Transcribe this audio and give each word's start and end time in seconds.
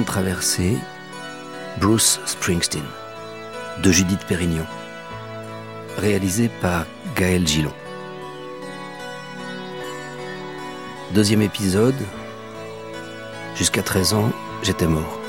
Traversée, 0.00 0.78
Bruce 1.78 2.18
Springsteen, 2.24 2.82
de 3.82 3.92
Judith 3.92 4.24
Pérignon, 4.26 4.64
réalisé 5.98 6.48
par 6.62 6.86
Gaël 7.14 7.46
Gillon. 7.46 7.74
Deuxième 11.12 11.42
épisode, 11.42 11.94
jusqu'à 13.54 13.82
13 13.82 14.14
ans, 14.14 14.32
j'étais 14.62 14.86
mort. 14.86 15.20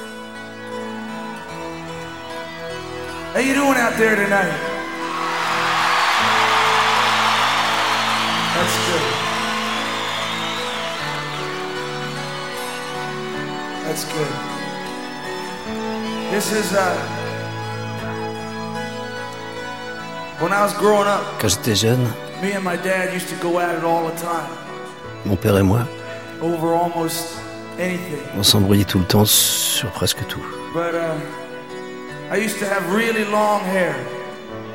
All 23.85 24.07
the 24.09 24.15
time 24.19 24.49
mon 25.25 25.35
père 25.37 25.57
et 25.57 25.61
moi, 25.63 25.87
over 26.41 26.73
almost 26.75 27.37
anything. 27.79 28.17
on 28.37 28.43
s'embrouillait 28.43 28.83
tout 28.83 28.99
le 28.99 29.05
temps 29.05 29.25
sur 29.25 29.89
presque 29.91 30.25
tout. 30.27 30.41
But 30.73 30.93
uh 30.95 31.15
I 32.33 32.37
used 32.43 32.57
to 32.59 32.65
have 32.65 32.91
really 32.91 33.25
long 33.31 33.61
hair, 33.63 33.95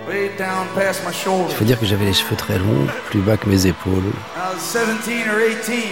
way 0.09 0.31
down 0.39 0.67
past 0.77 1.03
my 1.05 1.11
Il 1.11 1.15
shoulders. 1.15 1.55
faut 1.57 1.65
dire 1.65 1.79
que 1.79 1.87
j'avais 1.87 2.05
les 2.07 2.13
cheveux 2.15 2.37
très 2.37 2.59
longs, 2.59 2.87
plus 3.11 3.21
bas 3.21 3.37
que 3.37 3.49
mes 3.49 3.67
épaules. 3.67 4.13
I 4.37 4.55
was 4.55 4.61
17 4.61 5.29
or 5.29 5.41
18. 5.41 5.83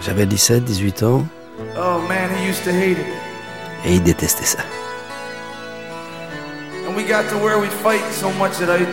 J'avais 0.00 0.26
17, 0.26 0.64
18 0.64 1.02
ans, 1.02 1.26
Oh 1.76 1.98
man, 2.08 2.30
he 2.38 2.48
used 2.48 2.64
to 2.64 2.70
hate 2.70 2.98
it. 2.98 3.25
Et 3.84 3.94
il 3.94 4.02
détestait 4.02 4.44
ça. 4.44 4.58
And 6.88 6.94
we 6.94 7.04
got 7.04 7.28
to 7.30 7.36
where 7.38 7.58
we'd 7.58 7.72
fight 7.72 8.02
so 8.12 8.30
much 8.38 8.58
that 8.58 8.70
I'd, 8.70 8.86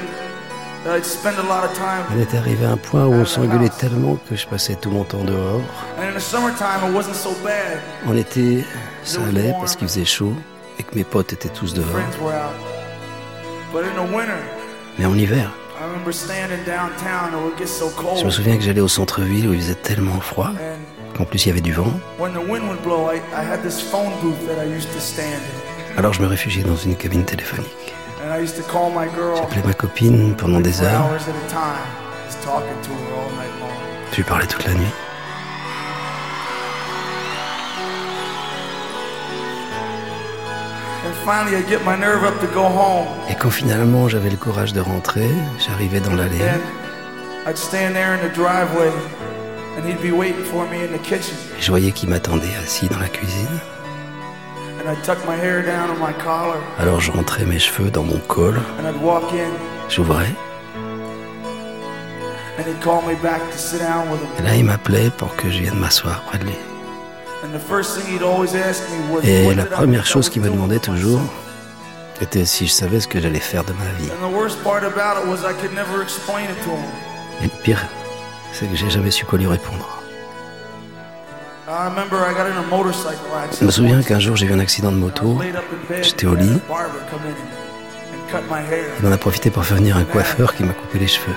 that 0.84 0.96
I'd 0.98 1.06
spend 1.06 1.38
a 1.38 1.44
lot 1.44 1.64
of 1.64 1.74
time. 1.74 2.04
On 2.16 2.22
était 2.22 2.38
arrivé 2.38 2.66
à 2.66 2.72
un 2.72 2.78
point 2.78 3.06
où 3.06 3.14
on 3.14 3.26
s'engueulait 3.26 3.70
tellement 3.70 4.18
que 4.30 4.36
je 4.36 4.48
passais 4.48 4.76
tout 4.76 4.90
mon 4.92 5.04
temps 5.04 5.24
dehors. 5.24 5.62
And 6.00 6.04
in 6.10 6.14
the 6.14 6.20
summertime, 6.20 6.90
it 6.90 6.96
wasn't 6.96 7.16
so 7.16 7.32
bad. 7.44 7.80
En 8.08 8.16
été, 8.16 8.66
ça 9.04 9.20
allait 9.28 9.54
parce 9.60 9.76
qu'il 9.76 9.88
faisait 9.88 10.06
chaud 10.06 10.34
et 10.80 10.84
que 10.84 10.96
mes 10.96 11.04
potes 11.04 11.34
étaient 11.34 11.50
tous 11.50 11.74
dehors. 11.74 11.86
Friends 11.90 12.20
were 12.22 12.34
out. 12.34 12.54
But 13.72 13.84
in 13.86 13.96
the 13.96 14.12
winter, 14.14 14.38
Mais 15.00 15.06
en 15.06 15.16
hiver, 15.16 15.52
je 18.18 18.26
me 18.26 18.30
souviens 18.30 18.58
que 18.58 18.64
j'allais 18.64 18.82
au 18.82 18.88
centre-ville 18.88 19.50
où 19.50 19.54
il 19.54 19.62
faisait 19.62 19.76
tellement 19.76 20.20
froid 20.20 20.52
Qu'en 21.16 21.26
plus 21.26 21.46
il 21.46 21.50
y 21.50 21.52
avait 21.52 21.62
du 21.62 21.74
vent. 21.74 21.92
Alors 25.98 26.14
je 26.14 26.22
me 26.22 26.28
réfugiais 26.28 26.64
dans 26.64 26.76
une 26.76 26.96
cabine 26.96 27.24
téléphonique. 27.24 27.94
J'appelais 29.36 29.62
ma 29.66 29.74
copine 29.74 30.34
pendant 30.36 30.60
des 30.60 30.82
heures. 30.82 31.10
Je 34.12 34.16
lui 34.16 34.24
parlais 34.24 34.48
toute 34.48 34.66
la 34.66 34.74
nuit? 34.74 34.94
Et 43.30 43.36
quand 43.36 43.50
finalement 43.52 44.08
j'avais 44.08 44.30
le 44.30 44.38
courage 44.38 44.74
de 44.74 44.82
rentrer, 44.82 45.30
j'arrivais 45.60 46.00
dans 46.00 46.16
l'allée. 46.16 46.40
And 49.76 49.86
I'd 49.88 49.98
stand 49.98 49.98
there 49.98 49.98
in 49.98 49.98
the 49.98 49.98
driveway, 49.98 49.98
and 49.98 50.00
he'd 50.00 50.02
be 50.02 50.12
waiting 50.12 50.44
for 50.46 50.66
me 50.68 50.84
in 50.84 50.92
the 50.92 51.00
kitchen. 51.02 51.36
et 51.58 51.62
Je 51.62 51.70
voyais 51.72 51.92
qu'il 51.92 52.10
m'attendait 52.10 52.56
assis 52.64 52.88
dans 52.88 53.00
la 53.00 53.10
cuisine. 53.10 53.60
And 54.80 54.90
I'd 54.92 55.04
tuck 55.04 55.18
my 55.28 55.36
hair 55.36 55.64
down 55.64 55.90
on 55.92 56.00
my 56.00 56.14
collar, 56.24 56.58
Alors 56.80 57.00
je 57.00 57.12
rentrais 57.12 57.46
mes 57.46 57.60
cheveux 57.60 57.90
dans 57.90 58.04
mon 58.04 58.20
col, 58.28 58.56
and 58.80 58.86
I'd 58.88 59.02
walk 59.02 59.32
in, 59.34 59.52
j'ouvrais. 59.90 60.28
and 62.58 62.66
he'd 62.68 62.82
call 62.82 63.02
me 63.02 63.16
back 63.16 63.42
to 63.52 63.58
sit 63.58 63.80
down 63.80 64.10
with 64.12 64.22
Et 64.22 64.40
him. 64.42 64.46
là 64.46 64.56
il 64.56 64.66
m'appelait 64.66 65.10
pour 65.18 65.36
que 65.36 65.50
je 65.50 65.60
vienne 65.60 65.76
m'asseoir 65.80 66.22
près 66.28 66.38
de 66.40 66.46
lui. 66.46 66.56
And 67.44 67.52
the 67.52 67.60
first 67.62 67.98
thing 67.98 68.14
he'd 68.14 68.24
always 68.24 68.56
ask 68.56 68.84
me 68.90 69.14
was, 69.16 69.22
Et 69.24 69.46
what 69.46 69.56
la 69.56 69.66
première 69.66 70.06
chose 70.06 70.30
qu'il 70.30 70.42
me 70.42 70.50
demandait 70.50 70.80
toujours 70.80 71.22
était 72.22 72.46
si 72.46 72.68
je 72.68 72.72
savais 72.72 73.00
ce 73.00 73.08
que 73.08 73.20
j'allais 73.20 73.40
faire 73.40 73.64
de 73.64 73.74
ma 73.74 73.86
vie. 74.00 74.10
And 74.12 74.30
the 74.30 74.34
worst 74.34 74.62
part 74.64 74.84
about 74.84 75.22
it 75.22 75.28
was 75.28 75.40
I 75.50 75.54
could 75.54 75.74
never 75.74 76.02
explain 76.04 76.46
it 76.46 76.64
to 76.66 76.72
him. 76.72 76.86
Et 77.42 77.46
le 77.46 77.62
pire, 77.64 77.80
c'est 78.54 78.68
que 78.70 78.76
j'ai 78.76 78.90
jamais 78.90 79.12
su 79.12 79.26
quoi 79.26 79.40
lui 79.40 79.48
répondre. 79.48 80.00
Je 83.60 83.66
me 83.66 83.72
souviens 83.72 84.02
qu'un 84.04 84.20
jour 84.20 84.36
j'ai 84.36 84.46
vu 84.46 84.54
un 84.54 84.60
accident 84.60 84.92
de 84.92 84.98
moto. 84.98 85.40
J'étais 86.02 86.28
au 86.28 86.36
lit. 86.36 86.60
Il 89.00 89.08
en 89.08 89.12
a 89.12 89.18
profité 89.18 89.50
pour 89.50 89.66
faire 89.66 89.78
venir 89.78 89.98
un 89.98 90.04
coiffeur 90.04 90.56
qui 90.56 90.64
m'a 90.64 90.74
coupé 90.74 91.00
les 91.00 91.08
cheveux. 91.08 91.36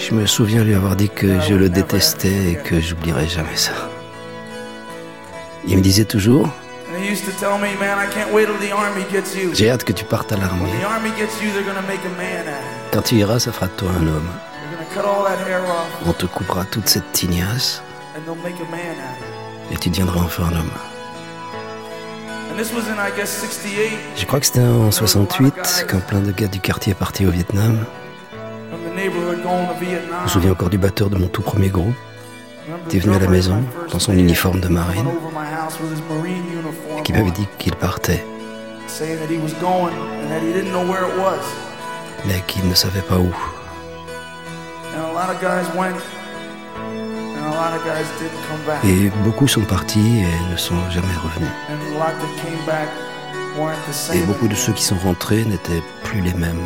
Je 0.00 0.14
me 0.14 0.26
souviens 0.26 0.64
lui 0.64 0.74
avoir 0.74 0.96
dit 0.96 1.08
que 1.08 1.40
je 1.40 1.54
le 1.54 1.68
détestais 1.68 2.52
et 2.52 2.56
que 2.56 2.80
j'oublierai 2.80 3.28
jamais 3.28 3.56
ça. 3.56 3.72
Il 5.66 5.76
me 5.76 5.82
disait 5.82 6.04
toujours. 6.04 6.48
J'ai 9.54 9.70
hâte 9.70 9.84
que 9.84 9.92
tu 9.92 10.04
partes 10.04 10.32
à 10.32 10.36
l'armée. 10.36 10.70
Quand 12.94 13.02
tu 13.02 13.16
iras, 13.16 13.40
ça 13.40 13.50
fera 13.50 13.66
de 13.66 13.72
toi 13.72 13.90
un 13.90 14.06
homme. 14.06 14.28
On 16.06 16.12
te 16.12 16.26
coupera 16.26 16.64
toute 16.64 16.88
cette 16.88 17.10
tignasse 17.10 17.82
et 19.72 19.76
tu 19.76 19.90
deviendras 19.90 20.20
enfin 20.20 20.44
un 20.44 20.60
homme. 20.60 20.70
And 22.52 22.56
this 22.56 22.72
was 22.72 22.88
in, 22.88 23.04
I 23.04 23.10
guess, 23.16 23.36
68. 23.40 23.98
Je 24.14 24.24
crois 24.26 24.38
que 24.38 24.46
c'était 24.46 24.60
en 24.60 24.92
68 24.92 25.86
quand 25.90 26.06
plein 26.06 26.20
de 26.20 26.30
gars 26.30 26.46
du 26.46 26.60
quartier 26.60 26.94
partaient 26.94 27.26
au 27.26 27.30
Vietnam. 27.30 27.84
Je 28.96 30.22
me 30.22 30.28
souviens 30.28 30.52
encore 30.52 30.70
du 30.70 30.78
batteur 30.78 31.10
de 31.10 31.16
mon 31.16 31.26
tout 31.26 31.42
premier 31.42 31.70
groupe. 31.70 31.96
Était 32.86 33.00
the 33.00 33.06
venu 33.06 33.16
à 33.16 33.18
la 33.18 33.26
maison 33.26 33.60
dans 33.90 33.98
son 33.98 34.12
uniforme 34.12 34.60
de 34.60 34.68
marine 34.68 35.00
uniform 35.00 37.02
qui 37.02 37.12
m'avait 37.12 37.32
dit 37.32 37.48
qu'il 37.58 37.74
partait, 37.74 38.24
mais 42.26 42.42
qu'il 42.46 42.68
ne 42.68 42.74
savait 42.74 43.02
pas 43.02 43.18
où. 43.18 43.32
Et 48.84 49.10
beaucoup 49.24 49.48
sont 49.48 49.62
partis 49.62 50.20
et 50.20 50.50
ne 50.52 50.56
sont 50.56 50.90
jamais 50.90 51.14
revenus. 51.22 51.50
Et 54.12 54.26
beaucoup 54.26 54.48
de 54.48 54.54
ceux 54.54 54.72
qui 54.72 54.82
sont 54.82 54.96
rentrés 54.96 55.44
n'étaient 55.44 55.82
plus 56.02 56.20
les 56.20 56.34
mêmes. 56.34 56.62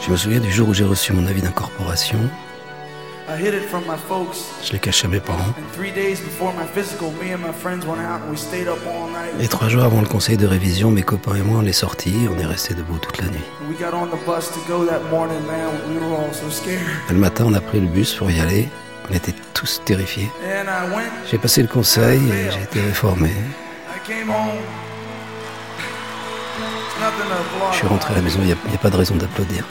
Je 0.00 0.10
me 0.10 0.16
souviens 0.16 0.40
du 0.40 0.50
jour 0.50 0.68
où 0.68 0.74
j'ai 0.74 0.84
reçu 0.84 1.12
mon 1.12 1.26
avis 1.26 1.42
d'incorporation. 1.42 2.18
Je 4.62 4.72
l'ai 4.72 4.78
caché 4.78 5.06
à 5.06 5.08
mes 5.08 5.20
parents. 5.20 5.54
And 5.56 5.72
three 5.72 5.92
days 5.92 6.20
before 6.20 6.52
my 6.54 6.66
physical, 6.74 7.10
me 7.12 7.32
and 7.32 7.38
my 7.38 7.52
friends 7.52 7.84
went 7.86 8.00
out 8.00 8.22
and 8.22 8.30
we 8.30 8.36
stayed 8.36 8.68
up 8.68 8.78
all 8.86 9.08
night. 9.08 9.40
Et 9.40 9.48
trois 9.48 9.68
jours 9.68 9.84
avant 9.84 10.00
le 10.00 10.06
conseil 10.06 10.36
de 10.36 10.46
révision, 10.46 10.90
mes 10.90 11.02
copains 11.02 11.36
et 11.36 11.42
moi, 11.42 11.60
on 11.62 11.66
est 11.66 11.72
sortis, 11.72 12.28
on 12.34 12.38
est 12.38 12.46
restés 12.46 12.74
debout 12.74 12.98
toute 12.98 13.18
la 13.18 13.28
nuit. 13.28 13.44
And 13.62 13.68
we 13.68 13.78
got 13.78 13.94
on 13.94 14.06
the 14.06 14.18
bus 14.26 14.50
to 14.50 14.60
go 14.68 14.84
that 14.86 15.00
morning, 15.10 15.40
man. 15.46 15.70
We 15.88 15.98
were 15.98 16.16
all 16.16 16.32
so 16.32 16.50
scared. 16.50 16.80
Et 17.08 17.12
le 17.12 17.18
matin, 17.18 17.44
on 17.46 17.54
a 17.54 17.60
pris 17.60 17.80
le 17.80 17.86
bus 17.86 18.14
pour 18.14 18.30
y 18.30 18.40
aller. 18.40 18.68
On 19.10 19.14
était 19.14 19.34
tous 19.54 19.80
terrifiés. 19.84 20.30
J'ai 21.30 21.38
passé 21.38 21.62
le 21.62 21.68
conseil 21.68 22.20
et 22.30 22.50
j'ai 22.50 22.62
été 22.62 22.80
réformé. 22.80 23.30
Je 27.72 27.76
suis 27.76 27.86
rentré 27.86 28.12
à 28.12 28.16
la 28.16 28.22
maison, 28.22 28.38
il 28.42 28.46
n'y 28.46 28.52
a, 28.52 28.78
pas 28.78 28.90
de 28.90 28.96
raison 28.96 29.14
d'applaudir. 29.16 29.64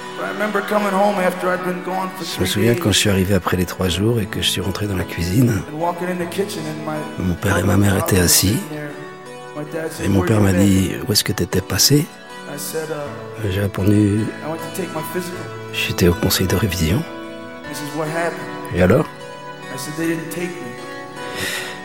Je 2.35 2.39
me 2.39 2.45
souviens 2.45 2.75
quand 2.75 2.91
je 2.91 2.97
suis 2.97 3.09
arrivé 3.09 3.33
après 3.33 3.57
les 3.57 3.65
trois 3.65 3.89
jours 3.89 4.19
et 4.19 4.25
que 4.25 4.41
je 4.41 4.49
suis 4.49 4.61
rentré 4.61 4.87
dans 4.87 4.95
la 4.97 5.03
cuisine. 5.03 5.61
Mon 7.19 7.33
père 7.35 7.57
et 7.57 7.63
ma 7.63 7.77
mère 7.77 7.97
étaient 7.97 8.19
assis. 8.19 8.57
Et 10.03 10.07
mon 10.07 10.19
"Where 10.19 10.27
père 10.27 10.41
m'a 10.41 10.51
been?" 10.53 10.65
dit 10.65 10.91
Où 11.07 11.11
est-ce 11.11 11.23
que 11.23 11.33
t'étais 11.33 11.61
passé? 11.61 12.05
J'ai 13.51 13.61
répondu. 13.61 14.25
J'étais 15.73 16.07
au 16.07 16.13
conseil 16.13 16.47
de 16.47 16.55
révision. 16.55 17.03
Et 18.73 18.81
alors? 18.81 19.05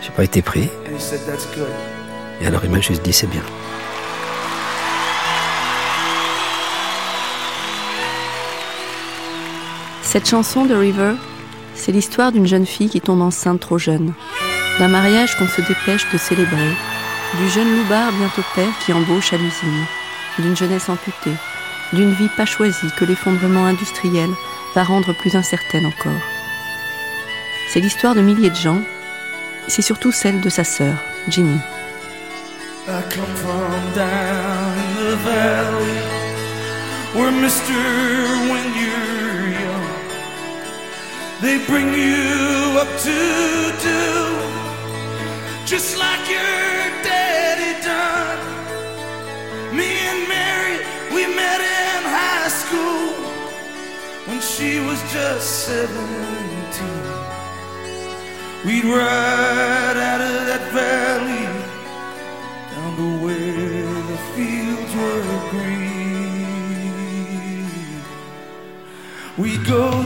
J'ai 0.03 0.11
pas 0.11 0.25
été 0.25 0.41
pris. 0.43 0.71
Et 2.41 2.47
alors 2.47 2.65
il 2.65 2.71
m'a 2.71 2.81
juste 2.81 3.03
dit 3.03 3.13
C'est 3.13 3.27
bien. 3.27 3.43
Cette 10.15 10.29
chanson 10.29 10.65
de 10.65 10.77
River, 10.77 11.15
c'est 11.75 11.91
l'histoire 11.91 12.31
d'une 12.31 12.47
jeune 12.47 12.67
fille 12.67 12.89
qui 12.89 13.01
tombe 13.01 13.21
enceinte 13.21 13.59
trop 13.59 13.79
jeune, 13.79 14.13
d'un 14.79 14.87
mariage 14.87 15.35
qu'on 15.35 15.49
se 15.49 15.61
dépêche 15.61 16.07
de 16.13 16.19
célébrer, 16.19 16.71
du 17.37 17.51
jeune 17.51 17.77
loupard 17.77 18.13
bientôt 18.13 18.45
père 18.55 18.73
qui 18.87 18.93
embauche 18.93 19.33
à 19.33 19.37
l'usine, 19.39 19.85
d'une 20.39 20.57
jeunesse 20.57 20.89
amputée, 20.89 21.35
d'une 21.93 22.13
vie 22.13 22.29
pas 22.37 22.47
choisie 22.47 22.93
que 22.97 23.05
l'effondrement 23.05 23.67
industriel 23.67 24.31
va 24.77 24.85
rendre 24.85 25.13
plus 25.15 25.35
incertaine 25.35 25.87
encore. 25.87 26.23
C'est 27.71 27.81
l'histoire 27.81 28.15
de 28.15 28.21
milliers 28.21 28.51
de 28.51 28.55
gens. 28.55 28.83
C'est 29.67 29.83
surtout 29.83 30.13
celle 30.13 30.41
de 30.41 30.49
sa 30.49 30.63
sœur, 30.63 30.95
Ginny. 31.27 31.59
They 41.41 41.59
bring 41.67 41.93
you 41.93 42.79
up 42.79 42.89
to 43.01 43.73
do 43.83 44.35
just 45.67 45.99
like 45.99 46.29
your 46.29 46.91
daddy 47.03 47.73
done. 47.83 48.39
Me 49.77 49.89
and 50.11 50.29
Mary, 50.29 50.79
we 51.15 51.27
met 51.35 51.61
in 51.61 52.03
high 52.05 52.49
school 52.49 53.13
when 54.27 54.41
she 54.41 54.79
was 54.81 55.01
just 55.13 55.67
17. 55.67 56.05
We'd 58.65 58.85
ride 58.85 59.97
out 60.11 60.21
of 60.21 60.47
that 60.51 60.71
valley 60.73 61.47
down 62.73 62.97
to 62.97 63.09
where 63.25 64.03
the 64.11 64.19
fields 64.35 64.93
were 64.95 65.23
green. 65.51 66.05
We'd 69.37 69.65
go 69.67 70.05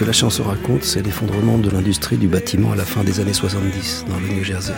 que 0.00 0.06
la 0.06 0.12
chanson 0.12 0.44
raconte, 0.44 0.82
c'est 0.82 1.02
l'effondrement 1.02 1.58
de 1.58 1.68
l'industrie 1.68 2.16
du 2.16 2.26
bâtiment 2.26 2.72
à 2.72 2.74
la 2.74 2.86
fin 2.86 3.04
des 3.04 3.20
années 3.20 3.34
70 3.34 4.06
dans 4.08 4.18
le 4.18 4.28
New 4.28 4.42
Jersey. 4.42 4.72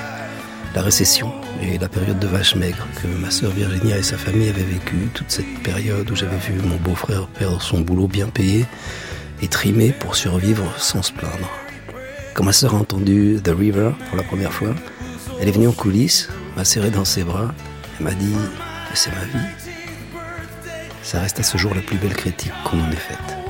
La 0.75 0.83
récession 0.83 1.31
et 1.63 1.79
la 1.79 1.89
période 1.89 2.19
de 2.19 2.27
vache 2.27 2.57
maigre 2.57 2.89
que 3.01 3.07
ma 3.07 3.31
sœur 3.31 3.53
Virginia 3.53 3.97
et 3.97 4.03
sa 4.03 4.19
famille 4.19 4.49
avaient 4.49 4.65
vécu, 4.65 4.97
toute 5.15 5.31
cette 5.31 5.63
période 5.63 6.11
où 6.11 6.17
j'avais 6.17 6.39
vu 6.39 6.55
mon 6.65 6.75
beau-frère 6.75 7.29
perdre 7.29 7.63
son 7.63 7.83
boulot 7.83 8.09
bien 8.09 8.27
payé 8.27 8.67
et 9.41 9.47
trimer 9.47 9.93
pour 9.93 10.17
survivre 10.17 10.65
sans 10.77 11.03
se 11.03 11.13
plaindre. 11.13 11.49
Quand 12.35 12.43
ma 12.43 12.53
sœur 12.53 12.75
a 12.75 12.79
entendu 12.79 13.39
The 13.45 13.55
River 13.57 13.93
pour 14.09 14.17
la 14.17 14.25
première 14.25 14.53
fois, 14.53 14.75
elle 15.41 15.49
est 15.49 15.53
venue 15.53 15.69
en 15.69 15.73
coulisses, 15.73 16.31
m'a 16.57 16.65
serré 16.65 16.91
dans 16.91 17.05
ses 17.05 17.23
bras 17.23 17.55
et 18.01 18.03
m'a 18.03 18.11
dit 18.11 18.35
C'est 18.95 19.13
ma 19.13 19.25
vie. 19.27 19.47
Ça 21.05 21.21
reste 21.21 21.39
à 21.39 21.45
ce 21.45 21.59
jour 21.59 21.73
la 21.77 21.81
plus 21.81 21.99
belle 21.99 22.17
critique 22.17 22.53
qu'on 22.65 22.81
en 22.81 22.91
ait 22.91 22.97
faite. 22.97 23.42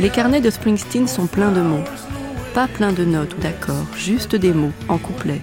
Les 0.00 0.08
carnets 0.08 0.40
de 0.40 0.48
Springsteen 0.48 1.06
sont 1.06 1.26
pleins 1.26 1.52
de 1.52 1.60
mots. 1.60 1.84
Pas 2.54 2.66
pleins 2.66 2.94
de 2.94 3.04
notes 3.04 3.34
ou 3.36 3.40
d'accords, 3.42 3.84
juste 3.94 4.34
des 4.34 4.54
mots 4.54 4.72
en 4.88 4.96
couplet. 4.96 5.42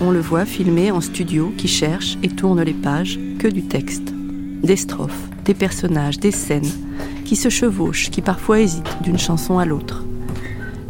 On 0.00 0.10
le 0.10 0.18
voit 0.18 0.44
filmé 0.44 0.90
en 0.90 1.00
studio 1.00 1.54
qui 1.56 1.68
cherche 1.68 2.18
et 2.24 2.28
tourne 2.28 2.60
les 2.60 2.72
pages, 2.72 3.20
que 3.38 3.46
du 3.46 3.62
texte. 3.62 4.12
Des 4.64 4.74
strophes, 4.74 5.28
des 5.44 5.54
personnages, 5.54 6.18
des 6.18 6.32
scènes, 6.32 6.68
qui 7.24 7.36
se 7.36 7.50
chevauchent, 7.50 8.10
qui 8.10 8.20
parfois 8.20 8.58
hésitent 8.58 9.00
d'une 9.00 9.18
chanson 9.18 9.60
à 9.60 9.64
l'autre. 9.64 10.02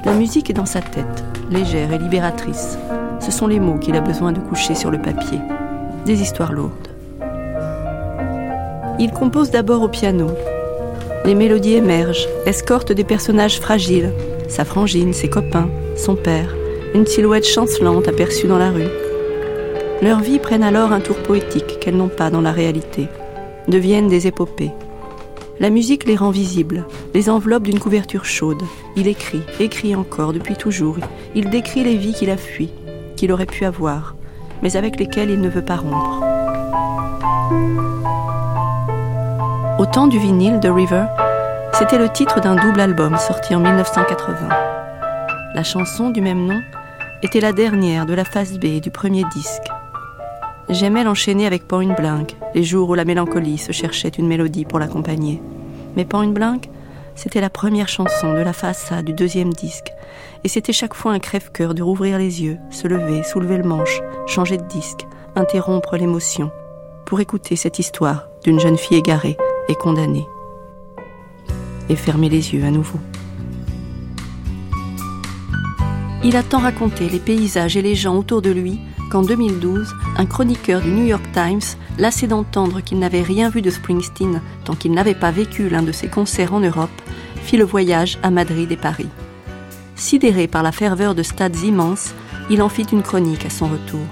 La 0.07 0.15
musique 0.15 0.49
est 0.49 0.55
dans 0.55 0.65
sa 0.65 0.81
tête, 0.81 1.25
légère 1.51 1.93
et 1.93 1.99
libératrice. 1.99 2.79
Ce 3.21 3.31
sont 3.31 3.49
les 3.49 3.61
mots 3.61 3.79
qu'il 3.79 3.97
a 3.97 4.01
besoin 4.01 4.33
de 4.33 4.41
coucher 4.41 4.75
sur 4.75 4.91
le 4.91 5.03
papier. 5.03 5.41
Des 6.07 6.23
histoires 6.23 6.55
lourdes. 6.55 6.89
Il 8.99 9.11
compose 9.11 9.51
d'abord 9.51 9.83
au 9.83 9.89
piano. 9.89 10.29
Les 11.29 11.35
mélodies 11.35 11.75
émergent, 11.75 12.27
escortent 12.47 12.93
des 12.93 13.05
personnages 13.05 13.61
fragiles, 13.61 14.15
sa 14.49 14.65
frangine, 14.65 15.13
ses 15.13 15.29
copains, 15.29 15.69
son 15.95 16.17
père, 16.17 16.57
une 16.95 17.05
silhouette 17.05 17.47
chancelante 17.47 18.09
aperçue 18.09 18.47
dans 18.47 18.57
la 18.57 18.71
rue. 18.71 18.89
Leurs 20.01 20.21
vies 20.21 20.39
prennent 20.39 20.63
alors 20.63 20.91
un 20.91 21.01
tour 21.01 21.17
poétique 21.17 21.81
qu'elles 21.81 21.99
n'ont 21.99 22.09
pas 22.09 22.31
dans 22.31 22.41
la 22.41 22.51
réalité, 22.51 23.09
deviennent 23.69 24.09
des 24.09 24.27
épopées. 24.27 24.71
La 25.61 25.69
musique 25.69 26.07
les 26.07 26.17
rend 26.17 26.31
visibles, 26.31 26.87
les 27.13 27.29
enveloppe 27.29 27.65
d'une 27.65 27.79
couverture 27.79 28.25
chaude. 28.25 28.63
Il 28.97 29.07
écrit, 29.07 29.43
écrit 29.61 29.95
encore 29.95 30.33
depuis 30.33 30.57
toujours. 30.57 30.97
Il 31.35 31.51
décrit 31.51 31.85
les 31.85 31.99
vies 31.99 32.15
qu'il 32.15 32.31
a 32.31 32.39
fuies, 32.39 32.73
qu'il 33.17 33.33
aurait 33.33 33.45
pu 33.45 33.67
avoir, 33.67 34.17
mais 34.63 34.77
avec 34.77 34.99
lesquelles 34.99 35.29
il 35.29 35.43
ne 35.43 35.51
veut 35.51 35.63
pas 35.63 35.77
rompre. 35.77 36.25
Temps 39.93 40.07
du 40.07 40.19
vinyle 40.19 40.61
de 40.61 40.69
River, 40.69 41.05
c'était 41.73 41.99
le 41.99 42.11
titre 42.11 42.41
d'un 42.41 42.57
double 42.57 42.81
album 42.81 43.17
sorti 43.17 43.55
en 43.55 43.61
1980. 43.61 44.49
La 45.55 45.65
chanson 45.65 46.11
du 46.11 46.21
même 46.21 46.47
nom 46.47 46.61
était 47.23 47.41
la 47.41 47.53
dernière 47.53 48.05
de 48.05 48.13
la 48.13 48.25
phase 48.25 48.59
B 48.59 48.81
du 48.81 48.91
premier 48.91 49.25
disque. 49.33 49.65
J'aimais 50.69 51.05
l'enchaîner 51.05 51.47
avec 51.47 51.67
Point 51.67 51.95
Blank, 51.95 52.37
les 52.55 52.65
jours 52.65 52.91
où 52.91 52.95
la 52.95 53.07
mélancolie 53.07 53.57
se 53.57 53.73
cherchait 53.73 54.09
une 54.09 54.29
mélodie 54.29 54.67
pour 54.67 54.79
l'accompagner. 54.79 55.41
Mais 55.97 56.05
Point 56.05 56.29
Blank, 56.29 56.69
c'était 57.15 57.41
la 57.41 57.51
première 57.51 57.89
chanson 57.89 58.35
de 58.35 58.41
la 58.41 58.53
face 58.53 58.93
A 58.93 59.03
du 59.03 59.15
deuxième 59.15 59.55
disque, 59.55 59.93
et 60.45 60.49
c'était 60.49 60.75
chaque 60.75 60.95
fois 60.95 61.13
un 61.13 61.19
crève-cœur 61.19 61.75
de 61.75 61.83
rouvrir 61.83 62.19
les 62.19 62.43
yeux, 62.43 62.59
se 62.71 62.87
lever, 62.89 63.23
soulever 63.23 63.57
le 63.57 63.65
manche, 63.65 64.03
changer 64.27 64.59
de 64.59 64.67
disque, 64.67 65.07
interrompre 65.35 65.97
l'émotion, 65.97 66.51
pour 67.07 67.21
écouter 67.21 67.57
cette 67.57 67.79
histoire 67.79 68.29
d'une 68.45 68.61
jeune 68.61 68.77
fille 68.77 68.99
égarée 68.99 69.39
et 69.69 69.75
condamnée. 69.75 70.27
Et 71.89 71.97
fermer 71.97 72.29
les 72.29 72.55
yeux 72.55 72.65
à 72.65 72.71
nouveau. 72.71 72.99
Il 76.25 76.37
a 76.37 76.43
tant 76.43 76.59
raconté 76.59 77.09
les 77.09 77.21
paysages 77.21 77.77
et 77.77 77.83
les 77.83 77.95
gens 77.95 78.17
autour 78.17 78.43
de 78.43 78.51
lui 78.51 78.81
qu'en 79.11 79.23
2012, 79.23 79.95
un 80.17 80.27
chroniqueur 80.27 80.81
du 80.83 80.91
New 80.91 81.07
York 81.07 81.25
Times, 81.33 81.77
lassé 81.99 82.27
d'entendre 82.27 82.81
qu'il 82.81 82.99
n'avait 82.99 83.23
rien 83.23 83.49
vu 83.49 83.63
de 83.63 83.71
Springsteen 83.71 84.43
tant 84.65 84.75
qu'il 84.75 84.93
n'avait 84.93 85.15
pas 85.15 85.31
vécu 85.31 85.69
l'un 85.69 85.83
de 85.83 85.93
ses 85.93 86.09
concerts 86.09 86.53
en 86.53 86.61
Europe, 86.61 86.91
fit 87.43 87.57
le 87.57 87.65
voyage 87.65 88.19
à 88.23 88.31
Madrid 88.31 88.71
et 88.71 88.77
Paris. 88.77 89.09
Sidéré 89.95 90.47
par 90.47 90.63
la 90.63 90.73
ferveur 90.73 91.15
de 91.15 91.23
stades 91.23 91.57
immenses, 91.57 92.15
il 92.51 92.63
en 92.63 92.69
fit 92.69 92.87
une 92.93 93.03
chronique 93.03 93.47
à 93.47 93.51
son 93.51 93.67
retour. 93.67 94.07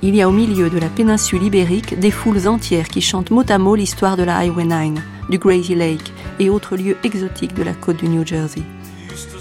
Il 0.00 0.14
y 0.14 0.22
a 0.22 0.28
au 0.28 0.32
milieu 0.32 0.70
de 0.70 0.78
la 0.78 0.88
péninsule 0.88 1.42
ibérique 1.42 1.98
des 1.98 2.12
foules 2.12 2.46
entières 2.46 2.88
qui 2.88 3.00
chantent 3.00 3.32
mot 3.32 3.42
à 3.48 3.58
mot 3.58 3.74
l'histoire 3.74 4.16
de 4.16 4.22
la 4.22 4.36
Highway 4.36 4.64
9, 4.64 4.90
du 5.28 5.40
Crazy 5.40 5.74
Lake 5.74 6.12
et 6.38 6.50
autres 6.50 6.76
lieux 6.76 6.96
exotiques 7.02 7.54
de 7.54 7.64
la 7.64 7.74
côte 7.74 7.96
du 7.96 8.08
New 8.08 8.24
Jersey. 8.24 8.62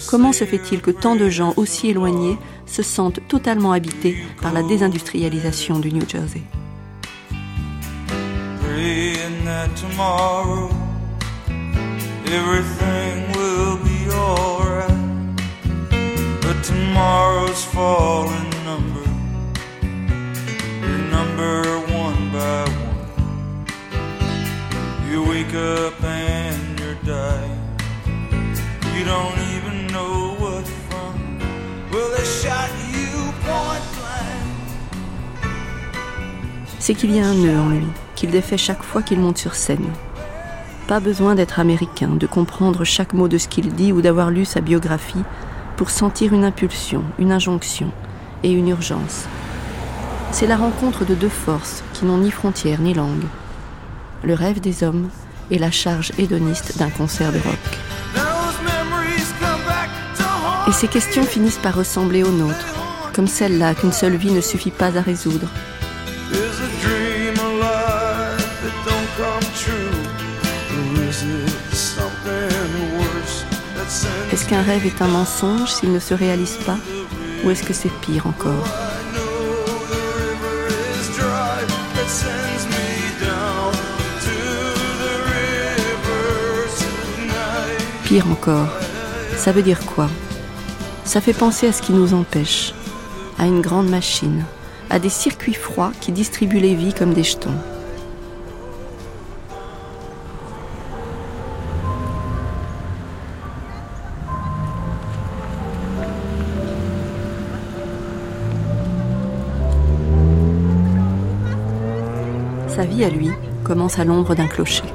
Comment 0.09 0.33
se 0.33 0.45
fait-il 0.45 0.81
que 0.81 0.89
tant 0.89 1.15
de 1.15 1.29
gens 1.29 1.53
aussi 1.57 1.89
éloignés 1.89 2.37
se 2.65 2.81
sentent 2.81 3.19
totalement 3.27 3.71
habités 3.71 4.17
par 4.41 4.51
la 4.51 4.63
désindustrialisation 4.63 5.77
du 5.77 5.93
New 5.93 6.09
Jersey? 6.09 6.41
C'est 36.87 36.93
qu'il 36.93 37.13
y 37.13 37.19
a 37.19 37.27
un 37.27 37.33
nœud 37.33 37.59
en 37.59 37.67
lui, 37.67 37.85
qu'il 38.15 38.31
défait 38.31 38.57
chaque 38.57 38.81
fois 38.81 39.01
qu'il 39.01 39.19
monte 39.19 39.37
sur 39.37 39.55
scène. 39.55 39.89
Pas 40.87 41.01
besoin 41.01 41.35
d'être 41.35 41.59
américain, 41.59 42.07
de 42.07 42.27
comprendre 42.27 42.85
chaque 42.85 43.11
mot 43.11 43.27
de 43.27 43.37
ce 43.37 43.49
qu'il 43.49 43.73
dit 43.73 43.91
ou 43.91 44.01
d'avoir 44.01 44.31
lu 44.31 44.45
sa 44.45 44.61
biographie 44.61 45.25
pour 45.75 45.89
sentir 45.89 46.31
une 46.31 46.45
impulsion, 46.45 47.03
une 47.19 47.33
injonction 47.33 47.91
et 48.41 48.53
une 48.53 48.69
urgence. 48.69 49.25
C'est 50.31 50.47
la 50.47 50.55
rencontre 50.55 51.03
de 51.03 51.13
deux 51.13 51.27
forces 51.27 51.83
qui 51.97 52.05
n'ont 52.05 52.17
ni 52.17 52.29
frontières 52.29 52.81
ni 52.81 52.93
langue. 52.93 53.25
Le 54.23 54.33
rêve 54.33 54.59
des 54.59 54.83
hommes 54.83 55.09
et 55.49 55.57
la 55.57 55.71
charge 55.71 56.11
hédoniste 56.17 56.77
d'un 56.77 56.89
concert 56.89 57.31
de 57.31 57.39
rock. 57.39 57.57
Et 60.67 60.71
ces 60.71 60.87
questions 60.87 61.23
finissent 61.23 61.57
par 61.57 61.75
ressembler 61.75 62.23
aux 62.23 62.31
nôtres, 62.31 62.75
comme 63.13 63.27
celle-là 63.27 63.73
qu'une 63.73 63.93
seule 63.93 64.15
vie 64.15 64.31
ne 64.31 64.41
suffit 64.41 64.71
pas 64.71 64.97
à 64.97 65.01
résoudre. 65.01 65.47
Est-ce 74.31 74.47
qu'un 74.47 74.61
rêve 74.61 74.85
est 74.85 75.01
un 75.01 75.07
mensonge 75.07 75.71
s'il 75.71 75.91
ne 75.91 75.99
se 75.99 76.13
réalise 76.13 76.57
pas? 76.65 76.77
Ou 77.43 77.49
est-ce 77.49 77.63
que 77.63 77.73
c'est 77.73 77.91
pire 78.01 78.27
encore? 78.27 78.67
Pire 88.07 88.31
encore, 88.31 88.69
ça 89.35 89.51
veut 89.51 89.61
dire 89.61 89.85
quoi? 89.85 90.07
Ça 91.03 91.19
fait 91.19 91.33
penser 91.33 91.67
à 91.67 91.73
ce 91.73 91.81
qui 91.81 91.91
nous 91.91 92.13
empêche, 92.13 92.73
à 93.37 93.47
une 93.47 93.59
grande 93.59 93.89
machine, 93.89 94.45
à 94.89 94.97
des 94.97 95.09
circuits 95.09 95.53
froids 95.53 95.91
qui 95.99 96.13
distribuent 96.13 96.61
les 96.61 96.73
vies 96.73 96.93
comme 96.93 97.13
des 97.13 97.25
jetons. 97.25 97.51
Sa 112.69 112.85
vie 112.85 113.03
à 113.03 113.09
lui 113.09 113.31
commence 113.65 113.99
à 113.99 114.05
l'ombre 114.05 114.33
d'un 114.33 114.47
clocher. 114.47 114.85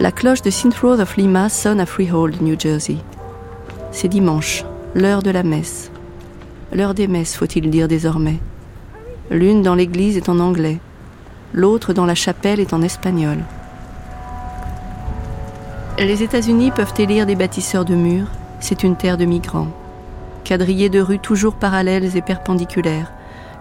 La 0.00 0.12
cloche 0.12 0.40
de 0.40 0.48
St. 0.48 0.74
Rose 0.78 0.98
of 0.98 1.18
Lima 1.18 1.50
sonne 1.50 1.78
à 1.78 1.84
Freehold, 1.84 2.40
New 2.40 2.58
Jersey. 2.58 2.96
C'est 3.92 4.08
dimanche, 4.08 4.64
l'heure 4.94 5.22
de 5.22 5.30
la 5.30 5.42
messe. 5.42 5.92
L'heure 6.72 6.94
des 6.94 7.06
messes, 7.06 7.36
faut-il 7.36 7.68
dire 7.68 7.86
désormais. 7.86 8.38
L'une 9.30 9.60
dans 9.60 9.74
l'église 9.74 10.16
est 10.16 10.30
en 10.30 10.38
anglais, 10.38 10.78
l'autre 11.52 11.92
dans 11.92 12.06
la 12.06 12.14
chapelle 12.14 12.60
est 12.60 12.72
en 12.72 12.80
espagnol. 12.80 13.40
Les 15.98 16.22
États-Unis 16.22 16.70
peuvent 16.70 16.94
élire 16.98 17.26
des 17.26 17.36
bâtisseurs 17.36 17.84
de 17.84 17.94
murs, 17.94 18.30
c'est 18.58 18.82
une 18.82 18.96
terre 18.96 19.18
de 19.18 19.26
migrants. 19.26 19.68
Quadrillés 20.44 20.88
de 20.88 21.02
rues 21.02 21.18
toujours 21.18 21.56
parallèles 21.56 22.16
et 22.16 22.22
perpendiculaires, 22.22 23.12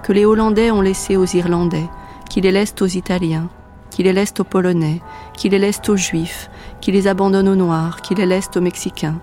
que 0.04 0.14
les 0.14 0.24
Hollandais 0.24 0.72
ont 0.72 0.80
laissés 0.80 1.18
aux 1.18 1.26
Irlandais, 1.26 1.90
qui 2.30 2.40
les 2.40 2.52
laissent 2.52 2.76
aux 2.80 2.86
Italiens, 2.86 3.50
qui 3.90 4.04
les 4.04 4.14
laissent 4.14 4.40
aux 4.40 4.44
Polonais, 4.44 5.02
qui 5.34 5.50
les 5.50 5.60
laissent 5.60 5.88
aux 5.88 5.98
Juifs, 5.98 6.50
qui 6.82 6.92
les 6.92 7.08
abandonnent 7.08 7.50
aux 7.50 7.56
Noirs, 7.56 8.02
qui 8.02 8.16
les 8.16 8.26
laissent 8.26 8.52
aux 8.56 8.62
Mexicains, 8.62 9.20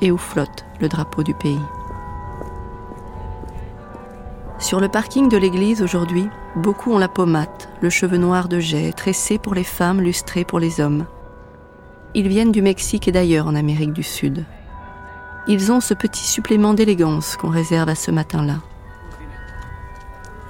et 0.00 0.10
où 0.10 0.18
flotte 0.18 0.64
le 0.80 0.88
drapeau 0.88 1.22
du 1.22 1.34
pays. 1.34 1.60
Sur 4.58 4.80
le 4.80 4.88
parking 4.88 5.28
de 5.28 5.36
l'église 5.36 5.82
aujourd'hui, 5.82 6.28
beaucoup 6.56 6.92
ont 6.92 6.98
la 6.98 7.08
peau 7.08 7.26
mate, 7.26 7.68
le 7.80 7.90
cheveu 7.90 8.16
noir 8.16 8.48
de 8.48 8.60
jet, 8.60 8.92
tressé 8.92 9.38
pour 9.38 9.54
les 9.54 9.64
femmes, 9.64 10.00
lustré 10.00 10.44
pour 10.44 10.58
les 10.58 10.80
hommes. 10.80 11.06
Ils 12.14 12.28
viennent 12.28 12.52
du 12.52 12.62
Mexique 12.62 13.08
et 13.08 13.12
d'ailleurs 13.12 13.48
en 13.48 13.56
Amérique 13.56 13.92
du 13.92 14.04
Sud. 14.04 14.44
Ils 15.48 15.72
ont 15.72 15.80
ce 15.80 15.92
petit 15.92 16.24
supplément 16.24 16.72
d'élégance 16.72 17.36
qu'on 17.36 17.50
réserve 17.50 17.88
à 17.88 17.94
ce 17.94 18.10
matin-là. 18.10 18.60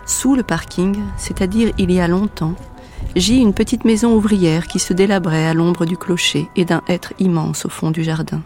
Sous 0.06 0.36
le 0.36 0.42
parking, 0.42 0.96
c'est-à-dire 1.16 1.72
il 1.78 1.90
y 1.90 1.98
a 1.98 2.06
longtemps, 2.06 2.54
gît 3.16 3.38
une 3.38 3.54
petite 3.54 3.84
maison 3.84 4.14
ouvrière 4.14 4.66
qui 4.66 4.78
se 4.78 4.92
délabrait 4.92 5.46
à 5.46 5.54
l'ombre 5.54 5.86
du 5.86 5.96
clocher 5.96 6.48
et 6.56 6.64
d'un 6.64 6.82
hêtre 6.88 7.12
immense 7.18 7.64
au 7.64 7.68
fond 7.68 7.90
du 7.90 8.02
jardin. 8.02 8.42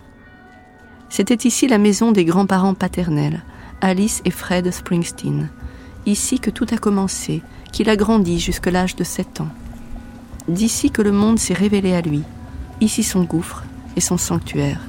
C'était 1.08 1.48
ici 1.48 1.68
la 1.68 1.78
maison 1.78 2.12
des 2.12 2.24
grands-parents 2.24 2.74
paternels, 2.74 3.42
Alice 3.80 4.20
et 4.24 4.30
Fred 4.30 4.70
Springsteen. 4.70 5.48
Ici 6.06 6.38
que 6.38 6.50
tout 6.50 6.66
a 6.70 6.76
commencé, 6.76 7.42
qu'il 7.72 7.88
a 7.88 7.96
grandi 7.96 8.40
jusqu'à 8.40 8.70
l'âge 8.70 8.96
de 8.96 9.04
7 9.04 9.40
ans. 9.40 9.48
D'ici 10.48 10.90
que 10.90 11.02
le 11.02 11.12
monde 11.12 11.38
s'est 11.38 11.54
révélé 11.54 11.94
à 11.94 12.00
lui. 12.00 12.22
Ici 12.80 13.02
son 13.02 13.24
gouffre 13.24 13.64
et 13.96 14.00
son 14.00 14.16
sanctuaire. 14.16 14.80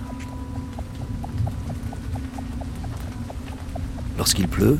Lorsqu'il 4.18 4.48
pleut, 4.48 4.78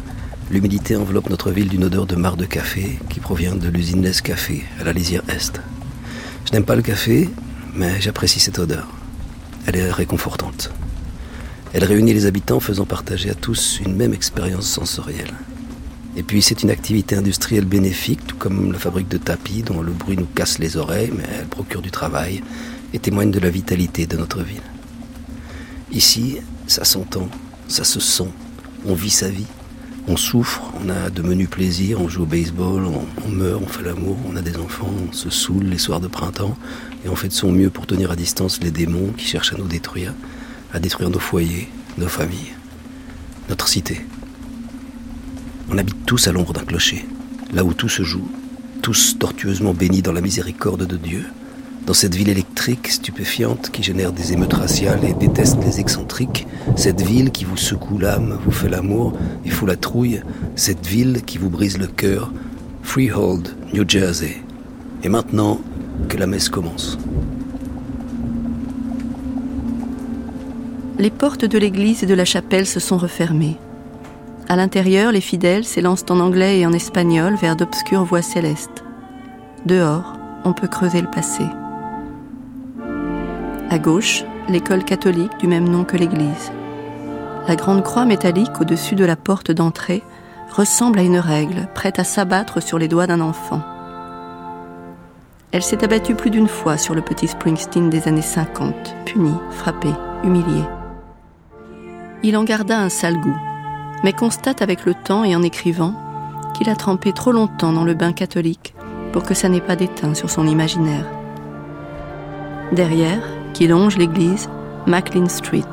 L'humidité 0.52 0.96
enveloppe 0.96 1.30
notre 1.30 1.52
ville 1.52 1.70
d'une 1.70 1.84
odeur 1.84 2.08
de 2.08 2.16
marc 2.16 2.36
de 2.36 2.46
café 2.46 2.98
qui 3.08 3.20
provient 3.20 3.54
de 3.54 3.68
l'usine 3.68 4.02
Nescafé 4.02 4.64
à 4.80 4.84
la 4.84 4.94
lisière 4.94 5.22
Est. 5.30 5.62
Je 6.48 6.54
n'aime 6.54 6.66
pas 6.66 6.76
le 6.76 6.82
café, 6.82 7.30
mais 7.76 8.02
j'apprécie 8.02 8.40
cette 8.40 8.58
odeur. 8.58 8.88
Elle 9.68 9.76
est 9.76 9.92
réconfortante. 9.92 10.72
Elle 11.72 11.84
réunit 11.84 12.16
les 12.16 12.26
habitants 12.26 12.60
faisant 12.60 12.86
partager 12.86 13.30
à 13.30 13.36
tous 13.36 13.80
une 13.86 13.96
même 13.96 14.12
expérience 14.12 14.66
sensorielle. 14.66 15.36
Et 16.18 16.24
puis 16.24 16.42
c'est 16.42 16.64
une 16.64 16.72
activité 16.72 17.16
industrielle 17.16 17.66
bénéfique, 17.66 18.26
tout 18.26 18.38
comme 18.38 18.72
la 18.72 18.80
fabrique 18.80 19.08
de 19.08 19.20
tapis 19.20 19.62
dont 19.62 19.82
le 19.82 19.92
bruit 19.92 20.18
nous 20.18 20.26
casse 20.26 20.58
les 20.58 20.78
oreilles, 20.78 21.12
mais 21.16 21.26
elle 21.40 21.46
procure 21.46 21.84
du 21.84 21.92
travail 21.92 22.42
et 22.92 22.98
témoigne 22.98 23.30
de 23.30 23.40
la 23.40 23.52
vitalité 23.52 24.08
de 24.08 24.18
notre 24.18 24.42
ville. 24.42 24.64
Ici, 25.92 26.38
ça 26.66 26.86
s'entend, 26.86 27.30
ça 27.68 27.84
se 27.84 28.00
sent, 28.00 28.30
on 28.88 28.96
vit 28.96 29.12
sa 29.12 29.30
vie. 29.30 29.46
On 30.12 30.18
souffre, 30.18 30.64
on 30.84 30.90
a 30.90 31.12
de 31.12 31.22
menus 31.22 31.52
plaisirs, 31.52 32.02
on 32.02 32.10
joue 32.10 32.24
au 32.24 32.26
baseball, 32.26 32.84
on, 32.84 33.30
meurt, 33.30 33.62
on 33.62 33.68
fait 33.68 33.84
l'amour, 33.84 34.18
on 34.28 34.36
a 34.36 34.42
des 34.42 34.58
enfants, 34.58 34.92
on 35.08 35.14
se 35.14 35.30
saoule 35.30 35.66
les 35.66 35.78
soirs 35.78 36.00
de 36.00 36.08
printemps, 36.08 36.58
et 37.06 37.10
on 37.10 37.16
fait 37.16 37.28
de 37.28 37.34
son 37.34 37.52
mieux 37.52 37.70
pour 37.70 37.86
tenir 37.86 38.10
à 38.10 38.16
distance 38.16 38.60
les 38.60 38.72
démons 38.72 39.14
qui 39.16 39.28
cherchent 39.28 39.54
à 39.54 39.58
nous 39.58 39.68
détruire, 39.68 40.16
à 40.74 40.80
détruire 40.80 41.12
nos 41.12 41.20
foyers, 41.20 41.70
nos 42.00 42.08
familles, 42.08 42.54
notre 43.50 43.68
cité. 43.68 44.04
On 45.70 45.78
habite 45.78 46.08
tous 46.08 46.28
à 46.28 46.32
l'ombre 46.32 46.54
d'un 46.54 46.66
clocher, 46.66 47.06
là 47.54 47.64
où 47.64 47.76
tout 47.76 47.88
se 47.88 48.02
joue, 48.02 48.28
tous 48.82 49.20
tortueusement 49.20 49.76
bénis 49.76 50.02
dans 50.02 50.12
la 50.14 50.22
miséricorde 50.22 50.88
de 50.88 50.98
Dieu, 50.98 51.24
dans 51.86 51.94
cette 51.94 52.16
ville 52.16 52.30
électrique, 52.30 52.88
stupéfiante, 52.88 53.70
qui 53.72 53.84
génère 53.84 54.12
des 54.12 54.34
émeutes 54.34 54.54
raciales 54.54 55.04
et 55.04 55.14
déteste 55.14 55.58
les 55.64 55.80
excentriques, 55.80 56.48
cette 56.76 57.02
ville 57.02 57.32
qui 57.32 57.46
vous 57.46 57.58
secoue 57.58 57.98
l'âme, 57.98 58.38
vous 58.46 58.52
fait 58.52 58.70
l'amour 58.70 59.14
et 59.46 59.50
fout 59.50 59.68
la 59.68 59.76
trouille, 59.76 60.22
cette 60.56 60.86
ville 60.86 61.22
qui 61.26 61.38
vous 61.38 61.50
brise 61.50 61.78
le 61.78 61.88
cœur, 61.88 62.32
Freehold, 62.84 63.56
New 63.74 63.88
Jersey. 63.88 64.38
Et 65.04 65.10
maintenant, 65.10 65.62
que 66.08 66.18
la 66.18 66.28
messe 66.28 66.50
commence. 66.50 66.98
Les 70.98 71.10
portes 71.10 71.46
de 71.46 71.58
l'église 71.58 72.04
et 72.04 72.08
de 72.08 72.14
la 72.14 72.26
chapelle 72.26 72.66
se 72.66 72.80
sont 72.80 72.98
refermées. 72.98 73.58
À 74.50 74.56
l'intérieur, 74.56 75.12
les 75.12 75.22
fidèles 75.22 75.64
s'élancent 75.64 76.10
en 76.10 76.20
anglais 76.20 76.60
et 76.60 76.66
en 76.66 76.74
espagnol 76.74 77.36
vers 77.36 77.56
d'obscures 77.56 78.04
voies 78.04 78.22
célestes. 78.22 78.84
Dehors, 79.66 80.18
on 80.44 80.54
peut 80.54 80.68
creuser 80.68 81.02
le 81.02 81.10
passé. 81.10 81.44
À 83.72 83.78
gauche, 83.78 84.24
l'école 84.48 84.84
catholique 84.84 85.38
du 85.40 85.48
même 85.48 85.70
nom 85.70 85.84
que 85.84 85.96
l'église. 85.96 86.52
La 87.48 87.56
grande 87.56 87.84
croix 87.84 88.04
métallique 88.04 88.60
au-dessus 88.60 88.96
de 88.96 89.06
la 89.06 89.16
porte 89.16 89.52
d'entrée 89.52 90.02
ressemble 90.52 90.98
à 90.98 91.04
une 91.04 91.20
règle 91.20 91.68
prête 91.76 92.00
à 92.00 92.04
s'abattre 92.04 92.64
sur 92.64 92.80
les 92.80 92.88
doigts 92.88 93.06
d'un 93.06 93.22
enfant. 93.22 93.62
Elle 95.52 95.62
s'est 95.62 95.84
abattue 95.84 96.16
plus 96.16 96.32
d'une 96.32 96.48
fois 96.48 96.78
sur 96.78 96.96
le 96.96 97.04
petit 97.04 97.28
Springsteen 97.28 97.92
des 97.92 98.08
années 98.08 98.24
50, 98.24 98.74
puni, 99.06 99.36
frappé, 99.52 99.90
humilié. 100.24 100.64
Il 102.24 102.38
en 102.38 102.44
garda 102.44 102.80
un 102.80 102.90
sale 102.90 103.20
goût, 103.22 103.38
mais 104.04 104.14
constate 104.14 104.64
avec 104.64 104.86
le 104.86 104.96
temps 104.96 105.24
et 105.24 105.36
en 105.36 105.44
écrivant 105.44 105.94
qu'il 106.56 106.72
a 106.72 106.76
trempé 106.76 107.14
trop 107.14 107.32
longtemps 107.32 107.72
dans 107.72 107.86
le 107.86 107.94
bain 107.94 108.14
catholique 108.14 108.74
pour 109.14 109.22
que 109.22 109.36
ça 109.36 109.48
n'ait 109.48 109.62
pas 109.62 109.76
d'éteint 109.76 110.16
sur 110.16 110.32
son 110.32 110.48
imaginaire. 110.48 111.06
Derrière, 112.72 113.22
qui 113.54 113.68
longe 113.68 113.98
l'église 113.98 114.50
Maclean 114.88 115.28
Street. 115.28 115.70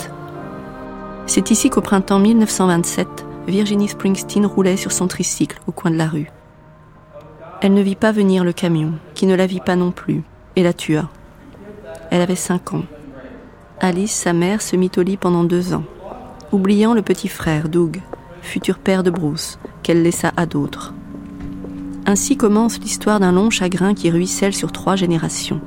C'est 1.26 1.50
ici 1.50 1.70
qu'au 1.70 1.80
printemps 1.80 2.18
1927, 2.18 3.26
Virginie 3.48 3.88
Springsteen 3.88 4.46
roulait 4.46 4.76
sur 4.76 4.92
son 4.92 5.06
tricycle 5.06 5.60
au 5.66 5.72
coin 5.72 5.90
de 5.90 5.96
la 5.96 6.06
rue. 6.06 6.30
Elle 7.60 7.74
ne 7.74 7.82
vit 7.82 7.96
pas 7.96 8.12
venir 8.12 8.44
le 8.44 8.52
camion, 8.52 8.92
qui 9.14 9.26
ne 9.26 9.34
la 9.34 9.46
vit 9.46 9.60
pas 9.60 9.76
non 9.76 9.90
plus, 9.90 10.22
et 10.56 10.62
la 10.62 10.72
tua. 10.72 11.08
Elle 12.10 12.20
avait 12.20 12.36
cinq 12.36 12.74
ans. 12.74 12.84
Alice, 13.80 14.12
sa 14.12 14.32
mère, 14.32 14.62
se 14.62 14.76
mit 14.76 14.90
au 14.96 15.02
lit 15.02 15.16
pendant 15.16 15.44
deux 15.44 15.74
ans, 15.74 15.84
oubliant 16.52 16.94
le 16.94 17.02
petit 17.02 17.28
frère, 17.28 17.68
Doug, 17.68 18.00
futur 18.42 18.78
père 18.78 19.02
de 19.02 19.10
Bruce, 19.10 19.58
qu'elle 19.82 20.02
laissa 20.02 20.32
à 20.36 20.46
d'autres. 20.46 20.94
Ainsi 22.06 22.36
commence 22.36 22.78
l'histoire 22.78 23.20
d'un 23.20 23.32
long 23.32 23.50
chagrin 23.50 23.94
qui 23.94 24.10
ruisselle 24.10 24.54
sur 24.54 24.70
trois 24.70 24.96
générations, 24.96 25.60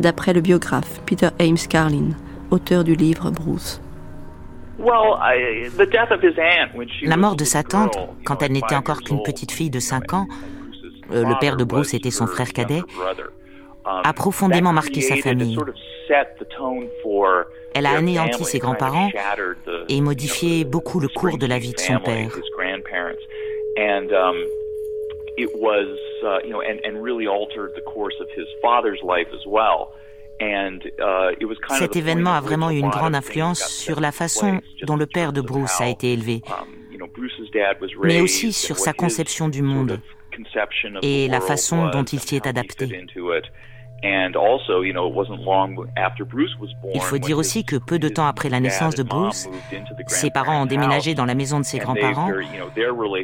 d'après 0.00 0.32
le 0.32 0.40
biographe 0.40 1.00
Peter 1.06 1.28
Ames 1.38 1.56
Carlin, 1.68 2.10
auteur 2.50 2.82
du 2.82 2.94
livre 2.96 3.30
Bruce. 3.30 3.80
La 7.02 7.16
mort 7.16 7.36
de 7.36 7.44
sa 7.44 7.62
tante, 7.62 7.96
quand 8.24 8.42
elle 8.42 8.52
n'était 8.52 8.74
encore 8.74 9.02
qu'une 9.02 9.22
petite 9.22 9.52
fille 9.52 9.70
de 9.70 9.78
5 9.78 10.14
ans, 10.14 10.26
euh, 11.12 11.24
le 11.24 11.38
père 11.38 11.56
de 11.56 11.64
Bruce 11.64 11.92
était 11.92 12.10
son 12.10 12.26
frère 12.26 12.52
cadet, 12.52 12.80
a 13.84 14.12
profondément 14.12 14.72
marqué 14.72 15.02
sa 15.02 15.16
famille. 15.16 15.58
Elle 17.74 17.86
a 17.86 17.90
anéanti 17.90 18.44
ses 18.44 18.58
grands-parents 18.58 19.10
et 19.88 20.00
modifié 20.00 20.64
beaucoup 20.64 20.98
le 20.98 21.08
cours 21.08 21.36
de 21.36 21.46
la 21.46 21.58
vie 21.58 21.72
de 21.72 21.80
son 21.80 21.98
père. 21.98 22.30
Cet 31.78 31.96
événement 31.96 32.32
a 32.32 32.40
vraiment 32.40 32.70
eu 32.70 32.78
une 32.78 32.88
grande 32.88 33.14
influence 33.14 33.62
sur 33.66 34.00
la 34.00 34.12
façon 34.12 34.60
dont 34.82 34.96
le 34.96 35.06
père 35.06 35.32
de 35.32 35.40
Bruce 35.40 35.80
a 35.80 35.88
été 35.88 36.12
élevé, 36.12 36.40
mais 38.02 38.20
aussi 38.20 38.52
sur 38.52 38.78
sa 38.78 38.92
conception 38.92 39.48
du 39.48 39.62
monde 39.62 40.00
et 41.02 41.28
la 41.28 41.40
façon 41.40 41.88
dont 41.90 42.04
il 42.04 42.20
s'y 42.20 42.36
est 42.36 42.46
adapté. 42.46 42.88
Il 46.94 47.00
faut 47.00 47.18
dire 47.18 47.38
aussi 47.38 47.64
que 47.64 47.76
peu 47.76 47.98
de 47.98 48.08
temps 48.08 48.26
après 48.26 48.48
la 48.48 48.60
naissance 48.60 48.94
de 48.94 49.02
Bruce, 49.02 49.48
ses 50.06 50.30
parents 50.30 50.62
ont 50.62 50.66
déménagé 50.66 51.14
dans 51.14 51.26
la 51.26 51.34
maison 51.34 51.58
de 51.58 51.64
ses 51.64 51.78
grands-parents 51.78 52.32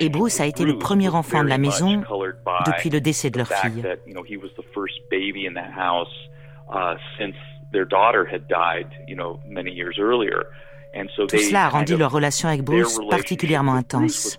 et 0.01 0.09
Bruce 0.09 0.41
a 0.41 0.47
été 0.47 0.65
le 0.65 0.79
premier 0.79 1.09
enfant 1.09 1.43
de 1.43 1.49
la 1.49 1.59
maison 1.59 2.03
depuis 2.67 2.91
le 2.91 3.01
décès 3.01 3.31
de 3.31 3.39
leur 3.39 3.49
fille. 3.49 3.83
Tout 11.29 11.39
cela 11.39 11.67
a 11.67 11.69
rendu 11.69 11.97
leur 11.97 12.11
relation 12.11 12.49
avec 12.49 12.63
Bruce 12.63 12.99
particulièrement 13.11 13.75
intense 13.75 14.39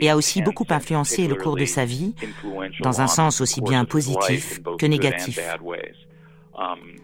et 0.00 0.10
a 0.10 0.16
aussi 0.16 0.42
beaucoup 0.42 0.66
influencé 0.68 1.26
le 1.26 1.34
cours 1.34 1.56
de 1.56 1.64
sa 1.64 1.84
vie, 1.84 2.14
dans 2.80 3.00
un 3.00 3.06
sens 3.06 3.40
aussi 3.40 3.60
bien 3.60 3.84
positif 3.84 4.60
que 4.78 4.86
négatif. 4.86 5.38
Um, 6.54 6.96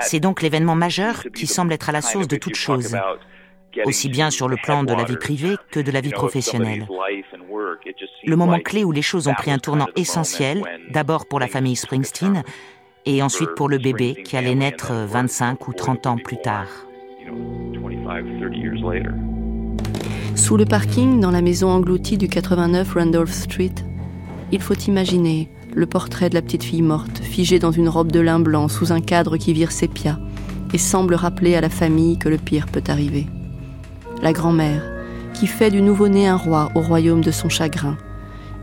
C'est 0.00 0.20
donc 0.20 0.42
l'événement 0.42 0.74
majeur 0.74 1.24
qui 1.34 1.46
semble 1.46 1.72
être 1.72 1.88
à 1.88 1.92
la 1.92 2.02
source 2.02 2.26
de 2.28 2.36
toute 2.36 2.56
chose, 2.56 2.96
aussi 3.84 4.08
bien 4.08 4.30
sur 4.30 4.48
le 4.48 4.56
plan 4.56 4.82
de 4.84 4.92
la 4.92 5.04
vie 5.04 5.16
privée 5.16 5.56
que 5.70 5.80
de 5.80 5.90
la 5.90 6.00
vie 6.00 6.10
professionnelle. 6.10 6.88
Le 8.24 8.36
moment 8.36 8.58
clé 8.58 8.84
où 8.84 8.92
les 8.92 9.02
choses 9.02 9.28
ont 9.28 9.34
pris 9.34 9.50
un 9.50 9.58
tournant 9.58 9.88
essentiel, 9.96 10.62
d'abord 10.90 11.26
pour 11.26 11.40
la 11.40 11.46
famille 11.46 11.76
Springsteen, 11.76 12.42
et 13.06 13.22
ensuite 13.22 13.54
pour 13.54 13.68
le 13.68 13.78
bébé 13.78 14.22
qui 14.24 14.36
allait 14.36 14.54
naître 14.54 14.92
25 14.92 15.68
ou 15.68 15.72
30 15.72 16.06
ans 16.06 16.16
plus 16.16 16.40
tard. 16.40 16.68
Sous 20.34 20.56
le 20.56 20.64
parking, 20.64 21.20
dans 21.20 21.30
la 21.30 21.42
maison 21.42 21.68
engloutie 21.68 22.18
du 22.18 22.28
89 22.28 22.94
Randolph 22.94 23.32
Street, 23.32 23.74
il 24.52 24.60
faut 24.60 24.74
imaginer 24.74 25.50
le 25.74 25.86
portrait 25.86 26.28
de 26.28 26.34
la 26.34 26.42
petite 26.42 26.64
fille 26.64 26.82
morte, 26.82 27.18
figée 27.18 27.58
dans 27.58 27.70
une 27.70 27.88
robe 27.88 28.10
de 28.10 28.20
lin 28.20 28.40
blanc 28.40 28.68
sous 28.68 28.92
un 28.92 29.00
cadre 29.00 29.36
qui 29.36 29.52
vire 29.52 29.70
sépia 29.70 30.18
et 30.72 30.78
semble 30.78 31.14
rappeler 31.14 31.54
à 31.56 31.60
la 31.60 31.68
famille 31.68 32.18
que 32.18 32.28
le 32.28 32.38
pire 32.38 32.66
peut 32.66 32.82
arriver. 32.88 33.26
La 34.22 34.32
grand-mère, 34.32 34.82
qui 35.34 35.46
fait 35.46 35.70
du 35.70 35.82
nouveau-né 35.82 36.26
un 36.26 36.36
roi 36.36 36.70
au 36.74 36.80
royaume 36.80 37.22
de 37.22 37.30
son 37.30 37.48
chagrin. 37.48 37.96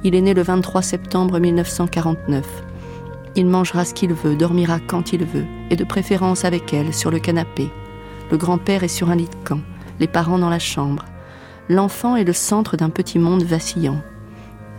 Il 0.04 0.16
est 0.16 0.22
né 0.22 0.34
le 0.34 0.42
23 0.42 0.82
septembre 0.82 1.40
1949. 1.40 2.46
Il 3.36 3.46
mangera 3.46 3.86
ce 3.86 3.94
qu'il 3.94 4.14
veut, 4.14 4.36
dormira 4.36 4.80
quand 4.80 5.14
il 5.14 5.26
veut, 5.26 5.46
et 5.70 5.76
de 5.76 5.84
préférence 5.84 6.44
avec 6.44 6.74
elle 6.74 6.94
sur 6.94 7.12
le 7.12 7.20
canapé. 7.20 7.70
Le 8.32 8.38
grand-père 8.38 8.84
est 8.84 8.88
sur 8.88 9.10
un 9.10 9.16
lit 9.16 9.30
de 9.30 9.48
camp, 9.48 9.62
les 10.00 10.08
parents 10.08 10.40
dans 10.40 10.50
la 10.50 10.60
chambre. 10.60 11.06
L'enfant 11.70 12.16
est 12.16 12.24
le 12.24 12.34
centre 12.34 12.78
d'un 12.78 12.90
petit 12.90 13.20
monde 13.20 13.44
vacillant. 13.44 14.02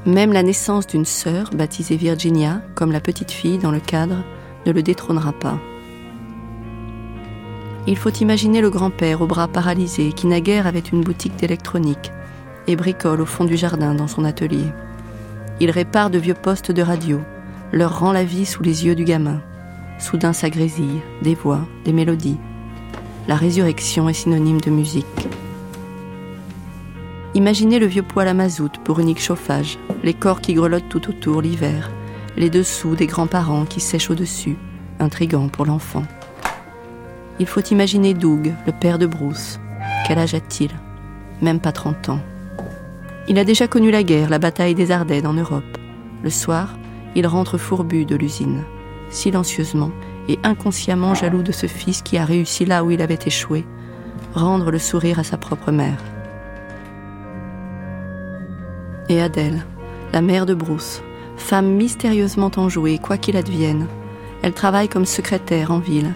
Même 0.07 0.33
la 0.33 0.43
naissance 0.43 0.87
d'une 0.87 1.05
sœur, 1.05 1.51
baptisée 1.55 1.97
Virginia, 1.97 2.63
comme 2.75 2.93
la 2.93 3.01
petite 3.01 3.31
fille 3.31 3.59
dans 3.59 3.71
le 3.71 3.81
cadre, 3.81 4.25
ne 4.67 4.73
le 4.73 4.83
détrônera 4.83 5.33
pas. 5.33 5.59
Il 7.87 7.97
faut 7.97 8.11
imaginer 8.11 8.61
le 8.61 8.71
grand-père 8.71 9.23
aux 9.23 9.27
bras 9.27 9.49
paralysés 9.49 10.13
qui 10.13 10.27
naguère 10.27 10.67
avait 10.67 10.79
une 10.79 11.01
boutique 11.01 11.37
d'électronique 11.37 12.13
et 12.67 12.77
bricole 12.77 13.23
au 13.23 13.27
fond 13.27 13.45
du 13.45 13.57
jardin 13.57 13.95
dans 13.95 14.09
son 14.09 14.25
atelier. 14.25 14.67
Il 15.59 15.71
répare 15.71 16.11
de 16.11 16.19
vieux 16.19 16.35
postes 16.35 16.71
de 16.71 16.83
radio, 16.83 17.21
leur 17.73 17.99
rend 17.99 18.13
la 18.13 18.25
vie 18.25 18.45
sous 18.45 18.63
les 18.63 18.85
yeux 18.85 18.95
du 18.95 19.05
gamin. 19.05 19.41
Soudain 19.99 20.35
ça 20.35 20.51
grésille, 20.51 21.01
des 21.23 21.35
voix, 21.35 21.67
des 21.85 21.95
mélodies. 21.95 22.39
La 23.29 23.37
résurrection 23.37 24.09
est 24.09 24.15
synonyme 24.15 24.59
de 24.63 24.71
musique. 24.71 25.05
Imaginez 27.35 27.79
le 27.79 27.85
vieux 27.85 28.03
poêle 28.03 28.27
à 28.29 28.33
mazout 28.33 28.73
pour 28.85 29.01
unique 29.01 29.21
chauffage, 29.21 29.79
les 30.03 30.15
corps 30.15 30.41
qui 30.41 30.55
grelottent 30.55 30.89
tout 30.89 31.11
autour 31.11 31.43
l'hiver, 31.43 31.91
les 32.39 32.49
dessous 32.49 32.95
des 32.95 33.07
grands-parents 33.07 33.67
qui 33.67 33.81
sèchent 33.81 34.09
au-dessus, 34.09 34.57
intrigant 34.99 35.49
pour 35.49 35.67
l'enfant. 35.67 36.05
Il 37.39 37.45
faut 37.45 37.61
imaginer 37.61 38.15
Doug, 38.15 38.55
le 38.67 38.73
père 38.73 38.99
de 38.99 39.05
Bruce. 39.05 39.61
Quel 40.07 40.19
âge 40.19 40.33
a-t-il? 40.33 40.71
Même 41.43 41.61
pas 41.61 41.73
30 41.73 42.09
ans. 42.09 42.21
Il 43.29 43.39
a 43.39 43.45
déjà 43.45 43.69
connu 43.69 43.91
la 43.91 44.05
guerre, 44.05 44.31
la 44.31 44.39
bataille 44.39 44.75
des 44.75 44.91
Ardennes 44.91 45.27
en 45.27 45.35
Europe. 45.35 45.77
Le 46.23 46.31
soir, 46.31 46.79
il 47.15 47.27
rentre 47.27 47.59
fourbu 47.59 48.07
de 48.07 48.17
l'usine, 48.17 48.65
silencieusement 49.11 49.93
et 50.29 50.39
inconsciemment 50.45 51.15
jaloux 51.15 51.43
de 51.43 51.53
ce 51.53 51.67
fils 51.67 52.03
qui 52.03 52.19
a 52.19 52.25
réussi 52.25 52.65
là 52.65 52.85
où 52.85 52.91
il 52.91 53.03
avait 53.03 53.19
échoué, 53.27 53.65
rendre 54.35 54.71
le 54.71 54.79
sourire 54.79 55.19
à 55.19 55.25
sa 55.25 55.37
propre 55.37 55.73
mère. 55.73 55.99
Et 59.09 59.23
Adèle, 59.23 59.65
la 60.13 60.21
mère 60.21 60.47
de 60.47 60.55
Bruce, 60.55 61.03
femme 61.37 61.73
mystérieusement 61.73 62.51
enjouée, 62.57 62.99
quoi 62.99 63.17
qu'il 63.17 63.37
advienne. 63.37 63.87
Elle 64.43 64.53
travaille 64.53 64.89
comme 64.89 65.07
secrétaire 65.07 65.71
en 65.71 65.79
ville. 65.79 66.13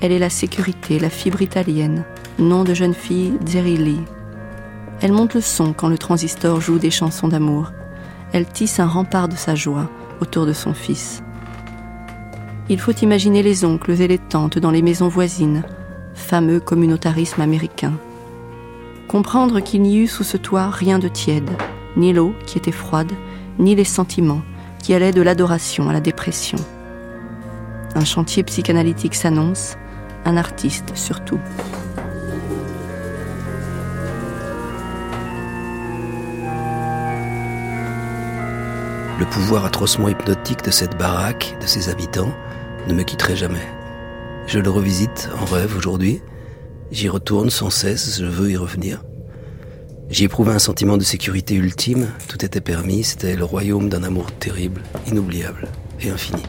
Elle 0.00 0.12
est 0.12 0.18
la 0.18 0.30
sécurité, 0.30 0.98
la 0.98 1.10
fibre 1.10 1.42
italienne, 1.42 2.04
nom 2.38 2.64
de 2.64 2.72
jeune 2.72 2.94
fille 2.94 3.38
Lee. 3.54 4.00
Elle 5.02 5.12
monte 5.12 5.34
le 5.34 5.40
son 5.40 5.72
quand 5.72 5.88
le 5.88 5.98
transistor 5.98 6.60
joue 6.60 6.78
des 6.78 6.90
chansons 6.90 7.28
d'amour. 7.28 7.72
Elle 8.32 8.46
tisse 8.46 8.80
un 8.80 8.86
rempart 8.86 9.28
de 9.28 9.36
sa 9.36 9.54
joie 9.54 9.90
autour 10.20 10.46
de 10.46 10.52
son 10.52 10.72
fils. 10.72 11.22
Il 12.72 12.78
faut 12.78 12.92
imaginer 12.92 13.42
les 13.42 13.64
oncles 13.64 14.00
et 14.00 14.06
les 14.06 14.18
tantes 14.18 14.60
dans 14.60 14.70
les 14.70 14.80
maisons 14.80 15.08
voisines, 15.08 15.64
fameux 16.14 16.60
communautarisme 16.60 17.40
américain. 17.40 17.94
Comprendre 19.08 19.58
qu'il 19.58 19.82
n'y 19.82 19.98
eut 19.98 20.06
sous 20.06 20.22
ce 20.22 20.36
toit 20.36 20.70
rien 20.70 21.00
de 21.00 21.08
tiède, 21.08 21.50
ni 21.96 22.12
l'eau 22.12 22.32
qui 22.46 22.58
était 22.58 22.70
froide, 22.70 23.10
ni 23.58 23.74
les 23.74 23.82
sentiments 23.82 24.42
qui 24.80 24.94
allaient 24.94 25.10
de 25.10 25.20
l'adoration 25.20 25.90
à 25.90 25.92
la 25.92 26.00
dépression. 26.00 26.58
Un 27.96 28.04
chantier 28.04 28.44
psychanalytique 28.44 29.16
s'annonce, 29.16 29.76
un 30.24 30.36
artiste 30.36 30.92
surtout. 30.94 31.40
Le 39.18 39.26
pouvoir 39.26 39.64
atrocement 39.64 40.08
hypnotique 40.08 40.62
de 40.64 40.70
cette 40.70 40.96
baraque, 40.96 41.56
de 41.60 41.66
ses 41.66 41.88
habitants, 41.88 42.32
ne 42.88 42.94
me 42.94 43.02
quitterait 43.02 43.36
jamais. 43.36 43.66
Je 44.46 44.58
le 44.58 44.70
revisite 44.70 45.28
en 45.40 45.44
rêve 45.44 45.76
aujourd'hui. 45.76 46.20
J'y 46.90 47.08
retourne 47.08 47.50
sans 47.50 47.70
cesse, 47.70 48.18
je 48.18 48.26
veux 48.26 48.50
y 48.50 48.56
revenir. 48.56 49.04
J'y 50.08 50.24
éprouvais 50.24 50.52
un 50.52 50.58
sentiment 50.58 50.96
de 50.96 51.04
sécurité 51.04 51.54
ultime, 51.54 52.08
tout 52.26 52.44
était 52.44 52.60
permis, 52.60 53.04
c'était 53.04 53.36
le 53.36 53.44
royaume 53.44 53.88
d'un 53.88 54.02
amour 54.02 54.32
terrible, 54.32 54.82
inoubliable 55.06 55.68
et 56.00 56.10
infini. 56.10 56.42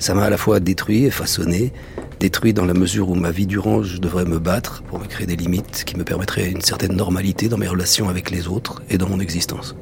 Ça 0.00 0.14
m'a 0.14 0.24
à 0.24 0.30
la 0.30 0.36
fois 0.36 0.58
détruit 0.58 1.04
et 1.04 1.10
façonné, 1.10 1.72
détruit 2.18 2.52
dans 2.52 2.64
la 2.64 2.74
mesure 2.74 3.10
où 3.10 3.14
ma 3.14 3.30
vie 3.30 3.46
durant 3.46 3.84
je 3.84 3.98
devrais 3.98 4.24
me 4.24 4.40
battre 4.40 4.82
pour 4.82 4.98
me 4.98 5.06
créer 5.06 5.26
des 5.26 5.36
limites 5.36 5.84
qui 5.86 5.96
me 5.96 6.04
permettraient 6.04 6.50
une 6.50 6.62
certaine 6.62 6.96
normalité 6.96 7.48
dans 7.48 7.58
mes 7.58 7.68
relations 7.68 8.08
avec 8.08 8.30
les 8.30 8.48
autres 8.48 8.82
et 8.90 8.98
dans 8.98 9.08
mon 9.08 9.20
existence 9.20 9.76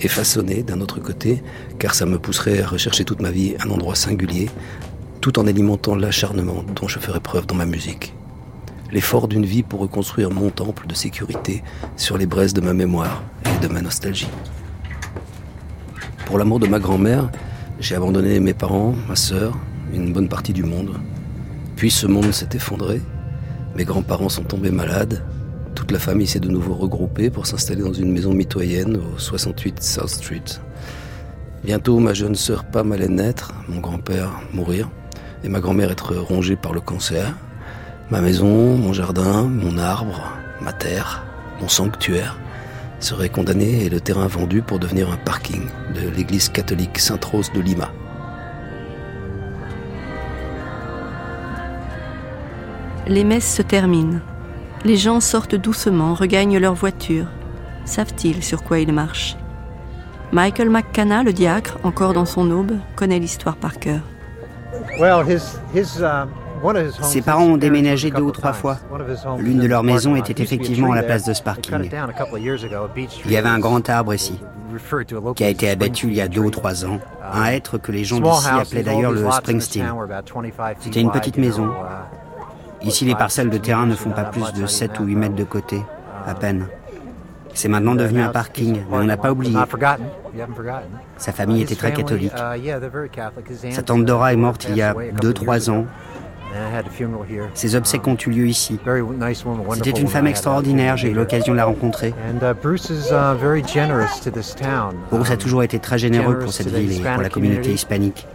et 0.00 0.08
façonné 0.08 0.62
d'un 0.62 0.80
autre 0.80 1.00
côté, 1.00 1.42
car 1.78 1.94
ça 1.94 2.06
me 2.06 2.18
pousserait 2.18 2.62
à 2.62 2.66
rechercher 2.66 3.04
toute 3.04 3.20
ma 3.20 3.30
vie 3.30 3.54
un 3.64 3.70
endroit 3.70 3.94
singulier, 3.94 4.50
tout 5.20 5.38
en 5.38 5.46
alimentant 5.46 5.94
l'acharnement 5.94 6.64
dont 6.74 6.88
je 6.88 6.98
ferai 6.98 7.20
preuve 7.20 7.46
dans 7.46 7.54
ma 7.54 7.66
musique. 7.66 8.14
L'effort 8.90 9.28
d'une 9.28 9.46
vie 9.46 9.62
pour 9.62 9.80
reconstruire 9.80 10.30
mon 10.30 10.50
temple 10.50 10.86
de 10.86 10.94
sécurité 10.94 11.62
sur 11.96 12.18
les 12.18 12.26
braises 12.26 12.52
de 12.52 12.60
ma 12.60 12.74
mémoire 12.74 13.22
et 13.46 13.66
de 13.66 13.72
ma 13.72 13.80
nostalgie. 13.80 14.28
Pour 16.26 16.38
l'amour 16.38 16.58
de 16.58 16.66
ma 16.66 16.78
grand-mère, 16.78 17.30
j'ai 17.78 17.94
abandonné 17.94 18.38
mes 18.40 18.54
parents, 18.54 18.94
ma 19.08 19.16
sœur, 19.16 19.56
une 19.92 20.12
bonne 20.12 20.28
partie 20.28 20.52
du 20.52 20.64
monde. 20.64 21.00
Puis 21.76 21.90
ce 21.90 22.06
monde 22.06 22.32
s'est 22.32 22.50
effondré, 22.54 23.00
mes 23.76 23.84
grands-parents 23.84 24.28
sont 24.28 24.44
tombés 24.44 24.70
malades, 24.70 25.24
toute 25.74 25.90
la 25.90 25.98
famille 25.98 26.26
s'est 26.26 26.40
de 26.40 26.48
nouveau 26.48 26.74
regroupée 26.74 27.30
pour 27.30 27.46
s'installer 27.46 27.82
dans 27.82 27.92
une 27.92 28.12
maison 28.12 28.32
mitoyenne 28.32 28.96
au 28.96 29.18
68 29.18 29.82
South 29.82 30.08
Street. 30.08 30.44
Bientôt, 31.64 31.98
ma 31.98 32.14
jeune 32.14 32.34
sœur 32.34 32.64
Pam 32.64 32.92
allait 32.92 33.08
naître, 33.08 33.52
mon 33.68 33.80
grand-père 33.80 34.40
mourir, 34.52 34.90
et 35.44 35.48
ma 35.48 35.60
grand-mère 35.60 35.90
être 35.90 36.16
rongée 36.16 36.56
par 36.56 36.72
le 36.72 36.80
cancer. 36.80 37.34
Ma 38.10 38.20
maison, 38.20 38.76
mon 38.76 38.92
jardin, 38.92 39.44
mon 39.44 39.78
arbre, 39.78 40.32
ma 40.60 40.72
terre, 40.72 41.24
mon 41.60 41.68
sanctuaire 41.68 42.38
seraient 43.00 43.28
condamnés 43.28 43.84
et 43.84 43.88
le 43.88 44.00
terrain 44.00 44.26
vendu 44.26 44.62
pour 44.62 44.78
devenir 44.78 45.10
un 45.10 45.16
parking 45.16 45.62
de 45.94 46.08
l'église 46.08 46.48
catholique 46.48 46.98
Sainte-Rose 46.98 47.50
de 47.52 47.60
Lima. 47.60 47.90
Les 53.08 53.24
messes 53.24 53.56
se 53.56 53.62
terminent. 53.62 54.20
Les 54.84 54.96
gens 54.96 55.20
sortent 55.20 55.54
doucement, 55.54 56.14
regagnent 56.14 56.58
leur 56.58 56.74
voiture. 56.74 57.26
Savent-ils 57.84 58.42
sur 58.42 58.64
quoi 58.64 58.80
ils 58.80 58.92
marchent? 58.92 59.36
Michael 60.32 60.70
McCanna, 60.70 61.22
le 61.22 61.32
diacre, 61.32 61.78
encore 61.84 62.14
dans 62.14 62.24
son 62.24 62.50
aube, 62.50 62.72
connaît 62.96 63.20
l'histoire 63.20 63.56
par 63.56 63.78
cœur. 63.78 64.00
Uh, 64.98 65.38
Ses 67.02 67.22
parents 67.22 67.44
ont 67.44 67.56
déménagé 67.56 68.10
deux 68.10 68.22
ou 68.22 68.30
trois 68.32 68.52
fois. 68.52 68.78
L'une 69.38 69.60
de 69.60 69.66
leurs 69.66 69.84
maisons 69.84 70.16
était 70.16 70.42
effectivement 70.42 70.92
à 70.92 70.96
la 70.96 71.02
place 71.02 71.24
de 71.26 71.32
ce 71.32 71.42
parking. 71.42 71.90
Il 73.24 73.30
y 73.30 73.36
avait 73.36 73.48
un 73.48 73.58
grand 73.60 73.88
arbre 73.88 74.14
ici, 74.14 74.40
qui 75.36 75.44
a 75.44 75.48
été 75.48 75.70
abattu 75.70 76.08
il 76.08 76.14
y 76.14 76.20
a 76.20 76.28
deux 76.28 76.40
ou 76.40 76.50
trois 76.50 76.84
ans, 76.86 76.98
un 77.32 77.46
être 77.46 77.78
que 77.78 77.92
les 77.92 78.04
gens 78.04 78.20
d'ici 78.20 78.48
appelaient 78.48 78.82
d'ailleurs 78.82 79.12
le 79.12 79.30
Springsteen. 79.30 79.86
C'était 80.80 81.00
une 81.00 81.12
petite 81.12 81.36
maison. 81.36 81.70
Ici, 82.84 83.04
les 83.04 83.14
parcelles 83.14 83.50
de 83.50 83.58
terrain 83.58 83.86
ne 83.86 83.94
font 83.94 84.10
pas 84.10 84.24
plus 84.24 84.52
de 84.52 84.66
7 84.66 84.98
ou 85.00 85.04
8 85.04 85.16
mètres 85.16 85.34
de 85.34 85.44
côté, 85.44 85.82
à 86.26 86.34
peine. 86.34 86.66
C'est 87.54 87.68
maintenant 87.68 87.94
devenu 87.94 88.22
un 88.22 88.28
parking, 88.28 88.80
mais 88.90 88.96
on 88.96 89.04
n'a 89.04 89.16
pas 89.16 89.30
oublié. 89.32 89.56
Sa 91.18 91.32
famille 91.32 91.62
était 91.62 91.74
très 91.74 91.92
catholique. 91.92 92.32
Sa 93.70 93.82
tante 93.82 94.04
Dora 94.04 94.32
est 94.32 94.36
morte 94.36 94.66
il 94.68 94.76
y 94.76 94.82
a 94.82 94.94
2-3 94.94 95.70
ans 95.70 95.86
ses 97.54 97.76
obsèques 97.76 98.06
ont 98.06 98.16
eu 98.26 98.30
lieu 98.30 98.46
ici. 98.46 98.78
C'était 99.74 100.00
une 100.00 100.08
femme 100.08 100.26
extraordinaire, 100.26 100.96
j'ai 100.96 101.10
eu 101.10 101.14
l'occasion 101.14 101.52
de 101.52 101.58
la 101.58 101.64
rencontrer. 101.64 102.14
Bruce 105.10 105.30
a 105.30 105.36
toujours 105.36 105.62
été 105.62 105.78
très 105.78 105.98
généreux 105.98 106.38
pour 106.38 106.52
cette 106.52 106.68
ville 106.68 106.92
et 106.92 107.00
pour 107.00 107.22
la 107.22 107.28
communauté 107.28 107.72
hispanique. 107.72 108.26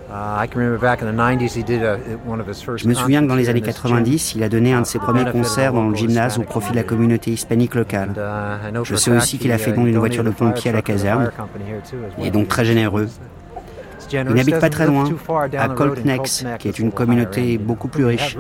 Je 2.78 2.88
me 2.88 2.94
souviens 2.94 3.22
que 3.22 3.28
dans 3.28 3.36
les 3.36 3.50
années 3.50 3.62
90, 3.62 4.36
il 4.36 4.44
a 4.44 4.50
donné 4.50 4.74
un 4.74 4.82
de 4.82 4.86
ses 4.86 5.00
premiers 5.00 5.30
concerts 5.32 5.74
dans 5.74 5.90
le 5.90 5.96
gymnase 5.96 6.38
au 6.38 6.44
profit 6.44 6.72
de 6.72 6.78
la 6.78 6.84
communauté 6.84 7.32
hispanique 7.32 7.76
locale. 7.76 8.14
Je 8.84 8.96
sais 8.96 9.12
aussi 9.12 9.38
qu'il 9.38 9.52
a 9.52 9.58
fait 9.58 9.74
don 9.74 9.84
d'une 9.84 9.98
voiture 9.98 10.24
de 10.24 10.32
pompier 10.32 10.72
à 10.72 10.74
la 10.74 10.82
caserne. 10.82 11.32
Il 12.18 12.26
est 12.26 12.32
donc 12.32 12.48
très 12.48 12.66
généreux. 12.66 13.08
Il 14.12 14.34
n'habite 14.34 14.60
pas 14.60 14.70
très 14.70 14.88
loin, 14.88 15.06
à 15.58 15.70
Colt 15.70 16.00
qui 16.60 16.68
est 16.68 16.80
une 16.80 16.92
communauté 16.92 17.58
beaucoup 17.58 17.88
plus 17.88 18.06
riche. 18.06 18.38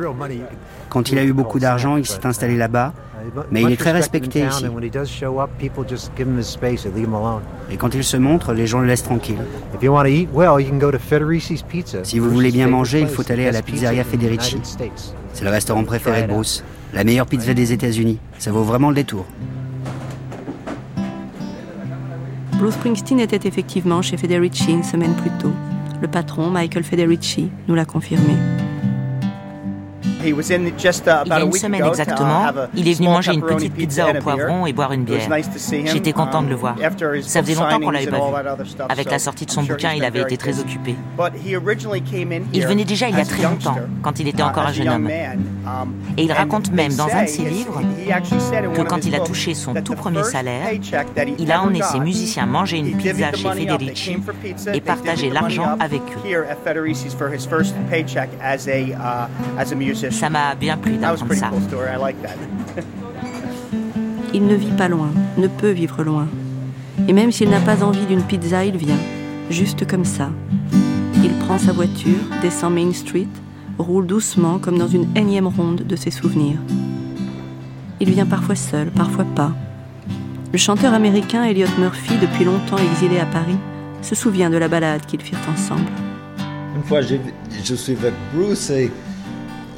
Quand 0.90 1.12
il 1.12 1.18
a 1.20 1.24
eu 1.24 1.34
beaucoup 1.34 1.60
d'argent, 1.60 1.98
il 1.98 2.06
s'est 2.06 2.26
installé 2.26 2.56
là-bas, 2.56 2.94
mais 3.52 3.62
il 3.62 3.72
est 3.72 3.78
très 3.78 3.92
respecté 3.92 4.46
ici. 4.46 4.66
Et 7.72 7.78
quand 7.78 7.96
il 7.96 8.04
se 8.04 8.18
montre, 8.18 8.54
les 8.54 8.68
gens 8.68 8.80
le 8.80 8.88
laissent 8.88 9.04
tranquille. 9.04 9.40
Si 12.04 12.20
vous 12.20 12.30
voulez 12.30 12.52
bien 12.52 12.68
manger, 12.68 13.02
il 13.02 13.08
faut 13.08 13.30
aller 13.32 13.48
à 13.48 13.52
la 13.52 13.62
pizzeria 13.62 14.04
Federici. 14.04 14.60
C'est 15.34 15.44
le 15.44 15.52
restaurant 15.52 15.84
préféré 15.84 16.24
de 16.24 16.28
Bruce. 16.28 16.64
La 16.94 17.04
meilleure 17.04 17.28
pizza 17.28 17.54
des 17.54 17.74
États-Unis. 17.74 18.18
Ça 18.40 18.52
vaut 18.52 18.64
vraiment 18.64 18.90
le 18.90 18.96
détour. 18.96 19.26
Bruce 22.58 22.74
Springsteen 22.74 23.20
était 23.20 23.48
effectivement 23.48 24.02
chez 24.02 24.18
Federici 24.18 24.72
une 24.72 24.84
semaine 24.84 25.14
plus 25.14 25.30
tôt. 25.40 25.54
Le 26.02 26.08
patron, 26.08 26.50
Michael 26.50 26.84
Federici, 26.84 27.52
nous 27.68 27.76
l'a 27.76 27.86
confirmé. 27.86 28.34
Il 30.24 30.30
y 30.30 31.32
a 31.32 31.42
une 31.42 31.52
semaine 31.52 31.86
exactement, 31.86 32.48
il 32.76 32.88
est 32.88 32.94
venu 32.94 33.08
manger 33.08 33.34
une 33.34 33.42
petite 33.42 33.74
pizza 33.74 34.10
au 34.10 34.14
poivron 34.22 34.66
et 34.66 34.74
boire 34.74 34.92
une 34.94 35.04
bière. 35.04 35.30
J'étais 35.86 36.14
content 36.14 36.42
de 36.42 36.48
le 36.48 36.56
um, 36.56 36.60
voir. 36.60 36.76
Ça 37.22 37.42
faisait 37.42 37.56
longtemps 37.56 37.80
qu'on 37.80 37.92
l'avait 37.92 38.08
pas 38.08 38.18
vu. 38.18 38.24
Avec 38.90 39.12
la 39.12 39.20
sortie 39.20 39.46
de 39.46 39.52
son 39.52 39.64
bouquin, 39.64 39.94
il 39.94 40.04
avait 40.04 40.22
été 40.22 40.38
très 40.38 40.60
occupé. 40.60 40.96
Il 42.54 42.68
venait 42.68 42.86
déjà 42.86 43.10
il 43.10 43.18
y 43.18 43.22
a 43.22 43.26
très 43.26 43.44
longtemps, 43.44 43.78
quand 44.02 44.20
il 44.20 44.28
était 44.28 44.44
encore 44.44 44.68
un 44.68 44.74
jeune 44.74 44.90
homme. 44.90 45.08
Um, 45.08 45.94
et 46.18 46.24
il 46.24 46.32
raconte 46.32 46.72
même 46.72 46.94
dans 46.96 47.10
un 47.10 47.24
de 47.24 47.30
ses 47.30 47.44
livres 47.44 47.82
que 48.74 48.82
quand 48.82 49.06
il 49.06 49.16
a 49.16 49.20
touché 49.20 49.54
son 49.54 49.74
tout 49.76 49.96
premier 49.96 50.24
salaire, 50.24 50.70
il 51.38 51.52
a 51.52 51.62
emmené 51.62 51.82
ses 51.82 52.00
musiciens 52.00 52.46
manger 52.46 52.78
une 52.78 52.98
pizza 52.98 53.32
chez 53.34 53.50
Federici 53.50 54.18
et 54.74 54.82
partager 54.82 55.30
l'argent 55.30 55.78
avec 55.80 56.02
eux. 56.02 56.38
Ça 60.12 60.30
m'a 60.30 60.56
bien 60.56 60.78
plu 60.78 60.98
d'apprendre 60.98 61.34
ça. 61.34 61.52
Il 64.34 64.46
ne 64.46 64.56
vit 64.56 64.72
pas 64.72 64.88
loin, 64.88 65.10
ne 65.38 65.48
peut 65.48 65.72
vivre 65.72 66.04
loin. 66.04 66.28
Et 67.08 67.14
même 67.14 67.32
s'il 67.32 67.50
n'a 67.50 67.60
pas 67.60 67.84
envie 67.84 68.06
d'une 68.06 68.24
pizza, 68.24 68.66
il 68.66 68.78
vient, 68.78 69.00
juste 69.50 69.88
comme 69.88 70.06
ça. 70.06 70.30
Il 71.24 71.32
prend 71.40 71.58
sa 71.58 71.72
voiture, 71.72 72.20
descend 72.42 72.74
Main 72.74 72.94
Street, 72.94 73.28
roule 73.78 74.08
doucement 74.08 74.60
comme 74.60 74.78
dans 74.78 74.88
une 74.88 75.08
énième 75.16 75.48
ronde 75.48 75.84
de 75.88 75.96
ses 75.96 76.12
souvenirs. 76.12 76.58
Il 78.00 78.12
vient 78.12 78.26
parfois 78.26 78.56
seul, 78.56 78.92
parfois 78.92 79.26
pas. 79.26 79.52
Le 80.52 80.58
chanteur 80.58 80.94
américain 80.94 81.44
Elliot 81.44 81.68
Murphy, 81.80 82.14
depuis 82.22 82.46
longtemps 82.46 82.78
exilé 82.78 83.20
à 83.20 83.26
Paris, 83.26 83.58
se 84.02 84.16
souvient 84.16 84.50
de 84.50 84.58
la 84.58 84.68
balade 84.68 85.06
qu'ils 85.06 85.22
firent 85.22 85.40
ensemble. 85.52 85.90
Une 86.76 86.84
fois, 86.84 87.02
je 87.02 87.76
suis 87.76 87.94
avec 87.94 88.14
Bruce 88.34 88.70
et 88.70 88.92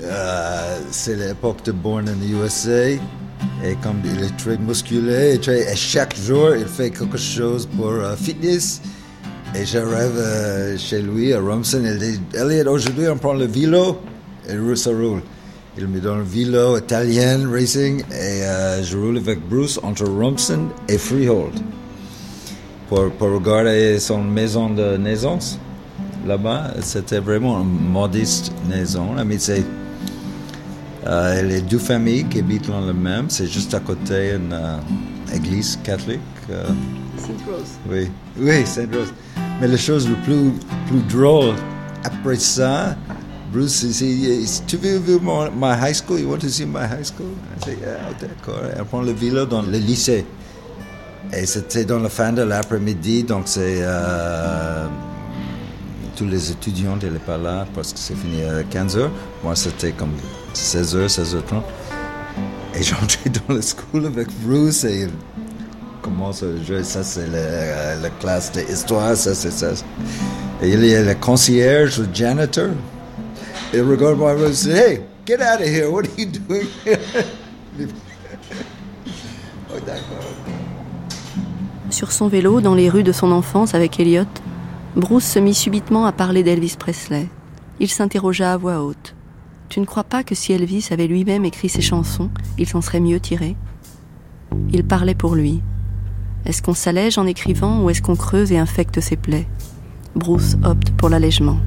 euh, 0.10 0.80
c'est 0.91 1.15
l'époque 1.15 1.63
de 1.65 1.72
Born 1.72 2.08
in 2.10 2.13
the 2.13 2.32
USA. 2.32 2.89
Et 3.63 3.76
comme 3.82 4.02
il 4.04 4.24
est 4.24 4.38
très 4.38 4.58
musculé, 4.58 5.36
et, 5.36 5.76
chaque 5.76 6.15
jour, 6.17 6.56
il 6.56 6.65
fait 6.65 6.89
quelque 6.89 7.17
chose 7.17 7.67
pour 7.78 7.91
uh, 7.91 8.17
fitness. 8.17 8.82
Et 9.56 9.65
j'arrive 9.65 10.17
uh, 10.17 10.78
chez 10.78 11.02
lui 11.02 11.34
à 11.34 11.39
Romson. 11.39 11.82
Il 11.84 11.98
dit 11.98 12.19
Elliot, 12.34 12.72
aujourd'hui, 12.72 13.08
on 13.08 13.17
prend 13.17 13.34
le 13.34 13.45
vélo 13.45 14.00
et 14.48 14.76
ça 14.76 14.91
roule. 14.91 15.22
Il 15.78 15.88
me 15.88 16.00
donne 16.00 16.19
le 16.19 16.24
vélo 16.24 16.78
italien 16.78 17.50
racing 17.50 18.02
et 18.12 18.41
uh, 18.41 18.84
je 18.84 18.98
roule 18.98 19.17
avec 19.17 19.39
Bruce 19.48 19.80
entre 19.84 20.06
Romson 20.06 20.67
et 20.88 20.98
Freehold 20.98 21.54
pour, 22.89 23.10
pour 23.12 23.30
regarder 23.32 24.00
son 24.00 24.24
maison 24.24 24.69
de 24.69 24.98
naissance 24.98 25.60
là-bas. 26.26 26.74
C'était 26.82 27.19
vraiment 27.19 27.62
une 27.62 27.91
modeste 27.91 28.52
maison. 28.67 29.08
Mais 29.26 29.38
c'est 29.38 29.63
euh, 31.08 31.42
les 31.42 31.62
deux 31.62 31.80
familles 31.80 32.26
qui 32.26 32.40
habitent 32.40 32.68
dans 32.68 32.82
le 32.82 32.94
même, 32.94 33.30
c'est 33.30 33.48
juste 33.48 33.74
à 33.74 33.80
côté 33.80 34.34
une 34.36 34.54
euh, 34.54 34.78
église 35.34 35.80
catholique. 35.84 36.20
Euh. 36.50 36.66
Saint 37.18 37.34
Rose. 37.48 37.72
Oui, 37.90 38.10
oui, 38.38 38.66
Saint 38.66 38.88
Rose. 38.94 39.14
Mais 39.62 39.68
la 39.68 39.78
chose 39.78 40.10
le 40.10 40.16
plus, 40.16 40.52
plus 40.88 41.02
drôle 41.10 41.56
après 42.04 42.36
ça, 42.36 42.96
Bruce, 43.52 43.84
il 43.84 43.92
dit, 43.92 44.62
tu 44.68 44.78
veux 44.78 45.18
voir 45.18 45.52
ma 45.52 45.76
high 45.76 45.96
school? 45.96 46.20
You 46.20 46.30
want 46.30 46.40
to 46.40 46.50
see 46.50 46.66
my 46.66 46.84
high 46.84 47.06
school? 47.06 47.32
Je 47.62 47.72
dis, 47.72 47.78
yeah, 47.82 47.98
d'accord. 48.20 48.62
On 48.80 48.86
prend 48.86 49.02
le 49.02 49.12
vélo 49.14 49.46
dans 49.46 49.62
le 49.62 49.78
lycée. 49.78 50.26
Et 51.34 51.46
c'était 51.46 51.86
dans 51.86 52.00
la 52.00 52.10
fin 52.10 52.32
de 52.32 52.42
l'après-midi, 52.42 53.24
donc 53.24 53.44
c'est 53.46 53.84
tous 56.20 56.26
les 56.26 56.52
étudiants 56.52 56.96
n'étaient 56.96 57.18
pas 57.26 57.38
là 57.38 57.66
parce 57.74 57.94
que 57.94 58.00
c'est 58.00 58.16
fini 58.16 58.44
à 58.44 58.64
15 58.64 58.98
h 58.98 59.10
Moi, 59.42 59.56
c'était 59.56 59.94
comme 59.94 60.12
16h, 60.54 61.08
16h30. 61.08 61.62
Et 62.76 62.84
j'entrais 62.84 63.30
dans 63.48 63.56
la 63.56 63.62
school 63.62 64.06
avec 64.06 64.28
Bruce 64.42 64.84
et 64.84 65.02
il 65.02 65.10
commence 66.02 66.44
à 66.44 66.64
jouer. 66.64 66.84
Ça, 66.84 67.04
c'est 67.04 67.28
la, 67.28 68.10
classe 68.20 68.52
d'histoire, 68.52 69.16
ça, 69.16 69.34
c'est 69.34 69.52
ça. 69.52 69.72
Et 70.62 70.70
il 70.70 70.86
y 70.86 70.96
a 70.96 71.04
le 71.04 71.16
concierge, 71.16 72.00
le 72.00 72.08
janitor. 72.14 72.70
Il 73.74 73.82
regarde 73.82 74.18
moi 74.18 74.34
et 74.34 74.50
dit 74.50 74.72
Hey, 74.72 75.02
get 75.26 75.42
out 75.42 75.62
of 75.62 75.68
here, 75.68 75.92
what 75.92 76.04
are 76.04 76.10
you 76.18 76.26
doing 76.26 76.68
oh, 79.72 79.76
Sur 81.90 82.12
son 82.12 82.28
vélo, 82.28 82.62
dans 82.62 82.76
les 82.76 82.90
rues 82.90 83.04
de 83.04 83.12
son 83.12 83.32
enfance 83.32 83.76
avec 83.76 84.00
Elliot, 84.00 84.24
Bruce 84.96 85.26
se 85.26 85.40
mit 85.40 85.54
subitement 85.54 86.06
à 86.06 86.12
parler 86.12 86.44
d'Elvis 86.44 86.76
Presley. 86.80 87.28
Il 87.80 87.90
s'interrogea 87.90 88.54
à 88.54 88.58
voix 88.58 88.82
haute. 88.82 89.16
Tu 89.69 89.79
ne 89.79 89.86
crois 89.86 90.03
pas 90.03 90.23
que 90.23 90.34
si 90.34 90.51
Elvis 90.51 90.88
avait 90.91 91.05
lui-même 91.05 91.45
écrit 91.45 91.69
ses 91.69 91.82
chansons, 91.82 92.32
il 92.58 92.67
s'en 92.67 92.82
serait 92.82 92.99
mieux 92.99 93.19
tiré? 93.19 93.55
Il 94.71 94.84
parlait 94.84 95.13
pour 95.13 95.36
lui. 95.36 95.62
Est-ce 96.45 96.63
qu'on 96.63 96.73
s'allège 96.73 97.19
en 97.19 97.27
écrivant 97.27 97.84
ou 97.84 97.89
est-ce 97.91 98.01
qu'on 98.01 98.15
creuse 98.15 98.51
et 98.51 98.58
infecte 98.58 98.99
ses 98.99 99.15
plaies? 99.15 99.47
Bruce 100.15 100.58
opte 100.63 100.89
pour 100.91 101.10
l'allègement. 101.10 101.60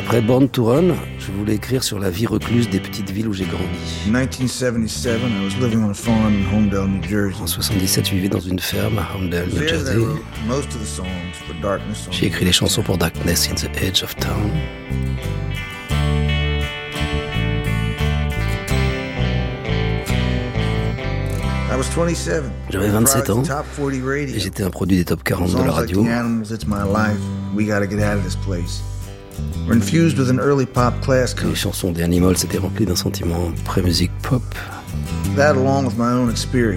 Après 0.00 0.20
Born 0.20 0.48
to 0.48 0.64
Run, 0.64 0.94
je 1.18 1.30
voulais 1.32 1.54
écrire 1.54 1.84
sur 1.84 1.98
la 1.98 2.10
vie 2.10 2.26
recluse 2.26 2.68
des 2.68 2.80
petites 2.80 3.10
villes 3.10 3.28
où 3.28 3.32
j'ai 3.32 3.44
grandi. 3.44 3.64
En 7.40 7.46
77, 7.46 8.06
je 8.08 8.14
vivais 8.14 8.28
dans 8.28 8.40
une 8.40 8.58
ferme 8.58 8.98
à 8.98 9.08
Homedale, 9.14 9.48
New 9.48 9.68
Jersey. 9.68 9.96
J'ai 12.10 12.26
écrit 12.26 12.44
les 12.44 12.52
chansons 12.52 12.82
pour 12.82 12.98
Darkness 12.98 13.48
in 13.50 13.54
the 13.54 13.70
Edge 13.82 14.02
of 14.02 14.16
Town. 14.16 14.50
J'avais 22.70 22.88
27 22.88 23.30
ans. 23.30 23.42
et 24.34 24.40
j'étais 24.40 24.62
un 24.62 24.70
produit 24.70 24.96
des 24.96 25.04
top 25.04 25.22
40 25.24 25.50
de 25.50 25.56
la 25.66 25.72
radio. 25.72 26.02
Les 31.48 31.54
chansons 31.54 31.92
des 31.92 32.02
Animals 32.02 32.36
s'étaient 32.38 32.56
remplies 32.58 32.86
d'un 32.86 32.96
sentiment 32.96 33.50
pré-musique 33.64 34.12
pop. 34.22 34.42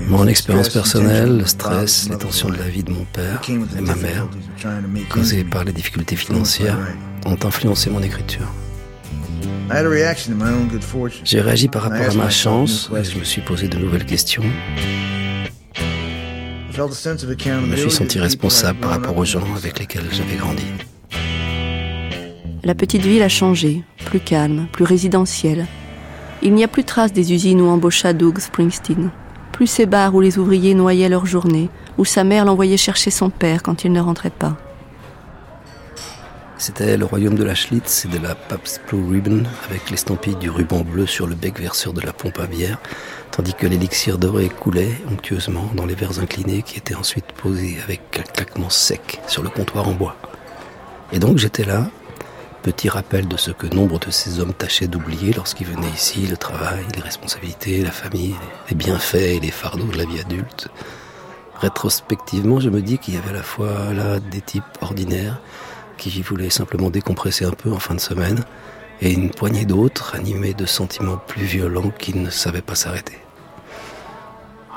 Mon 0.10 0.28
expérience 0.28 0.68
personnelle, 0.70 1.38
le 1.38 1.46
stress, 1.46 2.10
les 2.10 2.18
tensions 2.18 2.50
de 2.50 2.58
la 2.58 2.68
vie 2.68 2.84
de 2.84 2.92
mon 2.92 3.06
père 3.06 3.40
et 3.78 3.82
ma 3.82 3.96
mère, 3.96 4.28
causées 5.10 5.44
par 5.46 5.64
les 5.64 5.72
difficultés 5.72 6.18
financières, 6.18 6.78
ont 7.26 7.38
influencé 7.46 7.90
mon 7.90 8.02
écriture. 8.02 8.48
J'ai 11.24 11.42
réagi 11.42 11.68
par 11.68 11.84
rapport 11.84 12.10
à 12.10 12.14
ma 12.16 12.30
chance 12.30 12.90
et 12.98 13.04
je 13.04 13.20
me 13.20 13.24
suis 13.24 13.42
posé 13.42 13.68
de 13.68 13.78
nouvelles 13.78 14.06
questions. 14.06 14.44
Je 16.72 16.82
me 16.82 17.76
suis 17.76 17.92
senti 17.92 18.20
responsable 18.20 18.80
par 18.80 18.90
rapport 18.92 19.18
aux 19.18 19.26
gens 19.26 19.44
avec 19.56 19.80
lesquels 19.80 20.06
j'avais 20.12 20.38
grandi. 20.38 20.66
La 22.64 22.74
petite 22.74 23.04
ville 23.04 23.22
a 23.22 23.30
changé, 23.30 23.84
plus 24.06 24.20
calme, 24.20 24.68
plus 24.72 24.86
résidentielle. 24.86 25.68
Il 26.42 26.54
n'y 26.54 26.64
a 26.64 26.68
plus 26.68 26.84
trace 26.84 27.14
des 27.14 27.34
usines 27.34 27.62
où 27.62 27.68
embaucha 27.68 28.14
Doug 28.14 28.40
Springsteen, 28.40 29.12
plus 29.52 29.68
ces 29.68 29.86
bars 29.86 30.16
où 30.16 30.22
les 30.22 30.40
ouvriers 30.40 30.74
noyaient 30.74 31.10
leur 31.10 31.26
journée, 31.26 31.70
où 31.98 32.06
sa 32.06 32.24
mère 32.24 32.46
l'envoyait 32.46 32.78
chercher 32.78 33.12
son 33.12 33.30
père 33.30 33.62
quand 33.62 33.84
il 33.84 33.92
ne 33.92 34.02
rentrait 34.02 34.30
pas. 34.30 34.58
C'était 36.60 36.98
le 36.98 37.06
royaume 37.06 37.36
de 37.36 37.46
la 37.46 37.56
Schlitz 37.56 38.04
et 38.04 38.10
de 38.10 38.22
la 38.22 38.36
Pabst 38.36 38.82
Blue 38.90 39.14
Ribbon, 39.14 39.44
avec 39.70 39.90
l'estampille 39.90 40.36
du 40.36 40.50
ruban 40.50 40.82
bleu 40.82 41.08
sur 41.08 41.26
le 41.26 41.34
bec 41.34 41.58
verseur 41.58 41.94
de 41.94 42.02
la 42.02 42.12
pompe 42.12 42.38
à 42.38 42.48
bière, 42.48 42.80
tandis 43.32 43.54
que 43.54 43.66
l'élixir 43.66 44.18
doré 44.18 44.50
coulait 44.50 44.92
onctueusement 45.10 45.72
dans 45.76 45.86
les 45.86 45.96
verres 45.96 46.20
inclinés 46.20 46.62
qui 46.62 46.78
étaient 46.78 46.96
ensuite 46.96 47.32
posés 47.32 47.78
avec 47.82 48.02
un 48.20 48.24
claquement 48.24 48.70
sec 48.70 49.22
sur 49.26 49.42
le 49.42 49.48
comptoir 49.48 49.88
en 49.88 49.94
bois. 49.94 50.18
Et 51.14 51.20
donc 51.20 51.38
j'étais 51.38 51.64
là, 51.64 51.90
petit 52.62 52.90
rappel 52.90 53.30
de 53.30 53.38
ce 53.38 53.52
que 53.52 53.74
nombre 53.74 53.98
de 53.98 54.12
ces 54.12 54.42
hommes 54.42 54.54
tâchaient 54.54 54.88
d'oublier 54.88 55.32
lorsqu'ils 55.32 55.68
venaient 55.68 55.88
ici, 55.96 56.28
le 56.28 56.36
travail, 56.36 56.84
les 56.94 57.02
responsabilités, 57.02 57.84
la 57.84 57.92
famille, 57.92 58.36
les 58.70 58.76
bienfaits 58.76 59.16
et 59.16 59.40
les 59.40 59.52
fardeaux 59.52 59.88
de 59.88 59.98
la 59.98 60.04
vie 60.04 60.20
adulte. 60.20 60.68
Rétrospectivement, 61.56 62.60
je 62.60 62.70
me 62.70 62.82
dis 62.82 62.98
qu'il 62.98 63.14
y 63.14 63.18
avait 63.18 63.30
à 63.30 63.34
la 63.34 63.44
fois 63.44 63.94
là 63.94 64.20
des 64.20 64.42
types 64.42 64.64
ordinaires 64.82 65.40
qui 66.00 66.22
voulaient 66.22 66.50
simplement 66.50 66.90
décompresser 66.90 67.46
un 67.46 67.52
peu 67.52 67.72
en 67.72 67.80
fin 67.80 67.94
de 67.94 68.00
semaine, 68.00 68.44
et 69.02 69.12
une 69.12 69.30
poignée 69.30 69.66
d'autres 69.66 70.16
animés 70.16 70.54
de 70.54 70.66
sentiments 70.66 71.18
plus 71.18 71.44
violents 71.44 71.92
qui 71.92 72.18
ne 72.18 72.30
savaient 72.30 72.62
pas 72.62 72.76
s'arrêter. 72.76 73.18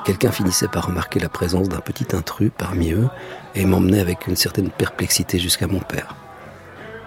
Quelqu'un 0.05 0.31
finissait 0.31 0.67
par 0.67 0.87
remarquer 0.87 1.19
la 1.19 1.29
présence 1.29 1.69
d'un 1.69 1.79
petit 1.79 2.13
intrus 2.13 2.51
parmi 2.57 2.91
eux 2.91 3.07
et 3.55 3.65
m'emmenait 3.65 4.01
avec 4.01 4.27
une 4.27 4.35
certaine 4.35 4.69
perplexité 4.69 5.39
jusqu'à 5.39 5.67
mon 5.67 5.79
père. 5.79 6.15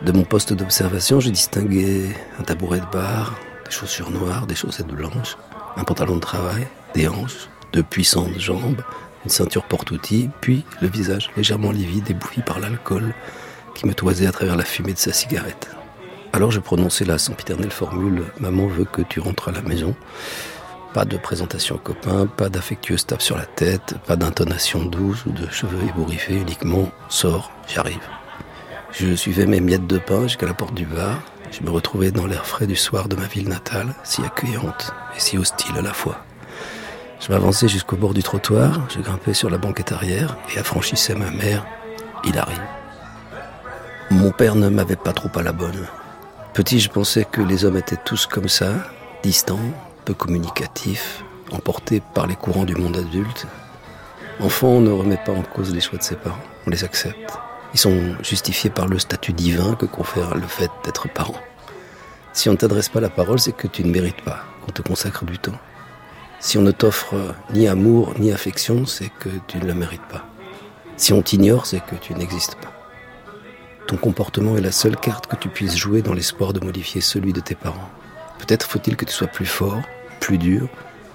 De 0.03 0.13
mon 0.13 0.25
poste 0.25 0.53
d'observation, 0.53 1.21
je 1.21 1.31
distinguais 1.31 2.15
un 2.39 2.43
tabouret 2.43 2.81
de 2.81 2.87
bar, 2.87 3.35
des 3.65 3.71
chaussures 3.71 4.11
noires, 4.11 4.47
des 4.47 4.55
chaussettes 4.55 4.87
blanches, 4.87 5.37
un 5.77 5.85
pantalon 5.85 6.17
de 6.17 6.21
travail, 6.21 6.67
des 6.95 7.09
hanches, 7.09 7.49
de 7.73 7.83
puissantes 7.83 8.39
jambes, 8.39 8.83
une 9.25 9.31
ceinture 9.31 9.65
porte-outils, 9.65 10.31
puis 10.41 10.65
le 10.81 10.89
visage 10.89 11.31
légèrement 11.37 11.73
livide 11.73 12.11
et 12.11 12.15
bouffi 12.15 12.41
par 12.41 12.61
l'alcool 12.61 13.15
qui 13.77 13.87
me 13.87 13.95
toisait 13.95 14.27
à 14.27 14.33
travers 14.33 14.57
la 14.57 14.65
fumée 14.65 14.93
de 14.93 14.99
sa 14.99 15.13
cigarette. 15.13 15.71
Alors 16.33 16.51
je 16.51 16.61
prononçais 16.61 17.05
la 17.05 17.19
sempiternelle 17.19 17.71
formule 17.71 18.25
Maman 18.41 18.67
veut 18.67 18.85
que 18.85 19.03
tu 19.03 19.21
rentres 19.21 19.49
à 19.49 19.53
la 19.53 19.63
maison. 19.63 19.95
Pas 20.93 21.05
de 21.05 21.17
présentation 21.17 21.77
aux 21.77 21.79
copains, 21.79 22.27
pas 22.27 22.49
d'affectueuse 22.49 23.07
tape 23.07 23.23
sur 23.23 23.37
la 23.37 23.47
tête, 23.47 23.95
pas 24.07 24.17
d'intonation 24.17 24.85
douce 24.85 25.27
ou 25.27 25.31
de 25.31 25.47
cheveux 25.51 25.87
ébouriffés, 25.89 26.37
uniquement 26.37 26.91
sors, 27.09 27.53
j'arrive. 27.69 28.01
Je 28.93 29.15
suivais 29.15 29.47
mes 29.47 29.61
miettes 29.61 29.87
de 29.87 29.99
pain 29.99 30.23
jusqu'à 30.23 30.47
la 30.47 30.55
porte 30.55 30.75
du 30.75 30.87
bar. 30.87 31.21
Je 31.51 31.63
me 31.63 31.71
retrouvais 31.71 32.11
dans 32.11 32.27
l'air 32.27 32.47
frais 32.47 32.67
du 32.67 32.77
soir 32.77 33.09
de 33.09 33.17
ma 33.17 33.27
ville 33.27 33.49
natale, 33.49 33.95
si 34.05 34.23
accueillante 34.23 34.93
et 35.17 35.21
si 35.21 35.39
hostile 35.39 35.77
à 35.79 35.83
la 35.83 35.93
fois. 35.93 36.25
Je 37.21 37.33
m'avançais 37.33 37.69
jusqu'au 37.69 37.97
bord 37.97 38.15
du 38.15 38.23
trottoir, 38.23 38.87
je 38.95 39.01
grimpais 39.01 39.35
sur 39.35 39.51
la 39.51 39.59
banquette 39.59 39.93
arrière 39.93 40.37
et 40.55 40.59
affranchissais 40.59 41.15
ma 41.15 41.31
mère. 41.31 41.67
Il 42.25 42.39
arrive. 42.39 42.76
Mon 44.11 44.31
père 44.31 44.55
ne 44.55 44.69
m'avait 44.69 44.95
pas 44.95 45.13
trop 45.13 45.31
à 45.35 45.43
la 45.43 45.51
bonne. 45.51 45.85
Petit, 46.55 46.79
je 46.79 46.89
pensais 46.89 47.25
que 47.25 47.41
les 47.41 47.65
hommes 47.65 47.77
étaient 47.77 47.99
tous 48.05 48.27
comme 48.27 48.49
ça, 48.49 48.73
distants, 49.25 49.59
peu 50.05 50.15
communicatifs, 50.15 51.25
emportés 51.51 52.01
par 52.15 52.29
les 52.29 52.37
courants 52.37 52.65
du 52.65 52.77
monde 52.77 52.97
adulte. 52.97 53.47
Enfant, 54.39 54.69
on 54.69 54.81
ne 54.81 54.93
remet 54.93 55.19
pas 55.25 55.33
en 55.33 55.43
cause 55.43 55.75
les 55.75 55.81
choix 55.81 55.99
de 55.99 56.05
ses 56.05 56.15
parents, 56.15 56.39
on 56.69 56.71
les 56.71 56.85
accepte. 56.85 57.37
Ils 57.75 57.81
sont 57.81 58.15
justifiés 58.23 58.71
par 58.71 58.87
le 58.87 59.01
statut 59.01 59.33
divin 59.33 59.75
que 59.75 59.87
confère 59.87 60.37
le 60.37 60.47
fait 60.47 60.71
d'être 60.85 61.13
parent. 61.13 61.41
Si 62.33 62.49
on 62.49 62.53
ne 62.53 62.59
t'adresse 62.59 62.89
pas 62.89 63.01
la 63.01 63.11
parole, 63.11 63.41
c'est 63.41 63.57
que 63.57 63.67
tu 63.67 63.83
ne 63.83 63.91
mérites 63.91 64.23
pas 64.23 64.45
qu'on 64.65 64.71
te 64.71 64.83
consacre 64.83 65.25
du 65.25 65.39
temps. 65.39 65.59
Si 66.39 66.59
on 66.59 66.63
ne 66.63 66.71
t'offre 66.71 67.35
ni 67.53 67.67
amour 67.67 68.15
ni 68.21 68.31
affection, 68.31 68.87
c'est 68.87 69.11
que 69.19 69.31
tu 69.49 69.59
ne 69.59 69.67
la 69.67 69.75
mérites 69.75 70.07
pas. 70.09 70.25
Si 70.97 71.13
on 71.13 71.23
t'ignore, 71.23 71.67
c'est 71.67 71.81
que 71.85 71.97
tu 71.97 72.15
n'existes 72.15 72.55
pas. 72.55 72.76
Ton 73.87 73.97
comportement 73.97 74.57
est 74.57 74.63
la 74.63 74.73
seule 74.73 74.97
carte 74.97 75.29
que 75.29 75.37
tu 75.37 75.49
puisses 75.49 75.77
jouer 75.77 76.03
dans 76.03 76.13
l'espoir 76.13 76.53
de 76.53 76.65
modifier 76.65 77.01
celui 77.01 77.33
de 77.33 77.41
tes 77.41 77.55
parents. 77.55 77.89
Peut-être 78.41 78.67
faut-il 78.67 78.97
que 78.97 79.05
tu 79.05 79.13
sois 79.13 79.29
plus 79.29 79.47
fort, 79.47 79.81
plus 80.19 80.39
dur, 80.39 80.69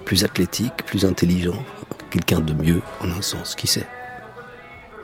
plus 0.06 0.24
athlétique, 0.24 0.84
plus 0.86 1.04
intelligent, 1.04 1.62
quelqu'un 2.10 2.40
de 2.40 2.54
mieux 2.54 2.80
en 3.00 3.10
un 3.10 3.20
sens, 3.20 3.54
qui 3.54 3.66
sait. 3.66 3.86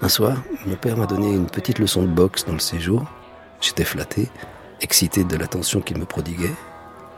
Un 0.01 0.09
soir, 0.09 0.43
mon 0.65 0.77
père 0.77 0.97
m'a 0.97 1.07
donné 1.07 1.31
une 1.31 1.47
petite 1.47 1.79
leçon 1.79 2.03
de 2.03 2.09
boxe 2.09 2.47
dans 2.47 2.55
le 2.55 2.59
séjour. 2.59 3.05
J'étais 3.61 3.85
flatté, 3.85 4.31
excité 4.81 5.25
de 5.25 5.37
l'attention 5.37 5.81
qu'il 5.83 5.99
me 5.99 6.07
prodiguait. 6.07 6.55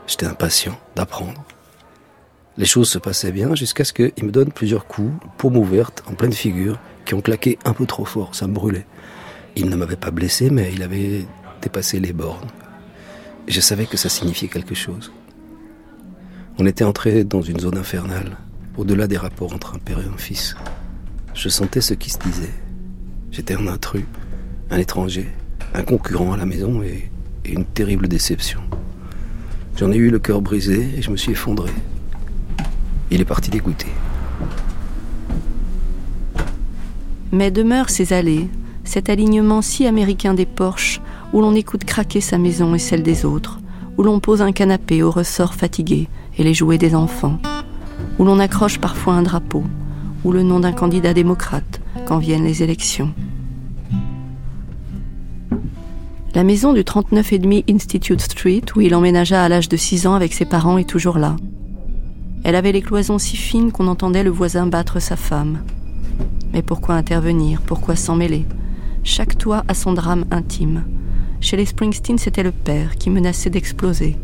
J'étais 0.05 0.25
impatient 0.25 0.77
d'apprendre. 0.95 1.45
Les 2.57 2.65
choses 2.65 2.89
se 2.89 2.97
passaient 2.97 3.31
bien 3.31 3.55
jusqu'à 3.55 3.85
ce 3.85 3.93
qu'il 3.93 4.25
me 4.25 4.31
donne 4.31 4.51
plusieurs 4.51 4.85
coups, 4.85 5.13
paume 5.37 5.55
ouverte, 5.55 6.03
en 6.07 6.13
pleine 6.13 6.33
figure, 6.33 6.77
qui 7.05 7.13
ont 7.13 7.21
claqué 7.21 7.57
un 7.63 7.71
peu 7.71 7.85
trop 7.85 8.03
fort, 8.03 8.35
ça 8.35 8.47
me 8.47 8.53
brûlait. 8.53 8.85
Il 9.55 9.69
ne 9.69 9.75
m'avait 9.75 9.95
pas 9.95 10.11
blessé, 10.11 10.49
mais 10.49 10.71
il 10.73 10.83
avait 10.83 11.25
dépassé 11.61 11.99
les 11.99 12.13
bornes. 12.13 12.49
je 13.47 13.59
savais 13.59 13.85
que 13.85 13.97
ça 13.97 14.09
signifiait 14.09 14.47
quelque 14.47 14.75
chose. 14.75 15.11
On 16.57 16.65
était 16.65 16.83
entré 16.83 17.23
dans 17.23 17.41
une 17.41 17.59
zone 17.59 17.77
infernale, 17.77 18.37
au-delà 18.77 19.07
des 19.07 19.17
rapports 19.17 19.53
entre 19.53 19.75
un 19.75 19.79
père 19.79 19.99
et 19.99 20.05
un 20.05 20.17
fils. 20.17 20.55
Je 21.33 21.49
sentais 21.49 21.81
ce 21.81 21.93
qui 21.93 22.09
se 22.09 22.19
disait. 22.19 22.53
J'étais 23.31 23.55
un 23.55 23.67
intrus, 23.67 24.05
un 24.69 24.77
étranger, 24.77 25.27
un 25.73 25.83
concurrent 25.83 26.33
à 26.33 26.37
la 26.37 26.45
maison 26.45 26.83
et, 26.83 27.09
une 27.43 27.65
terrible 27.65 28.07
déception. 28.07 28.61
J'en 29.75 29.91
ai 29.91 29.95
eu 29.95 30.11
le 30.11 30.19
cœur 30.19 30.41
brisé 30.41 30.87
et 30.95 31.01
je 31.01 31.09
me 31.09 31.17
suis 31.17 31.31
effondré. 31.31 31.71
Il 33.09 33.19
est 33.19 33.25
parti 33.25 33.49
dégoûté. 33.49 33.87
Mais 37.31 37.49
demeurent 37.49 37.89
ces 37.89 38.13
allées, 38.13 38.47
cet 38.83 39.09
alignement 39.09 39.61
si 39.61 39.85
américain 39.85 40.33
des 40.33 40.45
porches 40.45 41.01
où 41.33 41.41
l'on 41.41 41.55
écoute 41.55 41.85
craquer 41.85 42.21
sa 42.21 42.37
maison 42.37 42.75
et 42.75 42.79
celle 42.79 43.03
des 43.03 43.25
autres, 43.25 43.59
où 43.97 44.03
l'on 44.03 44.19
pose 44.19 44.41
un 44.41 44.51
canapé 44.51 45.03
au 45.03 45.11
ressort 45.11 45.53
fatigué 45.53 46.07
et 46.37 46.43
les 46.43 46.53
jouets 46.53 46.77
des 46.77 46.95
enfants, 46.95 47.37
où 48.19 48.25
l'on 48.25 48.39
accroche 48.39 48.79
parfois 48.79 49.13
un 49.13 49.23
drapeau, 49.23 49.63
ou 50.23 50.31
le 50.31 50.43
nom 50.43 50.59
d'un 50.59 50.71
candidat 50.71 51.13
démocrate 51.13 51.81
quand 52.05 52.17
viennent 52.17 52.45
les 52.45 52.63
élections. 52.63 53.13
La 56.33 56.43
maison 56.45 56.71
du 56.71 56.81
39,5 56.81 57.65
Institute 57.69 58.21
Street, 58.21 58.63
où 58.75 58.81
il 58.81 58.95
emménagea 58.95 59.43
à 59.43 59.49
l'âge 59.49 59.67
de 59.67 59.75
6 59.75 60.07
ans 60.07 60.13
avec 60.13 60.33
ses 60.33 60.45
parents, 60.45 60.77
est 60.77 60.89
toujours 60.89 61.17
là. 61.17 61.35
Elle 62.43 62.55
avait 62.55 62.71
les 62.71 62.81
cloisons 62.81 63.19
si 63.19 63.35
fines 63.35 63.71
qu'on 63.71 63.87
entendait 63.87 64.23
le 64.23 64.29
voisin 64.29 64.65
battre 64.65 64.99
sa 64.99 65.17
femme. 65.17 65.59
Mais 66.53 66.61
pourquoi 66.61 66.95
intervenir? 66.95 67.61
Pourquoi 67.61 67.95
s'en 67.95 68.15
mêler? 68.15 68.45
Chaque 69.03 69.37
toit 69.37 69.63
a 69.67 69.73
son 69.73 69.93
drame 69.93 70.25
intime. 70.31 70.83
Chez 71.39 71.57
les 71.57 71.65
Springsteen, 71.65 72.17
c'était 72.17 72.43
le 72.43 72.51
père 72.51 72.95
qui 72.97 73.09
menaçait 73.09 73.49
d'exploser, 73.49 74.17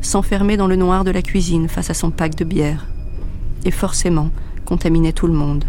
s'enfermer 0.00 0.56
dans 0.56 0.68
le 0.68 0.76
noir 0.76 1.04
de 1.04 1.10
la 1.10 1.22
cuisine 1.22 1.68
face 1.68 1.90
à 1.90 1.94
son 1.94 2.10
pack 2.10 2.36
de 2.36 2.44
bière. 2.44 2.86
Et 3.64 3.72
forcément, 3.72 4.30
contaminait 4.64 5.12
tout 5.12 5.26
le 5.26 5.32
monde. 5.32 5.64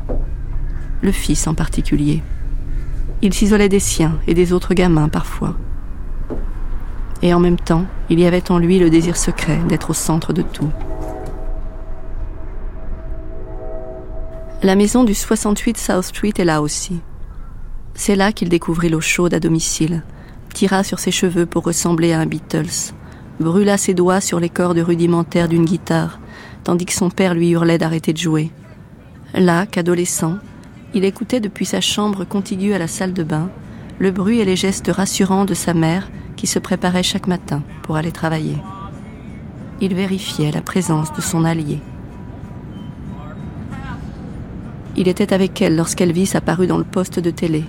Le 1.01 1.11
fils 1.11 1.47
en 1.47 1.55
particulier. 1.55 2.21
Il 3.23 3.33
s'isolait 3.33 3.69
des 3.69 3.79
siens 3.79 4.19
et 4.27 4.35
des 4.35 4.53
autres 4.53 4.75
gamins 4.75 5.09
parfois. 5.09 5.55
Et 7.23 7.33
en 7.33 7.39
même 7.39 7.59
temps, 7.59 7.85
il 8.09 8.19
y 8.19 8.25
avait 8.25 8.51
en 8.51 8.59
lui 8.59 8.79
le 8.79 8.89
désir 8.89 9.17
secret 9.17 9.59
d'être 9.67 9.89
au 9.89 9.93
centre 9.93 10.33
de 10.33 10.41
tout. 10.43 10.69
La 14.63 14.75
maison 14.75 15.03
du 15.03 15.15
68 15.15 15.77
South 15.77 16.03
Street 16.03 16.33
est 16.37 16.45
là 16.45 16.61
aussi. 16.61 17.01
C'est 17.93 18.15
là 18.15 18.31
qu'il 18.31 18.49
découvrit 18.49 18.89
l'eau 18.89 19.01
chaude 19.01 19.33
à 19.33 19.39
domicile, 19.39 20.03
tira 20.53 20.83
sur 20.83 20.99
ses 20.99 21.11
cheveux 21.11 21.45
pour 21.45 21.63
ressembler 21.63 22.13
à 22.13 22.19
un 22.19 22.25
Beatles, 22.25 22.93
brûla 23.39 23.77
ses 23.77 23.93
doigts 23.93 24.21
sur 24.21 24.39
les 24.39 24.49
cordes 24.49 24.79
rudimentaires 24.79 25.47
d'une 25.47 25.65
guitare, 25.65 26.19
tandis 26.63 26.85
que 26.85 26.93
son 26.93 27.09
père 27.09 27.33
lui 27.33 27.49
hurlait 27.49 27.77
d'arrêter 27.77 28.13
de 28.13 28.17
jouer. 28.17 28.51
Là, 29.33 29.65
qu'adolescent, 29.65 30.37
il 30.93 31.05
écoutait 31.05 31.39
depuis 31.39 31.65
sa 31.65 31.81
chambre 31.81 32.25
contiguë 32.25 32.73
à 32.73 32.79
la 32.79 32.87
salle 32.87 33.13
de 33.13 33.23
bain 33.23 33.49
le 33.99 34.11
bruit 34.11 34.39
et 34.39 34.45
les 34.45 34.55
gestes 34.55 34.91
rassurants 34.91 35.45
de 35.45 35.53
sa 35.53 35.75
mère 35.75 36.09
qui 36.35 36.47
se 36.47 36.57
préparait 36.57 37.03
chaque 37.03 37.27
matin 37.27 37.61
pour 37.83 37.97
aller 37.97 38.11
travailler. 38.11 38.57
Il 39.79 39.93
vérifiait 39.93 40.51
la 40.51 40.61
présence 40.61 41.13
de 41.13 41.21
son 41.21 41.45
allié. 41.45 41.79
Il 44.97 45.07
était 45.07 45.33
avec 45.33 45.61
elle 45.61 45.75
lorsqu'Elvis 45.75 46.31
apparut 46.33 46.67
dans 46.67 46.79
le 46.79 46.83
poste 46.83 47.19
de 47.19 47.29
télé. 47.29 47.63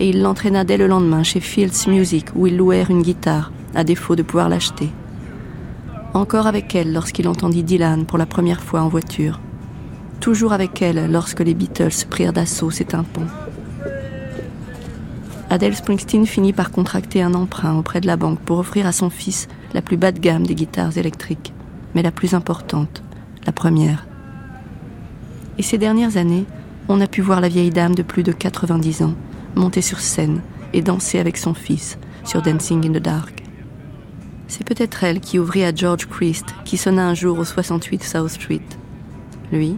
Et 0.00 0.08
il 0.08 0.22
l'entraîna 0.22 0.64
dès 0.64 0.76
le 0.76 0.86
lendemain 0.86 1.22
chez 1.22 1.40
Fields 1.40 1.88
Music 1.88 2.26
où 2.34 2.46
ils 2.46 2.56
louèrent 2.56 2.90
une 2.90 3.02
guitare, 3.02 3.52
à 3.74 3.84
défaut 3.84 4.16
de 4.16 4.22
pouvoir 4.22 4.48
l'acheter. 4.48 4.90
Encore 6.14 6.46
avec 6.46 6.74
elle 6.74 6.92
lorsqu'il 6.92 7.28
entendit 7.28 7.62
Dylan 7.62 8.04
pour 8.04 8.18
la 8.18 8.26
première 8.26 8.62
fois 8.62 8.82
en 8.82 8.88
voiture. 8.88 9.40
Toujours 10.20 10.52
avec 10.52 10.82
elle 10.82 11.10
lorsque 11.10 11.40
les 11.40 11.54
Beatles 11.54 12.06
prirent 12.08 12.32
d'assaut 12.32 12.70
ses 12.70 12.84
tympans. 12.84 13.26
Adele 15.50 15.74
Springsteen 15.74 16.26
finit 16.26 16.52
par 16.52 16.70
contracter 16.70 17.22
un 17.22 17.34
emprunt 17.34 17.76
auprès 17.76 18.00
de 18.00 18.06
la 18.06 18.16
banque 18.16 18.40
pour 18.40 18.58
offrir 18.58 18.86
à 18.86 18.92
son 18.92 19.10
fils 19.10 19.48
la 19.74 19.82
plus 19.82 19.96
bas 19.96 20.12
de 20.12 20.18
gamme 20.18 20.46
des 20.46 20.54
guitares 20.54 20.96
électriques, 20.96 21.52
mais 21.94 22.02
la 22.02 22.10
plus 22.10 22.34
importante, 22.34 23.02
la 23.46 23.52
première. 23.52 24.06
Et 25.58 25.62
ces 25.62 25.78
dernières 25.78 26.16
années, 26.16 26.46
on 26.88 27.00
a 27.00 27.06
pu 27.06 27.20
voir 27.20 27.40
la 27.40 27.48
vieille 27.48 27.70
dame 27.70 27.94
de 27.94 28.02
plus 28.02 28.22
de 28.22 28.32
90 28.32 29.02
ans 29.02 29.14
monter 29.54 29.82
sur 29.82 30.00
scène 30.00 30.40
et 30.72 30.82
danser 30.82 31.18
avec 31.18 31.36
son 31.36 31.54
fils 31.54 31.98
sur 32.24 32.42
Dancing 32.42 32.86
in 32.86 32.92
the 32.92 33.02
Dark. 33.02 33.42
C'est 34.48 34.66
peut-être 34.66 35.04
elle 35.04 35.20
qui 35.20 35.38
ouvrit 35.38 35.64
à 35.64 35.74
George 35.74 36.06
Christ, 36.06 36.46
qui 36.64 36.76
sonna 36.76 37.06
un 37.06 37.14
jour 37.14 37.38
au 37.38 37.44
68 37.44 38.04
South 38.04 38.28
Street. 38.28 38.60
Lui, 39.50 39.76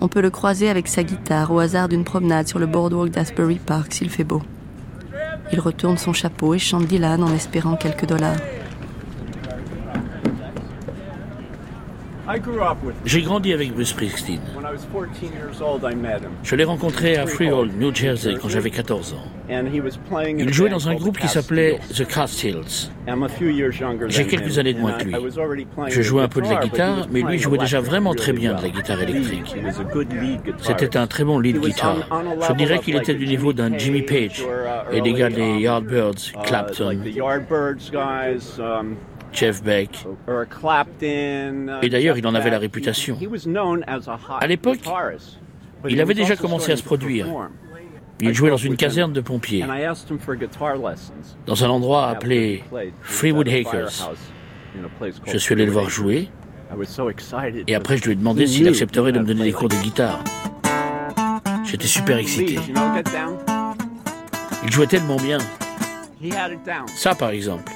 on 0.00 0.08
peut 0.08 0.20
le 0.20 0.30
croiser 0.30 0.68
avec 0.68 0.88
sa 0.88 1.02
guitare 1.02 1.52
au 1.52 1.58
hasard 1.58 1.88
d'une 1.88 2.04
promenade 2.04 2.48
sur 2.48 2.58
le 2.58 2.66
boardwalk 2.66 3.10
d'Asbury 3.10 3.60
Park 3.64 3.92
s'il 3.92 4.10
fait 4.10 4.24
beau. 4.24 4.42
Il 5.52 5.60
retourne 5.60 5.98
son 5.98 6.12
chapeau 6.12 6.54
et 6.54 6.58
chante 6.58 6.86
Dylan 6.86 7.22
en 7.22 7.32
espérant 7.32 7.76
quelques 7.76 8.06
dollars. 8.06 8.38
J'ai 13.04 13.22
grandi 13.22 13.52
avec 13.52 13.72
Bruce 13.74 13.88
Springsteen. 13.88 14.40
Je 16.42 16.56
l'ai 16.56 16.64
rencontré 16.64 17.16
à 17.16 17.26
Freehold, 17.26 17.72
New 17.78 17.94
Jersey, 17.94 18.34
quand 18.40 18.48
j'avais 18.48 18.70
14 18.70 19.14
ans. 19.14 19.24
Il 20.38 20.52
jouait 20.52 20.70
dans 20.70 20.88
un 20.88 20.94
groupe 20.94 21.18
qui 21.18 21.28
s'appelait 21.28 21.80
The 21.94 22.06
Castiles. 22.06 22.90
J'ai 24.08 24.26
quelques 24.26 24.58
années 24.58 24.72
de 24.72 24.78
moins 24.80 24.92
que 24.92 25.04
lui. 25.04 25.14
Je 25.88 26.02
jouais 26.02 26.22
un 26.22 26.28
peu 26.28 26.40
de 26.40 26.48
la 26.48 26.60
guitare, 26.60 27.08
mais 27.10 27.22
lui 27.22 27.38
jouait 27.38 27.58
déjà 27.58 27.80
vraiment 27.80 28.14
très 28.14 28.32
bien 28.32 28.54
de 28.54 28.62
la 28.62 28.68
guitare 28.68 29.02
électrique. 29.02 29.54
C'était 30.58 30.96
un 30.96 31.06
très 31.06 31.24
bon 31.24 31.38
lead 31.40 31.58
guitar. 31.60 31.96
Je 32.48 32.52
dirais 32.54 32.78
qu'il 32.78 32.96
était 32.96 33.14
du 33.14 33.26
niveau 33.26 33.52
d'un 33.52 33.76
Jimmy 33.76 34.02
Page 34.02 34.44
et 34.92 35.00
des 35.00 35.12
gars 35.12 35.28
des 35.30 35.58
Yardbirds, 35.58 36.32
Clapton. 36.44 36.98
Jeff 39.32 39.62
Beck. 39.62 40.06
Et 41.82 41.88
d'ailleurs, 41.88 42.18
il 42.18 42.26
en 42.26 42.34
avait 42.34 42.50
la 42.50 42.58
réputation. 42.58 43.18
À 44.40 44.46
l'époque, 44.46 44.80
il 45.88 46.00
avait 46.00 46.14
déjà 46.14 46.36
commencé 46.36 46.72
à 46.72 46.76
se 46.76 46.82
produire. 46.82 47.26
Il 48.20 48.34
jouait 48.34 48.50
dans 48.50 48.56
une 48.56 48.76
caserne 48.76 49.12
de 49.12 49.20
pompiers, 49.20 49.64
dans 51.46 51.64
un 51.64 51.68
endroit 51.68 52.08
appelé 52.08 52.62
Freewood 53.00 53.48
Acres. 53.48 54.12
Je 55.26 55.38
suis 55.38 55.54
allé 55.54 55.66
le 55.66 55.72
voir 55.72 55.90
jouer, 55.90 56.28
et 57.66 57.74
après 57.74 57.96
je 57.96 58.04
lui 58.04 58.12
ai 58.12 58.14
demandé 58.14 58.46
s'il 58.46 58.68
accepterait 58.68 59.12
de 59.12 59.18
me 59.18 59.24
donner 59.24 59.44
des 59.44 59.52
cours 59.52 59.68
de 59.68 59.76
guitare. 59.76 60.22
J'étais 61.64 61.86
super 61.86 62.18
excité. 62.18 62.58
Il 64.64 64.72
jouait 64.72 64.86
tellement 64.86 65.16
bien. 65.16 65.38
Ça, 66.94 67.14
par 67.16 67.30
exemple. 67.30 67.72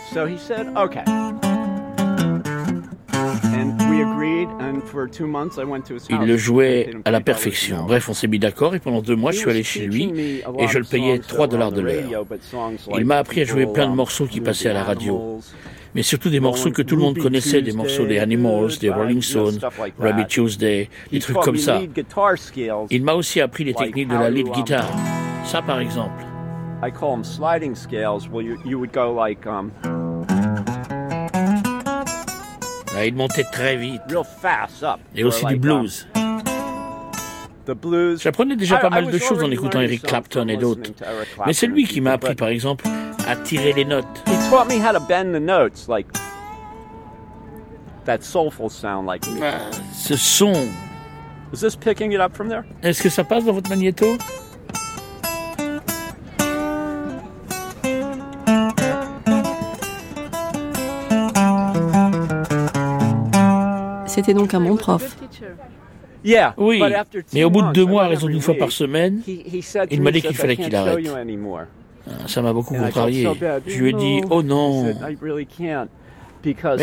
Il 6.10 6.26
le 6.26 6.36
jouait 6.36 6.90
à 7.04 7.10
la 7.10 7.20
perfection. 7.20 7.84
Bref, 7.84 8.08
on 8.08 8.14
s'est 8.14 8.26
mis 8.26 8.38
d'accord 8.38 8.74
et 8.74 8.78
pendant 8.78 9.02
deux 9.02 9.16
mois, 9.16 9.32
je 9.32 9.38
suis 9.38 9.50
allé 9.50 9.62
chez 9.62 9.86
lui 9.86 10.12
et 10.58 10.68
je 10.68 10.78
le 10.78 10.84
payais 10.84 11.18
3 11.18 11.46
dollars 11.48 11.72
de 11.72 11.80
l'heure. 11.80 12.26
Il 12.96 13.04
m'a 13.04 13.18
appris 13.18 13.40
à 13.40 13.44
jouer 13.44 13.66
plein 13.66 13.88
de 13.88 13.94
morceaux 13.94 14.26
qui 14.26 14.40
passaient 14.40 14.70
à 14.70 14.74
la 14.74 14.84
radio. 14.84 15.40
Mais 15.94 16.02
surtout 16.02 16.28
des 16.28 16.40
morceaux 16.40 16.70
que 16.70 16.82
tout 16.82 16.96
le 16.96 17.02
monde 17.02 17.18
connaissait, 17.18 17.62
des 17.62 17.72
morceaux 17.72 18.04
des 18.04 18.18
Animals, 18.18 18.76
des 18.80 18.90
Rolling 18.90 19.22
Stones, 19.22 19.58
Rabbit 19.98 20.26
Tuesday, 20.26 20.90
des 21.10 21.18
trucs 21.20 21.38
comme 21.38 21.56
ça. 21.56 21.80
Il 22.90 23.02
m'a 23.02 23.14
aussi 23.14 23.40
appris 23.40 23.64
les 23.64 23.74
techniques 23.74 24.08
de 24.08 24.14
la 24.14 24.30
lead 24.30 24.48
guitar. 24.50 24.86
Ça, 25.44 25.62
par 25.62 25.80
exemple. 25.80 26.24
Ah, 32.96 33.04
il 33.04 33.14
montait 33.14 33.44
très 33.44 33.76
vite. 33.76 34.00
Et 35.14 35.22
aussi 35.24 35.44
du 35.44 35.56
blues. 35.56 36.08
J'apprenais 38.20 38.56
déjà 38.56 38.76
pas 38.78 38.90
mal 38.90 39.10
de 39.10 39.18
choses 39.18 39.42
en 39.42 39.50
écoutant 39.50 39.80
Eric 39.80 40.02
Clapton 40.02 40.46
et 40.48 40.56
d'autres. 40.56 40.90
Mais 41.46 41.52
c'est 41.52 41.66
lui 41.66 41.84
qui 41.84 42.00
m'a 42.00 42.12
appris, 42.12 42.34
par 42.34 42.48
exemple, 42.48 42.86
à 43.28 43.36
tirer 43.36 43.72
les 43.72 43.84
notes. 43.84 44.06
ce 49.92 50.16
son. 50.16 50.52
Est-ce 52.82 53.02
que 53.02 53.08
ça 53.08 53.24
passe 53.24 53.44
dans 53.44 53.52
votre 53.52 53.68
magnéto? 53.68 54.16
C'était 64.16 64.32
donc 64.32 64.54
un 64.54 64.62
bon 64.62 64.76
prof. 64.76 65.14
Oui, 66.56 66.82
mais 67.34 67.44
au 67.44 67.50
bout 67.50 67.62
de 67.62 67.72
deux 67.72 67.84
mois, 67.84 68.04
à 68.04 68.08
raison 68.08 68.28
d'une 68.28 68.40
fois 68.40 68.54
par 68.54 68.72
semaine, 68.72 69.20
il 69.26 70.00
m'a 70.00 70.10
dit 70.10 70.22
qu'il 70.22 70.34
fallait 70.34 70.56
qu'il 70.56 70.74
arrête. 70.74 71.06
Ah, 72.08 72.12
ça 72.26 72.40
m'a 72.40 72.52
beaucoup 72.52 72.74
contrarié. 72.74 73.28
Je 73.66 73.78
lui 73.78 73.90
ai 73.90 73.92
dit, 73.92 74.20
oh 74.30 74.42
non. 74.42 74.84
Mais 74.84 74.94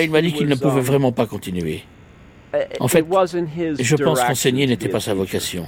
il 0.05 0.11
m'a 0.11 0.21
dit 0.21 0.33
qu'il 0.33 0.47
ne 0.47 0.55
pouvait 0.55 0.81
vraiment 0.81 1.11
pas 1.11 1.25
continuer. 1.25 1.83
En 2.79 2.87
fait, 2.87 3.03
je 3.03 3.95
pense 3.95 4.21
qu'enseigner 4.21 4.67
n'était 4.67 4.89
pas 4.89 4.99
sa 4.99 5.15
vocation. 5.15 5.65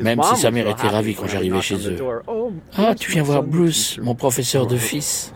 Même 0.00 0.20
si 0.22 0.36
sa 0.36 0.50
mère 0.50 0.68
était 0.68 0.88
ravie 0.88 1.14
quand 1.14 1.28
j'arrivais 1.28 1.60
chez 1.60 1.88
eux. 1.88 1.96
Oh, 2.26 2.50
ah, 2.76 2.94
tu 2.96 3.12
viens 3.12 3.22
voir 3.22 3.44
Bruce, 3.44 4.00
mon 4.02 4.16
professeur 4.16 4.66
de 4.66 4.76
fils. 4.76 5.32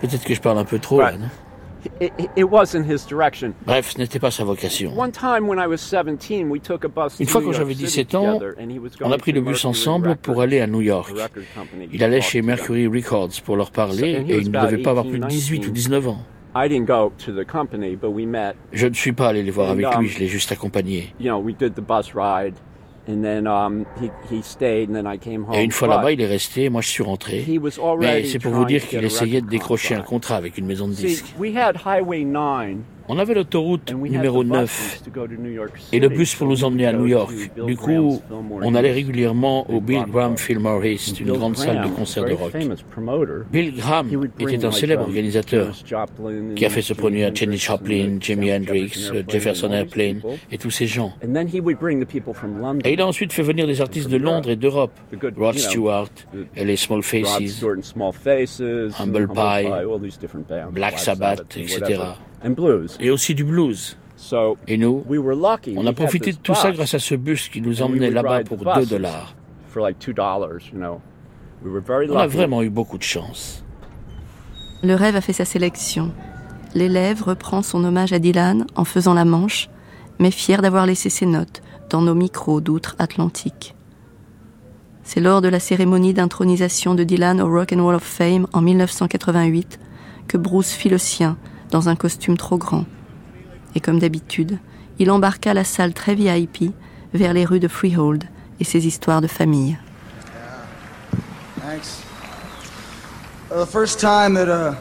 Peut-être 0.00 0.24
que 0.24 0.34
je 0.34 0.40
parle 0.42 0.58
un 0.58 0.64
peu 0.64 0.78
trop, 0.78 1.00
là, 1.00 1.12
non? 1.12 1.28
Bref, 3.66 3.92
ce 3.92 3.98
n'était 3.98 4.18
pas 4.18 4.30
sa 4.30 4.44
vocation. 4.44 4.92
Une 7.18 7.26
fois 7.26 7.42
quand 7.42 7.52
j'avais 7.52 7.74
17 7.74 8.14
ans, 8.14 8.40
on 9.00 9.12
a 9.12 9.18
pris 9.18 9.32
le 9.32 9.40
bus 9.40 9.64
ensemble 9.64 10.16
pour 10.16 10.40
aller 10.40 10.60
à 10.60 10.66
New 10.66 10.80
York. 10.80 11.12
Il 11.92 12.02
allait 12.04 12.20
chez 12.20 12.42
Mercury 12.42 12.86
Records 12.86 13.42
pour 13.44 13.56
leur 13.56 13.70
parler 13.70 14.24
et 14.28 14.38
il 14.38 14.50
ne 14.50 14.60
devait 14.60 14.78
pas 14.78 14.90
avoir 14.90 15.06
plus 15.06 15.18
de 15.18 15.26
18 15.26 15.66
ou 15.68 15.70
19 15.70 16.08
ans. 16.08 16.18
Je 18.72 18.86
ne 18.88 18.94
suis 18.94 19.12
pas 19.12 19.28
allé 19.28 19.42
les 19.44 19.52
voir 19.52 19.70
avec 19.70 19.86
lui, 19.86 20.06
um, 20.06 20.06
je 20.06 20.18
l'ai 20.18 20.26
juste 20.26 20.50
accompagné. 20.50 21.14
Et 25.54 25.64
une 25.64 25.72
fois 25.72 25.88
là-bas, 25.96 26.12
il 26.12 26.20
est 26.20 26.26
resté, 26.26 26.68
moi 26.68 26.80
je 26.82 26.88
suis 26.88 27.02
rentré. 27.02 27.38
Mais 28.00 28.24
c'est 28.24 28.38
pour 28.38 28.52
vous 28.52 28.64
dire 28.66 28.86
qu'il 28.86 28.98
essayait 29.04 29.40
de 29.40 29.48
décrocher 29.48 29.94
un 29.94 30.02
contrat 30.02 30.36
avec 30.36 30.58
une 30.58 30.66
maison 30.66 30.86
de 30.86 30.92
disques. 30.94 31.34
On 33.12 33.18
avait 33.18 33.34
l'autoroute 33.34 33.92
numéro 33.92 34.44
9 34.44 35.02
et 35.92 35.98
le 35.98 36.08
bus 36.08 36.36
pour 36.36 36.46
nous 36.46 36.62
emmener 36.62 36.86
à 36.86 36.92
New 36.92 37.08
York. 37.08 37.34
Du 37.66 37.76
coup, 37.76 38.22
on 38.62 38.72
allait 38.76 38.92
régulièrement 38.92 39.68
au 39.68 39.80
Bill 39.80 40.04
Graham 40.08 40.38
Fillmore 40.38 40.84
East, 40.84 41.18
une 41.18 41.32
grande 41.32 41.56
salle 41.56 41.82
de 41.82 41.88
concert 41.88 42.24
de 42.24 42.34
rock. 42.34 42.52
Bill 43.50 43.74
Graham 43.74 44.28
était 44.38 44.64
un 44.64 44.70
célèbre 44.70 45.02
organisateur 45.02 45.74
qui 46.54 46.64
a 46.64 46.70
fait 46.70 46.82
se 46.82 46.94
produire 46.94 47.34
Jenny 47.34 47.56
Joplin, 47.56 48.18
Jimi 48.20 48.52
Hendrix, 48.52 49.10
Jefferson 49.26 49.72
Airplane 49.72 50.20
et 50.52 50.58
tous 50.58 50.70
ces 50.70 50.86
gens. 50.86 51.12
Et 52.84 52.92
il 52.92 53.00
a 53.00 53.06
ensuite 53.08 53.32
fait 53.32 53.42
venir 53.42 53.66
des 53.66 53.80
artistes 53.80 54.08
de 54.08 54.18
Londres 54.18 54.50
et 54.50 54.56
d'Europe, 54.56 54.92
Rod 55.36 55.58
Stewart 55.58 56.10
et 56.54 56.64
les 56.64 56.76
Small 56.76 57.02
Faces, 57.02 57.64
Humble 59.00 59.28
Pie, 59.34 59.66
Black 60.70 61.00
Sabbath, 61.00 61.56
etc 61.56 61.98
et 63.00 63.10
aussi 63.10 63.34
du 63.34 63.44
blues. 63.44 63.96
Et 64.66 64.76
nous, 64.76 65.04
on 65.76 65.86
a 65.86 65.92
profité 65.92 66.32
de 66.32 66.38
tout 66.38 66.54
ça 66.54 66.72
grâce 66.72 66.94
à 66.94 66.98
ce 66.98 67.14
bus 67.14 67.48
qui 67.48 67.60
nous 67.60 67.82
emmenait 67.82 68.10
là-bas 68.10 68.44
pour 68.44 68.58
2 68.58 68.86
dollars. 68.86 69.34
On 69.76 69.84
a 72.16 72.26
vraiment 72.26 72.62
eu 72.62 72.70
beaucoup 72.70 72.98
de 72.98 73.02
chance. 73.02 73.64
Le 74.82 74.94
rêve 74.94 75.16
a 75.16 75.20
fait 75.20 75.32
sa 75.32 75.44
sélection. 75.44 76.12
L'élève 76.74 77.22
reprend 77.22 77.62
son 77.62 77.84
hommage 77.84 78.12
à 78.12 78.18
Dylan 78.18 78.66
en 78.76 78.84
faisant 78.84 79.14
la 79.14 79.24
manche, 79.24 79.68
mais 80.18 80.30
fier 80.30 80.62
d'avoir 80.62 80.86
laissé 80.86 81.10
ses 81.10 81.26
notes 81.26 81.62
dans 81.90 82.00
nos 82.00 82.14
micros 82.14 82.60
d'outre-Atlantique. 82.60 83.74
C'est 85.02 85.20
lors 85.20 85.40
de 85.40 85.48
la 85.48 85.60
cérémonie 85.60 86.14
d'intronisation 86.14 86.94
de 86.94 87.04
Dylan 87.04 87.40
au 87.40 87.50
Rock 87.50 87.72
and 87.72 87.80
Wall 87.80 87.96
of 87.96 88.02
Fame 88.02 88.46
en 88.52 88.60
1988 88.60 89.80
que 90.28 90.36
Bruce 90.36 90.72
fit 90.72 90.88
le 90.88 90.98
sien 90.98 91.36
dans 91.70 91.88
un 91.88 91.96
costume 91.96 92.36
trop 92.36 92.58
grand. 92.58 92.84
Et 93.74 93.80
comme 93.80 93.98
d'habitude, 93.98 94.58
il 94.98 95.10
embarqua 95.10 95.54
la 95.54 95.64
salle 95.64 95.94
très 95.94 96.14
VIP 96.14 96.72
vers 97.14 97.32
les 97.32 97.44
rues 97.44 97.60
de 97.60 97.68
Freehold 97.68 98.24
et 98.60 98.64
ses 98.64 98.86
histoires 98.86 99.20
de 99.20 99.26
famille. 99.26 99.78
The 103.50 103.66
first 103.66 103.98
time 103.98 104.34
that 104.34 104.48
uh, 104.48 104.74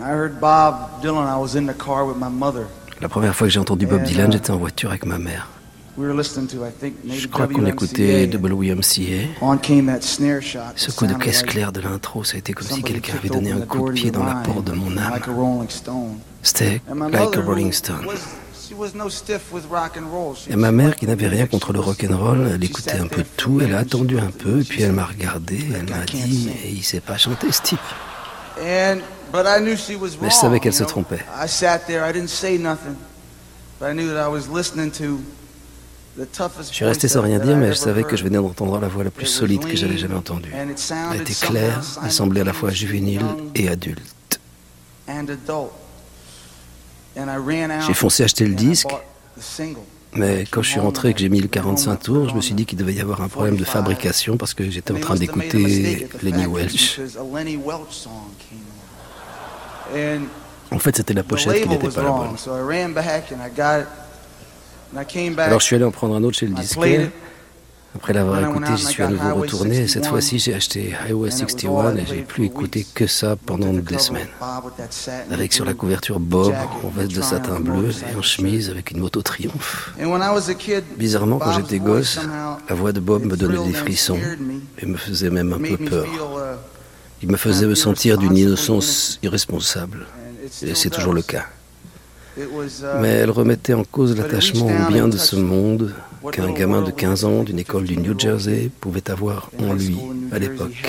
I 0.00 0.10
heard 0.10 0.40
Bob 0.40 1.00
Dylan, 1.00 1.26
I 1.26 1.38
was 1.38 1.54
in 1.54 1.66
the 1.66 1.74
car 1.74 2.04
with 2.04 2.16
my 2.16 2.28
mother. 2.28 2.66
La 3.00 3.08
première 3.08 3.34
fois 3.34 3.46
que 3.46 3.52
j'ai 3.52 3.60
entendu 3.60 3.86
Bob 3.86 4.02
Dylan, 4.02 4.30
uh, 4.30 4.32
j'étais 4.32 4.50
en 4.50 4.56
voiture 4.56 4.90
avec 4.90 5.06
ma 5.06 5.18
mère. 5.18 5.48
Je 5.98 7.26
crois 7.26 7.48
qu'on 7.48 7.66
écoutait 7.66 8.26
WMCA. 8.32 9.42
Ce 10.76 10.90
coup 10.92 11.06
de 11.06 11.14
caisse 11.14 11.42
claire 11.42 11.72
de 11.72 11.80
l'intro, 11.80 12.22
ça 12.24 12.36
a 12.36 12.38
été 12.38 12.52
comme 12.52 12.66
si 12.68 12.82
quelqu'un 12.82 13.14
avait 13.18 13.28
donné 13.28 13.50
un 13.52 13.60
coup 13.60 13.88
de 13.88 13.92
pied 13.92 14.10
dans 14.10 14.24
la 14.24 14.36
porte 14.36 14.64
de 14.64 14.72
mon 14.72 14.96
âme. 14.96 15.12
C'était 16.42 16.80
like 17.10 17.36
a 17.36 17.40
Rolling 17.40 17.72
Stone. 17.72 18.06
Et 20.50 20.56
ma 20.56 20.70
mère, 20.70 20.94
qui 20.94 21.06
n'avait 21.06 21.26
rien 21.26 21.46
contre 21.46 21.72
le 21.72 21.80
rock 21.80 22.04
and 22.08 22.16
roll, 22.16 22.48
elle 22.54 22.62
écoutait 22.62 22.98
un 22.98 23.06
peu 23.06 23.22
de 23.22 23.28
tout, 23.36 23.60
elle 23.60 23.74
a 23.74 23.78
attendu 23.78 24.18
un 24.20 24.30
peu, 24.30 24.60
et 24.60 24.64
puis 24.64 24.82
elle 24.82 24.92
m'a 24.92 25.06
regardé, 25.06 25.58
elle 25.74 25.88
m'a 25.88 26.04
dit, 26.04 26.44
mais 26.46 26.70
il 26.70 26.84
sait 26.84 27.00
pas 27.00 27.16
chanter 27.18 27.50
ce 27.50 27.62
type. 27.62 27.80
Mais 28.62 30.30
je 30.30 30.34
savais 30.34 30.60
qu'elle 30.60 30.74
se 30.74 30.84
trompait. 30.84 31.24
Je 36.18 36.74
suis 36.74 36.84
resté 36.84 37.06
sans 37.06 37.22
rien 37.22 37.38
dire, 37.38 37.56
mais 37.56 37.68
je 37.68 37.74
savais 37.74 38.02
que 38.02 38.16
je 38.16 38.24
venais 38.24 38.38
d'entendre 38.38 38.80
la 38.80 38.88
voix 38.88 39.04
la 39.04 39.10
plus 39.10 39.26
solide 39.26 39.64
que 39.64 39.76
j'avais 39.76 39.96
jamais 39.98 40.16
entendue. 40.16 40.52
Elle 40.52 41.20
était 41.20 41.34
claire, 41.34 41.80
elle 42.02 42.10
semblait 42.10 42.40
à 42.40 42.44
la 42.44 42.52
fois 42.52 42.70
juvénile 42.70 43.24
et 43.54 43.68
adulte. 43.68 44.40
J'ai 47.86 47.94
foncé 47.94 48.24
acheter 48.24 48.46
le 48.46 48.54
disque, 48.54 48.88
mais 50.12 50.44
quand 50.50 50.62
je 50.62 50.70
suis 50.70 50.80
rentré 50.80 51.10
et 51.10 51.14
que 51.14 51.20
j'ai 51.20 51.28
mis 51.28 51.40
le 51.40 51.48
45 51.48 51.96
tours, 51.96 52.28
je 52.28 52.34
me 52.34 52.40
suis 52.40 52.54
dit 52.54 52.66
qu'il 52.66 52.78
devait 52.78 52.94
y 52.94 53.00
avoir 53.00 53.20
un 53.22 53.28
problème 53.28 53.56
de 53.56 53.64
fabrication 53.64 54.36
parce 54.36 54.54
que 54.54 54.68
j'étais 54.70 54.92
en 54.92 55.00
train 55.00 55.14
d'écouter 55.14 56.08
Lenny 56.22 56.46
Welch. 56.46 57.00
En 60.70 60.78
fait, 60.78 60.96
c'était 60.96 61.14
la 61.14 61.22
pochette 61.22 61.62
qui 61.62 61.68
n'était 61.68 61.88
pas 61.88 62.02
la 62.02 62.10
bonne. 62.10 62.36
Alors 65.38 65.60
je 65.60 65.64
suis 65.64 65.76
allé 65.76 65.84
en 65.84 65.90
prendre 65.90 66.14
un 66.14 66.22
autre 66.24 66.38
chez 66.38 66.46
le 66.46 66.54
disquaire. 66.54 67.10
Après 67.94 68.12
l'avoir 68.12 68.40
écouté, 68.48 68.76
j'y 68.76 68.84
suis 68.84 69.02
à 69.02 69.08
nouveau 69.08 69.34
retourné. 69.34 69.78
Et 69.78 69.88
cette 69.88 70.06
fois-ci, 70.06 70.38
j'ai 70.38 70.54
acheté 70.54 70.94
Highway 71.06 71.30
61 71.30 71.96
et 71.96 72.06
j'ai 72.06 72.22
plus 72.22 72.44
écouté 72.44 72.86
que 72.94 73.06
ça 73.06 73.34
pendant 73.34 73.72
des 73.72 73.98
semaines. 73.98 74.28
Avec 75.30 75.52
sur 75.52 75.64
la 75.64 75.74
couverture 75.74 76.20
Bob 76.20 76.54
en 76.84 76.88
veste 76.90 77.16
de 77.16 77.22
satin 77.22 77.60
bleu 77.60 77.90
et 78.12 78.16
en 78.16 78.22
chemise 78.22 78.70
avec 78.70 78.90
une 78.90 79.00
moto 79.00 79.22
triomphe. 79.22 79.92
Bizarrement, 80.96 81.38
quand 81.38 81.52
j'étais 81.52 81.78
gosse, 81.78 82.20
la 82.68 82.74
voix 82.74 82.92
de 82.92 83.00
Bob 83.00 83.24
me 83.24 83.36
donnait 83.36 83.66
des 83.66 83.72
frissons 83.74 84.18
et 84.78 84.86
me 84.86 84.96
faisait 84.96 85.30
même 85.30 85.52
un 85.52 85.58
peu 85.58 85.76
peur. 85.76 86.06
Il 87.22 87.30
me 87.30 87.36
faisait 87.36 87.66
me 87.66 87.74
sentir 87.74 88.16
d'une 88.18 88.36
innocence 88.36 89.18
irresponsable. 89.22 90.06
Et 90.62 90.74
c'est 90.74 90.90
toujours 90.90 91.14
le 91.14 91.22
cas. 91.22 91.46
Mais 93.00 93.08
elle 93.08 93.30
remettait 93.30 93.74
en 93.74 93.84
cause 93.84 94.16
l'attachement 94.16 94.66
au 94.66 94.92
bien 94.92 95.08
de 95.08 95.16
ce 95.16 95.36
monde 95.36 95.94
qu'un 96.32 96.52
gamin 96.52 96.82
de 96.82 96.90
15 96.90 97.24
ans 97.24 97.42
d'une 97.42 97.58
école 97.58 97.84
du 97.84 97.96
New 97.96 98.18
Jersey 98.18 98.70
pouvait 98.80 99.10
avoir 99.10 99.50
en 99.58 99.72
lui 99.74 99.96
à 100.32 100.38
l'époque. 100.38 100.82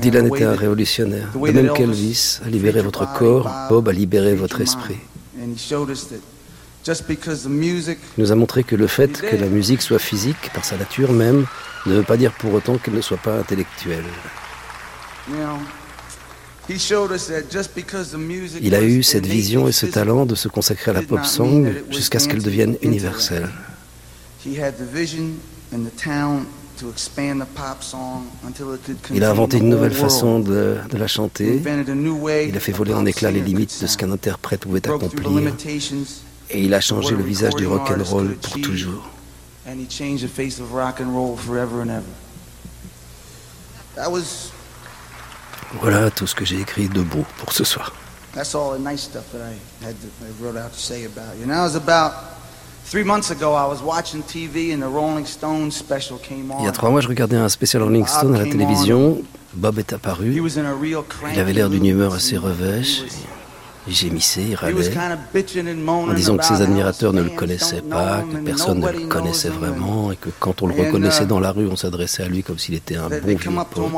Dylan 0.00 0.26
était 0.26 0.44
un 0.44 0.54
révolutionnaire. 0.54 1.28
De 1.34 1.50
même 1.50 1.72
qu'Elvis 1.72 2.40
a 2.44 2.48
libéré 2.48 2.82
votre 2.82 3.10
corps, 3.14 3.50
Bob 3.68 3.88
a 3.88 3.92
libéré 3.92 4.34
votre 4.34 4.60
esprit. 4.60 4.98
Il 5.38 5.54
nous 8.18 8.32
a 8.32 8.34
montré 8.34 8.64
que 8.64 8.76
le 8.76 8.86
fait 8.86 9.20
que 9.20 9.36
la 9.36 9.46
musique 9.46 9.82
soit 9.82 9.98
physique 9.98 10.50
par 10.52 10.64
sa 10.64 10.76
nature 10.76 11.12
même 11.12 11.46
ne 11.86 11.94
veut 11.94 12.02
pas 12.02 12.16
dire 12.16 12.32
pour 12.32 12.52
autant 12.52 12.76
qu'elle 12.76 12.94
ne 12.94 13.00
soit 13.00 13.16
pas 13.16 13.38
intellectuelle. 13.38 14.04
Il 18.60 18.74
a 18.74 18.82
eu 18.82 19.02
cette 19.02 19.26
vision 19.26 19.68
et 19.68 19.72
ce 19.72 19.86
talent 19.86 20.26
de 20.26 20.34
se 20.34 20.48
consacrer 20.48 20.90
à 20.90 20.94
la 20.94 21.02
pop 21.02 21.24
song 21.24 21.72
jusqu'à 21.90 22.18
ce 22.18 22.28
qu'elle 22.28 22.42
devienne 22.42 22.76
universelle. 22.82 23.48
Il 29.14 29.24
a 29.24 29.30
inventé 29.30 29.58
une 29.58 29.68
nouvelle 29.68 29.92
façon 29.92 30.40
de, 30.40 30.76
de, 30.90 30.96
la 30.96 31.06
chanter. 31.06 31.62
Il 32.48 32.56
a 32.56 32.60
fait 32.60 32.72
voler 32.72 32.94
en 32.94 33.06
éclats 33.06 33.30
les 33.30 33.40
limites 33.40 33.82
de 33.82 33.86
ce 33.86 33.96
qu'un 33.96 34.10
interprète 34.10 34.60
pouvait 34.60 34.86
accomplir. 34.86 35.54
Et 36.50 36.62
il 36.62 36.74
a 36.74 36.80
changé 36.80 37.14
le 37.14 37.22
visage 37.22 37.54
du 37.54 37.66
rock 37.66 37.90
and 37.90 38.02
roll 38.04 38.34
pour 38.36 38.60
toujours. 38.60 39.08
Voilà 45.80 46.10
tout 46.10 46.26
ce 46.26 46.34
que 46.34 46.44
j'ai 46.44 46.60
écrit 46.60 46.88
de 46.88 47.02
beau 47.02 47.24
pour 47.38 47.52
ce 47.52 47.64
soir. 47.64 47.92
Il 48.34 48.38
y 56.64 56.68
a 56.68 56.72
trois 56.72 56.90
mois, 56.90 57.00
je 57.00 57.08
regardais 57.08 57.36
un 57.36 57.48
spécial 57.48 57.82
Rolling 57.82 58.06
Stone 58.06 58.34
à 58.34 58.38
la 58.38 58.44
télévision. 58.44 59.22
Bob 59.54 59.78
est 59.78 59.92
apparu. 59.92 60.34
Il 61.32 61.40
avait 61.40 61.52
l'air 61.52 61.70
d'une 61.70 61.86
humeur 61.86 62.14
assez 62.14 62.36
revêche. 62.36 63.02
Il 63.88 63.94
gémissait, 63.94 64.44
il 64.50 64.54
râlait, 64.54 64.96
en 65.86 66.14
disant 66.14 66.36
que 66.36 66.44
ses 66.44 66.62
admirateurs 66.62 67.12
ne 67.12 67.20
le 67.22 67.30
connaissaient 67.30 67.82
pas, 67.82 68.22
que 68.22 68.36
personne 68.36 68.78
ne 68.78 68.88
le 68.88 69.06
connaissait 69.08 69.48
vraiment, 69.48 70.12
et 70.12 70.16
que 70.16 70.30
quand 70.38 70.62
on 70.62 70.68
le 70.68 70.74
reconnaissait 70.74 71.24
uh, 71.24 71.26
dans 71.26 71.40
la 71.40 71.50
rue, 71.50 71.66
on 71.66 71.74
s'adressait 71.74 72.22
à 72.22 72.28
lui 72.28 72.44
comme 72.44 72.58
s'il 72.58 72.76
était 72.76 72.94
un 72.94 73.08
bon 73.08 73.16
vieux 73.24 73.50
pote. 73.74 73.90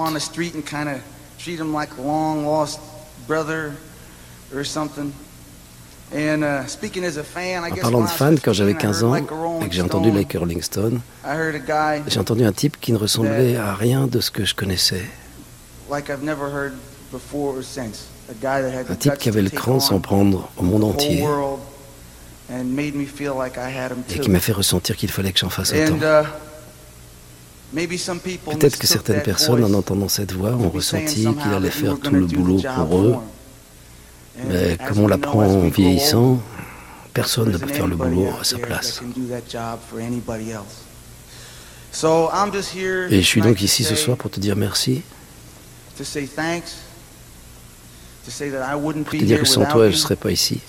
En 7.73 7.75
parlant 7.83 8.01
de 8.03 8.07
fans, 8.09 8.35
quand 8.43 8.53
j'avais 8.53 8.75
15 8.75 9.03
ans 9.05 9.15
et 9.63 9.69
que 9.69 9.75
j'ai 9.75 9.83
entendu 9.83 10.11
Like 10.13 10.33
Rolling 10.39 10.63
Stone, 10.63 11.01
j'ai 12.07 12.21
entendu 12.21 12.45
un 12.45 12.53
type 12.53 12.79
qui 12.81 12.93
ne 12.93 12.99
ressemblait 12.99 13.57
à 13.57 13.75
rien 13.75 14.07
de 14.07 14.21
ce 14.21 14.31
que 14.31 14.45
je 14.45 14.55
connaissais. 14.55 15.03
Un 18.93 18.95
type 18.97 19.13
qui 19.19 19.29
avait 19.29 19.43
le 19.43 19.51
cran 19.51 19.75
de 19.77 19.83
s'en 19.83 19.99
prendre 20.01 20.49
au 20.57 20.63
monde 20.63 20.85
entier. 20.85 21.23
et 24.15 24.21
qui 24.21 24.31
m'a 24.31 24.41
fait 24.41 24.53
ressentir 24.53 24.97
qu'il 24.97 25.11
fallait 25.11 25.33
que 25.33 25.39
j'en 25.39 25.49
fasse 25.51 25.73
autant. 25.85 25.97
Peut-être 27.75 28.79
que 28.79 28.87
certaines 28.87 29.23
personnes, 29.23 29.65
en 29.65 29.75
entendant 29.75 30.09
cette 30.09 30.33
voix, 30.33 30.53
ont 30.53 30.71
ressenti 30.71 31.27
qu'il 31.27 31.53
allait 31.53 31.71
faire 31.71 31.99
tout 31.99 32.15
le 32.15 32.27
boulot 32.27 32.61
pour 32.77 32.99
eux. 32.99 33.17
Mais 34.49 34.77
comme 34.89 35.01
on 35.01 35.09
l'apprend 35.09 35.45
en 35.45 35.69
vieillissant, 35.69 36.41
personne 37.13 37.51
ne 37.51 37.59
peut 37.59 37.73
faire 37.73 37.87
le 37.87 37.97
boulot 37.97 38.29
à 38.41 38.45
sa 38.45 38.59
place. 38.59 39.03
Et 43.11 43.21
je 43.21 43.27
suis 43.27 43.41
donc 43.41 43.63
ici 43.63 43.85
ce 43.85 43.95
soir 43.95 44.17
pour 44.17 44.31
te 44.31 44.41
dire 44.41 44.57
merci, 44.57 45.03
pour 45.97 46.07
te 49.11 49.17
dire 49.25 49.41
que 49.41 49.47
sans 49.47 49.65
toi, 49.67 49.91
je 49.91 49.93
ne 49.95 50.01
serais 50.01 50.17
pas 50.17 50.31
ici. 50.31 50.61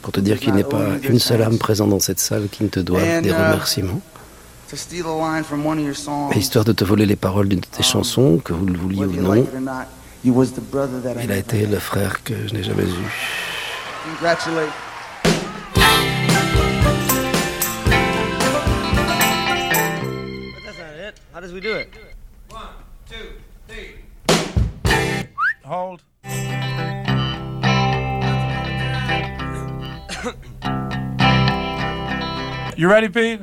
Pour 0.00 0.12
te 0.12 0.20
dire 0.20 0.38
qu'il 0.38 0.56
a 0.56 0.64
pas 0.64 0.86
une 1.02 1.18
seule 1.18 1.42
âme 1.42 1.58
présente 1.58 1.90
dans 1.90 1.98
cette 1.98 2.20
salle 2.20 2.48
qui 2.50 2.62
ne 2.62 2.68
te 2.68 2.80
doit 2.80 3.20
des 3.20 3.30
uh, 3.30 3.34
remerciements. 4.72 6.30
histoire 6.32 6.64
de 6.64 6.72
te 6.72 6.84
voler 6.84 7.06
les 7.06 7.16
paroles 7.16 7.48
d'une 7.48 7.60
de 7.60 7.66
tes 7.66 7.78
um, 7.78 7.84
chansons, 7.84 8.38
que 8.38 8.52
vous 8.52 8.66
le 8.66 8.78
vouliez 8.78 9.04
ou 9.04 9.12
non, 9.12 9.46
il 10.24 11.32
a 11.32 11.36
été 11.36 11.66
le 11.66 11.78
frère 11.78 12.22
que 12.22 12.34
je 12.48 12.54
n'ai 12.54 12.62
jamais 12.62 12.84
eu. 12.84 13.08
How 21.38 21.40
does 21.40 21.52
we 21.52 21.60
do 21.60 21.76
it? 21.76 21.88
One, 22.50 22.66
two, 23.08 23.34
three. 23.68 23.94
Hold. 25.64 26.02
you 32.76 32.88
ready, 32.88 33.08
Pete? 33.08 33.40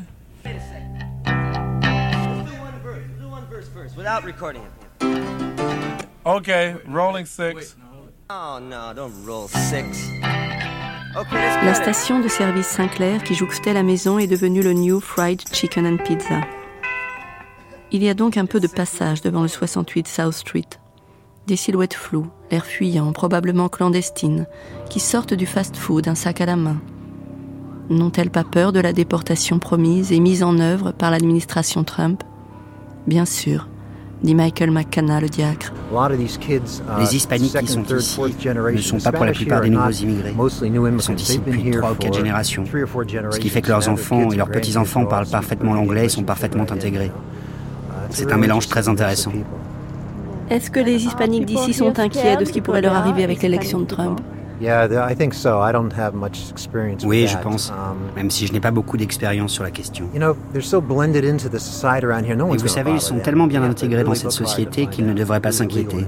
Without 4.06 4.24
recording 4.24 4.62
it. 4.62 6.08
Okay, 6.26 6.76
rolling 6.88 7.26
six. 7.26 7.76
Oh 8.30 8.60
no, 8.62 8.93
don't 8.93 9.26
roll 9.26 9.47
six. 9.47 10.12
La 11.41 11.74
station 11.74 12.20
de 12.20 12.28
service 12.28 12.68
Sinclair 12.68 13.24
qui 13.24 13.34
jouxtait 13.34 13.74
la 13.74 13.84
maison 13.84 14.20
est 14.20 14.28
devenue 14.28 14.62
le 14.62 14.74
New 14.74 14.99
Fried 14.99 15.41
Chicken 15.51 15.88
and 15.88 15.97
Pizza. 16.03 16.41
Il 17.91 18.03
y 18.03 18.10
a 18.10 18.14
donc 18.14 18.38
un 18.38 18.45
peu 18.45 18.60
de 18.60 18.68
passage 18.68 19.22
devant 19.22 19.41
le 19.41 19.47
68 19.47 20.08
South 20.08 20.34
Street 20.34 20.68
Des 21.47 21.56
silhouettes 21.56 21.93
floues, 21.93 22.28
l'air 22.51 22.66
fuyant, 22.66 23.12
probablement 23.14 23.70
clandestines, 23.70 24.45
qui 24.89 24.99
sortent 24.99 25.34
du 25.34 25.45
fast-food, 25.45 26.08
un 26.08 26.16
sac 26.16 26.41
à 26.41 26.45
la 26.45 26.58
main. 26.58 26.82
N'ont-elles 27.89 28.32
pas 28.32 28.43
peur 28.43 28.74
de 28.74 28.82
la 28.82 28.93
déportation 28.93 29.58
promise 29.58 30.12
et 30.12 30.20
mise 30.20 30.43
en 30.43 30.60
œuvre 30.60 30.91
par 30.91 31.12
l'administration 31.12 31.84
Trump? 31.84 32.24
Bien 33.08 33.26
sûr, 33.26 33.70
dit 34.26 34.36
Michael 34.36 34.71
McKenna, 34.71 35.21
le 35.21 35.30
diacre. 35.30 35.71
Uh, 35.91 36.99
Les 36.99 37.15
hispaniques 37.15 37.57
qui 37.57 37.67
sont 37.67 37.84
ici 37.84 38.19
ne 38.19 38.78
sont 38.78 38.97
pas 38.97 39.11
pour 39.11 39.26
la 39.26 39.32
plupart 39.32 39.61
des 39.61 39.69
nouveaux 39.69 39.89
immigrés. 39.91 40.34
Ils 40.36 41.01
sont 41.01 41.15
ici 41.15 41.39
depuis 41.45 41.71
trois 41.71 41.91
ou 41.91 41.95
quatre 41.95 42.15
générations, 42.15 42.65
ce 42.65 43.39
qui 43.39 43.49
fait 43.49 43.61
que 43.61 43.69
leurs 43.69 43.88
enfants 43.88 44.32
et 44.32 44.36
leurs 44.36 44.49
petits-enfants 44.49 45.05
parlent 45.05 45.28
parfaitement 45.28 45.73
l'anglais 45.73 46.05
et 46.05 46.09
sont 46.09 46.23
parfaitement 46.23 46.63
intégrés. 46.69 47.11
Uh, 47.11 47.91
C'est 48.09 48.32
un 48.32 48.38
mélange 48.38 48.67
très 48.67 48.88
intéressant. 48.89 49.32
Est-ce 50.49 50.69
que 50.69 50.80
les 50.80 51.05
hispaniques 51.05 51.45
d'ici 51.45 51.73
sont 51.73 51.97
inquiets 51.99 52.38
de 52.38 52.45
ce 52.45 52.51
qui 52.51 52.61
pourrait 52.61 52.82
leur 52.82 52.93
arriver 52.93 53.23
avec 53.23 53.41
l'élection 53.41 53.80
de 53.80 53.86
Trump? 53.86 54.21
Oui, 57.03 57.28
je 57.28 57.38
pense, 57.38 57.70
um, 57.70 57.97
même 58.16 58.32
si 58.32 58.47
je 58.47 58.53
n'ai 58.53 58.60
pas 58.60 58.72
beaucoup 58.72 58.97
d'expérience 58.97 59.51
sur 59.51 59.64
la 59.64 59.72
question. 59.72 60.10
Et 62.53 62.58
vous 62.58 62.68
savez, 62.68 62.91
ils 62.91 63.01
sont 63.01 63.20
tellement 63.20 63.47
bien 63.47 63.64
intégrés 63.64 64.03
dans 64.03 64.16
cette 64.16 64.32
société 64.32 64.88
qu'ils 64.88 65.06
ne 65.06 65.14
devraient 65.14 65.39
pas 65.41 65.51
s'inquiéter. 65.51 66.06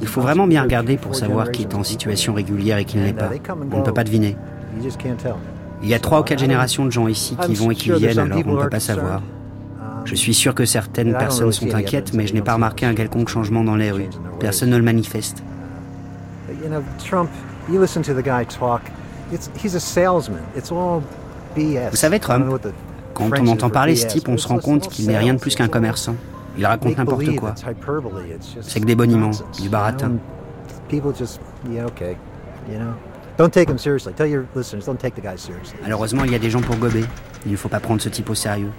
Il 0.00 0.06
faut 0.06 0.20
vraiment 0.20 0.46
bien 0.46 0.62
regarder 0.62 0.96
pour 0.96 1.14
savoir 1.14 1.50
qui 1.50 1.62
est 1.62 1.74
en 1.74 1.82
situation 1.82 2.34
régulière 2.34 2.78
et 2.78 2.84
qui 2.84 2.98
ne 2.98 3.04
l'est 3.04 3.12
pas. 3.12 3.30
On 3.72 3.78
ne 3.78 3.82
peut 3.84 3.92
pas 3.94 4.04
deviner. 4.04 4.36
Il 5.82 5.88
y 5.88 5.94
a 5.94 5.98
trois 5.98 6.20
ou 6.20 6.22
quatre 6.22 6.38
générations 6.38 6.84
de 6.84 6.90
gens 6.90 7.08
ici 7.08 7.36
qui 7.46 7.54
vont 7.54 7.70
et 7.70 7.74
qui 7.74 7.90
viennent, 7.92 8.18
alors 8.18 8.38
on 8.46 8.52
ne 8.54 8.62
peut 8.62 8.68
pas 8.70 8.80
savoir. 8.80 9.22
Je 10.04 10.14
suis 10.14 10.34
sûr 10.34 10.54
que 10.54 10.66
certaines 10.66 11.16
personnes 11.16 11.52
sont 11.52 11.74
inquiètes, 11.74 12.12
mais 12.12 12.26
je 12.26 12.34
n'ai 12.34 12.42
pas 12.42 12.54
remarqué 12.54 12.84
un 12.84 12.94
quelconque 12.94 13.28
changement 13.28 13.64
dans 13.64 13.76
les 13.76 13.90
rues. 13.90 14.08
Personne 14.40 14.70
ne 14.70 14.76
le 14.76 14.82
manifeste. 14.82 15.42
Vous 21.90 21.96
savez, 21.96 22.18
Trump, 22.20 22.44
quand 23.14 23.30
on 23.40 23.46
entend 23.48 23.70
parler 23.70 23.96
ce 23.96 24.06
type, 24.06 24.28
on 24.28 24.36
se 24.36 24.48
rend 24.48 24.58
compte 24.58 24.88
qu'il 24.88 25.06
n'est 25.06 25.18
rien 25.18 25.34
de 25.34 25.38
plus 25.38 25.54
qu'un 25.54 25.68
commerçant. 25.68 26.16
Il 26.56 26.66
raconte 26.66 26.96
n'importe 26.98 27.24
quoi. 27.36 27.54
C'est 28.60 28.80
que 28.80 28.86
des 28.86 28.94
boniments, 28.94 29.30
du 29.60 29.68
baratin. 29.68 30.12
Malheureusement, 35.82 36.24
il 36.24 36.30
y 36.30 36.34
a 36.36 36.38
des 36.38 36.50
gens 36.50 36.60
pour 36.60 36.76
gober. 36.76 37.04
Il 37.46 37.52
ne 37.52 37.56
faut 37.56 37.68
pas 37.68 37.80
prendre 37.80 38.00
ce 38.00 38.08
type 38.08 38.30
au 38.30 38.34
sérieux. 38.34 38.70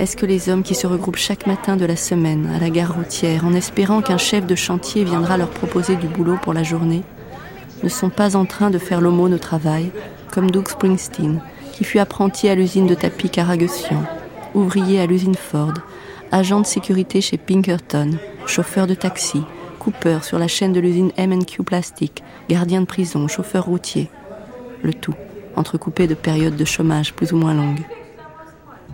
Est-ce 0.00 0.16
que 0.16 0.24
les 0.24 0.48
hommes 0.48 0.62
qui 0.62 0.74
se 0.74 0.86
regroupent 0.86 1.18
chaque 1.18 1.46
matin 1.46 1.76
de 1.76 1.84
la 1.84 1.94
semaine 1.94 2.50
à 2.56 2.58
la 2.58 2.70
gare 2.70 2.94
routière 2.94 3.44
en 3.44 3.52
espérant 3.52 4.00
qu'un 4.00 4.16
chef 4.16 4.46
de 4.46 4.54
chantier 4.54 5.04
viendra 5.04 5.36
leur 5.36 5.50
proposer 5.50 5.94
du 5.94 6.08
boulot 6.08 6.38
pour 6.40 6.54
la 6.54 6.62
journée 6.62 7.02
ne 7.82 7.88
sont 7.90 8.08
pas 8.08 8.34
en 8.34 8.46
train 8.46 8.70
de 8.70 8.78
faire 8.78 9.02
l'aumône 9.02 9.34
au 9.34 9.38
travail, 9.38 9.90
comme 10.32 10.50
Doug 10.50 10.68
Springsteen, 10.68 11.42
qui 11.74 11.84
fut 11.84 11.98
apprenti 11.98 12.48
à 12.48 12.54
l'usine 12.54 12.86
de 12.86 12.94
tapis 12.94 13.28
Caragussian, 13.28 14.02
ouvrier 14.54 15.02
à 15.02 15.06
l'usine 15.06 15.34
Ford, 15.34 15.74
agent 16.32 16.60
de 16.60 16.66
sécurité 16.66 17.20
chez 17.20 17.36
Pinkerton, 17.36 18.12
chauffeur 18.46 18.86
de 18.86 18.94
taxi, 18.94 19.42
coupeur 19.78 20.24
sur 20.24 20.38
la 20.38 20.48
chaîne 20.48 20.72
de 20.72 20.80
l'usine 20.80 21.12
M&Q 21.18 21.62
Plastic, 21.62 22.24
gardien 22.48 22.80
de 22.80 22.86
prison, 22.86 23.28
chauffeur 23.28 23.66
routier. 23.66 24.08
Le 24.82 24.94
tout, 24.94 25.14
entrecoupé 25.56 26.06
de 26.06 26.14
périodes 26.14 26.56
de 26.56 26.64
chômage 26.64 27.12
plus 27.12 27.34
ou 27.34 27.36
moins 27.36 27.52
longues. 27.52 27.84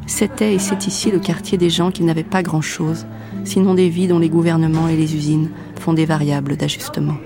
C'était 0.07 0.55
et 0.55 0.59
c'est 0.59 0.87
ici 0.87 1.11
le 1.11 1.19
quartier 1.19 1.59
des 1.59 1.71
gens 1.71 1.91
qui 1.91 2.05
n'avaient 2.05 2.23
pas 2.23 2.43
grand-chose, 2.43 3.07
sinon 3.45 3.75
des 3.75 3.89
vies 3.89 4.09
dont 4.09 4.19
les 4.19 4.29
gouvernements 4.29 4.89
et 4.89 4.97
les 4.97 5.15
usines 5.15 5.51
font 5.79 5.93
des 5.93 6.07
variables 6.07 6.57
d'ajustement. 6.57 7.17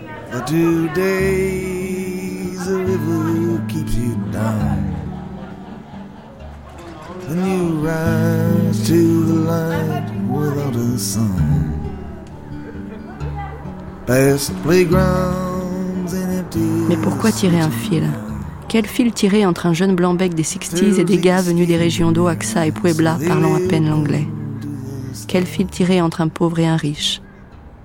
Mais 16.89 16.97
pourquoi 16.97 17.31
tirer 17.31 17.61
un 17.61 17.71
fil? 17.71 18.05
Quel 18.71 18.87
fil 18.87 19.11
tirer 19.11 19.45
entre 19.45 19.67
un 19.67 19.73
jeune 19.73 19.97
blanc-bec 19.97 20.33
des 20.33 20.45
60s 20.45 21.01
et 21.01 21.05
des 21.05 21.19
gars 21.19 21.43
venus 21.43 21.67
des 21.67 21.77
régions 21.77 22.13
d'Oaxaca 22.13 22.69
et 22.69 22.71
Puebla 22.71 23.19
parlant 23.27 23.57
à 23.57 23.59
peine 23.59 23.89
l'anglais? 23.89 24.29
Quel 25.27 25.45
fil 25.45 25.67
tirer 25.67 26.01
entre 26.01 26.21
un 26.21 26.29
pauvre 26.29 26.61
et 26.61 26.69
un 26.69 26.77
riche? 26.77 27.21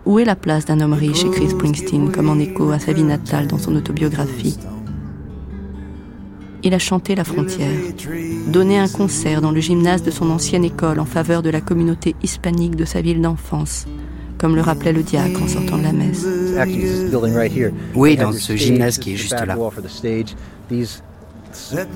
Où 0.05 0.19
est 0.19 0.25
la 0.25 0.35
place 0.35 0.65
d'un 0.65 0.81
homme 0.81 0.93
riche? 0.93 1.25
écrit 1.25 1.49
Springsteen 1.49 2.11
comme 2.11 2.29
en 2.29 2.37
écho 2.37 2.69
à 2.69 2.77
sa 2.77 2.93
vie 2.93 3.01
natale 3.01 3.47
dans 3.47 3.57
son 3.57 3.75
autobiographie. 3.75 4.59
Il 6.61 6.75
a 6.75 6.79
chanté 6.79 7.15
La 7.15 7.23
Frontière, 7.23 7.79
donné 8.49 8.77
un 8.77 8.87
concert 8.87 9.41
dans 9.41 9.51
le 9.51 9.61
gymnase 9.61 10.03
de 10.03 10.11
son 10.11 10.29
ancienne 10.29 10.65
école 10.65 10.99
en 10.99 11.05
faveur 11.05 11.41
de 11.41 11.49
la 11.49 11.61
communauté 11.61 12.15
hispanique 12.21 12.75
de 12.75 12.85
sa 12.85 13.01
ville 13.01 13.21
d'enfance, 13.21 13.87
comme 14.37 14.55
le 14.55 14.61
rappelait 14.61 14.93
le 14.93 15.03
diacre 15.03 15.41
en 15.41 15.47
sortant 15.47 15.77
de 15.77 15.83
la 15.83 15.93
messe. 15.93 16.25
Oui, 17.95 18.15
dans 18.15 18.31
ce 18.31 18.55
gymnase 18.55 18.97
qui 18.97 19.13
est 19.13 19.17
juste 19.17 19.33
là. 19.45 19.55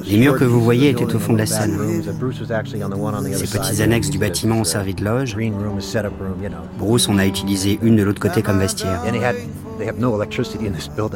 Les 0.05 0.17
murs 0.17 0.37
que 0.37 0.45
vous 0.45 0.61
voyez 0.61 0.89
étaient 0.89 1.03
au 1.03 1.19
fond 1.19 1.33
de 1.33 1.39
la 1.39 1.45
salle. 1.45 1.71
Ces 3.33 3.57
petits 3.59 3.81
annexes 3.81 4.09
du 4.09 4.17
bâtiment 4.17 4.55
ont 4.55 4.63
servi 4.63 4.93
de 4.93 5.03
loge. 5.03 5.35
Bruce, 6.77 7.09
on 7.09 7.17
a 7.17 7.25
utilisé 7.25 7.77
une 7.81 7.97
de 7.97 8.03
l'autre 8.03 8.21
côté 8.21 8.41
comme 8.41 8.59
vestiaire. 8.59 9.01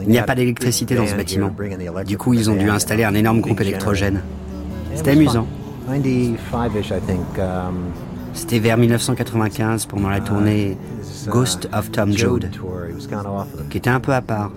Il 0.01 0.09
n'y 0.09 0.19
a 0.19 0.23
pas 0.23 0.35
d'électricité 0.35 0.95
dans 0.95 1.07
ce 1.07 1.15
bâtiment. 1.15 1.55
Du 2.05 2.17
coup, 2.17 2.33
ils 2.33 2.49
ont 2.49 2.55
dû 2.55 2.69
installer 2.69 3.03
un 3.05 3.13
énorme 3.15 3.39
groupe 3.41 3.61
électrogène. 3.61 4.21
C'était 4.95 5.11
amusant. 5.11 5.47
C'était 8.33 8.59
vers 8.59 8.77
1995 8.77 9.85
pendant 9.85 10.09
la 10.09 10.19
tournée 10.19 10.77
Ghost 11.27 11.69
of 11.73 11.91
Tom 11.91 12.11
Joad, 12.11 12.49
qui 13.69 13.77
était 13.77 13.89
un 13.89 13.99
peu 13.99 14.13
à 14.13 14.21
part. 14.21 14.51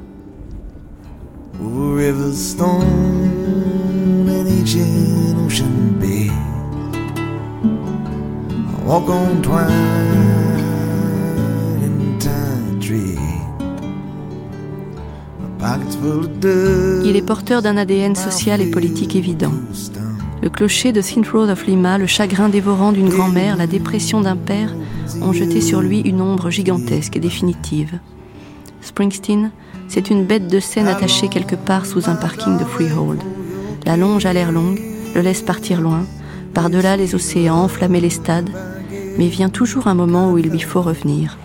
Il 17.05 17.16
est 17.16 17.27
porteur 17.27 17.62
d'un 17.62 17.77
ADN 17.77 18.14
social 18.14 18.61
et 18.61 18.70
politique 18.70 19.16
évident. 19.16 19.53
Le 20.43 20.51
clocher 20.51 20.93
de 20.93 21.01
Synth 21.01 21.28
Road 21.28 21.49
of 21.49 21.66
Lima, 21.66 21.99
le 21.99 22.07
chagrin 22.07 22.49
dévorant 22.49 22.93
d'une 22.93 23.09
grand-mère, 23.09 23.57
la 23.57 23.66
dépression 23.66 24.20
d'un 24.20 24.37
père 24.37 24.74
ont 25.22 25.32
jeté 25.32 25.61
sur 25.61 25.80
lui 25.80 26.01
une 26.01 26.20
ombre 26.20 26.51
gigantesque 26.51 27.16
et 27.16 27.20
définitive. 27.20 27.99
Springsteen, 28.82 29.51
c'est 29.89 30.11
une 30.11 30.26
bête 30.26 30.49
de 30.49 30.61
scène 30.61 30.89
attachée 30.89 31.28
quelque 31.28 31.57
part 31.57 31.87
sous 31.87 32.09
un 32.11 32.16
parking 32.16 32.59
de 32.59 32.64
Freehold. 32.64 33.20
La 33.84 33.97
longe 33.97 34.26
a 34.26 34.32
l'air 34.32 34.53
longue, 34.53 34.80
le 35.14 35.20
laisse 35.22 35.43
partir 35.43 35.80
loin, 35.80 36.05
par-delà 36.55 36.97
les 36.97 37.14
océans, 37.14 37.62
enflammer 37.64 38.01
les 38.01 38.11
stades, 38.11 38.51
mais 39.18 39.28
vient 39.28 39.49
toujours 39.49 39.87
un 39.87 39.95
moment 39.95 40.30
où 40.30 40.39
il 40.39 40.51
lui 40.51 40.61
faut 40.61 40.82
revenir. 40.82 41.39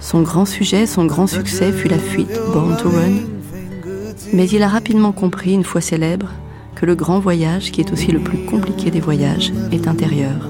Son 0.00 0.22
grand 0.22 0.44
sujet, 0.44 0.86
son 0.86 1.04
grand 1.04 1.26
succès 1.26 1.72
fut 1.72 1.88
la 1.88 1.98
fuite, 1.98 2.38
Born 2.52 2.76
to 2.76 2.90
Run. 2.90 3.14
Mais 4.32 4.48
il 4.48 4.62
a 4.62 4.68
rapidement 4.68 5.12
compris, 5.12 5.52
une 5.52 5.64
fois 5.64 5.80
célèbre, 5.80 6.30
que 6.74 6.86
le 6.86 6.94
grand 6.94 7.20
voyage, 7.20 7.72
qui 7.72 7.80
est 7.80 7.92
aussi 7.92 8.10
le 8.12 8.20
plus 8.20 8.44
compliqué 8.44 8.90
des 8.90 9.00
voyages, 9.00 9.52
est 9.72 9.88
intérieur. 9.88 10.48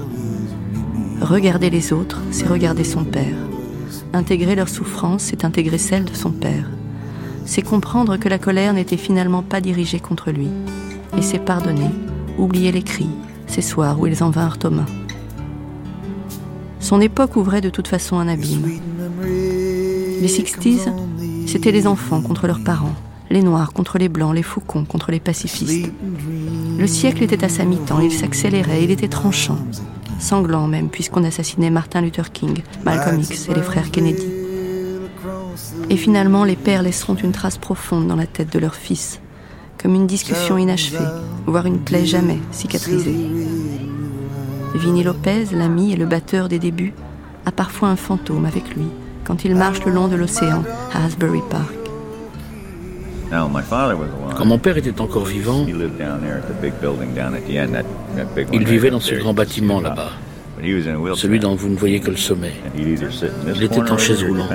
Regarder 1.21 1.69
les 1.69 1.93
autres, 1.93 2.21
c'est 2.31 2.47
regarder 2.47 2.83
son 2.83 3.03
père. 3.03 3.35
Intégrer 4.13 4.55
leur 4.55 4.69
souffrance, 4.69 5.23
c'est 5.23 5.45
intégrer 5.45 5.77
celle 5.77 6.05
de 6.05 6.13
son 6.13 6.31
père. 6.31 6.69
C'est 7.45 7.61
comprendre 7.61 8.17
que 8.17 8.29
la 8.29 8.39
colère 8.39 8.73
n'était 8.73 8.97
finalement 8.97 9.43
pas 9.43 9.61
dirigée 9.61 9.99
contre 9.99 10.31
lui. 10.31 10.49
Et 11.17 11.21
c'est 11.21 11.39
pardonner, 11.39 11.89
oublier 12.37 12.71
les 12.71 12.81
cris, 12.81 13.09
ces 13.47 13.61
soirs 13.61 13.99
où 13.99 14.07
ils 14.07 14.23
en 14.23 14.29
vinrent 14.29 14.59
aux. 14.65 14.71
Son 16.79 17.01
époque 17.01 17.35
ouvrait 17.35 17.61
de 17.61 17.69
toute 17.69 17.87
façon 17.87 18.17
un 18.17 18.27
abîme. 18.27 18.79
Les 20.21 20.27
Sixties, 20.27 20.81
c'était 21.47 21.71
les 21.71 21.87
enfants 21.87 22.21
contre 22.21 22.47
leurs 22.47 22.63
parents, 22.63 22.95
les 23.35 23.43
noirs 23.43 23.73
contre 23.73 23.97
les 23.97 24.07
blancs, 24.07 24.33
les 24.33 24.43
faucons 24.43 24.85
contre 24.85 25.11
les 25.11 25.19
pacifistes. 25.19 25.91
Le 26.79 26.87
siècle 26.87 27.21
était 27.21 27.43
à 27.43 27.49
sa 27.49 27.65
mi-temps, 27.65 27.99
il 27.99 28.11
s'accélérait, 28.11 28.85
il 28.85 28.91
était 28.91 29.09
tranchant, 29.09 29.57
sanglant 30.19 30.67
même, 30.67 30.87
puisqu'on 30.87 31.25
assassinait 31.25 31.69
Martin 31.69 31.99
Luther 31.99 32.31
King, 32.31 32.63
Malcolm 32.85 33.19
X 33.19 33.49
et 33.49 33.53
les 33.53 33.61
frères 33.61 33.91
Kennedy. 33.91 34.25
Et 35.89 35.97
finalement, 35.97 36.45
les 36.45 36.55
pères 36.55 36.81
laisseront 36.81 37.15
une 37.15 37.33
trace 37.33 37.57
profonde 37.57 38.07
dans 38.07 38.15
la 38.15 38.25
tête 38.25 38.53
de 38.53 38.59
leurs 38.59 38.75
fils, 38.75 39.19
comme 39.81 39.95
une 39.95 40.07
discussion 40.07 40.57
inachevée, 40.57 41.05
voire 41.45 41.65
une 41.65 41.79
plaie 41.79 42.05
jamais 42.05 42.39
cicatrisée. 42.51 43.17
Vinny 44.75 45.03
Lopez, 45.03 45.47
l'ami 45.51 45.91
et 45.91 45.97
le 45.97 46.05
batteur 46.05 46.47
des 46.47 46.59
débuts, 46.59 46.93
a 47.45 47.51
parfois 47.51 47.89
un 47.89 47.97
fantôme 47.97 48.45
avec 48.45 48.75
lui 48.75 48.87
quand 49.25 49.43
il 49.43 49.55
marche 49.55 49.83
le 49.85 49.91
long 49.91 50.07
de 50.07 50.15
l'océan 50.15 50.63
à 50.93 51.03
Asbury 51.03 51.41
Park. 51.49 51.84
Quand 53.31 54.45
mon 54.45 54.57
père 54.57 54.77
était 54.77 55.01
encore 55.01 55.25
vivant, 55.25 55.65
il 58.53 58.65
vivait 58.65 58.89
dans 58.91 58.99
ce 58.99 59.15
grand 59.15 59.33
bâtiment 59.33 59.81
là-bas, 59.81 60.11
celui 61.15 61.39
dont 61.39 61.55
vous 61.55 61.69
ne 61.69 61.75
voyez 61.75 61.99
que 61.99 62.11
le 62.11 62.17
sommet. 62.17 62.53
Il 62.77 63.63
était 63.63 63.91
en 63.91 63.97
chaise 63.97 64.23
roulante. 64.23 64.51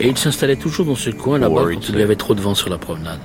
Et 0.00 0.08
il 0.08 0.18
s'installait 0.18 0.56
toujours 0.56 0.86
dans 0.86 0.94
ce 0.94 1.10
coin 1.10 1.38
là-bas 1.38 1.64
quand 1.72 1.88
il 1.88 1.98
y 1.98 2.02
avait 2.02 2.16
trop 2.16 2.34
de 2.34 2.40
vent 2.40 2.54
sur 2.54 2.68
la 2.68 2.78
promenade. 2.78 3.20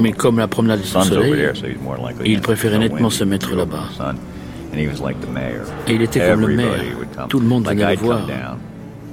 Mais 0.00 0.12
comme 0.12 0.38
la 0.38 0.48
promenade 0.48 0.80
est 0.80 0.96
au 0.96 1.02
soleil, 1.02 1.48
il 2.24 2.40
préférait 2.40 2.78
nettement 2.78 3.10
se 3.10 3.24
mettre 3.24 3.54
là-bas. 3.54 3.88
Et 4.76 5.94
il 5.94 6.02
était 6.02 6.28
comme 6.28 6.40
le 6.40 6.56
maire. 6.56 6.80
Tout 7.28 7.38
le 7.40 7.46
monde 7.46 7.66
venait 7.68 7.94
le 7.94 8.00
voir. 8.00 8.26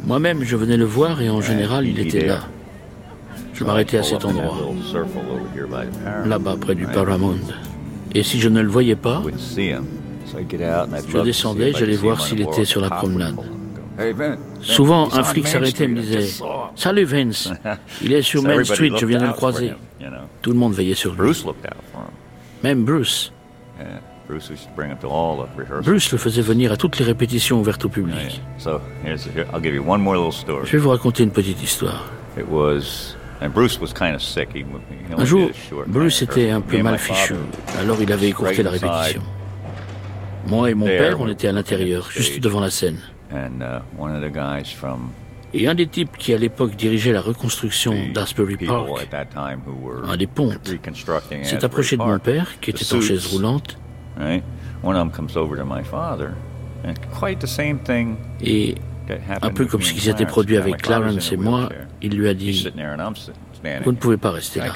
Moi-même, 0.04 0.44
je 0.44 0.56
venais 0.56 0.78
le 0.78 0.86
voir 0.86 1.22
et 1.22 1.30
en 1.30 1.42
général, 1.42 1.86
il 1.86 2.00
était 2.00 2.26
là. 2.26 2.40
Je 3.62 3.66
m'arrêtais 3.68 4.00
à 4.00 4.04
cet 4.04 4.26
endroit, 4.26 4.58
là-bas 6.26 6.56
près 6.60 6.74
du 6.74 6.88
Paramount. 6.88 7.38
Et 8.16 8.24
si 8.24 8.40
je 8.40 8.50
ne 8.50 8.60
le 8.60 8.68
voyais 8.68 8.96
pas, 8.96 9.22
je 9.56 11.20
descendais, 11.20 11.72
j'allais 11.72 11.96
voir 11.96 12.26
s'il 12.26 12.42
était 12.42 12.66
sur 12.66 12.82
la 12.82 12.90
promenade. 12.90 13.36
Souvent, 14.62 15.14
un 15.14 15.24
flic 15.24 15.48
s'arrêtait 15.48 15.84
et 15.84 15.88
me 15.88 16.02
disait 16.02 16.28
Salut 16.76 17.04
Vince, 17.04 17.54
il 18.02 18.14
est 18.14 18.24
sur 18.24 18.42
Main 18.42 18.64
Street, 18.64 18.90
je 18.98 19.06
viens 19.06 19.20
de 19.20 19.28
le 19.28 19.34
croiser. 19.34 19.74
Tout 20.42 20.50
le 20.50 20.58
monde 20.58 20.74
veillait 20.74 20.96
sur 20.96 21.14
lui. 21.14 21.32
Même 22.64 22.84
Bruce. 22.84 23.32
Bruce 25.84 26.12
le 26.12 26.18
faisait 26.18 26.42
venir 26.42 26.72
à 26.72 26.78
toutes 26.78 26.98
les 26.98 27.06
répétitions 27.06 27.60
ouvertes 27.60 27.86
au 27.86 27.90
public. 27.90 28.42
Je 28.58 28.72
vais 30.72 30.78
vous 30.80 30.90
raconter 30.90 31.22
une 31.22 31.32
petite 31.32 31.62
histoire. 31.62 32.10
Un 35.18 35.26
jour, 35.26 35.50
Bruce 35.88 36.22
était 36.22 36.52
un 36.52 36.62
peu 36.62 36.82
mal 36.82 36.98
fichu, 37.00 37.34
alors 37.80 37.98
il 38.02 38.12
avait 38.12 38.30
écourté 38.30 38.62
la 38.64 38.70
répétition. 38.72 39.22
Moi 40.48 40.72
et 40.72 40.74
mon 40.74 40.86
père, 40.86 41.20
on 41.20 41.28
était 41.28 41.48
à 41.48 41.52
l'intérieur, 41.52 42.10
juste 42.12 42.40
devant 42.40 42.60
la 42.60 42.70
scène. 42.70 42.98
Uh, 43.34 43.80
et 45.54 45.68
un 45.68 45.76
des 45.76 45.88
types 45.88 46.18
qui 46.18 46.34
à 46.34 46.38
l'époque 46.38 46.76
dirigeait 46.76 47.12
la 47.14 47.22
reconstruction 47.22 47.94
d'Asbury 48.14 48.58
Park, 48.58 48.88
un 50.06 50.18
des 50.18 50.28
pontes, 50.28 50.72
s'est 51.44 51.66
approché 51.66 51.98
de 51.98 52.04
mon 52.04 52.20
père, 52.20 52.60
qui 52.60 52.70
était 52.72 52.94
en 52.94 53.02
chaise 53.02 53.26
roulante, 53.28 53.78
et 58.44 58.76
un 59.42 59.50
peu 59.52 59.66
comme 59.66 59.82
ce 59.82 59.94
qui 59.94 60.00
s'était 60.02 60.26
produit 60.26 60.58
avec 60.58 60.78
Clarence 60.82 61.32
et 61.32 61.38
moi, 61.38 61.70
il 62.02 62.16
lui 62.16 62.28
a 62.28 62.34
dit 62.34 62.68
Vous 63.84 63.92
ne 63.92 63.98
pouvez 63.98 64.18
pas 64.18 64.32
rester 64.32 64.60
là. 64.60 64.74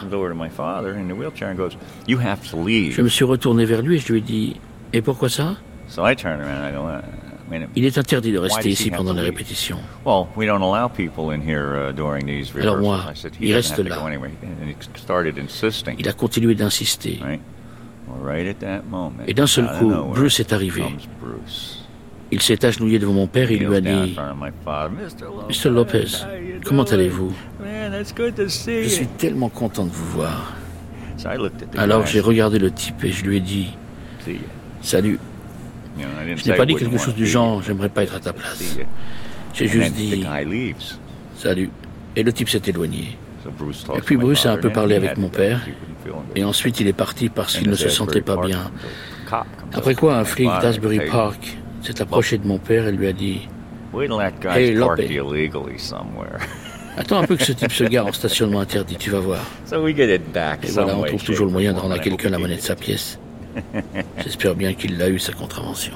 Je 2.92 3.02
me 3.02 3.08
suis 3.10 3.26
retourné 3.26 3.66
vers 3.66 3.82
lui 3.82 3.96
et 3.96 4.00
je 4.00 4.12
lui 4.12 4.20
ai 4.20 4.22
dit 4.22 4.56
Et 4.94 5.02
pourquoi 5.02 5.30
ça? 5.30 5.56
Il 7.76 7.86
est 7.86 7.98
interdit 8.00 8.32
de 8.32 8.40
rester 8.40 8.70
ici 8.70 8.90
pendant 8.90 9.14
les 9.14 9.22
répétitions. 9.22 9.78
Alors 12.60 12.78
moi, 12.80 13.06
il 13.40 13.54
reste 13.54 13.80
là. 13.80 13.98
Il 16.00 16.08
a 16.10 16.14
continué 16.14 16.56
d'insister. 16.56 17.20
Et 19.28 19.34
d'un 19.34 19.48
seul 19.48 19.68
coup, 19.78 19.94
Bruce 20.14 20.40
est 20.40 20.54
arrivé. 20.54 20.84
Il 22.32 22.42
s'est 22.42 22.66
agenouillé 22.66 23.00
devant 23.00 23.14
mon 23.14 23.28
père 23.28 23.52
et 23.52 23.56
il 23.56 23.66
lui 23.66 23.76
a 23.76 23.82
dit 23.82 24.16
Mr. 25.50 25.70
Lopez, 25.70 26.06
comment 26.66 26.84
allez-vous? 26.84 27.34
Je 28.02 28.88
suis 28.88 29.08
tellement 29.08 29.50
content 29.50 29.86
de 29.86 29.92
vous 29.92 30.10
voir. 30.18 30.54
Alors 31.78 32.06
j'ai 32.06 32.20
regardé 32.20 32.60
le 32.60 32.72
type 32.72 33.04
et 33.04 33.12
je 33.12 33.26
lui 33.26 33.38
ai 33.38 33.40
dit 33.40 33.70
Salut. 34.82 35.20
Je 35.98 36.50
n'ai 36.50 36.58
pas 36.58 36.66
dit 36.66 36.76
quelque 36.76 36.98
chose 36.98 37.16
du 37.16 37.26
genre 37.26 37.62
J'aimerais 37.62 37.90
pas 37.90 38.04
être 38.04 38.16
à 38.16 38.20
ta 38.20 38.34
place. 38.34 38.78
J'ai 39.54 39.68
juste 39.68 39.94
dit 39.94 40.26
Salut. 41.38 41.70
Et 42.16 42.24
le 42.24 42.34
type 42.34 42.50
s'est 42.50 42.62
éloigné. 42.68 43.18
Et 43.96 44.02
puis 44.02 44.18
Bruce 44.18 44.46
a 44.46 44.54
un 44.54 44.58
peu 44.58 44.72
parlé 44.72 44.96
avec 44.96 45.18
mon 45.18 45.30
père. 45.30 45.62
Et 46.36 46.44
ensuite 46.44 46.80
il 46.80 46.88
est 46.88 46.94
parti 46.94 47.30
parce 47.30 47.58
qu'il 47.58 47.70
ne 47.70 47.76
se 47.76 47.90
sentait 47.90 48.22
pas 48.22 48.38
bien. 48.38 48.72
Après 49.74 49.96
quoi, 49.96 50.18
un 50.18 50.26
flic 50.26 50.50
d'Asbury 50.62 51.02
Park 51.10 51.58
s'est 51.86 52.02
approché 52.02 52.38
de 52.38 52.48
mon 52.48 52.58
père 52.58 52.88
et 52.88 52.92
lui 52.92 53.08
a 53.08 53.14
dit 53.14 53.48
Hey 54.58 54.74
Lopez, 54.74 55.08
attends 56.98 57.20
un 57.20 57.26
peu 57.28 57.36
que 57.38 57.44
ce 57.44 57.52
type 57.54 57.72
se 57.72 57.84
gare 57.86 58.06
en 58.08 58.12
stationnement 58.14 58.60
interdit, 58.62 58.96
tu 58.98 59.10
vas 59.10 59.20
voir. 59.20 59.40
Et 60.64 60.68
voilà, 60.84 60.98
on 60.98 61.02
trouve 61.10 61.24
toujours 61.24 61.46
le 61.46 61.52
moyen 61.52 61.74
de 61.74 61.80
rendre 61.80 61.94
à 61.96 62.00
quelqu'un 62.00 62.30
la 62.30 62.38
monnaie 62.40 62.56
de 62.58 62.62
sa 62.62 62.76
pièce. 62.76 63.20
J'espère 64.24 64.56
bien 64.56 64.74
qu'il 64.74 64.98
l'a 64.98 65.10
eu, 65.10 65.18
sa 65.20 65.32
contravention. 65.34 65.94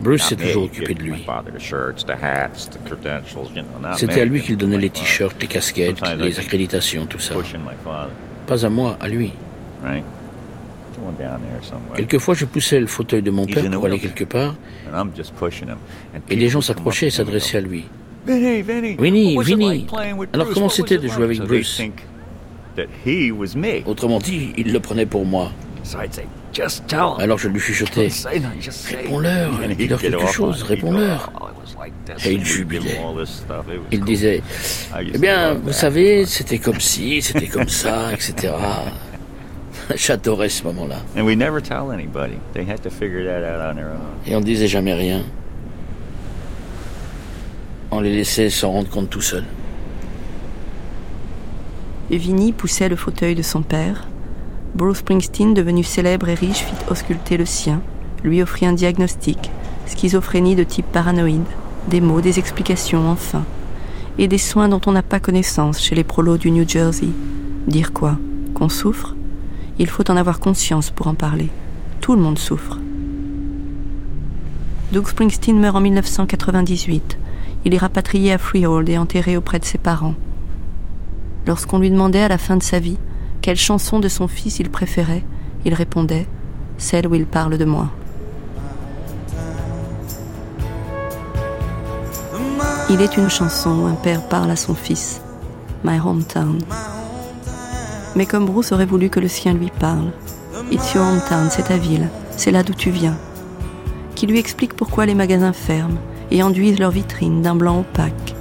Bruce 0.00 0.22
s'est 0.22 0.36
toujours 0.36 0.64
occupé 0.64 0.92
de 0.94 1.02
lui. 1.02 1.24
C'était 3.96 4.20
à 4.20 4.24
lui 4.24 4.42
qu'il 4.42 4.56
donnait 4.56 4.76
les 4.78 4.90
t-shirts, 4.90 5.40
les 5.40 5.46
casquettes, 5.46 6.00
les 6.18 6.38
accréditations, 6.40 7.06
tout 7.06 7.18
ça. 7.18 7.34
Pas 8.46 8.66
à 8.66 8.68
moi, 8.68 8.96
à 9.00 9.08
lui. 9.08 9.32
Quelquefois, 11.96 12.34
je 12.34 12.44
poussais 12.44 12.80
le 12.80 12.86
fauteuil 12.86 13.22
de 13.22 13.30
mon 13.30 13.46
père 13.46 13.70
pour 13.70 13.86
aller 13.86 13.98
quelque 13.98 14.24
part, 14.24 14.54
et 16.30 16.36
les 16.36 16.48
gens 16.48 16.60
s'approchaient 16.60 17.08
et 17.08 17.10
s'adressaient 17.10 17.58
à 17.58 17.60
lui. 17.60 17.84
Vinny, 18.26 19.36
Vinny, 19.38 19.86
alors 20.32 20.50
comment 20.52 20.68
c'était 20.68 20.98
de 20.98 21.08
jouer 21.08 21.24
avec 21.24 21.40
Bruce? 21.40 21.80
Autrement 23.86 24.18
dit, 24.18 24.52
il 24.56 24.72
le 24.72 24.80
prenait 24.80 25.06
pour 25.06 25.24
moi. 25.24 25.50
Alors 27.18 27.38
je 27.38 27.48
lui 27.48 27.60
chuchotais. 27.60 28.08
Réponds-leur, 28.90 29.50
dis-leur 29.76 30.00
quelque 30.00 30.26
chose, 30.26 30.62
réponds-leur. 30.62 31.32
Et 32.24 32.32
il 32.32 32.44
jubilait. 32.44 33.00
Il 33.92 34.04
disait 34.04 34.42
Eh 35.00 35.18
bien, 35.18 35.54
vous 35.54 35.72
savez, 35.72 36.26
c'était 36.26 36.58
comme 36.58 36.80
ci, 36.80 37.22
c'était 37.22 37.46
comme 37.46 37.68
ça, 37.68 38.12
etc. 38.12 38.52
J'adorais 39.96 40.48
ce 40.48 40.64
moment-là. 40.64 40.96
Et 44.26 44.36
on 44.36 44.40
ne 44.40 44.44
disait 44.44 44.68
jamais 44.68 44.94
rien. 44.94 45.22
On 47.90 48.00
les 48.00 48.14
laissait 48.14 48.50
s'en 48.50 48.70
rendre 48.72 48.90
compte 48.90 49.08
tout 49.08 49.22
seuls. 49.22 49.46
Vinny 52.10 52.52
poussait 52.52 52.88
le 52.88 52.96
fauteuil 52.96 53.34
de 53.34 53.42
son 53.42 53.62
père. 53.62 54.06
Bruce 54.74 54.98
Springsteen, 54.98 55.54
devenu 55.54 55.82
célèbre 55.82 56.28
et 56.28 56.34
riche, 56.34 56.58
fit 56.58 56.90
ausculter 56.90 57.36
le 57.36 57.46
sien, 57.46 57.80
lui 58.22 58.42
offrit 58.42 58.66
un 58.66 58.72
diagnostic, 58.74 59.50
schizophrénie 59.86 60.54
de 60.54 60.64
type 60.64 60.86
paranoïde, 60.92 61.44
des 61.88 62.00
mots, 62.00 62.20
des 62.20 62.38
explications 62.38 63.08
enfin, 63.08 63.44
et 64.18 64.28
des 64.28 64.38
soins 64.38 64.68
dont 64.68 64.80
on 64.86 64.92
n'a 64.92 65.02
pas 65.02 65.20
connaissance 65.20 65.80
chez 65.80 65.94
les 65.94 66.04
prolos 66.04 66.36
du 66.36 66.50
New 66.50 66.68
Jersey. 66.68 67.08
Dire 67.66 67.92
quoi? 67.92 68.18
Qu'on 68.54 68.68
souffre? 68.68 69.14
Il 69.78 69.86
faut 69.86 70.10
en 70.10 70.16
avoir 70.16 70.40
conscience 70.40 70.90
pour 70.90 71.06
en 71.06 71.14
parler. 71.14 71.48
Tout 72.00 72.14
le 72.14 72.22
monde 72.22 72.38
souffre. 72.38 72.78
Doug 74.92 75.08
Springsteen 75.08 75.58
meurt 75.58 75.76
en 75.76 75.80
1998. 75.80 77.18
Il 77.64 77.74
est 77.74 77.78
rapatrié 77.78 78.32
à 78.32 78.38
Freehold 78.38 78.88
et 78.88 78.98
enterré 78.98 79.36
auprès 79.36 79.58
de 79.58 79.64
ses 79.64 79.78
parents 79.78 80.14
lorsqu'on 81.48 81.78
lui 81.78 81.90
demandait 81.90 82.22
à 82.22 82.28
la 82.28 82.38
fin 82.38 82.56
de 82.56 82.62
sa 82.62 82.78
vie 82.78 82.98
quelle 83.40 83.56
chanson 83.56 83.98
de 83.98 84.08
son 84.08 84.28
fils 84.28 84.60
il 84.60 84.70
préférait, 84.70 85.24
il 85.64 85.74
répondait 85.74 86.26
Celle 86.76 87.06
où 87.08 87.14
il 87.14 87.24
parle 87.24 87.56
de 87.56 87.64
moi. 87.64 87.88
Il 92.90 93.00
est 93.00 93.16
une 93.16 93.30
chanson 93.30 93.70
où 93.82 93.86
un 93.86 93.94
père 93.94 94.28
parle 94.28 94.50
à 94.50 94.56
son 94.56 94.74
fils, 94.74 95.20
My 95.84 95.98
Hometown. 95.98 96.58
Mais 98.18 98.26
comme 98.26 98.46
Bruce 98.46 98.72
aurait 98.72 98.84
voulu 98.84 99.10
que 99.10 99.20
le 99.20 99.28
sien 99.28 99.54
lui 99.54 99.70
parle, 99.78 100.10
It's 100.72 100.92
your 100.92 101.06
hometown, 101.06 101.50
c'est 101.52 101.68
ta 101.68 101.76
ville, 101.76 102.08
c'est 102.36 102.50
là 102.50 102.64
d'où 102.64 102.74
tu 102.74 102.90
viens. 102.90 103.16
Qui 104.16 104.26
lui 104.26 104.40
explique 104.40 104.74
pourquoi 104.74 105.06
les 105.06 105.14
magasins 105.14 105.52
ferment 105.52 106.00
et 106.32 106.42
enduisent 106.42 106.80
leurs 106.80 106.90
vitrines 106.90 107.42
d'un 107.42 107.54
blanc 107.54 107.78
opaque. 107.78 108.34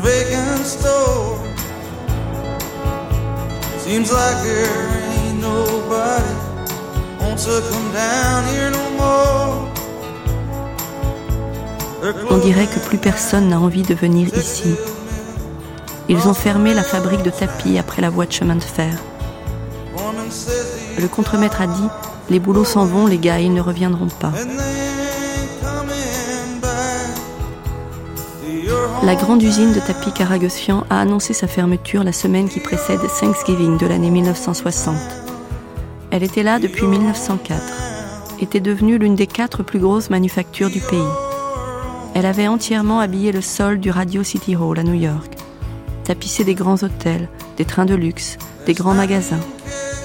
vacant 0.00 0.64
store. 0.64 1.40
Seems 3.80 4.12
like 4.12 4.38
there 4.44 4.70
ain't 5.26 5.40
nobody 5.40 6.34
wants 7.20 7.44
to 7.44 7.60
come 7.72 7.92
down 7.92 8.44
here 8.54 8.70
no 8.70 8.90
more. 8.96 9.68
On 12.30 12.38
dirait 12.38 12.68
que 12.68 12.78
plus 12.78 12.98
personne 12.98 13.48
n'a 13.48 13.58
envie 13.58 13.82
de 13.82 13.94
venir 13.94 14.28
ici. 14.28 14.76
Ils 16.08 16.26
ont 16.26 16.34
fermé 16.34 16.74
la 16.74 16.82
fabrique 16.82 17.22
de 17.22 17.30
tapis 17.30 17.78
après 17.78 18.00
la 18.00 18.10
voie 18.10 18.26
de 18.26 18.32
chemin 18.32 18.56
de 18.56 18.62
fer. 18.62 18.92
Le 20.98 21.08
contremaître 21.08 21.60
a 21.60 21.66
dit 21.66 21.88
Les 22.30 22.40
boulots 22.40 22.64
s'en 22.64 22.86
vont, 22.86 23.06
les 23.06 23.18
gars, 23.18 23.40
ils 23.40 23.52
ne 23.52 23.60
reviendront 23.60 24.08
pas. 24.08 24.32
La 29.04 29.14
grande 29.14 29.42
usine 29.42 29.72
de 29.72 29.80
tapis 29.80 30.12
Caragossian 30.12 30.84
a 30.90 31.00
annoncé 31.00 31.32
sa 31.32 31.46
fermeture 31.46 32.04
la 32.04 32.12
semaine 32.12 32.48
qui 32.48 32.60
précède 32.60 33.00
Thanksgiving 33.20 33.78
de 33.78 33.86
l'année 33.86 34.10
1960. 34.10 34.96
Elle 36.10 36.22
était 36.22 36.42
là 36.42 36.58
depuis 36.58 36.86
1904, 36.86 37.62
était 38.40 38.60
devenue 38.60 38.98
l'une 38.98 39.14
des 39.14 39.26
quatre 39.26 39.62
plus 39.62 39.78
grosses 39.78 40.10
manufactures 40.10 40.68
du 40.68 40.80
pays. 40.80 40.98
Elle 42.14 42.26
avait 42.26 42.48
entièrement 42.48 42.98
habillé 42.98 43.30
le 43.30 43.40
sol 43.40 43.78
du 43.78 43.90
Radio 43.90 44.24
City 44.24 44.56
Hall 44.56 44.78
à 44.78 44.82
New 44.82 44.94
York, 44.94 45.37
tapissé 46.08 46.42
des 46.42 46.54
grands 46.54 46.82
hôtels, 46.82 47.28
des 47.58 47.66
trains 47.66 47.84
de 47.84 47.94
luxe, 47.94 48.38
des 48.64 48.72
grands 48.72 48.94
magasins, 48.94 49.44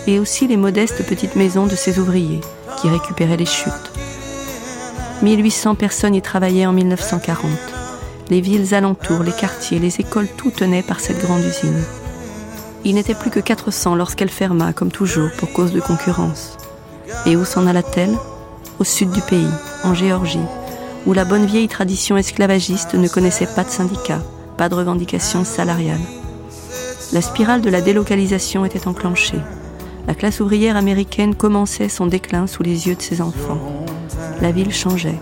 et 0.06 0.20
aussi 0.20 0.48
les 0.48 0.58
modestes 0.58 1.08
petites 1.08 1.38
maisons 1.38 1.66
de 1.66 1.78
ses 1.78 1.98
ouvriers 1.98 2.42
qui 2.82 2.90
récupéraient 2.90 3.38
les 3.38 3.46
chutes. 3.46 3.72
1800 5.22 5.76
personnes 5.76 6.14
y 6.14 6.22
travaillaient 6.22 6.66
en 6.66 6.74
1940. 6.74 7.50
Les 8.30 8.42
villes 8.42 8.74
alentours, 8.74 9.24
les 9.24 9.32
quartiers, 9.32 9.80
les 9.80 10.02
écoles, 10.02 10.28
tout 10.36 10.52
tenaient 10.52 10.84
par 10.84 11.00
cette 11.00 11.22
grande 11.22 11.46
usine. 11.46 11.82
Il 12.84 12.96
n'était 12.96 13.16
plus 13.16 13.32
que 13.32 13.40
400 13.40 13.96
lorsqu'elle 13.96 14.30
ferma, 14.30 14.74
comme 14.74 14.92
toujours, 14.92 15.30
pour 15.38 15.54
cause 15.54 15.72
de 15.72 15.80
concurrence. 15.80 16.58
Et 17.26 17.38
où 17.38 17.46
s'en 17.46 17.66
alla-t-elle 17.66 18.18
Au 18.78 18.84
sud 18.84 19.10
du 19.12 19.22
pays, 19.22 19.48
en 19.86 19.94
Géorgie, 19.94 20.50
où 21.06 21.14
la 21.14 21.24
bonne 21.24 21.46
vieille 21.46 21.70
tradition 21.70 22.18
esclavagiste 22.18 22.94
ne 22.96 23.08
connaissait 23.08 23.48
pas 23.56 23.64
de 23.64 23.70
syndicats, 23.70 24.22
pas 24.58 24.70
de 24.70 24.76
revendications 24.76 25.44
salariales. 25.44 26.00
La 27.12 27.22
spirale 27.22 27.62
de 27.62 27.70
la 27.70 27.82
délocalisation 27.82 28.66
était 28.66 28.88
enclenchée. 28.88 29.40
La 30.08 30.16
classe 30.16 30.40
ouvrière 30.40 30.76
américaine 30.76 31.36
commençait 31.36 31.90
son 31.90 32.08
déclin 32.08 32.48
sous 32.48 32.64
les 32.64 32.88
yeux 32.88 32.96
de 32.96 33.02
ses 33.02 33.22
enfants. 33.22 33.60
La 34.42 34.52
ville 34.52 34.74
changeait, 34.74 35.20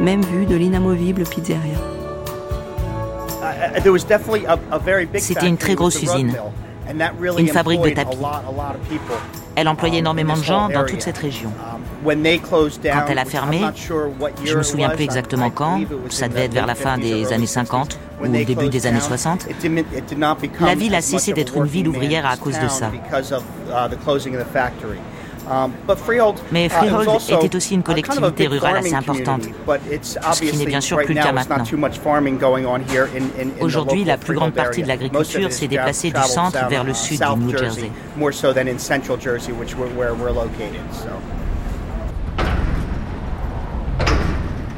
même 0.00 0.22
vue 0.22 0.46
de 0.46 0.56
l'inamovible 0.56 1.24
pizzeria. 1.24 1.78
C'était 5.18 5.48
une 5.48 5.56
très 5.56 5.74
grosse 5.74 6.02
usine 6.02 6.34
une 7.38 7.48
fabrique 7.48 7.82
de 7.82 7.90
tapis. 7.90 8.18
Elle 9.56 9.68
employait 9.68 9.98
énormément 9.98 10.36
de 10.36 10.42
gens 10.42 10.68
dans 10.68 10.84
toute 10.84 11.00
cette 11.00 11.18
région. 11.18 11.50
Um, 12.04 12.12
quand 12.82 13.04
elle 13.08 13.18
a 13.18 13.24
fermé, 13.24 13.60
je 14.44 14.52
ne 14.52 14.58
me 14.58 14.62
souviens 14.62 14.90
plus 14.90 15.04
exactement 15.04 15.50
quand, 15.50 15.80
ça 16.10 16.28
devait 16.28 16.46
être 16.46 16.54
vers 16.54 16.66
la 16.66 16.74
fin 16.74 16.98
des 16.98 17.32
années 17.32 17.46
50 17.46 17.98
ou 18.20 18.24
au 18.24 18.28
début 18.28 18.68
des 18.68 18.86
années 18.86 19.00
60, 19.00 19.46
la 20.60 20.74
ville 20.74 20.94
a 20.94 21.00
cessé 21.00 21.32
d'être 21.32 21.56
une 21.56 21.66
ville 21.66 21.88
ouvrière 21.88 22.26
à 22.26 22.36
cause 22.36 22.58
de 22.58 22.68
ça. 22.68 22.90
Um, 25.50 25.72
Mais 26.52 26.66
uh, 26.66 26.70
Freehold 26.70 27.20
était 27.28 27.56
aussi 27.56 27.74
une 27.74 27.82
collectivité 27.82 28.46
rurale 28.46 28.78
assez 28.78 28.94
importante, 28.94 29.42
ce 30.02 30.40
qui 30.40 30.56
n'est 30.56 30.64
bien 30.64 30.80
sûr 30.80 30.96
plus 30.98 31.14
le 31.14 31.22
cas 31.22 31.32
maintenant. 31.32 31.64
Aujourd'hui, 33.60 34.04
la 34.04 34.16
plus 34.16 34.34
grande 34.34 34.52
partie 34.52 34.82
de 34.82 34.88
l'agriculture 34.88 35.52
s'est 35.52 35.68
déplacée 35.68 36.10
du 36.10 36.22
centre 36.22 36.66
vers 36.68 36.84
le 36.84 36.94
sud 36.94 37.20
du 37.20 37.40
New 37.40 37.58
Jersey. 37.58 37.90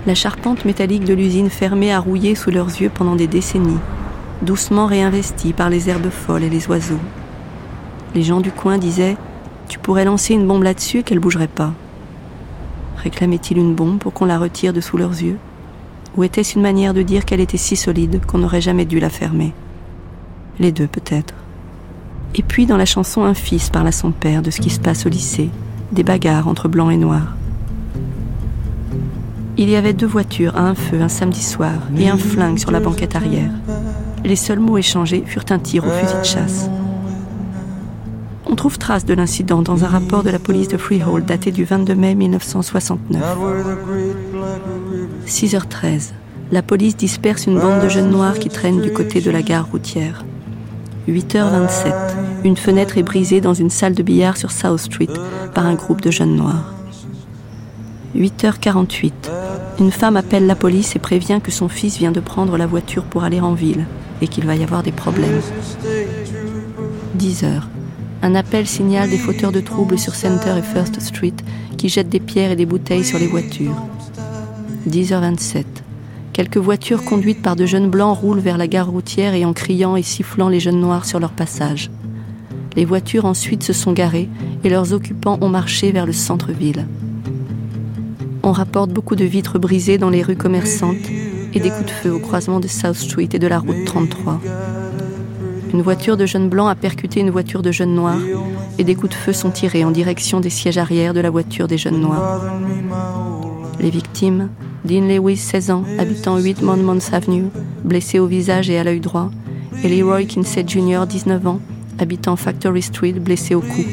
La 0.07 0.15
charpente 0.15 0.65
métallique 0.65 1.05
de 1.05 1.15
l'usine 1.15 1.51
fermée 1.51 1.93
a 1.93 1.99
rouillé 1.99 2.35
sous 2.35 2.51
leurs 2.51 2.69
yeux 2.69 2.91
pendant 2.91 3.17
des 3.17 3.27
décennies, 3.27 3.79
doucement 4.43 4.87
réinvestie 4.87 5.53
par 5.53 5.69
les 5.69 5.91
herbes 5.91 6.11
folles 6.11 6.45
et 6.45 6.51
les 6.51 6.69
oiseaux. 6.69 7.01
Les 8.15 8.23
gens 8.23 8.41
du 8.41 8.53
coin 8.53 8.79
disaient 8.79 9.17
tu 9.69 9.79
pourrais 9.79 10.05
lancer 10.05 10.35
une 10.35 10.47
bombe 10.47 10.63
là-dessus 10.63 10.99
et 10.99 11.03
qu'elle 11.03 11.19
bougerait 11.19 11.49
pas. 11.49 11.73
Réclamait-il 12.97 13.59
une 13.59 13.75
bombe 13.75 13.99
pour 13.99 14.13
qu'on 14.13 14.25
la 14.25 14.39
retire 14.39 14.73
de 14.73 14.81
sous 14.81 14.97
leurs 14.97 15.23
yeux? 15.23 15.39
Ou 16.17 16.25
était-ce 16.25 16.55
une 16.55 16.63
manière 16.63 16.95
de 16.95 17.03
dire 17.03 17.25
qu'elle 17.25 17.41
était 17.41 17.57
si 17.57 17.77
solide 17.77 18.25
qu'on 18.27 18.39
n'aurait 18.39 18.61
jamais 18.61 18.85
dû 18.85 19.01
la 19.01 19.11
fermer? 19.11 19.53
Les 20.59 20.73
deux 20.73 20.87
peut-être. 20.87 21.35
Et 22.35 22.43
puis 22.43 22.67
dans 22.67 22.77
la 22.77 22.87
chanson 22.87 23.25
Un 23.25 23.35
fils 23.35 23.71
parle 23.71 23.89
à 23.89 23.93
son 23.93 24.11
père 24.11 24.43
de 24.43 24.51
ce 24.51 24.61
qui 24.61 24.71
se 24.71 24.81
passe 24.81 25.07
au 25.07 25.09
lycée, 25.09 25.51
des 25.93 26.03
bagarres 26.03 26.49
entre 26.49 26.69
blancs 26.69 26.93
et 26.93 26.97
noirs. 26.97 27.37
Il 29.59 29.71
y 29.71 29.77
avait 29.77 29.95
deux 29.95 30.07
voitures 30.07 30.57
à 30.57 30.63
un 30.63 30.75
feu 30.75 31.01
un 31.01 31.09
samedi 31.09 31.43
soir 31.43 31.75
et 31.99 32.09
un 32.09 32.19
flingue 32.19 32.59
sur 32.59 32.71
la 32.71 32.81
banquette 32.81 33.17
arrière. 33.17 33.51
Les 34.25 34.37
seuls 34.37 34.59
mots 34.59 34.77
échangés 34.77 35.25
furent 35.27 35.47
un 35.51 35.59
tir 35.59 35.87
au 35.87 35.91
fusil 35.91 36.19
de 36.19 36.25
chasse. 36.25 36.69
On 38.49 38.55
trouve 38.55 38.79
trace 38.79 39.05
de 39.05 39.15
l'incident 39.15 39.61
dans 39.61 39.85
un 39.85 39.89
rapport 39.89 40.23
de 40.23 40.31
la 40.31 40.39
police 40.39 40.69
de 40.69 40.77
Freehold 40.77 41.27
daté 41.27 41.51
du 41.51 41.65
22 41.65 41.95
mai 41.95 42.15
1969. 42.15 43.23
6h13. 45.27 46.13
La 46.53 46.63
police 46.63 46.97
disperse 46.97 47.47
une 47.47 47.59
bande 47.59 47.83
de 47.83 47.89
jeunes 47.89 48.11
noirs 48.11 48.39
qui 48.39 48.49
traînent 48.49 48.81
du 48.81 48.93
côté 48.93 49.21
de 49.21 49.31
la 49.33 49.43
gare 49.43 49.67
routière. 49.67 50.25
8h27. 51.09 51.93
Une 52.45 52.57
fenêtre 52.57 52.99
est 52.99 53.03
brisée 53.03 53.41
dans 53.41 53.55
une 53.55 53.71
salle 53.71 53.95
de 53.95 54.03
billard 54.03 54.37
sur 54.37 54.53
South 54.53 54.79
Street 54.79 55.09
par 55.55 55.67
un 55.67 55.75
groupe 55.75 56.01
de 56.01 56.13
jeunes 56.13 56.37
noirs. 56.37 56.73
8h48. 58.17 59.13
Une 59.81 59.91
femme 59.91 60.17
appelle 60.17 60.47
la 60.47 60.55
police 60.55 60.95
et 60.95 61.01
prévient 61.01 61.41
que 61.43 61.51
son 61.51 61.69
fils 61.69 61.99
vient 61.99 62.13
de 62.13 62.21
prendre 62.21 62.57
la 62.57 62.67
voiture 62.67 63.03
pour 63.03 63.25
aller 63.25 63.41
en 63.41 63.55
ville 63.55 63.87
et 64.23 64.29
qu'il 64.29 64.47
va 64.47 64.55
y 64.55 64.63
avoir 64.63 64.83
des 64.83 64.93
problèmes. 64.93 65.41
10 67.15 67.43
h 67.43 67.76
un 68.23 68.35
appel 68.35 68.67
signale 68.67 69.11
des 69.11 69.19
fauteurs 69.19 69.53
de 69.53 69.61
troubles 69.61 69.99
sur 69.99 70.15
Center 70.15 70.55
et 70.59 70.63
First 70.63 71.01
Street 71.01 71.35
qui 71.77 71.89
jettent 71.89 72.09
des 72.09 72.21
pierres 72.21 72.53
et 72.53 72.57
des 72.57 72.67
bouteilles 72.67 73.05
sur 73.05 73.19
les 73.19 73.27
voitures. 73.27 73.77
10h27. 74.89 75.65
Quelques 76.33 76.59
voitures 76.59 77.05
conduites 77.05 77.43
par 77.43 77.57
de 77.57 77.67
jeunes 77.67 77.89
blancs 77.89 78.19
roulent 78.19 78.41
vers 78.41 78.59
la 78.59 78.69
gare 78.69 78.91
routière 78.91 79.35
et 79.35 79.45
en 79.45 79.53
criant 79.53 79.97
et 79.97 80.03
sifflant 80.03 80.49
les 80.49 80.61
jeunes 80.61 80.81
noirs 80.81 81.05
sur 81.07 81.19
leur 81.19 81.33
passage. 81.33 81.91
Les 82.77 82.85
voitures 82.85 83.25
ensuite 83.25 83.63
se 83.63 83.73
sont 83.73 83.93
garées 83.93 84.29
et 84.63 84.69
leurs 84.69 84.93
occupants 84.93 85.39
ont 85.41 85.49
marché 85.49 85.93
vers 85.93 86.07
le 86.07 86.13
centre-ville. 86.13 86.87
On 88.43 88.53
rapporte 88.53 88.91
beaucoup 88.91 89.17
de 89.17 89.25
vitres 89.25 89.59
brisées 89.59 89.99
dans 89.99 90.11
les 90.11 90.23
rues 90.23 90.37
commerçantes 90.37 91.11
et 91.55 91.59
des 91.59 91.71
coups 91.71 91.87
de 91.87 91.91
feu 91.91 92.13
au 92.13 92.19
croisement 92.19 92.61
de 92.61 92.69
South 92.69 92.97
Street 92.97 93.29
et 93.33 93.39
de 93.39 93.47
la 93.47 93.59
route 93.59 93.85
33. 93.87 94.41
Une 95.77 95.83
voiture 95.83 96.17
de 96.17 96.25
jeunes 96.25 96.49
blancs 96.49 96.71
a 96.71 96.75
percuté 96.75 97.21
une 97.21 97.29
voiture 97.29 97.61
de 97.61 97.71
jeunes 97.71 97.95
noirs 97.95 98.23
et 98.79 98.83
des 98.83 98.95
coups 98.95 99.11
de 99.11 99.15
feu 99.15 99.35
sont 99.35 99.51
tirés 99.51 99.85
en 99.85 99.91
direction 99.91 100.41
des 100.41 100.49
sièges 100.49 100.79
arrière 100.79 101.13
de 101.13 101.21
la 101.21 101.29
voiture 101.29 101.69
des 101.69 101.77
jeunes 101.77 102.01
noirs. 102.01 102.41
Les 103.79 103.91
victimes, 103.91 104.49
Dean 104.87 105.07
Lewis, 105.07 105.37
16 105.37 105.71
ans, 105.71 105.85
habitant 105.99 106.39
8 106.39 106.63
Monmouth 106.63 107.11
Avenue, 107.13 107.51
blessé 107.85 108.19
au 108.19 108.27
visage 108.27 108.71
et 108.71 108.79
à 108.79 108.85
l'œil 108.85 109.01
droit, 109.01 109.31
et 109.85 109.91
Leroy 109.91 110.25
Kinsey 110.25 110.65
Jr., 110.67 111.05
19 111.07 111.47
ans, 111.47 111.61
habitant 111.99 112.37
Factory 112.37 112.81
Street, 112.81 113.13
blessé 113.13 113.55
au 113.55 113.61
cou, 113.61 113.85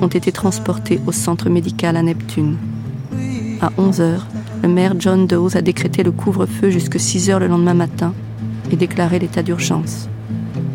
ont 0.00 0.06
été 0.06 0.30
transportés 0.30 1.00
au 1.04 1.10
centre 1.10 1.50
médical 1.50 1.96
à 1.96 2.02
Neptune. 2.02 2.58
À 3.60 3.72
11 3.76 4.00
h 4.00 4.20
le 4.62 4.68
maire 4.68 4.94
John 5.00 5.26
Dawes 5.26 5.56
a 5.56 5.62
décrété 5.62 6.04
le 6.04 6.12
couvre-feu 6.12 6.70
jusqu'à 6.70 7.00
6 7.00 7.30
h 7.30 7.40
le 7.40 7.48
lendemain 7.48 7.74
matin 7.74 8.14
et 8.70 8.76
déclaré 8.76 9.18
l'état 9.18 9.42
d'urgence. 9.42 10.08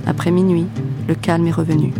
Après 0.09 0.31
minuit, 0.31 0.65
le 1.07 1.13
calme 1.13 1.45
est 1.45 1.51
revenu. 1.51 1.93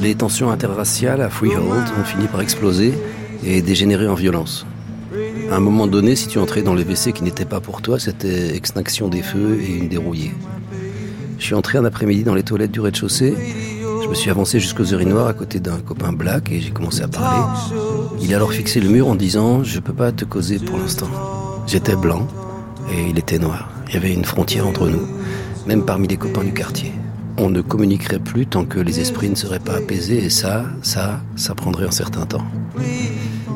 Les 0.00 0.14
tensions 0.16 0.50
interraciales 0.50 1.22
à 1.22 1.30
Freehold 1.30 1.84
ont 1.96 2.02
fini 2.02 2.26
par 2.26 2.40
exploser 2.40 2.92
et 3.44 3.62
dégénérer 3.62 4.08
en 4.08 4.14
violence. 4.14 4.66
À 5.52 5.54
un 5.54 5.60
moment 5.60 5.86
donné, 5.86 6.16
si 6.16 6.26
tu 6.26 6.40
entrais 6.40 6.62
dans 6.62 6.74
les 6.74 6.82
WC 6.82 7.12
qui 7.12 7.22
n'étaient 7.22 7.44
pas 7.44 7.60
pour 7.60 7.82
toi, 7.82 8.00
c'était 8.00 8.56
extinction 8.56 9.06
des 9.06 9.22
feux 9.22 9.60
et 9.62 9.76
une 9.76 9.86
dérouillée. 9.86 10.32
Je 11.38 11.44
suis 11.44 11.54
entré 11.54 11.78
un 11.78 11.84
après-midi 11.84 12.24
dans 12.24 12.34
les 12.34 12.42
toilettes 12.42 12.72
du 12.72 12.80
rez-de-chaussée. 12.80 13.36
Je 14.02 14.08
me 14.08 14.14
suis 14.14 14.28
avancé 14.28 14.58
jusqu'aux 14.58 14.86
urinoirs 14.86 15.28
à 15.28 15.34
côté 15.34 15.60
d'un 15.60 15.78
copain 15.78 16.12
black 16.12 16.50
et 16.50 16.60
j'ai 16.60 16.72
commencé 16.72 17.02
à 17.02 17.08
parler. 17.08 17.44
Il 18.20 18.34
a 18.34 18.38
alors 18.38 18.52
fixé 18.52 18.80
le 18.80 18.88
mur 18.88 19.06
en 19.06 19.14
disant 19.14 19.62
Je 19.62 19.78
peux 19.78 19.94
pas 19.94 20.10
te 20.10 20.24
causer 20.24 20.58
pour 20.58 20.78
l'instant. 20.78 21.08
J'étais 21.68 21.94
blanc 21.94 22.26
et 22.92 23.10
il 23.10 23.16
était 23.16 23.38
noir. 23.38 23.70
Il 23.90 23.94
y 23.94 23.96
avait 23.96 24.14
une 24.14 24.24
frontière 24.24 24.68
entre 24.68 24.88
nous, 24.88 25.04
même 25.66 25.84
parmi 25.84 26.06
les 26.06 26.16
copains 26.16 26.44
du 26.44 26.52
quartier. 26.52 26.92
On 27.36 27.50
ne 27.50 27.60
communiquerait 27.60 28.20
plus 28.20 28.46
tant 28.46 28.64
que 28.64 28.78
les 28.78 29.00
esprits 29.00 29.28
ne 29.28 29.34
seraient 29.34 29.58
pas 29.58 29.78
apaisés, 29.78 30.24
et 30.24 30.30
ça, 30.30 30.64
ça, 30.82 31.20
ça 31.34 31.56
prendrait 31.56 31.88
un 31.88 31.90
certain 31.90 32.24
temps. 32.24 32.44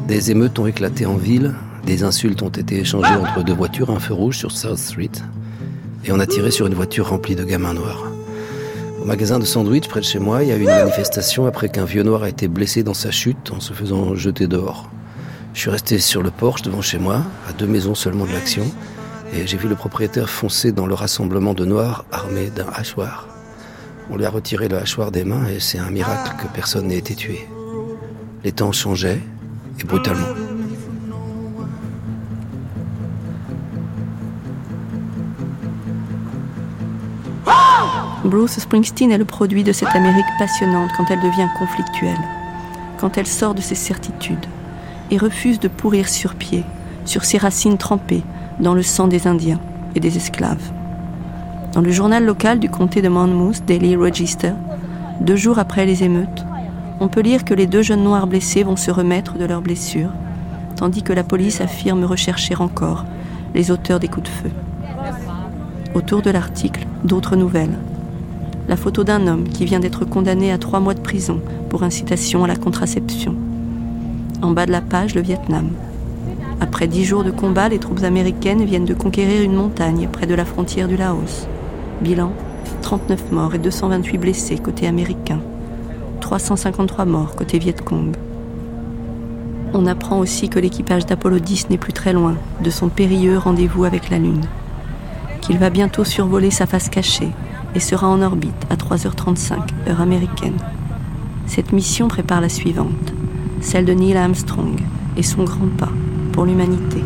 Des 0.09 0.33
émeutes 0.33 0.59
ont 0.59 0.67
éclaté 0.67 1.07
en 1.07 1.15
ville, 1.15 1.55
des 1.87 2.03
insultes 2.03 2.43
ont 2.43 2.49
été 2.49 2.81
échangées 2.81 3.15
entre 3.15 3.45
deux 3.45 3.55
voitures, 3.55 3.91
un 3.91 4.01
feu 4.01 4.13
rouge 4.13 4.37
sur 4.37 4.51
South 4.51 4.79
Street, 4.79 5.13
et 6.05 6.11
on 6.11 6.19
a 6.19 6.27
tiré 6.27 6.51
sur 6.51 6.67
une 6.67 6.75
voiture 6.75 7.11
remplie 7.11 7.37
de 7.37 7.45
gamins 7.45 7.75
noirs. 7.75 8.05
Au 9.01 9.05
magasin 9.05 9.39
de 9.39 9.45
sandwich 9.45 9.87
près 9.87 10.01
de 10.01 10.05
chez 10.05 10.19
moi, 10.19 10.43
il 10.43 10.49
y 10.49 10.53
a 10.53 10.57
eu 10.57 10.63
une 10.63 10.67
manifestation 10.67 11.47
après 11.47 11.69
qu'un 11.69 11.85
vieux 11.85 12.03
noir 12.03 12.25
a 12.25 12.29
été 12.29 12.49
blessé 12.49 12.83
dans 12.83 12.93
sa 12.93 13.13
chute 13.13 13.53
en 13.53 13.61
se 13.61 13.73
faisant 13.73 14.17
jeter 14.17 14.49
dehors. 14.49 14.91
Je 15.53 15.61
suis 15.61 15.71
resté 15.71 16.01
sur 16.01 16.25
le 16.25 16.33
porche 16.33 16.63
devant 16.63 16.83
chez 16.83 16.99
moi, 16.99 17.23
à 17.49 17.53
deux 17.53 17.69
maisons 17.69 17.95
seulement 17.95 18.27
de 18.27 18.33
l'action, 18.33 18.65
et 19.35 19.47
j'ai 19.47 19.57
vu 19.57 19.69
le 19.69 19.75
propriétaire 19.75 20.31
foncer 20.31 20.73
dans 20.73 20.87
le 20.87 20.95
rassemblement 20.95 21.55
de 21.55 21.65
noirs 21.65 22.05
armés 22.13 22.51
d'un 22.51 22.69
hachoir. 22.73 23.29
On 24.11 24.17
lui 24.17 24.25
a 24.25 24.31
retiré 24.31 24.69
le 24.69 24.77
hachoir 24.79 25.11
des 25.11 25.25
mains 25.25 25.47
et 25.49 25.61
c'est 25.61 25.79
un 25.79 25.91
miracle 25.91 26.33
que 26.41 26.47
personne 26.55 26.89
n'ait 26.89 26.99
été 26.99 27.15
tué. 27.15 27.49
Les 28.45 28.53
temps 28.53 28.73
changeaient, 28.73 29.21
et 29.81 29.85
brutalement. 29.85 30.27
Bruce 38.25 38.59
Springsteen 38.59 39.11
est 39.11 39.19
le 39.19 39.25
produit 39.25 39.65
de 39.65 39.73
cette 39.73 39.95
Amérique 39.95 40.25
passionnante 40.39 40.91
quand 40.97 41.11
elle 41.11 41.21
devient 41.21 41.49
conflictuelle, 41.59 42.17
quand 42.99 43.19
elle 43.19 43.27
sort 43.27 43.55
de 43.55 43.61
ses 43.61 43.75
certitudes 43.75 44.47
et 45.11 45.19
refuse 45.19 45.61
de 45.61 45.69
pourrir 45.69 46.09
sur 46.09 46.35
pied, 46.35 46.65
sur 47.05 47.25
ses 47.25 47.37
racines 47.37 47.77
trempées 47.77 48.23
dans 48.61 48.75
le 48.75 48.83
sang 48.83 49.09
des 49.09 49.27
Indiens 49.27 49.61
et 49.95 50.01
des 50.01 50.17
esclaves. 50.17 50.73
Dans 51.73 51.81
le 51.81 51.91
journal 51.91 52.25
local 52.25 52.59
du 52.59 52.69
comté 52.69 53.03
de 53.03 53.09
Monmouth, 53.09 53.65
Daily 53.67 53.97
Register, 53.97 54.53
deux 55.21 55.37
jours 55.37 55.59
après 55.59 55.87
les 55.87 56.05
émeutes, 56.05 56.45
on 57.01 57.09
peut 57.09 57.21
lire 57.21 57.45
que 57.45 57.55
les 57.55 57.67
deux 57.67 57.83
jeunes 57.83 58.05
noirs 58.05 58.27
blessés 58.27 58.63
vont 58.63 58.77
se 58.77 58.91
remettre 58.91 59.39
de 59.39 59.45
leurs 59.45 59.63
blessures, 59.63 60.11
tandis 60.77 61.03
que 61.03 61.13
la 61.13 61.25
police 61.25 61.61
affirme 61.61 62.05
rechercher 62.05 62.57
encore 62.57 63.05
les 63.55 63.71
auteurs 63.71 64.01
des 64.01 64.09
coups 64.09 64.31
de 64.31 64.35
feu. 64.35 64.51
Autour 65.95 66.23
de 66.23 66.31
l'article, 66.31 66.87
d'autres 67.05 67.37
nouvelles 67.37 67.77
la 68.69 68.77
photo 68.77 69.05
d'un 69.05 69.27
homme 69.27 69.49
qui 69.49 69.65
vient 69.65 69.81
d'être 69.81 70.05
condamné 70.05 70.53
à 70.53 70.59
trois 70.59 70.81
mois 70.81 70.95
de 70.95 71.01
prison 71.01 71.41
pour 71.69 71.83
incitation 71.83 72.45
à 72.45 72.49
la 72.49 72.57
contraception. 72.57 73.35
En 74.43 74.53
bas 74.53 74.67
de 74.67 74.73
la 74.73 74.81
page, 74.81 75.15
le 75.15 75.21
Vietnam. 75.21 75.71
Après 76.65 76.89
dix 76.89 77.05
jours 77.05 77.25
de 77.25 77.31
combat, 77.31 77.69
les 77.69 77.79
troupes 77.79 78.05
américaines 78.05 78.65
viennent 78.65 78.87
de 78.87 78.95
conquérir 78.95 79.43
une 79.43 79.55
montagne 79.55 80.09
près 80.11 80.27
de 80.27 80.35
la 80.35 80.47
frontière 80.47 80.89
du 80.89 80.97
Laos. 80.97 81.47
Bilan 82.01 82.33
39 82.81 83.33
morts 83.33 83.55
et 83.55 83.59
228 83.59 84.17
blessés 84.17 84.57
côté 84.57 84.87
américain. 84.87 85.41
353 86.23 87.05
morts 87.05 87.37
côté 87.37 87.59
Viet 87.59 87.75
Cong. 87.85 88.17
On 89.75 89.87
apprend 89.87 90.19
aussi 90.19 90.49
que 90.49 90.59
l'équipage 90.59 91.05
d'Apollo 91.05 91.39
10 91.39 91.69
n'est 91.69 91.77
plus 91.77 91.93
très 91.93 92.15
loin 92.15 92.35
de 92.63 92.71
son 92.71 92.89
périlleux 92.89 93.37
rendez-vous 93.37 93.85
avec 93.85 94.09
la 94.09 94.19
Lune. 94.19 94.47
Qu'il 95.43 95.59
va 95.59 95.69
bientôt 95.69 96.03
survoler 96.03 96.51
sa 96.51 96.65
face 96.65 96.89
cachée 96.89 97.29
et 97.75 97.81
sera 97.81 98.09
en 98.09 98.23
orbite 98.23 98.55
à 98.71 98.77
3h35 98.77 99.59
heure 99.87 100.01
américaine. 100.01 100.57
Cette 101.47 101.73
mission 101.73 102.09
prépare 102.09 102.41
la 102.41 102.49
suivante, 102.49 103.13
celle 103.61 103.85
de 103.85 103.93
Neil 103.93 104.17
Armstrong 104.17 104.81
et 105.19 105.23
son 105.23 105.45
grand 105.45 105.69
pas 105.77 105.93
pour 106.35 106.45
l'humanité. 106.45 107.03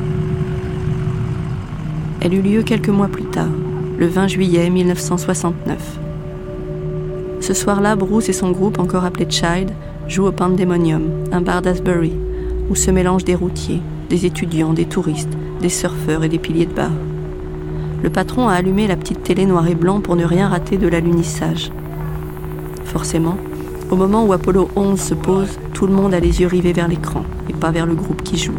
Elle 2.20 2.34
eut 2.34 2.42
lieu 2.42 2.62
quelques 2.62 2.88
mois 2.88 3.06
plus 3.06 3.26
tard, 3.26 3.50
le 3.98 4.08
20 4.08 4.26
juillet 4.26 4.68
1969. 4.70 5.98
Ce 7.40 7.54
soir-là, 7.54 7.94
Bruce 7.94 8.28
et 8.28 8.32
son 8.32 8.50
groupe, 8.50 8.80
encore 8.80 9.04
appelé 9.04 9.26
Child, 9.30 9.70
jouent 10.08 10.26
au 10.26 10.32
Pandemonium, 10.32 11.02
un 11.30 11.40
bar 11.40 11.62
d'Asbury, 11.62 12.12
où 12.70 12.74
se 12.74 12.90
mélangent 12.90 13.24
des 13.24 13.36
routiers, 13.36 13.82
des 14.10 14.26
étudiants, 14.26 14.72
des 14.72 14.86
touristes, 14.86 15.38
des 15.60 15.68
surfeurs 15.68 16.24
et 16.24 16.28
des 16.28 16.40
piliers 16.40 16.66
de 16.66 16.74
bar 16.74 16.90
le 18.02 18.10
patron 18.10 18.48
a 18.48 18.54
allumé 18.54 18.86
la 18.86 18.96
petite 18.96 19.22
télé 19.22 19.44
noir 19.44 19.66
et 19.66 19.74
blanc 19.74 20.00
pour 20.00 20.14
ne 20.14 20.24
rien 20.24 20.48
rater 20.48 20.76
de 20.76 20.86
l'alunissage. 20.86 21.72
Forcément, 22.84 23.36
au 23.90 23.96
moment 23.96 24.24
où 24.24 24.32
Apollo 24.32 24.70
11 24.76 25.00
se 25.00 25.14
pose, 25.14 25.58
tout 25.74 25.86
le 25.86 25.92
monde 25.92 26.14
a 26.14 26.20
les 26.20 26.40
yeux 26.40 26.46
rivés 26.46 26.72
vers 26.72 26.88
l'écran 26.88 27.24
et 27.48 27.52
pas 27.52 27.70
vers 27.70 27.86
le 27.86 27.94
groupe 27.94 28.22
qui 28.22 28.38
joue. 28.38 28.54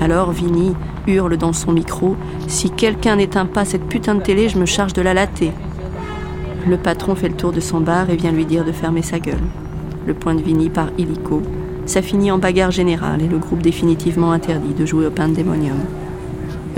Alors 0.00 0.30
Vinny 0.32 0.74
hurle 1.06 1.36
dans 1.36 1.52
son 1.52 1.72
micro 1.72 2.16
Si 2.46 2.70
quelqu'un 2.70 3.16
n'éteint 3.16 3.46
pas 3.46 3.64
cette 3.64 3.86
putain 3.86 4.14
de 4.14 4.22
télé, 4.22 4.48
je 4.48 4.58
me 4.58 4.66
charge 4.66 4.92
de 4.92 5.02
la 5.02 5.14
latter. 5.14 5.52
Le 6.66 6.76
patron 6.76 7.14
fait 7.14 7.28
le 7.28 7.36
tour 7.36 7.52
de 7.52 7.60
son 7.60 7.80
bar 7.80 8.10
et 8.10 8.16
vient 8.16 8.32
lui 8.32 8.46
dire 8.46 8.64
de 8.64 8.72
fermer 8.72 9.02
sa 9.02 9.18
gueule. 9.18 9.36
Le 10.06 10.14
point 10.14 10.34
de 10.34 10.42
Vinny 10.42 10.70
par 10.70 10.88
illico. 10.98 11.42
Ça 11.86 12.02
finit 12.02 12.30
en 12.30 12.38
bagarre 12.38 12.70
générale 12.70 13.22
et 13.22 13.28
le 13.28 13.38
groupe 13.38 13.62
définitivement 13.62 14.32
interdit 14.32 14.74
de 14.74 14.84
jouer 14.84 15.06
au 15.06 15.10
pandémonium 15.10 15.78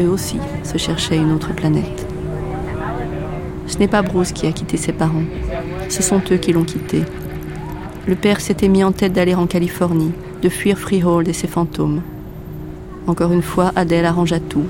eux 0.01 0.09
aussi 0.09 0.39
se 0.63 0.79
cherchaient 0.79 1.17
une 1.17 1.33
autre 1.33 1.55
planète. 1.55 2.07
Ce 3.67 3.79
n'est 3.79 3.89
pas 3.89 4.03
Bruce 4.03 4.33
qui 4.33 4.47
a 4.47 4.53
quitté 4.53 4.77
ses 4.77 4.93
parents, 4.93 5.25
ce 5.89 6.03
sont 6.03 6.21
eux 6.31 6.37
qui 6.37 6.53
l'ont 6.53 6.65
quitté. 6.65 7.03
Le 8.07 8.17
père 8.17 8.41
s'était 8.41 8.69
mis 8.69 8.83
en 8.83 8.93
tête 8.93 9.13
d'aller 9.13 9.35
en 9.35 9.47
Californie, 9.47 10.13
de 10.43 10.49
fuir 10.49 10.79
Freehold 10.79 11.29
et 11.29 11.33
ses 11.33 11.47
fantômes. 11.47 12.03
Encore 13.07 13.33
une 13.33 13.43
fois, 13.43 13.73
Adèle 13.77 14.05
arrangea 14.05 14.41
tout. 14.41 14.67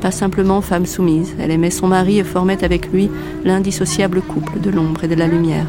Pas 0.00 0.10
simplement 0.10 0.60
femme 0.60 0.86
soumise, 0.86 1.34
elle 1.38 1.50
aimait 1.50 1.70
son 1.70 1.88
mari 1.88 2.18
et 2.18 2.24
formait 2.24 2.64
avec 2.64 2.92
lui 2.92 3.10
l'indissociable 3.44 4.20
couple 4.20 4.60
de 4.60 4.70
l'ombre 4.70 5.04
et 5.04 5.08
de 5.08 5.14
la 5.14 5.26
lumière. 5.26 5.66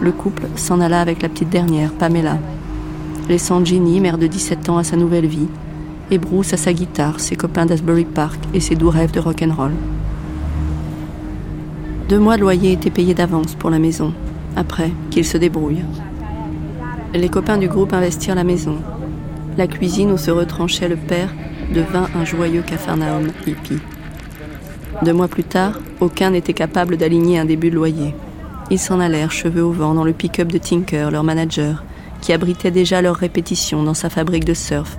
Le 0.00 0.12
couple 0.12 0.44
s'en 0.56 0.80
alla 0.80 1.00
avec 1.00 1.22
la 1.22 1.28
petite 1.28 1.50
dernière, 1.50 1.92
Pamela, 1.92 2.38
laissant 3.28 3.64
Ginny, 3.64 4.00
mère 4.00 4.18
de 4.18 4.26
17 4.26 4.68
ans, 4.68 4.78
à 4.78 4.84
sa 4.84 4.96
nouvelle 4.96 5.26
vie, 5.26 5.48
et 6.10 6.18
Bruce 6.18 6.52
à 6.52 6.56
sa 6.56 6.72
guitare, 6.72 7.20
ses 7.20 7.36
copains 7.36 7.66
d'Asbury 7.66 8.04
Park 8.04 8.38
et 8.52 8.60
ses 8.60 8.74
doux 8.74 8.90
rêves 8.90 9.12
de 9.12 9.20
rock'n'roll. 9.20 9.72
Deux 12.08 12.18
mois 12.18 12.36
de 12.36 12.42
loyer 12.42 12.72
étaient 12.72 12.90
payés 12.90 13.14
d'avance 13.14 13.54
pour 13.54 13.70
la 13.70 13.78
maison, 13.78 14.12
après 14.56 14.92
qu'il 15.10 15.24
se 15.24 15.38
débrouille. 15.38 15.82
Les 17.14 17.28
copains 17.28 17.58
du 17.58 17.68
groupe 17.68 17.92
investirent 17.92 18.34
la 18.34 18.44
maison. 18.44 18.76
La 19.56 19.66
cuisine 19.66 20.12
où 20.12 20.16
se 20.16 20.30
retranchait 20.30 20.88
le 20.88 20.96
père 20.96 21.34
devint 21.74 22.08
un 22.14 22.24
joyeux 22.24 22.62
capharnaüm 22.62 23.28
hippie. 23.46 23.80
Deux 25.02 25.12
mois 25.12 25.28
plus 25.28 25.44
tard, 25.44 25.78
aucun 26.00 26.30
n'était 26.30 26.52
capable 26.52 26.96
d'aligner 26.96 27.38
un 27.38 27.44
début 27.44 27.70
de 27.70 27.76
loyer. 27.76 28.14
Ils 28.70 28.78
s'en 28.78 29.00
allèrent 29.00 29.32
cheveux 29.32 29.64
au 29.64 29.72
vent 29.72 29.94
dans 29.94 30.04
le 30.04 30.12
pick-up 30.12 30.48
de 30.48 30.58
Tinker, 30.58 31.10
leur 31.10 31.24
manager, 31.24 31.84
qui 32.20 32.32
abritait 32.32 32.70
déjà 32.70 33.02
leurs 33.02 33.16
répétitions 33.16 33.82
dans 33.82 33.94
sa 33.94 34.10
fabrique 34.10 34.44
de 34.44 34.54
surf 34.54 34.98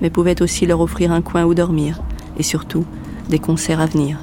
mais 0.00 0.10
pouvait 0.10 0.42
aussi 0.42 0.66
leur 0.66 0.80
offrir 0.80 1.12
un 1.12 1.22
coin 1.22 1.44
où 1.44 1.54
dormir 1.54 2.00
et 2.38 2.42
surtout 2.42 2.84
des 3.28 3.38
concerts 3.38 3.80
à 3.80 3.86
venir. 3.86 4.18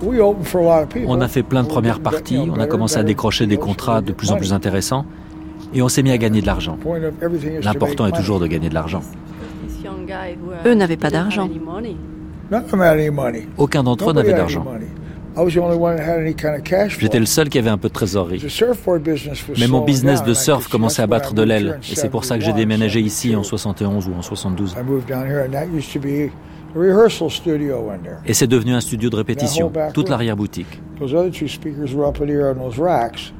On 0.00 1.20
a 1.20 1.28
fait 1.28 1.42
plein 1.42 1.64
de 1.64 1.68
premières 1.68 2.00
parties, 2.00 2.38
on 2.38 2.60
a 2.60 2.66
commencé 2.66 2.96
à 2.98 3.02
décrocher 3.02 3.46
des 3.46 3.56
contrats 3.56 4.00
de 4.00 4.12
plus 4.12 4.30
en 4.30 4.36
plus 4.36 4.52
intéressants 4.52 5.04
et 5.74 5.82
on 5.82 5.88
s'est 5.88 6.02
mis 6.02 6.10
à 6.10 6.18
gagner 6.18 6.40
de 6.40 6.46
l'argent. 6.46 6.78
L'important 7.62 8.06
est 8.06 8.12
toujours 8.12 8.40
de 8.40 8.46
gagner 8.46 8.68
de 8.68 8.74
l'argent. 8.74 9.02
Eux 10.66 10.74
n'avaient 10.74 10.96
pas 10.96 11.10
d'argent. 11.10 11.48
Aucun 13.56 13.82
d'entre 13.82 14.10
eux 14.10 14.12
n'avait 14.12 14.32
d'argent. 14.32 14.64
J'étais 16.98 17.20
le 17.20 17.26
seul 17.26 17.48
qui 17.48 17.58
avait 17.58 17.70
un 17.70 17.78
peu 17.78 17.88
de 17.88 17.92
trésorerie. 17.92 18.44
Mais 19.58 19.66
mon 19.68 19.84
business 19.84 20.24
de 20.24 20.34
surf 20.34 20.68
commençait 20.68 21.02
à 21.02 21.06
battre 21.06 21.34
de 21.34 21.42
l'aile, 21.42 21.78
et 21.90 21.94
c'est 21.94 22.08
pour 22.08 22.24
ça 22.24 22.38
que 22.38 22.44
j'ai 22.44 22.52
déménagé 22.52 23.00
ici 23.00 23.36
en 23.36 23.42
71 23.42 24.08
ou 24.08 24.14
en 24.14 24.22
72. 24.22 24.76
Et 28.26 28.34
c'est 28.34 28.46
devenu 28.46 28.74
un 28.74 28.80
studio 28.80 29.10
de 29.10 29.16
répétition, 29.16 29.72
toute 29.94 30.08
l'arrière-boutique. 30.08 30.80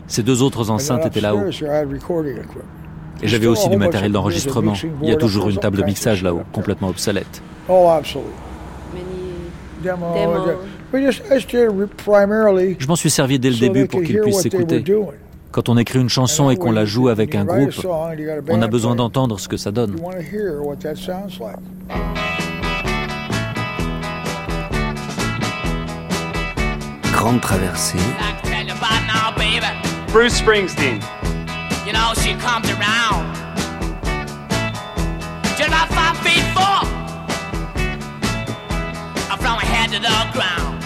Ces 0.06 0.22
deux 0.22 0.42
autres 0.42 0.70
enceintes 0.70 1.06
étaient 1.06 1.20
là-haut. 1.20 1.44
Et 3.20 3.28
j'avais 3.28 3.46
aussi 3.46 3.68
du 3.68 3.76
matériel 3.76 4.12
d'enregistrement. 4.12 4.74
Il 5.02 5.08
y 5.08 5.12
a 5.12 5.16
toujours 5.16 5.48
une 5.50 5.58
table 5.58 5.78
de 5.78 5.84
mixage 5.84 6.22
là-haut, 6.22 6.42
complètement 6.52 6.88
obsolète. 6.88 7.42
Je 12.78 12.86
m'en 12.86 12.96
suis 12.96 13.10
servi 13.10 13.38
dès 13.38 13.50
le 13.50 13.56
début 13.56 13.86
pour 13.86 14.02
qu'ils 14.02 14.20
puissent 14.20 14.40
s'écouter. 14.40 14.84
Quand 15.50 15.68
on 15.68 15.78
écrit 15.78 15.98
une 15.98 16.08
chanson 16.08 16.50
et 16.50 16.56
qu'on 16.56 16.72
la 16.72 16.84
joue 16.84 17.08
avec 17.08 17.34
un 17.34 17.44
groupe, 17.44 17.86
on 18.48 18.62
a 18.62 18.66
besoin 18.68 18.94
d'entendre 18.94 19.40
ce 19.40 19.48
que 19.48 19.56
ça 19.56 19.70
donne. 19.70 19.96
Grande 27.18 27.40
traversée. 27.40 27.98
Bruce 30.12 30.40
Springsteen. 30.40 31.02
You 31.84 31.92
know, 31.92 32.14
she 32.14 32.34
comes 32.34 32.70
around. 32.70 33.34
Just 35.56 35.68
about 35.68 35.88
five 35.88 36.16
feet 36.18 36.44
four. 36.54 36.86
From 39.36 39.58
her 39.58 39.66
head 39.66 39.90
to 39.90 39.98
the 39.98 40.32
ground. 40.32 40.78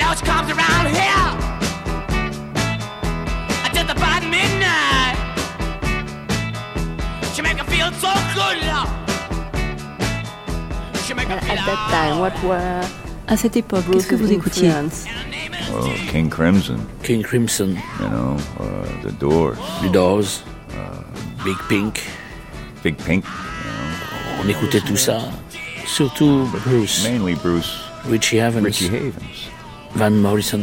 know 0.00 0.14
she 0.14 0.24
comes 0.26 0.50
around 0.50 0.86
here 0.92 1.30
I 3.64 3.70
just 3.72 3.90
about 3.90 4.22
midnight. 4.28 5.16
She 7.34 7.40
make 7.40 7.56
me 7.56 7.64
feel 7.74 7.90
so 7.92 8.12
good, 8.36 8.58
love. 8.68 8.90
She 11.06 11.14
make 11.14 11.28
me 11.28 11.38
feel 11.38 11.52
At 11.52 11.64
that 11.64 11.80
time, 11.90 12.18
what 12.18 12.34
were 12.44 12.86
à 13.26 13.36
cette 13.36 13.56
époque, 13.56 13.84
qu'est-ce 13.92 14.06
que 14.06 14.14
vous 14.14 14.32
écoutiez 14.32 14.68
well, 14.68 14.90
King 16.10 16.28
Crimson. 16.28 16.76
King 17.02 17.22
Crimson. 17.22 17.76
You 18.00 18.08
know, 18.08 18.36
uh, 18.60 19.08
The 19.08 19.12
Doors. 19.18 19.58
The 19.82 19.92
Doors. 19.92 20.42
Uh, 20.70 21.02
Big 21.44 21.56
Pink. 21.68 22.02
Big 22.82 22.96
Pink. 22.98 23.24
You 23.24 23.70
know. 23.70 24.44
On 24.44 24.48
écoutait 24.48 24.80
tout 24.80 24.96
ça. 24.96 25.18
Surtout 25.86 26.48
Bruce. 26.64 27.08
Mainly 27.08 27.34
Bruce. 27.34 27.80
Richie 28.10 28.40
Havens. 28.40 28.64
Richie 28.64 28.86
Havens. 28.88 29.50
Van 29.94 30.10
Morrison. 30.10 30.60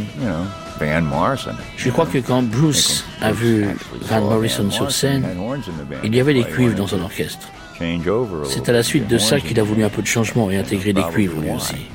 Je 1.76 1.90
crois 1.90 2.06
que 2.06 2.18
quand 2.18 2.42
Bruce 2.42 3.04
a 3.20 3.32
vu 3.32 3.66
Van 4.02 4.20
Morrison 4.20 4.70
sur 4.70 4.90
scène, 4.90 5.24
il 6.02 6.14
y 6.14 6.20
avait 6.20 6.34
des 6.34 6.44
cuivres 6.44 6.74
dans 6.74 6.86
son 6.86 7.00
orchestre. 7.02 7.48
C'est 8.44 8.68
à 8.68 8.72
la 8.72 8.82
suite 8.82 9.08
de 9.08 9.18
ça 9.18 9.40
qu'il 9.40 9.58
a 9.58 9.62
voulu 9.62 9.84
un 9.84 9.88
peu 9.88 10.02
de 10.02 10.06
changement 10.06 10.50
et 10.50 10.56
intégrer 10.56 10.92
des 10.92 11.02
cuivres 11.04 11.40
lui 11.40 11.50
aussi. 11.50 11.86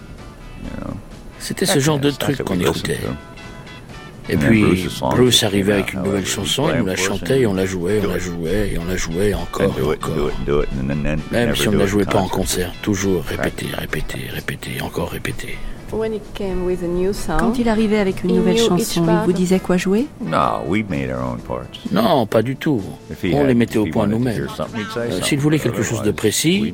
C'était 1.40 1.66
ce 1.66 1.80
genre 1.80 2.00
de 2.00 2.12
truc 2.12 2.44
qu'on 2.44 2.60
écoutait. 2.60 3.00
Et 4.30 4.36
puis 4.36 4.88
Bruce 5.00 5.44
arrivait 5.44 5.74
avec 5.74 5.94
une 5.94 6.04
nouvelle 6.04 6.26
chanson, 6.26 6.70
il 6.74 6.80
nous 6.80 6.86
la 6.86 6.96
chantait 6.98 7.42
et 7.42 7.48
on 7.48 7.54
la 7.54 7.66
jouait, 7.66 8.02
on 8.04 8.10
la 8.10 8.20
jouait 8.20 8.72
et 8.74 8.78
on 8.78 8.86
la 8.86 8.98
jouait 8.98 9.34
encore 9.34 9.74
et 9.80 9.82
encore. 9.82 10.32
Même 11.32 11.56
si 11.56 11.68
on 11.70 11.72
ne 11.72 11.78
la 11.78 11.88
jouait 11.88 12.06
pas 12.06 12.20
en 12.20 12.28
concert, 12.28 12.74
toujours 12.82 13.24
répéter, 13.24 13.68
répéter, 13.78 14.20
répéter, 14.30 14.82
encore 14.82 15.12
répéter. 15.12 15.58
Quand 17.40 17.58
il 17.58 17.70
arrivait 17.70 18.00
avec 18.00 18.26
une 18.26 18.36
nouvelle 18.36 18.58
chanson, 18.58 19.06
il 19.08 19.26
vous 19.26 19.32
disait 19.32 19.62
quoi 19.62 19.78
jouer? 19.78 20.08
Non, 21.94 22.26
pas 22.26 22.42
du 22.42 22.58
tout. 22.58 22.82
On 23.32 23.46
les 23.46 23.54
mettait 23.54 23.78
au 23.78 23.86
point 23.86 24.08
nous-mêmes. 24.08 24.48
Euh, 24.98 25.22
s'il 25.22 25.40
voulait 25.40 25.60
quelque 25.60 25.84
chose 25.84 26.02
de 26.02 26.12
précis, 26.12 26.74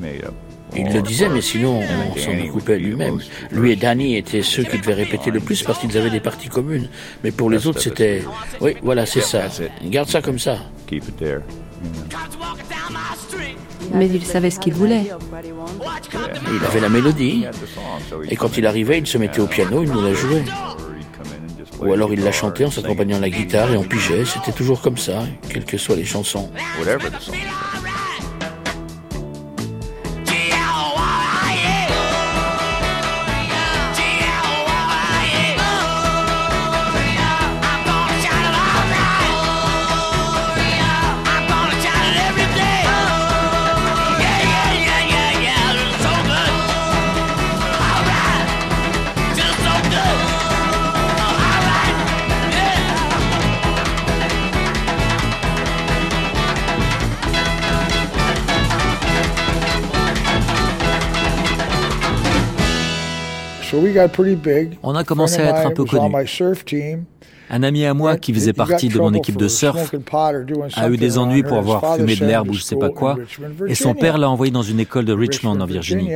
il 0.76 0.94
le 0.94 1.02
disait, 1.02 1.30
mais 1.30 1.42
sinon 1.42 1.82
on 1.82 2.18
s'en 2.18 2.32
occupait 2.32 2.80
lui-même. 2.80 3.20
Lui 3.52 3.72
et 3.72 3.76
Danny 3.76 4.18
étaient 4.18 4.42
ceux 4.42 4.64
qui 4.64 4.78
devaient 4.78 4.94
répéter 4.94 5.32
le 5.32 5.40
plus 5.40 5.62
parce 5.64 5.80
qu'ils 5.80 5.98
avaient 5.98 6.10
des 6.10 6.20
parties 6.20 6.50
communes. 6.50 6.90
Mais 7.24 7.32
pour 7.32 7.50
les 7.50 7.68
autres, 7.68 7.82
c'était... 7.82 8.24
Oui, 8.62 8.76
voilà, 8.82 9.06
c'est 9.06 9.22
ça. 9.22 9.44
Garde 9.84 10.10
ça 10.10 10.22
comme 10.22 10.40
ça. 10.40 10.58
Mais 13.94 14.08
il 14.08 14.26
savait 14.26 14.50
ce 14.50 14.60
qu'il 14.60 14.74
voulait. 14.74 15.06
Il 16.52 16.66
avait 16.66 16.80
la 16.80 16.90
mélodie. 16.90 17.46
Et 18.30 18.36
quand 18.36 18.58
il 18.58 18.66
arrivait, 18.66 19.00
il 19.00 19.08
se 19.08 19.18
mettait 19.18 19.42
au 19.42 19.48
piano, 19.48 19.84
il 19.84 19.92
nous 19.92 20.02
la 20.02 20.14
jouait. 20.14 20.44
Ou 21.80 21.92
alors 21.92 22.14
il 22.14 22.24
la 22.24 22.32
chantait 22.32 22.66
en 22.66 22.72
s'accompagnant 22.72 23.20
la 23.20 23.30
guitare 23.30 23.72
et 23.72 23.78
on 23.78 23.84
pigeait. 23.84 24.24
C'était 24.26 24.54
toujours 24.54 24.82
comme 24.82 24.98
ça, 24.98 25.24
quelles 25.50 25.66
que 25.66 25.78
soient 25.78 25.98
les 25.98 26.06
chansons. 26.06 26.50
On 64.84 64.96
a 64.96 65.04
commencé 65.04 65.42
à 65.42 65.50
être 65.50 65.68
un 65.68 65.72
peu 65.72 65.86
connu. 65.86 66.14
Un 67.50 67.62
ami 67.62 67.86
à 67.86 67.94
moi 67.94 68.18
qui 68.18 68.34
faisait 68.34 68.54
partie 68.54 68.88
de 68.88 68.98
mon 68.98 69.14
équipe 69.14 69.38
de 69.38 69.48
surf 69.48 69.94
a 70.76 70.90
eu 70.90 70.98
des 70.98 71.18
ennuis 71.18 71.44
pour 71.44 71.58
avoir 71.58 71.96
fumé 71.96 72.16
de 72.16 72.26
l'herbe 72.26 72.50
ou 72.50 72.54
je 72.54 72.62
sais 72.62 72.76
pas 72.76 72.90
quoi, 72.90 73.18
et 73.68 73.76
son 73.76 73.94
père 73.94 74.18
l'a 74.18 74.30
envoyé 74.30 74.52
dans 74.52 74.64
une 74.64 74.80
école 74.80 75.06
de 75.06 75.14
Richmond 75.14 75.60
en 75.60 75.66
Virginie. 75.66 76.10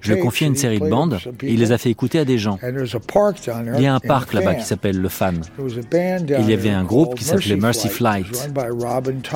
Je 0.00 0.12
lui 0.12 0.18
ai 0.18 0.20
confié 0.20 0.46
une 0.46 0.56
série 0.56 0.80
de 0.80 0.88
bandes 0.88 1.18
et 1.42 1.52
il 1.52 1.60
les 1.60 1.72
a 1.72 1.78
fait 1.78 1.90
écouter 1.90 2.18
à 2.18 2.24
des 2.24 2.38
gens. 2.38 2.58
Il 2.62 3.82
y 3.82 3.86
a 3.86 3.94
un 3.94 4.00
parc 4.00 4.32
là-bas 4.32 4.54
qui 4.56 4.64
s'appelle 4.64 5.00
le 5.00 5.08
Fan. 5.08 5.40
Il 5.58 6.50
y 6.50 6.52
avait 6.52 6.70
un 6.70 6.84
groupe 6.84 7.14
qui 7.14 7.24
s'appelait 7.24 7.56
Mercy 7.56 7.88
Flight. 7.88 8.50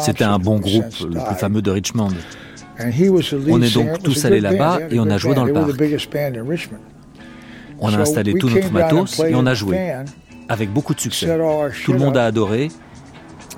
C'était 0.00 0.24
un 0.24 0.38
bon 0.38 0.58
groupe, 0.58 0.84
le 1.00 1.24
plus 1.24 1.36
fameux 1.36 1.62
de 1.62 1.70
Richmond. 1.70 2.10
On 3.48 3.62
est 3.62 3.74
donc 3.74 4.02
tous 4.02 4.24
allés 4.24 4.40
là-bas 4.40 4.80
et 4.90 4.98
on 5.00 5.08
a 5.08 5.18
joué 5.18 5.34
dans 5.34 5.44
le 5.44 5.52
parc. 5.52 5.70
On 7.80 7.92
a 7.92 7.98
installé 7.98 8.34
tout 8.34 8.48
notre 8.48 8.72
matos 8.72 9.20
et 9.20 9.34
on 9.34 9.46
a 9.46 9.54
joué, 9.54 9.94
avec 10.48 10.72
beaucoup 10.72 10.94
de 10.94 11.00
succès. 11.00 11.26
Tout 11.84 11.92
le 11.92 11.98
monde 11.98 12.16
a 12.16 12.24
adoré. 12.24 12.70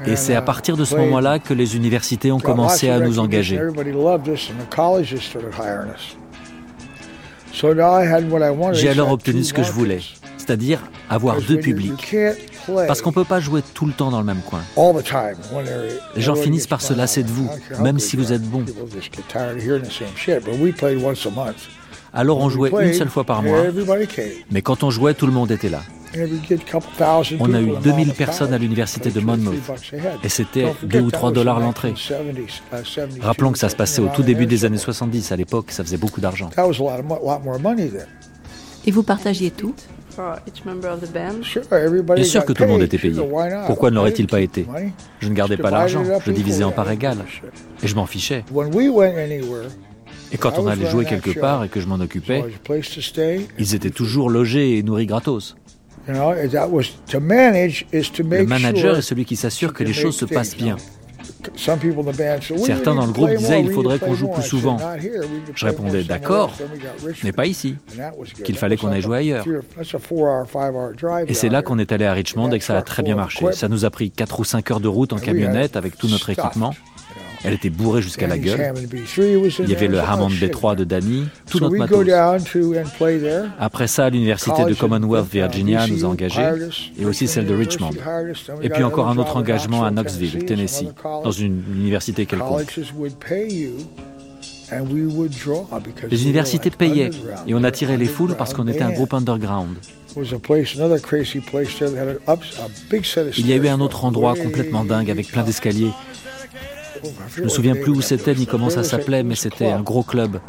Et 0.07 0.17
c'est 0.17 0.35
à 0.35 0.41
partir 0.43 0.77
de 0.79 0.85
ce 0.85 0.97
moment-là 0.97 1.39
que 1.39 1.53
les 1.53 1.77
universités 1.77 2.33
ont 2.33 2.41
commencé 2.41 2.89
à 2.89 3.01
nous 3.01 3.19
engager. 3.19 3.61
J'ai 8.73 8.89
alors 8.89 9.11
obtenu 9.11 9.45
ce 9.45 9.53
que 9.53 9.63
je 9.63 9.73
voulais, 9.73 10.01
c'est-à-dire 10.39 10.81
avoir 11.11 11.41
deux 11.43 11.59
publics. 11.59 12.17
Parce 12.87 13.03
qu'on 13.03 13.11
ne 13.11 13.15
peut 13.15 13.25
pas 13.25 13.41
jouer 13.41 13.63
tout 13.75 13.87
le 13.87 13.93
temps 13.93 14.11
dans 14.11 14.21
le 14.21 14.27
même 14.27 14.41
coin. 14.43 14.61
Les 16.17 16.23
gens 16.23 16.35
finissent 16.35 16.67
par 16.69 16.81
se 16.81 16.95
lasser 16.95 17.23
de 17.23 17.29
vous, 17.29 17.51
même 17.83 17.99
si 17.99 18.17
vous 18.17 18.33
êtes 18.33 18.43
bon. 18.43 18.65
Alors 22.13 22.39
on 22.39 22.49
jouait 22.49 22.71
une 22.83 22.95
seule 22.95 23.09
fois 23.09 23.25
par 23.25 23.43
mois. 23.43 23.63
Mais 24.51 24.63
quand 24.63 24.83
on 24.83 24.91
jouait, 24.91 25.15
tout 25.15 25.27
le 25.27 25.33
monde 25.33 25.51
était 25.51 25.69
là. 25.69 25.83
On 27.39 27.55
a 27.55 27.61
eu 27.61 27.71
2000 27.85 28.15
personnes 28.15 28.53
à 28.53 28.59
l'université 28.59 29.11
de 29.11 29.21
Monmouth 29.21 29.55
et 30.25 30.29
c'était 30.29 30.67
2 30.83 31.01
ou 31.01 31.11
3 31.11 31.31
dollars 31.31 31.61
l'entrée. 31.61 31.95
Rappelons 33.21 33.53
que 33.53 33.59
ça 33.59 33.69
se 33.69 33.77
passait 33.77 34.03
au 34.03 34.09
tout 34.09 34.23
début 34.23 34.47
des 34.47 34.65
années 34.65 34.79
70. 34.79 35.31
À 35.31 35.37
l'époque, 35.37 35.71
ça 35.71 35.85
faisait 35.85 35.99
beaucoup 35.99 36.21
d'argent. 36.21 36.51
Et 38.87 38.91
vous 38.91 39.03
partagiez 39.03 39.51
tout? 39.51 39.75
Bien 40.19 42.25
sûr 42.25 42.45
que 42.45 42.53
tout 42.53 42.65
le 42.65 42.69
monde 42.69 42.83
était 42.83 42.99
payé. 42.99 43.23
Pourquoi 43.67 43.91
ne 43.91 43.95
l'aurait-il 43.95 44.27
pas 44.27 44.41
été? 44.41 44.67
Je 45.21 45.29
ne 45.29 45.35
gardais 45.35 45.57
pas 45.57 45.71
l'argent, 45.71 46.03
je 46.27 46.33
divisais 46.33 46.65
en 46.65 46.73
parts 46.73 46.91
égales. 46.91 47.25
Et 47.83 47.87
je 47.87 47.95
m'en 47.95 48.07
fichais. 48.07 48.45
Et 50.33 50.39
quand 50.39 50.59
on 50.59 50.67
allait 50.67 50.89
jouer 50.89 51.05
quelque 51.05 51.39
part 51.39 51.65
et 51.65 51.69
que 51.69 51.81
je 51.81 51.87
m'en 51.87 52.01
occupais, 52.01 52.45
ils 53.59 53.75
étaient 53.75 53.91
toujours 53.91 54.31
logés 54.31 54.79
et 54.79 54.83
nourris 54.83 55.07
gratos. 55.07 55.57
Le 56.07 56.15
manager 58.47 58.99
est 58.99 59.03
celui 59.03 59.25
qui 59.25 59.37
s'assure 59.37 59.73
que 59.73 59.85
les 59.85 59.93
choses 59.93 60.17
se 60.17 60.25
passent 60.25 60.57
bien. 60.57 60.77
Certains 62.65 62.95
dans 62.95 63.07
le 63.07 63.13
groupe 63.13 63.31
disaient 63.35 63.63
il 63.63 63.71
faudrait 63.71 63.99
qu'on 63.99 64.15
joue 64.15 64.29
plus 64.29 64.43
souvent. 64.43 64.79
Je 65.55 65.67
répondais 65.67 66.05
d'accord, 66.05 66.53
mais 67.23 67.33
pas 67.33 67.47
ici, 67.47 67.77
qu'il 68.45 68.57
fallait 68.57 68.77
qu'on 68.77 68.89
aille 68.89 69.03
jouer 69.03 69.19
ailleurs. 69.19 69.47
Et 71.27 71.35
c'est 71.35 71.49
là 71.49 71.63
qu'on 71.63 71.79
est 71.79 71.93
allé 71.93 72.05
à 72.05 72.13
Richmond 72.13 72.51
et 72.51 72.59
que 72.59 72.65
ça 72.65 72.77
a 72.77 72.83
très 72.83 73.03
bien 73.03 73.17
marché. 73.17 73.53
Ça 73.53 73.69
nous 73.69 73.85
a 73.85 73.91
pris 73.91 74.11
4 74.11 74.41
ou 74.41 74.45
5 74.45 74.71
heures 74.71 74.81
de 74.81 74.89
route 74.89 75.13
en 75.13 75.19
camionnette 75.19 75.77
avec 75.77 75.97
tout 75.97 76.09
notre 76.09 76.31
équipement. 76.31 76.75
Elle 77.43 77.55
était 77.55 77.71
bourrée 77.71 78.03
jusqu'à 78.03 78.27
la 78.27 78.39
gueule. 78.39 78.75
Il 79.61 79.69
y 79.69 79.75
avait 79.75 79.89
le 79.89 80.01
Hammond 80.01 80.29
B3 80.29 80.77
de 80.77 80.85
Danny, 80.85 81.25
tout 81.49 81.61
notre 81.61 81.77
matos. 81.77 82.07
Après 83.59 83.87
ça, 83.87 84.11
l'université 84.11 84.65
de 84.65 84.75
Commonwealth 84.75 85.31
Virginia 85.31 85.87
nous 85.87 86.05
a 86.05 86.09
engagés, 86.09 86.51
et 86.99 87.05
aussi 87.07 87.27
celle 87.29 87.47
de 87.47 87.55
Richmond. 87.55 87.93
Et 88.63 88.69
puis 88.69 88.83
encore 88.83 89.09
un 89.09 89.17
autre 89.17 89.37
engagement 89.37 89.85
à 89.85 89.91
Knoxville, 89.91 90.45
Tennessee, 90.45 90.87
dans 91.03 91.31
une 91.31 91.63
université 91.75 92.27
quelconque. 92.27 92.79
Les 96.11 96.23
universités 96.23 96.71
payaient 96.71 97.11
et 97.47 97.55
on 97.55 97.65
attirait 97.65 97.97
les 97.97 98.07
foules 98.07 98.37
parce 98.37 98.55
qu'on 98.55 98.69
était 98.69 98.83
un 98.83 98.93
groupe 98.93 99.15
underground. 99.15 99.77
Il 103.37 103.47
y 103.47 103.53
a 103.53 103.57
eu 103.57 103.69
un 103.69 103.81
autre 103.81 104.05
endroit 104.05 104.35
complètement 104.37 104.85
dingue 104.85 105.11
avec 105.11 105.29
plein 105.29 105.43
d'escaliers 105.43 105.91
je 107.37 107.43
me 107.43 107.49
souviens 107.49 107.75
plus 107.75 107.91
où 107.93 108.01
c'était 108.01 108.35
ni 108.35 108.47
comment 108.47 108.71
ça 108.71 108.85
s'appelait, 108.85 109.23
mais 109.23 109.35
c'était 109.35 109.71
un 109.71 109.81
gros 109.81 110.03
club. 110.03 110.41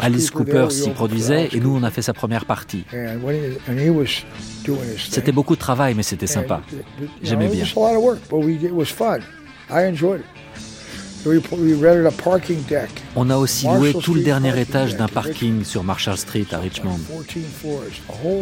Alice 0.00 0.30
Cooper 0.30 0.66
s'y 0.70 0.90
produisait 0.90 1.48
et 1.52 1.60
nous 1.60 1.76
on 1.76 1.82
a 1.82 1.90
fait 1.90 2.02
sa 2.02 2.14
première 2.14 2.44
partie. 2.46 2.84
C'était 5.10 5.32
beaucoup 5.32 5.54
de 5.54 5.60
travail 5.60 5.94
mais 5.94 6.02
c'était 6.02 6.26
sympa. 6.26 6.62
J'aimais 7.22 7.48
bien. 7.48 7.64
On 13.16 13.30
a 13.30 13.36
aussi 13.36 13.66
loué 13.66 13.94
tout 13.94 14.14
le 14.14 14.22
dernier 14.22 14.58
étage 14.60 14.96
d'un 14.96 15.08
parking 15.08 15.64
sur 15.64 15.82
Marshall 15.82 16.18
Street 16.18 16.46
à 16.52 16.58
Richmond. 16.58 16.98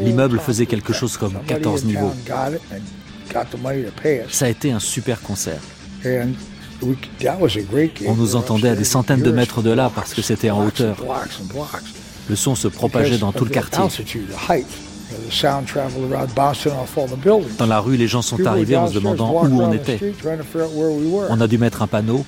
L'immeuble 0.01 0.39
faisait 0.41 0.67
quelque 0.67 0.93
chose 0.93 1.17
comme 1.17 1.35
14 1.47 1.85
niveaux. 1.85 2.13
Ça 4.31 4.47
a 4.47 4.49
été 4.49 4.73
un 4.73 4.81
super 4.81 5.21
concert. 5.21 5.61
On 8.07 8.15
nous 8.15 8.37
entendait 8.37 8.69
à 8.71 8.75
des 8.75 8.85
centaines 8.85 9.23
de 9.23 9.31
mètres 9.31 9.63
de 9.63 9.71
là 9.71 9.91
parce 9.95 10.15
que 10.15 10.23
c'était 10.23 10.51
en 10.51 10.67
hauteur. 10.67 10.97
Le 12.29 12.37
son 12.37 12.55
se 12.55 12.69
propageait 12.69 13.19
dans 13.19 13.33
tout 13.33 13.45
le 13.45 13.51
quartier. 13.51 13.83
Dans 17.59 17.67
la 17.67 17.81
rue, 17.81 17.97
les 17.97 18.09
gens 18.09 18.23
sont 18.23 18.45
arrivés 18.47 18.77
en 18.77 18.89
se 18.89 18.95
demandant 18.95 19.45
où 19.45 19.63
on 19.63 19.73
était. 19.73 20.01
On 21.29 21.41
a 21.41 21.47
dû 21.47 21.59
mettre 21.59 21.83
un 21.83 21.87
panneau 21.87 22.25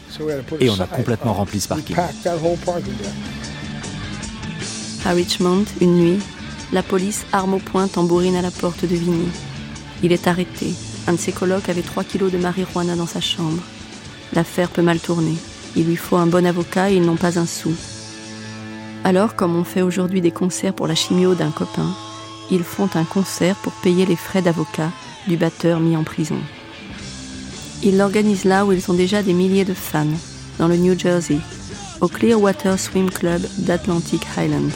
et 0.60 0.68
on 0.70 0.80
a 0.80 0.86
complètement 0.86 1.32
rempli 1.32 1.60
ce 1.60 1.68
parking. 1.68 1.96
À 5.06 5.12
Richmond, 5.12 5.64
une 5.80 5.96
nuit, 5.96 6.18
La 6.72 6.82
police, 6.82 7.24
arme 7.32 7.54
au 7.54 7.58
poing, 7.58 7.86
tambourine 7.88 8.36
à 8.36 8.42
la 8.42 8.50
porte 8.50 8.82
de 8.82 8.96
Vigny. 8.96 9.28
Il 10.02 10.12
est 10.12 10.26
arrêté. 10.26 10.74
Un 11.06 11.12
de 11.12 11.18
ses 11.18 11.32
colocs 11.32 11.68
avait 11.68 11.82
3 11.82 12.04
kilos 12.04 12.32
de 12.32 12.38
marijuana 12.38 12.96
dans 12.96 13.06
sa 13.06 13.20
chambre. 13.20 13.62
L'affaire 14.32 14.70
peut 14.70 14.82
mal 14.82 15.00
tourner. 15.00 15.36
Il 15.76 15.86
lui 15.86 15.96
faut 15.96 16.16
un 16.16 16.26
bon 16.26 16.46
avocat 16.46 16.90
et 16.90 16.96
ils 16.96 17.04
n'ont 17.04 17.16
pas 17.16 17.38
un 17.38 17.46
sou. 17.46 17.72
Alors, 19.04 19.36
comme 19.36 19.54
on 19.54 19.64
fait 19.64 19.82
aujourd'hui 19.82 20.20
des 20.20 20.30
concerts 20.30 20.74
pour 20.74 20.86
la 20.86 20.94
chimio 20.94 21.34
d'un 21.34 21.50
copain, 21.50 21.94
ils 22.50 22.62
font 22.62 22.88
un 22.94 23.04
concert 23.04 23.56
pour 23.56 23.72
payer 23.72 24.06
les 24.06 24.16
frais 24.16 24.42
d'avocat 24.42 24.90
du 25.28 25.36
batteur 25.36 25.80
mis 25.80 25.96
en 25.96 26.04
prison. 26.04 26.38
Ils 27.82 27.98
l'organisent 27.98 28.44
là 28.44 28.64
où 28.64 28.72
ils 28.72 28.90
ont 28.90 28.94
déjà 28.94 29.22
des 29.22 29.34
milliers 29.34 29.64
de 29.64 29.74
fans, 29.74 30.06
dans 30.58 30.68
le 30.68 30.76
New 30.76 30.98
Jersey, 30.98 31.38
au 32.00 32.08
Clearwater 32.08 32.78
Swim 32.78 33.10
Club 33.10 33.42
d'Atlantic 33.58 34.22
Highland. 34.36 34.70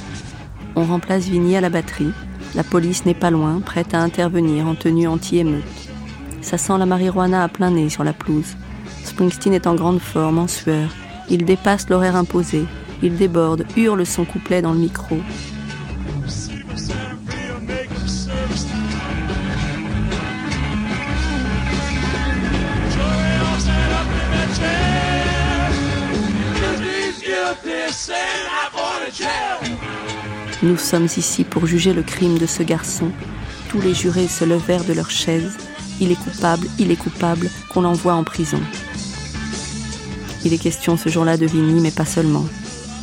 On 0.76 0.84
remplace 0.84 1.24
Vinny 1.24 1.56
à 1.56 1.60
la 1.60 1.70
batterie. 1.70 2.12
La 2.54 2.64
police 2.64 3.04
n'est 3.04 3.14
pas 3.14 3.30
loin, 3.30 3.60
prête 3.60 3.94
à 3.94 4.00
intervenir 4.00 4.66
en 4.66 4.74
tenue 4.74 5.06
anti-émeute. 5.06 5.64
Ça 6.40 6.58
sent 6.58 6.78
la 6.78 6.86
marijuana 6.86 7.44
à 7.44 7.48
plein 7.48 7.70
nez 7.70 7.88
sur 7.88 8.04
la 8.04 8.12
pelouse. 8.12 8.56
Springsteen 9.04 9.52
est 9.52 9.66
en 9.66 9.74
grande 9.74 10.00
forme, 10.00 10.38
en 10.38 10.48
sueur. 10.48 10.88
Il 11.30 11.44
dépasse 11.44 11.88
l'horaire 11.88 12.16
imposé. 12.16 12.64
Il 13.02 13.16
déborde, 13.16 13.66
hurle 13.76 14.06
son 14.06 14.24
couplet 14.24 14.62
dans 14.62 14.72
le 14.72 14.78
micro. 14.78 15.18
Nous 30.60 30.76
sommes 30.76 31.04
ici 31.04 31.44
pour 31.44 31.66
juger 31.66 31.92
le 31.92 32.02
crime 32.02 32.36
de 32.36 32.46
ce 32.46 32.64
garçon. 32.64 33.12
Tous 33.68 33.80
les 33.80 33.94
jurés 33.94 34.26
se 34.26 34.44
levèrent 34.44 34.84
de 34.84 34.92
leurs 34.92 35.10
chaises. 35.10 35.56
Il 36.00 36.10
est 36.10 36.16
coupable, 36.16 36.66
il 36.80 36.90
est 36.90 36.96
coupable, 36.96 37.48
qu'on 37.70 37.82
l'envoie 37.82 38.14
en 38.14 38.24
prison. 38.24 38.60
Il 40.44 40.52
est 40.52 40.58
question 40.58 40.96
ce 40.96 41.08
jour-là 41.10 41.36
de 41.36 41.46
Vigny, 41.46 41.80
mais 41.80 41.92
pas 41.92 42.04
seulement. 42.04 42.44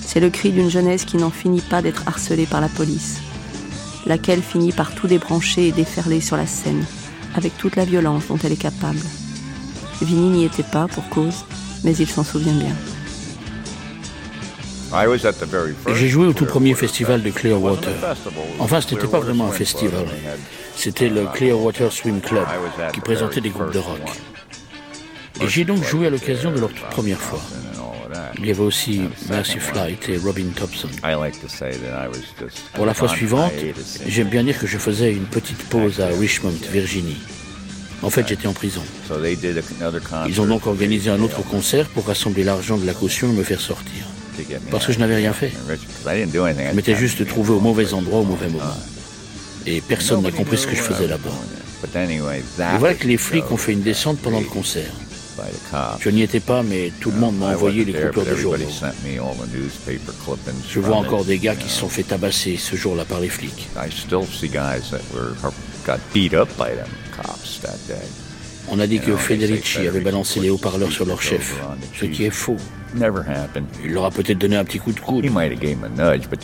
C'est 0.01 0.20
le 0.20 0.30
cri 0.30 0.51
d'une 0.51 0.70
jeunesse 0.70 1.06
qui 1.06 1.16
n'en 1.16 1.30
finit 1.30 1.62
pas 1.62 1.82
d'être 1.82 2.03
harcelée 2.08 2.45
par 2.45 2.60
la 2.60 2.70
police, 2.70 3.20
laquelle 4.06 4.41
finit 4.41 4.74
par 4.74 4.93
tout 4.93 5.08
débrancher 5.08 5.70
et 5.70 5.72
déferler 5.72 6.20
sur 6.20 6.36
la 6.36 6.47
scène, 6.47 6.84
avec 7.36 7.58
toute 7.58 7.78
la 7.78 7.86
violence 7.86 8.28
dont 8.28 8.38
elle 8.43 8.51
est 8.51 8.58
capable. 8.58 8.99
Vigny 10.01 10.30
n'y 10.30 10.45
était 10.45 10.64
pas 10.64 10.88
pour 10.88 11.08
cause, 11.08 11.45
mais 11.86 11.95
il 11.95 12.08
s'en 12.08 12.26
souvient 12.26 12.53
bien. 12.53 12.76
J'ai 15.93 16.07
joué 16.07 16.27
au 16.27 16.33
tout 16.33 16.45
premier 16.45 16.73
festival 16.73 17.21
de 17.21 17.29
Clearwater. 17.29 17.93
Enfin, 18.59 18.81
ce 18.81 18.93
n'était 18.93 19.07
pas 19.07 19.19
vraiment 19.19 19.47
un 19.47 19.51
festival. 19.51 20.05
C'était 20.75 21.09
le 21.09 21.25
Clearwater 21.33 21.91
Swim 21.91 22.21
Club 22.21 22.45
qui 22.93 23.01
présentait 23.01 23.41
des 23.41 23.49
groupes 23.49 23.73
de 23.73 23.79
rock. 23.79 24.01
Et 25.41 25.47
j'ai 25.47 25.65
donc 25.65 25.83
joué 25.83 26.07
à 26.07 26.09
l'occasion 26.09 26.51
de 26.51 26.59
leur 26.59 26.69
toute 26.69 26.89
première 26.89 27.19
fois. 27.19 27.41
Il 28.37 28.45
y 28.45 28.51
avait 28.51 28.61
aussi 28.61 29.01
Mercy 29.29 29.59
Flight 29.59 30.07
et 30.09 30.17
Robin 30.17 30.45
Thompson. 30.55 30.87
Pour 32.73 32.85
la 32.85 32.93
fois 32.93 33.09
suivante, 33.09 33.51
j'aime 34.07 34.29
bien 34.29 34.43
dire 34.43 34.57
que 34.57 34.67
je 34.67 34.77
faisais 34.77 35.11
une 35.11 35.25
petite 35.25 35.63
pause 35.69 35.99
à 35.99 36.07
Richmond, 36.07 36.53
Virginie. 36.71 37.17
En 38.01 38.09
fait, 38.09 38.27
j'étais 38.27 38.47
en 38.47 38.53
prison. 38.53 38.81
Ils 40.27 40.41
ont 40.41 40.45
donc 40.45 40.67
organisé 40.67 41.09
un 41.09 41.21
autre 41.21 41.41
concert 41.43 41.87
pour 41.87 42.05
rassembler 42.05 42.43
l'argent 42.43 42.77
de 42.77 42.85
la 42.85 42.93
caution 42.93 43.29
et 43.29 43.33
me 43.33 43.43
faire 43.43 43.61
sortir. 43.61 44.05
Parce 44.71 44.86
que 44.88 44.93
je 44.93 44.99
n'avais 44.99 45.15
rien 45.15 45.33
fait. 45.33 45.51
Je 46.71 46.75
m'étais 46.75 46.95
juste 46.95 47.25
trouvé 47.27 47.51
au 47.53 47.59
mauvais 47.59 47.93
endroit 47.93 48.19
au 48.19 48.25
mauvais 48.25 48.47
moment. 48.49 48.63
Et 49.65 49.81
personne 49.81 50.21
n'a 50.21 50.31
compris 50.31 50.57
ce 50.57 50.67
que 50.67 50.75
je 50.75 50.81
faisais 50.81 51.07
là-bas. 51.07 51.29
Et 51.93 52.77
voilà 52.79 52.95
que 52.95 53.07
les 53.07 53.17
flics 53.17 53.49
ont 53.51 53.57
fait 53.57 53.73
une 53.73 53.81
descente 53.81 54.19
pendant 54.19 54.39
le 54.39 54.45
concert. 54.45 54.91
Je 55.99 56.09
n'y 56.09 56.21
étais 56.21 56.39
pas, 56.39 56.63
mais 56.63 56.91
tout 56.99 57.11
le 57.11 57.17
monde 57.17 57.38
m'a 57.38 57.47
envoyé 57.47 57.83
les 57.86 57.93
coupures 57.93 58.25
de 58.25 58.36
journaux. 58.36 58.65
Je 60.69 60.79
vois 60.79 60.95
encore 60.95 61.25
des 61.25 61.38
gars 61.39 61.55
qui 61.55 61.69
se 61.69 61.79
sont 61.79 61.89
fait 61.89 62.03
tabasser 62.03 62.57
ce 62.57 62.75
jour-là 62.75 63.05
par 63.05 63.19
les 63.19 63.29
flics. 63.29 63.67
On 68.69 68.79
a 68.79 68.88
dit 68.88 68.99
que 68.99 69.15
Federici 69.15 69.88
avait 69.88 69.99
balancé 69.99 70.39
les 70.39 70.49
haut-parleurs 70.49 70.91
sur 70.91 71.05
leur 71.05 71.21
chef, 71.21 71.55
ce 71.99 72.05
qui 72.05 72.25
est 72.25 72.31
faux. 72.31 72.57
Il 73.83 73.91
leur 73.91 74.05
a 74.05 74.11
peut-être 74.11 74.37
donné 74.37 74.55
un 74.55 74.65
petit 74.65 74.79
coup 74.79 74.91
de 74.91 74.99
coude. 74.99 75.25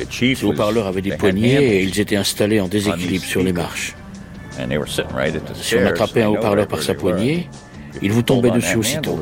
Ces 0.09 0.43
haut-parleurs 0.43 0.87
avaient 0.87 1.01
des 1.01 1.15
poignées 1.17 1.77
et 1.77 1.83
ils 1.83 1.99
étaient 1.99 2.15
installés 2.15 2.59
en 2.59 2.67
déséquilibre 2.67 3.25
sur 3.25 3.43
les 3.43 3.53
marches. 3.53 3.95
Si 5.55 5.75
on 5.75 5.85
attrapait 5.85 6.23
un 6.23 6.29
haut-parleur 6.29 6.67
par 6.67 6.81
sa 6.83 6.93
poignée, 6.93 7.49
il 8.01 8.11
vous 8.11 8.21
tombait 8.21 8.51
dessus 8.51 8.77
aussitôt. 8.77 9.19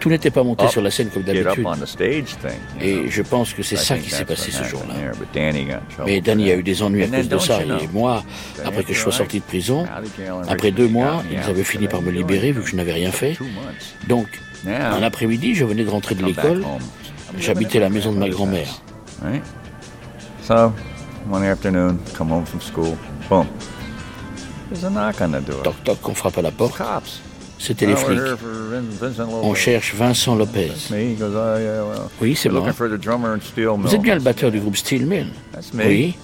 Tout 0.00 0.08
n'était 0.08 0.30
pas 0.30 0.42
monté 0.42 0.66
sur 0.68 0.80
la 0.80 0.90
scène 0.90 1.08
comme 1.08 1.22
d'habitude. 1.22 1.66
Et 2.80 3.08
je 3.08 3.22
pense 3.22 3.52
que 3.52 3.62
c'est 3.62 3.76
ça 3.76 3.98
qui 3.98 4.10
s'est 4.10 4.24
passé 4.24 4.50
ce 4.50 4.64
jour-là. 4.64 4.94
Mais 6.06 6.20
Danny 6.20 6.50
a 6.50 6.56
eu 6.56 6.62
des 6.62 6.82
ennuis 6.82 7.04
à 7.04 7.08
cause 7.08 7.28
de 7.28 7.38
ça. 7.38 7.60
Et 7.62 7.88
moi, 7.92 8.24
après 8.64 8.84
que 8.84 8.94
je 8.94 8.98
sois 8.98 9.12
sorti 9.12 9.40
de 9.40 9.44
prison, 9.44 9.86
après 10.48 10.70
deux 10.70 10.88
mois, 10.88 11.22
ils 11.30 11.38
avaient 11.50 11.64
fini 11.64 11.88
par 11.88 12.02
me 12.02 12.10
libérer 12.10 12.52
vu 12.52 12.62
que 12.62 12.68
je 12.68 12.76
n'avais 12.76 12.92
rien 12.92 13.12
fait. 13.12 13.36
Donc, 14.08 14.28
un 14.66 15.02
après-midi, 15.02 15.54
je 15.54 15.64
venais 15.64 15.84
de 15.84 15.90
rentrer 15.90 16.14
de 16.14 16.24
l'école. 16.24 16.64
J'habitais 17.38 17.78
la 17.78 17.88
maison 17.88 18.12
de 18.12 18.18
ma 18.18 18.28
grand-mère. 18.28 18.68
So, 20.42 20.72
one 21.30 21.44
afternoon, 21.44 21.98
come 22.16 22.32
home 22.32 22.44
from 22.46 22.60
school, 22.60 22.96
boom. 23.28 23.46
Toc 25.62 25.84
toc, 25.84 26.08
on 26.08 26.14
frappe 26.14 26.38
à 26.38 26.42
la 26.42 26.50
porte. 26.50 26.80
C'était 27.58 27.86
les 27.86 27.94
flics. 27.96 28.18
On 29.42 29.54
cherche 29.54 29.94
Vincent 29.94 30.34
Lopez. 30.34 30.72
Oui, 32.20 32.34
c'est 32.34 32.48
moi. 32.48 32.66
Vous 32.70 33.94
êtes 33.94 34.00
bien 34.00 34.14
le 34.14 34.20
batteur 34.22 34.50
du 34.50 34.60
groupe 34.60 34.76
Steel 34.76 35.04
Mill 35.06 35.26
Oui. 35.74 36.16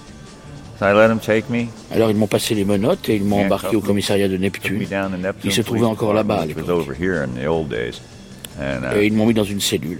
Alors 1.91 2.09
ils 2.11 2.17
m'ont 2.17 2.27
passé 2.27 2.53
les 2.55 2.65
menottes 2.65 3.07
et 3.09 3.15
ils 3.15 3.23
m'ont 3.23 3.45
embarqué 3.45 3.75
au 3.75 3.81
commissariat 3.81 4.27
de 4.27 4.37
Neptune. 4.37 4.85
Il 5.43 5.51
se 5.51 5.61
trouvait 5.61 5.85
encore 5.85 6.13
là-bas 6.13 6.41
à 6.41 6.45
l'époque. 6.45 6.65
Et 8.95 9.05
ils 9.05 9.13
m'ont 9.13 9.25
mis 9.25 9.33
dans 9.33 9.43
une 9.43 9.61
cellule. 9.61 9.99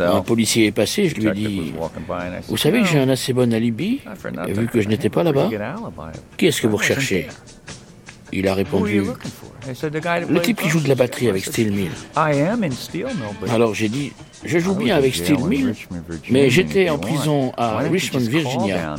Un 0.00 0.20
policier 0.20 0.66
est 0.66 0.72
passé, 0.72 1.08
je 1.08 1.16
lui 1.16 1.26
ai 1.26 1.32
dit 1.32 1.72
Vous 2.48 2.56
savez 2.56 2.80
que 2.82 2.86
j'ai 2.86 2.98
un 2.98 3.08
assez 3.08 3.32
bon 3.32 3.52
alibi, 3.52 4.00
vu 4.48 4.66
que 4.68 4.80
je 4.80 4.88
n'étais 4.88 5.08
pas 5.08 5.22
là-bas 5.22 5.50
Qui 6.36 6.46
est-ce 6.46 6.62
que 6.62 6.66
vous 6.66 6.76
recherchez? 6.76 7.28
Il 8.34 8.48
a 8.48 8.54
répondu 8.54 9.02
Le 10.28 10.40
type 10.40 10.60
qui 10.62 10.68
joue 10.68 10.80
de 10.80 10.88
la 10.88 10.94
batterie 10.94 11.28
avec 11.28 11.44
Steel 11.44 11.70
Mill. 11.72 11.90
Alors 13.50 13.74
j'ai 13.74 13.88
dit 13.90 14.12
Je 14.44 14.58
joue 14.58 14.74
bien 14.74 14.96
avec 14.96 15.14
Steel 15.14 15.38
Mill, 15.44 15.74
mais 16.30 16.48
j'étais 16.50 16.88
en 16.88 16.98
prison 16.98 17.52
à 17.58 17.78
Richmond, 17.78 18.20
Virginia. 18.20 18.94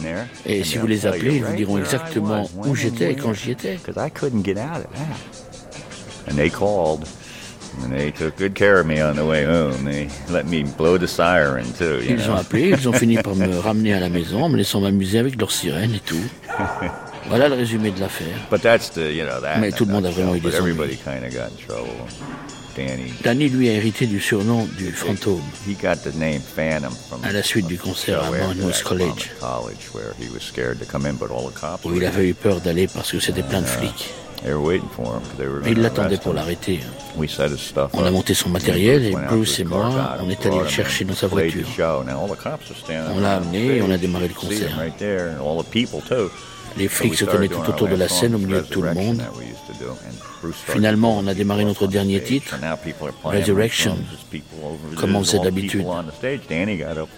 Et 0.46 0.64
si 0.64 0.78
vous 0.78 0.88
les 0.88 1.06
appelez, 1.08 1.38
ils 1.38 1.44
vous 1.44 1.56
diront 1.56 1.78
exactement 1.80 2.48
où 2.66 2.76
j'étais 2.76 3.14
et 3.14 3.16
quand 3.16 3.34
j'y 3.34 3.52
étais. 3.52 3.80
Ils 12.08 12.30
ont 12.30 12.36
appelé, 12.36 12.70
ils 12.78 12.88
ont 12.90 12.94
fini 12.94 13.18
par 13.18 13.36
me 13.36 13.58
ramener 13.60 13.94
à 13.94 14.00
la 14.00 14.10
maison 14.10 14.48
me 14.50 14.58
laissant 14.58 14.82
m'amuser 14.82 15.20
avec 15.20 15.40
leurs 15.40 15.52
sirènes 15.52 15.94
et 15.96 16.00
tout. 16.00 16.16
Voilà 17.30 17.48
le 17.48 17.56
résumé 17.56 17.92
de 17.92 18.00
l'affaire. 18.00 18.36
Mais 19.62 19.72
tout 19.72 19.86
le 19.86 19.92
monde 19.94 20.06
a 20.06 20.10
vraiment 20.12 20.36
eu 20.36 20.40
des 20.40 20.50
ennuis. 20.62 20.74
Danny, 23.24 23.50
lui, 23.50 23.70
a 23.70 23.74
hérité 23.74 24.08
du 24.08 24.20
surnom 24.20 24.68
du 24.78 24.92
fantôme 24.92 25.42
à 27.24 27.32
la 27.32 27.44
suite 27.44 27.68
du 27.68 27.78
concert 27.78 28.24
à 28.24 28.30
Monmouth 28.48 28.84
College, 28.84 29.30
où 31.86 31.90
il 31.96 32.06
avait 32.06 32.30
eu 32.30 32.34
peur 32.34 32.62
d'aller 32.62 32.88
parce 32.88 33.12
que 33.12 33.20
c'était 33.20 33.44
plein 33.44 33.62
de 33.62 33.68
flics. 33.68 34.14
Ils 34.46 35.82
l'attendaient 35.82 36.18
pour 36.18 36.34
l'arrêter. 36.34 36.82
On 37.94 38.04
a 38.04 38.12
monté 38.12 38.34
son 38.34 38.50
matériel 38.50 39.06
et 39.06 39.12
Bruce 39.12 39.60
et 39.60 39.64
moi, 39.64 40.18
on 40.22 40.30
est 40.30 40.46
allé 40.46 40.60
le 40.60 40.68
chercher 40.68 41.06
dans 41.06 41.16
sa 41.16 41.28
voiture. 41.28 41.68
On 41.80 43.20
l'a 43.20 43.36
amené 43.36 43.78
et 43.78 43.82
on 43.82 43.92
a 43.92 43.98
démarré 43.98 44.28
le 44.28 44.34
concert. 44.34 44.78
Les 46.78 46.88
flics 46.88 47.16
se 47.16 47.26
tenaient 47.26 47.48
tout 47.48 47.70
autour 47.70 47.88
de 47.88 47.96
la 47.96 48.10
scène 48.10 48.36
au 48.36 48.40
milieu 48.40 48.62
de 48.62 48.68
tout 48.68 48.82
le 48.82 48.94
monde. 48.94 49.22
Finalement, 50.52 51.18
on 51.18 51.28
a 51.28 51.34
démarré 51.34 51.66
notre 51.66 51.88
dernier 51.88 52.22
titre, 52.22 52.58
Resurrection, 53.24 53.98
comme 54.98 55.16
on 55.16 55.24
faisait 55.24 55.40
d'habitude? 55.40 55.86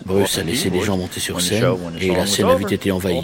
Bruce 0.05 0.37
a 0.37 0.43
laissé 0.43 0.69
les 0.69 0.81
gens 0.81 0.97
monter 0.97 1.19
sur 1.19 1.41
scène 1.41 1.65
et 1.99 2.11
la 2.11 2.25
scène 2.25 2.47
a 2.47 2.55
vite 2.55 2.71
été 2.71 2.91
envahie. 2.91 3.21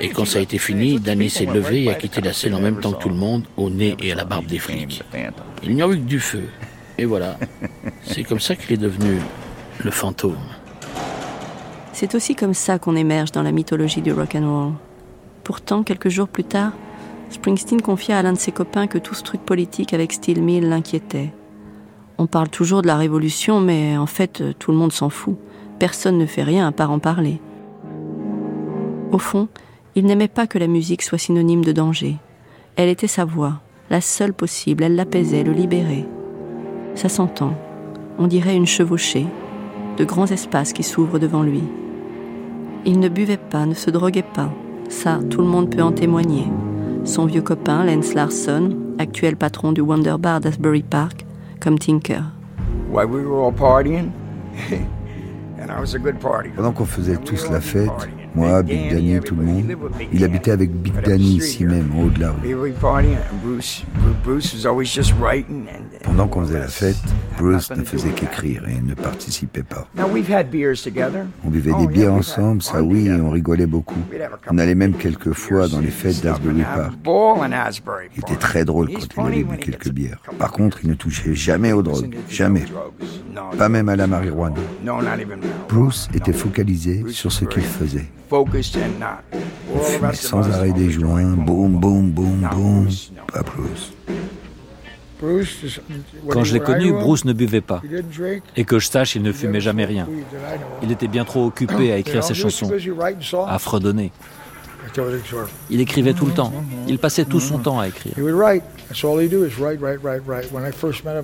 Et 0.00 0.08
quand 0.08 0.24
ça 0.24 0.38
a 0.38 0.42
été 0.42 0.58
fini, 0.58 0.98
Danny 1.00 1.30
s'est 1.30 1.46
levé 1.46 1.84
et 1.84 1.90
a 1.90 1.94
quitté 1.94 2.20
la 2.20 2.32
scène 2.32 2.54
en 2.54 2.60
même 2.60 2.80
temps 2.80 2.92
que 2.92 3.02
tout 3.02 3.08
le 3.08 3.14
monde, 3.14 3.44
au 3.56 3.70
nez 3.70 3.96
et 4.00 4.12
à 4.12 4.14
la 4.14 4.24
barbe 4.24 4.46
des 4.46 4.58
flics. 4.58 5.02
Il 5.62 5.74
n'y 5.74 5.82
a 5.82 5.86
eu 5.88 5.96
que 5.96 6.02
du 6.04 6.20
feu. 6.20 6.44
Et 6.98 7.04
voilà. 7.04 7.38
C'est 8.04 8.22
comme 8.22 8.40
ça 8.40 8.54
qu'il 8.54 8.72
est 8.72 8.80
devenu 8.80 9.18
le 9.82 9.90
fantôme. 9.90 10.36
C'est 11.92 12.14
aussi 12.14 12.34
comme 12.34 12.54
ça 12.54 12.78
qu'on 12.78 12.96
émerge 12.96 13.32
dans 13.32 13.42
la 13.42 13.52
mythologie 13.52 14.02
du 14.02 14.12
rock 14.12 14.34
and 14.34 14.48
roll. 14.48 14.72
Pourtant, 15.44 15.82
quelques 15.82 16.08
jours 16.08 16.28
plus 16.28 16.44
tard, 16.44 16.72
Springsteen 17.30 17.82
confia 17.82 18.18
à 18.18 18.22
l'un 18.22 18.32
de 18.32 18.38
ses 18.38 18.52
copains 18.52 18.86
que 18.86 18.98
tout 18.98 19.14
ce 19.14 19.22
truc 19.22 19.40
politique 19.40 19.92
avec 19.92 20.12
Steel 20.12 20.42
Mill 20.42 20.68
l'inquiétait. 20.68 21.32
On 22.18 22.26
parle 22.26 22.48
toujours 22.48 22.82
de 22.82 22.86
la 22.86 22.96
révolution, 22.96 23.60
mais 23.60 23.96
en 23.96 24.06
fait, 24.06 24.42
tout 24.58 24.70
le 24.70 24.76
monde 24.76 24.92
s'en 24.92 25.10
fout. 25.10 25.36
Personne 25.78 26.18
ne 26.18 26.26
fait 26.26 26.44
rien 26.44 26.66
à 26.66 26.72
part 26.72 26.92
en 26.92 27.00
parler. 27.00 27.40
Au 29.10 29.18
fond, 29.18 29.48
il 29.96 30.06
n'aimait 30.06 30.28
pas 30.28 30.46
que 30.46 30.58
la 30.58 30.66
musique 30.66 31.02
soit 31.02 31.18
synonyme 31.18 31.64
de 31.64 31.72
danger. 31.72 32.16
Elle 32.76 32.88
était 32.88 33.06
sa 33.06 33.24
voix, 33.24 33.60
la 33.90 34.00
seule 34.00 34.32
possible, 34.32 34.82
elle 34.82 34.96
l'apaisait, 34.96 35.44
le 35.44 35.52
libérait. 35.52 36.06
Ça 36.94 37.08
s'entend, 37.08 37.54
on 38.18 38.26
dirait 38.26 38.56
une 38.56 38.66
chevauchée, 38.66 39.26
de 39.96 40.04
grands 40.04 40.26
espaces 40.26 40.72
qui 40.72 40.82
s'ouvrent 40.82 41.18
devant 41.18 41.42
lui. 41.42 41.62
Il 42.84 42.98
ne 43.00 43.08
buvait 43.08 43.36
pas, 43.36 43.66
ne 43.66 43.74
se 43.74 43.90
droguait 43.90 44.22
pas, 44.22 44.50
ça, 44.88 45.20
tout 45.30 45.40
le 45.40 45.48
monde 45.48 45.70
peut 45.70 45.82
en 45.82 45.92
témoigner. 45.92 46.46
Son 47.04 47.26
vieux 47.26 47.42
copain, 47.42 47.84
Lance 47.84 48.14
Larson, 48.14 48.70
actuel 48.98 49.36
patron 49.36 49.72
du 49.72 49.82
Wonder 49.82 50.16
Bar 50.18 50.40
d'Asbury 50.40 50.82
Park, 50.82 51.26
comme 51.60 51.78
Tinker. 51.78 52.22
Pendant 56.56 56.72
qu'on 56.72 56.84
faisait 56.86 57.18
tous 57.18 57.50
la 57.50 57.60
fête, 57.60 57.90
moi, 58.34 58.62
Big 58.62 58.90
Danny, 58.90 59.20
tout 59.20 59.36
le 59.36 59.42
monde. 59.42 59.76
Il 60.12 60.24
habitait 60.24 60.50
avec 60.50 60.70
Big 60.72 61.00
Danny 61.02 61.36
ici 61.36 61.64
même, 61.64 61.90
en 61.96 62.02
haut 62.04 62.10
de 62.10 62.20
la 62.20 62.32
rue. 62.32 62.74
Pendant 66.02 66.28
qu'on 66.28 66.42
faisait 66.42 66.58
la 66.58 66.68
fête, 66.68 66.96
Bruce 67.38 67.70
ne 67.70 67.84
faisait 67.84 68.10
qu'écrire 68.10 68.64
et 68.68 68.80
ne 68.80 68.94
participait 68.94 69.62
pas. 69.62 69.86
On 71.44 71.50
buvait 71.50 71.72
des 71.74 71.86
bières 71.86 72.12
ensemble, 72.12 72.62
ça 72.62 72.82
oui, 72.82 73.06
et 73.08 73.14
on 73.14 73.30
rigolait 73.30 73.66
beaucoup. 73.66 74.00
On 74.50 74.58
allait 74.58 74.74
même 74.74 74.94
quelques 74.94 75.32
fois 75.32 75.68
dans 75.68 75.80
les 75.80 75.90
fêtes 75.90 76.22
d'Asbury 76.22 76.62
Park. 76.62 76.92
Il 78.16 78.20
était 78.20 78.36
très 78.36 78.64
drôle 78.64 78.90
quand 78.92 79.28
il 79.28 79.32
avait 79.32 79.44
bu 79.44 79.56
quelques 79.58 79.90
bières. 79.90 80.18
Par 80.38 80.52
contre, 80.52 80.80
il 80.82 80.90
ne 80.90 80.94
touchait 80.94 81.34
jamais 81.34 81.72
aux 81.72 81.82
drogues, 81.82 82.16
jamais. 82.28 82.64
Pas 83.58 83.68
même 83.68 83.88
à 83.88 83.96
la 83.96 84.06
marijuana. 84.06 84.56
Bruce 85.68 86.08
était 86.14 86.32
focalisé 86.32 87.04
sur 87.08 87.32
ce 87.32 87.44
qu'il 87.44 87.62
faisait. 87.62 88.06
Fumait 89.82 90.14
sans 90.14 90.48
arrêt 90.50 90.72
des 90.72 90.90
joints, 90.90 91.22
boum, 91.22 91.78
boum, 91.78 92.10
boum, 92.10 92.48
boum, 92.52 92.88
pas 93.32 93.42
plus. 93.42 93.92
Quand 96.28 96.44
je 96.44 96.54
l'ai 96.54 96.60
connu, 96.60 96.92
Bruce 96.92 97.24
ne 97.24 97.32
buvait 97.32 97.60
pas. 97.60 97.82
Et 98.56 98.64
que 98.64 98.78
je 98.78 98.88
sache, 98.88 99.14
il 99.14 99.22
ne 99.22 99.32
fumait 99.32 99.60
jamais 99.60 99.84
rien. 99.84 100.08
Il 100.82 100.92
était 100.92 101.08
bien 101.08 101.24
trop 101.24 101.46
occupé 101.46 101.92
à 101.92 101.98
écrire 101.98 102.24
ses 102.24 102.34
chansons, 102.34 102.70
à 103.46 103.58
fredonner. 103.58 104.12
Il 105.70 105.80
écrivait 105.80 106.12
tout 106.12 106.26
le 106.26 106.32
temps. 106.32 106.52
Il 106.88 106.98
passait 106.98 107.24
tout 107.24 107.40
son 107.40 107.58
temps 107.58 107.80
à 107.80 107.88
écrire. 107.88 108.14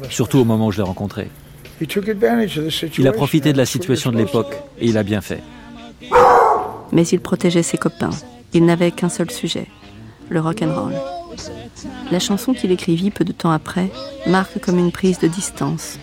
Surtout 0.09 0.39
au 0.39 0.45
moment 0.45 0.67
où 0.69 0.73
je 0.73 0.79
l'ai 0.79 0.83
rencontré. 0.83 1.31
Il 2.99 3.09
a 3.09 3.13
profité 3.13 3.53
de 3.53 3.59
la 3.59 3.67
situation 3.67 4.13
de 4.13 4.17
l'époque 4.17 4.55
et 4.79 4.87
il 4.87 4.97
a 4.99 5.03
bien 5.03 5.21
fait. 5.21 5.43
Mais 6.93 7.07
il 7.07 7.21
protégeait 7.21 7.63
ses 7.63 7.79
copains. 7.79 8.11
Il 8.53 8.65
n'avait 8.65 8.91
qu'un 8.91 9.09
seul 9.09 9.31
sujet, 9.31 9.67
le 10.29 10.41
rock 10.41 10.63
and 10.63 10.75
roll. 10.75 10.95
La 12.11 12.19
chanson 12.19 12.53
qu'il 12.53 12.73
écrivit 12.73 13.11
peu 13.11 13.25
de 13.25 13.33
temps 13.33 13.53
après 13.53 13.91
marque 14.27 14.61
comme 14.61 14.79
une 14.79 14.93
prise 14.93 15.19
de 15.19 15.29
distance. 15.29 15.99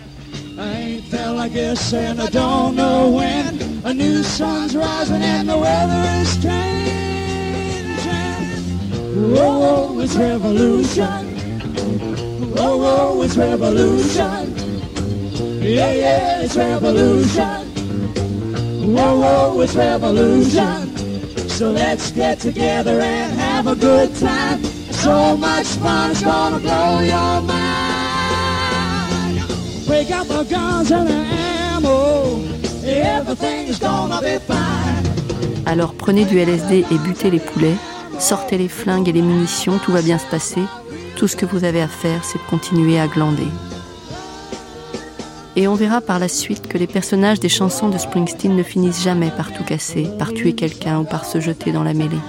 Whoa, 18.88 19.60
it's 19.60 19.76
revolution. 19.76 20.96
So 21.46 21.70
let's 21.70 22.10
get 22.10 22.40
together 22.40 23.02
and 23.02 23.38
have 23.38 23.66
a 23.66 23.74
good 23.74 24.14
time. 24.16 24.64
So 24.92 25.36
much 25.36 25.66
fun, 25.66 26.12
it's 26.12 26.22
gonna 26.22 26.58
blow 26.58 27.00
your 27.00 27.42
mind. 27.42 27.58
Break 29.86 30.10
out 30.10 30.26
the 30.26 30.42
guns 30.44 30.90
and 30.90 31.06
the 31.06 31.12
ammo. 31.12 32.42
Everything's 32.86 33.78
gonna 33.78 34.22
be 34.22 34.38
fine. 34.38 35.04
Alors 35.66 35.92
prenez 35.92 36.24
du 36.24 36.38
LSD 36.38 36.86
et 36.90 36.98
butez 37.04 37.30
les 37.30 37.40
poulets. 37.40 37.76
Sortez 38.18 38.56
les 38.56 38.68
flingues 38.68 39.08
et 39.10 39.12
les 39.12 39.20
munitions, 39.20 39.78
tout 39.84 39.92
va 39.92 40.00
bien 40.00 40.16
se 40.16 40.26
passer. 40.26 40.62
Tout 41.14 41.28
ce 41.28 41.36
que 41.36 41.44
vous 41.44 41.64
avez 41.64 41.82
à 41.82 41.88
faire, 41.88 42.24
c'est 42.24 42.38
de 42.38 42.44
continuer 42.48 42.98
à 42.98 43.06
glander. 43.06 43.48
Et 45.58 45.66
on 45.66 45.74
verra 45.74 46.00
par 46.00 46.20
la 46.20 46.28
suite 46.28 46.68
que 46.68 46.78
les 46.78 46.86
personnages 46.86 47.40
des 47.40 47.48
chansons 47.48 47.88
de 47.88 47.98
Springsteen 47.98 48.54
ne 48.54 48.62
finissent 48.62 49.02
jamais 49.02 49.32
par 49.36 49.52
tout 49.52 49.64
casser, 49.64 50.06
par 50.16 50.32
tuer 50.32 50.52
quelqu'un 50.52 51.00
ou 51.00 51.04
par 51.04 51.24
se 51.24 51.40
jeter 51.40 51.72
dans 51.72 51.82
la 51.82 51.94
mêlée. 51.94 52.20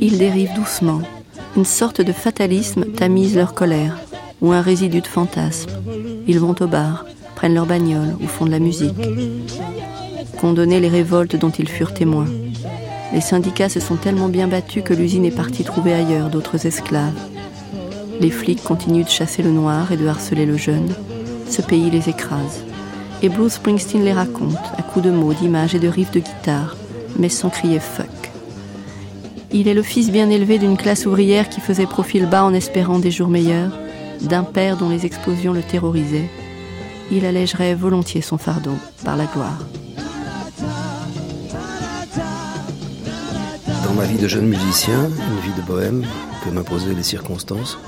Ils 0.00 0.16
dérivent 0.16 0.54
doucement. 0.54 1.02
Une 1.56 1.64
sorte 1.64 2.00
de 2.00 2.12
fatalisme 2.12 2.84
tamise 2.84 3.34
leur 3.34 3.52
colère, 3.52 3.98
ou 4.40 4.52
un 4.52 4.60
résidu 4.60 5.00
de 5.00 5.08
fantasme. 5.08 5.70
Ils 6.28 6.38
vont 6.38 6.54
au 6.60 6.68
bar, 6.68 7.04
prennent 7.34 7.54
leur 7.54 7.66
bagnole 7.66 8.14
ou 8.22 8.28
font 8.28 8.46
de 8.46 8.52
la 8.52 8.60
musique. 8.60 8.94
Condamner 10.40 10.78
les 10.78 10.88
révoltes 10.88 11.34
dont 11.34 11.50
ils 11.50 11.68
furent 11.68 11.94
témoins. 11.94 12.28
Les 13.12 13.20
syndicats 13.20 13.68
se 13.68 13.80
sont 13.80 13.96
tellement 13.96 14.28
bien 14.28 14.46
battus 14.46 14.84
que 14.84 14.94
l'usine 14.94 15.24
est 15.24 15.36
partie 15.36 15.64
trouver 15.64 15.94
ailleurs 15.94 16.30
d'autres 16.30 16.64
esclaves. 16.64 17.18
Les 18.20 18.30
flics 18.30 18.62
continuent 18.62 19.02
de 19.02 19.08
chasser 19.08 19.42
le 19.42 19.50
noir 19.50 19.90
et 19.90 19.96
de 19.96 20.06
harceler 20.06 20.46
le 20.46 20.56
jeune 20.56 20.94
ce 21.52 21.62
pays 21.62 21.90
les 21.90 22.08
écrase. 22.08 22.64
Et 23.22 23.28
Bruce 23.28 23.54
Springsteen 23.54 24.04
les 24.04 24.12
raconte 24.12 24.56
à 24.76 24.82
coups 24.82 25.04
de 25.04 25.10
mots, 25.10 25.34
d'images 25.34 25.74
et 25.74 25.78
de 25.78 25.88
riffs 25.88 26.10
de 26.10 26.20
guitare, 26.20 26.76
mais 27.18 27.28
sans 27.28 27.50
crier 27.50 27.78
fuck. 27.78 28.06
Il 29.52 29.68
est 29.68 29.74
le 29.74 29.82
fils 29.82 30.10
bien 30.10 30.30
élevé 30.30 30.58
d'une 30.58 30.78
classe 30.78 31.04
ouvrière 31.04 31.48
qui 31.48 31.60
faisait 31.60 31.86
profil 31.86 32.26
bas 32.26 32.44
en 32.44 32.54
espérant 32.54 32.98
des 32.98 33.10
jours 33.10 33.28
meilleurs, 33.28 33.78
d'un 34.22 34.44
père 34.44 34.78
dont 34.78 34.88
les 34.88 35.04
explosions 35.04 35.52
le 35.52 35.62
terrorisaient. 35.62 36.30
Il 37.10 37.26
allégerait 37.26 37.74
volontiers 37.74 38.22
son 38.22 38.38
fardeau 38.38 38.74
par 39.04 39.16
la 39.16 39.26
gloire. 39.26 39.58
Dans 43.84 43.92
ma 43.94 44.04
vie 44.04 44.16
de 44.16 44.26
jeune 44.26 44.46
musicien, 44.46 45.04
une 45.04 45.40
vie 45.42 45.60
de 45.60 45.66
bohème 45.66 46.06
que 46.42 46.50
m'imposaient 46.50 46.94
les 46.94 47.02
circonstances, 47.02 47.78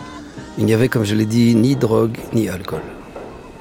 il 0.59 0.67
n'y 0.67 0.75
avait, 0.75 0.89
comme 0.89 1.05
je 1.05 1.15
l'ai 1.15 1.25
dit, 1.25 1.55
ni 1.55 1.77
drogue 1.77 2.19
ni 2.35 2.49
alcool. 2.49 2.83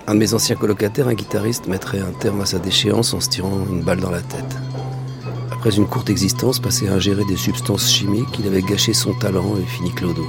Un 0.05 0.15
de 0.15 0.19
mes 0.19 0.34
anciens 0.34 0.57
colocataires, 0.57 1.07
un 1.07 1.13
guitariste, 1.13 1.67
mettrait 1.67 1.99
un 1.99 2.11
terme 2.11 2.41
à 2.41 2.45
sa 2.45 2.59
déchéance 2.59 3.13
en 3.13 3.21
se 3.21 3.30
tirant 3.30 3.65
une 3.69 3.81
balle 3.81 4.01
dans 4.01 4.11
la 4.11 4.21
tête. 4.21 4.57
Après 5.49 5.77
une 5.77 5.88
courte 5.88 6.09
existence 6.09 6.59
passée 6.59 6.89
à 6.89 6.93
ingérer 6.93 7.23
des 7.23 7.38
substances 7.38 7.89
chimiques, 7.89 8.38
il 8.38 8.47
avait 8.47 8.61
gâché 8.61 8.93
son 8.93 9.13
talent 9.13 9.55
et 9.57 9.65
fini 9.65 9.93
clodo. 9.93 10.27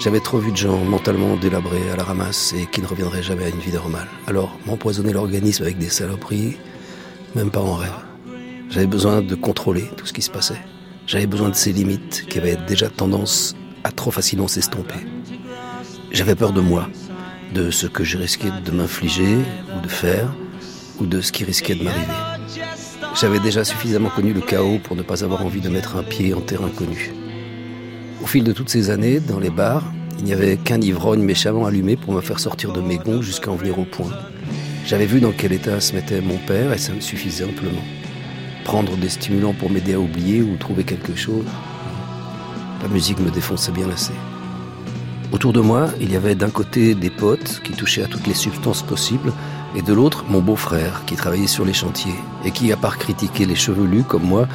J'avais 0.00 0.20
trop 0.20 0.36
vu 0.36 0.52
de 0.52 0.56
gens 0.56 0.84
mentalement 0.84 1.36
délabrés 1.36 1.88
à 1.90 1.96
la 1.96 2.04
ramasse 2.04 2.52
et 2.52 2.66
qui 2.66 2.82
ne 2.82 2.86
reviendraient 2.86 3.22
jamais 3.22 3.44
à 3.44 3.48
une 3.48 3.58
vie 3.58 3.72
normale. 3.72 4.08
Alors, 4.26 4.54
m'empoisonner 4.66 5.14
l'organisme 5.14 5.62
avec 5.62 5.78
des 5.78 5.88
saloperies, 5.88 6.58
même 7.34 7.50
pas 7.50 7.62
en 7.62 7.76
rêve. 7.76 7.90
J'avais 8.68 8.86
besoin 8.86 9.22
de 9.22 9.34
contrôler 9.34 9.88
tout 9.96 10.04
ce 10.04 10.12
qui 10.12 10.20
se 10.20 10.30
passait. 10.30 10.60
J'avais 11.06 11.26
besoin 11.26 11.48
de 11.48 11.54
ces 11.54 11.72
limites 11.72 12.26
qui 12.28 12.38
avaient 12.38 12.58
déjà 12.66 12.90
tendance 12.90 13.54
à 13.82 13.92
trop 13.92 14.10
facilement 14.10 14.48
s'estomper. 14.48 15.06
J'avais 16.10 16.34
peur 16.34 16.52
de 16.52 16.60
moi, 16.60 16.88
de 17.54 17.70
ce 17.70 17.86
que 17.86 18.02
je 18.02 18.18
risquais 18.18 18.50
de 18.64 18.70
m'infliger 18.72 19.36
ou 19.76 19.80
de 19.80 19.88
faire, 19.88 20.34
ou 20.98 21.06
de 21.06 21.20
ce 21.20 21.30
qui 21.30 21.44
risquait 21.44 21.76
de 21.76 21.84
m'arriver. 21.84 22.06
J'avais 23.14 23.38
déjà 23.38 23.62
suffisamment 23.62 24.10
connu 24.10 24.32
le 24.32 24.40
chaos 24.40 24.80
pour 24.82 24.96
ne 24.96 25.02
pas 25.02 25.22
avoir 25.22 25.46
envie 25.46 25.60
de 25.60 25.68
mettre 25.68 25.96
un 25.96 26.02
pied 26.02 26.34
en 26.34 26.40
terre 26.40 26.64
inconnue. 26.64 27.12
Au 28.22 28.26
fil 28.26 28.42
de 28.42 28.52
toutes 28.52 28.70
ces 28.70 28.90
années, 28.90 29.20
dans 29.20 29.38
les 29.38 29.50
bars, 29.50 29.84
il 30.18 30.24
n'y 30.24 30.32
avait 30.32 30.56
qu'un 30.56 30.80
ivrogne 30.80 31.22
méchamment 31.22 31.64
allumé 31.64 31.94
pour 31.94 32.12
me 32.12 32.20
faire 32.20 32.40
sortir 32.40 32.72
de 32.72 32.80
mes 32.80 32.98
gonds 32.98 33.22
jusqu'à 33.22 33.52
en 33.52 33.56
venir 33.56 33.78
au 33.78 33.84
point. 33.84 34.10
J'avais 34.84 35.06
vu 35.06 35.20
dans 35.20 35.32
quel 35.32 35.52
état 35.52 35.78
se 35.78 35.94
mettait 35.94 36.20
mon 36.20 36.38
père 36.38 36.72
et 36.72 36.78
ça 36.78 36.92
me 36.92 37.00
suffisait 37.00 37.44
amplement. 37.44 37.84
Prendre 38.64 38.96
des 38.96 39.08
stimulants 39.08 39.54
pour 39.54 39.70
m'aider 39.70 39.94
à 39.94 40.00
oublier 40.00 40.42
ou 40.42 40.56
trouver 40.56 40.82
quelque 40.82 41.14
chose, 41.14 41.46
la 42.82 42.88
musique 42.88 43.20
me 43.20 43.30
défonçait 43.30 43.72
bien 43.72 43.88
assez. 43.90 44.12
Autour 45.34 45.52
de 45.52 45.58
moi, 45.58 45.88
il 46.00 46.12
y 46.12 46.16
avait 46.16 46.36
d'un 46.36 46.48
côté 46.48 46.94
des 46.94 47.10
potes 47.10 47.60
qui 47.64 47.72
touchaient 47.72 48.04
à 48.04 48.06
toutes 48.06 48.28
les 48.28 48.34
substances 48.34 48.82
possibles, 48.82 49.32
et 49.74 49.82
de 49.82 49.92
l'autre, 49.92 50.24
mon 50.28 50.40
beau-frère 50.40 51.02
qui 51.06 51.16
travaillait 51.16 51.48
sur 51.48 51.64
les 51.64 51.72
chantiers, 51.72 52.14
et 52.44 52.52
qui, 52.52 52.70
à 52.70 52.76
part 52.76 52.98
critiquer 52.98 53.44
les 53.44 53.56
chevelus 53.56 54.04
comme 54.04 54.22
moi, 54.22 54.46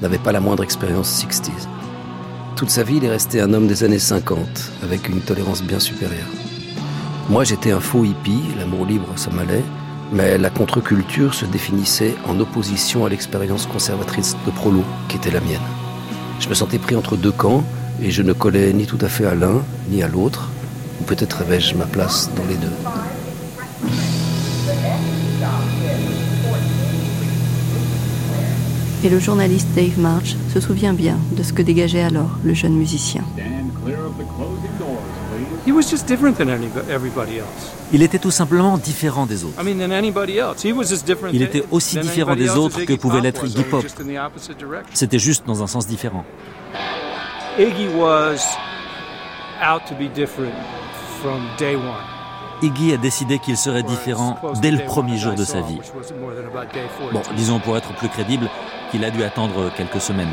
n'avait 0.00 0.16
pas 0.16 0.30
la 0.30 0.38
moindre 0.38 0.62
expérience 0.62 1.10
60s. 1.10 1.66
Toute 2.54 2.70
sa 2.70 2.84
vie, 2.84 2.98
il 2.98 3.04
est 3.04 3.10
resté 3.10 3.40
un 3.40 3.52
homme 3.52 3.66
des 3.66 3.82
années 3.82 3.98
50, 3.98 4.38
avec 4.84 5.08
une 5.08 5.22
tolérance 5.22 5.64
bien 5.64 5.80
supérieure. 5.80 6.30
Moi, 7.28 7.42
j'étais 7.42 7.72
un 7.72 7.80
faux 7.80 8.04
hippie, 8.04 8.44
l'amour 8.56 8.86
libre, 8.86 9.08
ça 9.16 9.30
m'allait, 9.32 9.64
Mais 10.12 10.38
la 10.38 10.50
contre-culture 10.50 11.34
se 11.34 11.46
définissait 11.46 12.14
en 12.28 12.38
opposition 12.38 13.04
à 13.04 13.08
l'expérience 13.08 13.66
conservatrice 13.66 14.36
de 14.46 14.52
Prolo, 14.52 14.84
qui 15.08 15.16
était 15.16 15.32
la 15.32 15.40
mienne. 15.40 15.68
Je 16.38 16.48
me 16.48 16.54
sentais 16.54 16.78
pris 16.78 16.94
entre 16.94 17.16
deux 17.16 17.32
camps 17.32 17.64
et 18.02 18.10
je 18.10 18.22
ne 18.22 18.32
collais 18.32 18.72
ni 18.72 18.86
tout 18.86 18.98
à 19.00 19.08
fait 19.08 19.26
à 19.26 19.34
l'un 19.34 19.62
ni 19.90 20.02
à 20.02 20.08
l'autre, 20.08 20.50
ou 21.00 21.04
peut-être 21.04 21.42
avais-je 21.42 21.74
ma 21.74 21.86
place 21.86 22.30
dans 22.36 22.44
les 22.44 22.56
deux. 22.56 22.72
Et 29.04 29.08
le 29.08 29.20
journaliste 29.20 29.68
Dave 29.76 29.98
March 29.98 30.36
se 30.52 30.60
souvient 30.60 30.92
bien 30.92 31.18
de 31.32 31.42
ce 31.44 31.52
que 31.52 31.62
dégageait 31.62 32.02
alors 32.02 32.30
le 32.44 32.52
jeune 32.52 32.74
musicien. 32.74 33.22
Il 37.92 38.02
était 38.02 38.18
tout 38.18 38.30
simplement 38.30 38.76
différent 38.76 39.26
des 39.26 39.44
autres. 39.44 39.62
Il 41.32 41.42
était 41.42 41.64
aussi 41.70 41.98
différent 42.00 42.34
des 42.34 42.50
autres 42.50 42.84
que 42.84 42.94
pouvait 42.94 43.20
l'être 43.20 43.46
Iggy 43.46 43.62
Pop. 43.62 43.84
C'était 44.94 45.18
juste 45.18 45.46
dans 45.46 45.62
un 45.62 45.66
sens 45.66 45.86
différent. 45.86 46.24
Iggy 52.62 52.92
a 52.92 52.96
décidé 52.96 53.38
qu'il 53.40 53.56
serait 53.56 53.82
différent 53.82 54.38
dès 54.60 54.70
le 54.70 54.84
premier 54.84 55.16
jour 55.16 55.34
de 55.34 55.44
sa 55.44 55.60
vie. 55.60 55.80
Bon, 57.12 57.22
disons 57.34 57.58
pour 57.58 57.76
être 57.76 57.92
plus 57.94 58.08
crédible, 58.08 58.48
qu'il 58.90 59.04
a 59.04 59.10
dû 59.10 59.24
attendre 59.24 59.72
quelques 59.76 60.00
semaines. 60.00 60.30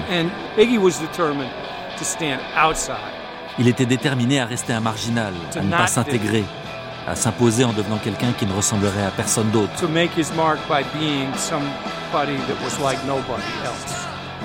Il 3.57 3.67
était 3.67 3.85
déterminé 3.85 4.39
à 4.39 4.45
rester 4.45 4.73
un 4.73 4.79
marginal, 4.79 5.33
à 5.55 5.61
ne 5.61 5.71
pas 5.71 5.87
s'intégrer, 5.87 6.43
à 7.07 7.15
s'imposer 7.15 7.63
en 7.63 7.73
devenant 7.73 7.97
quelqu'un 7.97 8.33
qui 8.33 8.45
ne 8.45 8.53
ressemblerait 8.53 9.05
à 9.05 9.11
personne 9.11 9.49
d'autre. 9.49 9.71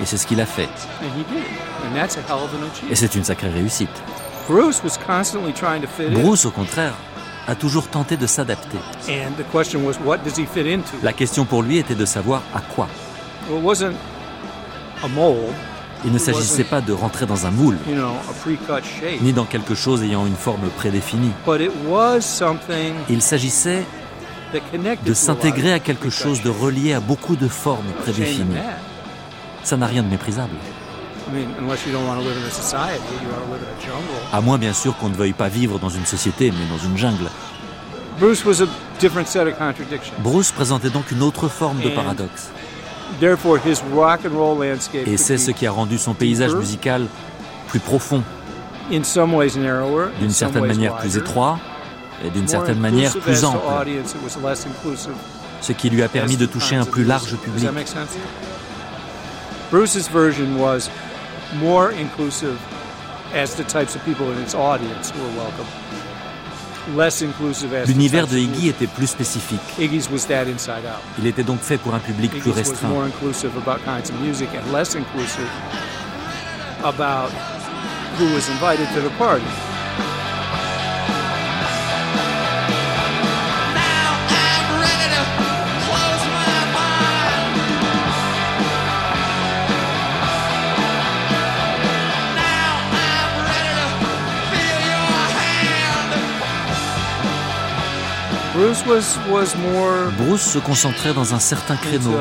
Et 0.01 0.05
c'est 0.05 0.17
ce 0.17 0.27
qu'il 0.27 0.39
a 0.41 0.45
fait. 0.45 0.69
Et 2.89 2.95
c'est 2.95 3.15
une 3.15 3.23
sacrée 3.23 3.49
réussite. 3.49 3.89
Bruce, 4.49 6.45
au 6.45 6.51
contraire, 6.51 6.93
a 7.47 7.55
toujours 7.55 7.87
tenté 7.87 8.17
de 8.17 8.27
s'adapter. 8.27 8.77
La 11.03 11.13
question 11.13 11.45
pour 11.45 11.63
lui 11.63 11.77
était 11.77 11.95
de 11.95 12.05
savoir 12.05 12.43
à 12.53 12.61
quoi. 12.61 12.87
Il 16.03 16.11
ne 16.11 16.17
s'agissait 16.17 16.63
pas 16.63 16.81
de 16.81 16.93
rentrer 16.93 17.25
dans 17.25 17.45
un 17.45 17.51
moule, 17.51 17.77
ni 19.21 19.33
dans 19.33 19.45
quelque 19.45 19.75
chose 19.75 20.01
ayant 20.03 20.25
une 20.25 20.35
forme 20.35 20.69
prédéfinie. 20.77 21.31
Il 23.09 23.21
s'agissait 23.21 23.83
de 25.05 25.13
s'intégrer 25.13 25.73
à 25.73 25.79
quelque 25.79 26.09
chose 26.09 26.41
de 26.41 26.49
relié 26.49 26.93
à 26.93 26.99
beaucoup 26.99 27.35
de 27.35 27.47
formes 27.47 27.91
prédéfinies. 28.01 28.55
Ça 29.63 29.77
n'a 29.77 29.85
rien 29.87 30.03
de 30.03 30.07
méprisable. 30.09 30.53
À 34.33 34.41
moins 34.41 34.57
bien 34.57 34.73
sûr 34.73 34.97
qu'on 34.97 35.09
ne 35.09 35.15
veuille 35.15 35.33
pas 35.33 35.47
vivre 35.49 35.79
dans 35.79 35.89
une 35.89 36.05
société, 36.05 36.51
mais 36.51 36.65
dans 36.69 36.83
une 36.83 36.97
jungle. 36.97 37.29
Bruce 40.19 40.51
présentait 40.51 40.89
donc 40.89 41.11
une 41.11 41.21
autre 41.23 41.47
forme 41.47 41.79
de 41.81 41.89
paradoxe. 41.89 42.49
Et 45.05 45.17
c'est 45.17 45.37
ce 45.37 45.51
qui 45.51 45.67
a 45.67 45.71
rendu 45.71 45.97
son 45.97 46.13
paysage 46.13 46.53
musical 46.55 47.07
plus 47.67 47.79
profond, 47.79 48.23
d'une 50.19 50.29
certaine 50.31 50.65
manière 50.65 50.97
plus 50.97 51.17
étroit 51.17 51.59
et 52.25 52.29
d'une 52.29 52.47
certaine 52.47 52.79
manière 52.79 53.11
plus 53.17 53.43
ample, 53.45 53.59
ce 55.61 55.71
qui 55.71 55.89
lui 55.89 56.03
a 56.03 56.09
permis 56.09 56.37
de 56.37 56.45
toucher 56.45 56.75
un 56.75 56.85
plus 56.85 57.03
large 57.05 57.35
public. 57.37 57.63
Bruce's 59.71 60.09
version 60.09 60.59
was 60.59 60.89
more 61.55 61.91
inclusive 61.91 62.59
as 63.33 63.55
the 63.55 63.63
types 63.63 63.95
of 63.95 64.03
people 64.03 64.29
in 64.31 64.37
its 64.39 64.53
audience 64.53 65.13
were 65.15 65.29
welcome. 65.37 65.65
L'univers 67.87 68.27
de 68.27 68.37
Iggy 68.37 68.67
était 68.67 68.87
plus 68.87 69.07
spécifique. 69.07 69.61
Il 69.79 71.27
était 71.27 71.43
donc 71.43 71.61
fait 71.61 71.77
pour 71.77 71.93
un 71.93 71.99
public 71.99 72.31
plus 72.31 72.51
restreint. 72.51 72.89
about 76.83 77.29
who 78.17 78.25
was 78.33 78.49
invited 78.49 78.87
to 78.95 79.01
the 79.01 79.11
party. 79.17 79.70
Bruce 100.19 100.41
se 100.41 100.59
concentrait 100.59 101.13
dans 101.15 101.33
un 101.33 101.39
certain 101.39 101.75
créneau, 101.75 102.11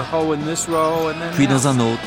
puis 1.34 1.46
dans 1.46 1.68
un 1.68 1.78
autre. 1.80 2.00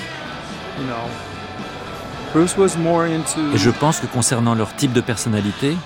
Et 3.54 3.58
je 3.60 3.70
pense 3.70 4.00
que 4.00 4.08
concernant 4.08 4.56
leur 4.56 4.76
type 4.76 4.92
de 4.92 5.02
personnalité, 5.02 5.78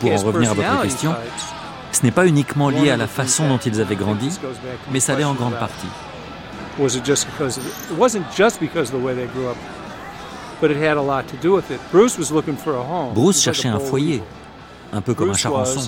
pour 0.00 0.12
en 0.12 0.16
revenir 0.16 0.52
à 0.52 0.54
votre 0.54 0.82
question, 0.82 1.14
ce 1.90 2.02
n'est 2.04 2.12
pas 2.12 2.26
uniquement 2.26 2.68
lié 2.70 2.90
à 2.90 2.96
la 2.96 3.08
façon 3.08 3.48
dont 3.48 3.58
ils 3.58 3.80
avaient 3.80 3.96
grandi, 3.96 4.30
mais 4.92 5.00
ça 5.00 5.16
l'est 5.16 5.24
en 5.24 5.34
grande 5.34 5.54
partie. 5.58 5.88
Bruce 13.12 13.42
cherchait 13.42 13.68
un 13.68 13.80
foyer, 13.80 14.22
un 14.92 15.00
peu 15.00 15.14
comme 15.14 15.30
un 15.30 15.34
charançon. 15.34 15.80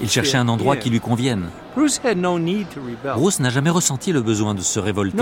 Il 0.00 0.10
cherchait 0.10 0.36
un 0.36 0.48
endroit 0.48 0.76
qui 0.76 0.90
lui 0.90 1.00
convienne. 1.00 1.48
Bruce 1.76 3.40
n'a 3.40 3.50
jamais 3.50 3.70
ressenti 3.70 4.12
le 4.12 4.20
besoin 4.20 4.54
de 4.54 4.60
se 4.60 4.78
révolter. 4.78 5.16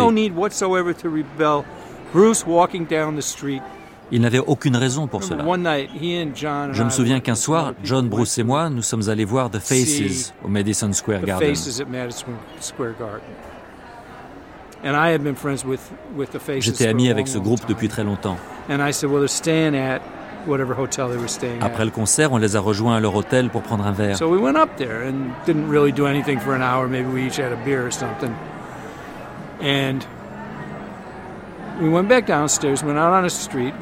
Il 4.11 4.23
n'avait 4.23 4.39
aucune 4.39 4.77
raison 4.77 5.07
pour 5.07 5.23
cela. 5.23 5.45
Je 5.45 6.83
me 6.83 6.91
souviens 6.91 7.21
qu'un 7.21 7.35
soir, 7.35 7.75
John, 7.85 8.09
Bruce 8.09 8.39
et 8.39 8.43
moi, 8.43 8.71
nous 8.71 8.83
sommes 8.83 9.09
allés 9.09 9.27
voir 9.27 9.51
The 9.51 9.59
Faces 9.59 10.33
au 10.43 10.49
Madison 10.49 10.93
Square 10.93 11.21
Garden. 11.23 11.55
J'étais 16.61 16.87
ami 16.87 17.11
avec 17.11 17.29
ce 17.29 17.39
groupe 17.39 17.67
depuis 17.69 17.89
très 17.89 18.05
longtemps. 18.05 18.37
Après 21.61 21.85
le 21.85 21.91
concert, 21.91 22.33
on 22.33 22.39
les 22.39 22.57
a 22.57 22.61
rejoints 22.61 22.97
à 22.97 23.01
leur 23.01 23.15
hôtel 23.15 23.51
pour 23.51 23.63
prendre 23.63 23.87
un 23.87 23.93
verre. 23.93 24.17
So 24.17 24.29
we 24.29 24.41
went 24.41 24.57
up 24.57 24.77
there 24.77 25.07
and 25.07 25.33
didn't 25.47 25.69
really 25.69 25.93
do 25.93 26.07
anything 26.07 26.39
for 26.39 26.55
an 26.55 26.63
hour. 26.63 26.89
Maybe 26.89 27.09
we 27.09 27.27
each 27.27 27.39
had 27.39 27.53
a 27.53 27.65
beer 27.65 27.87
or 27.87 27.91
something. 27.91 28.33
And 29.61 30.07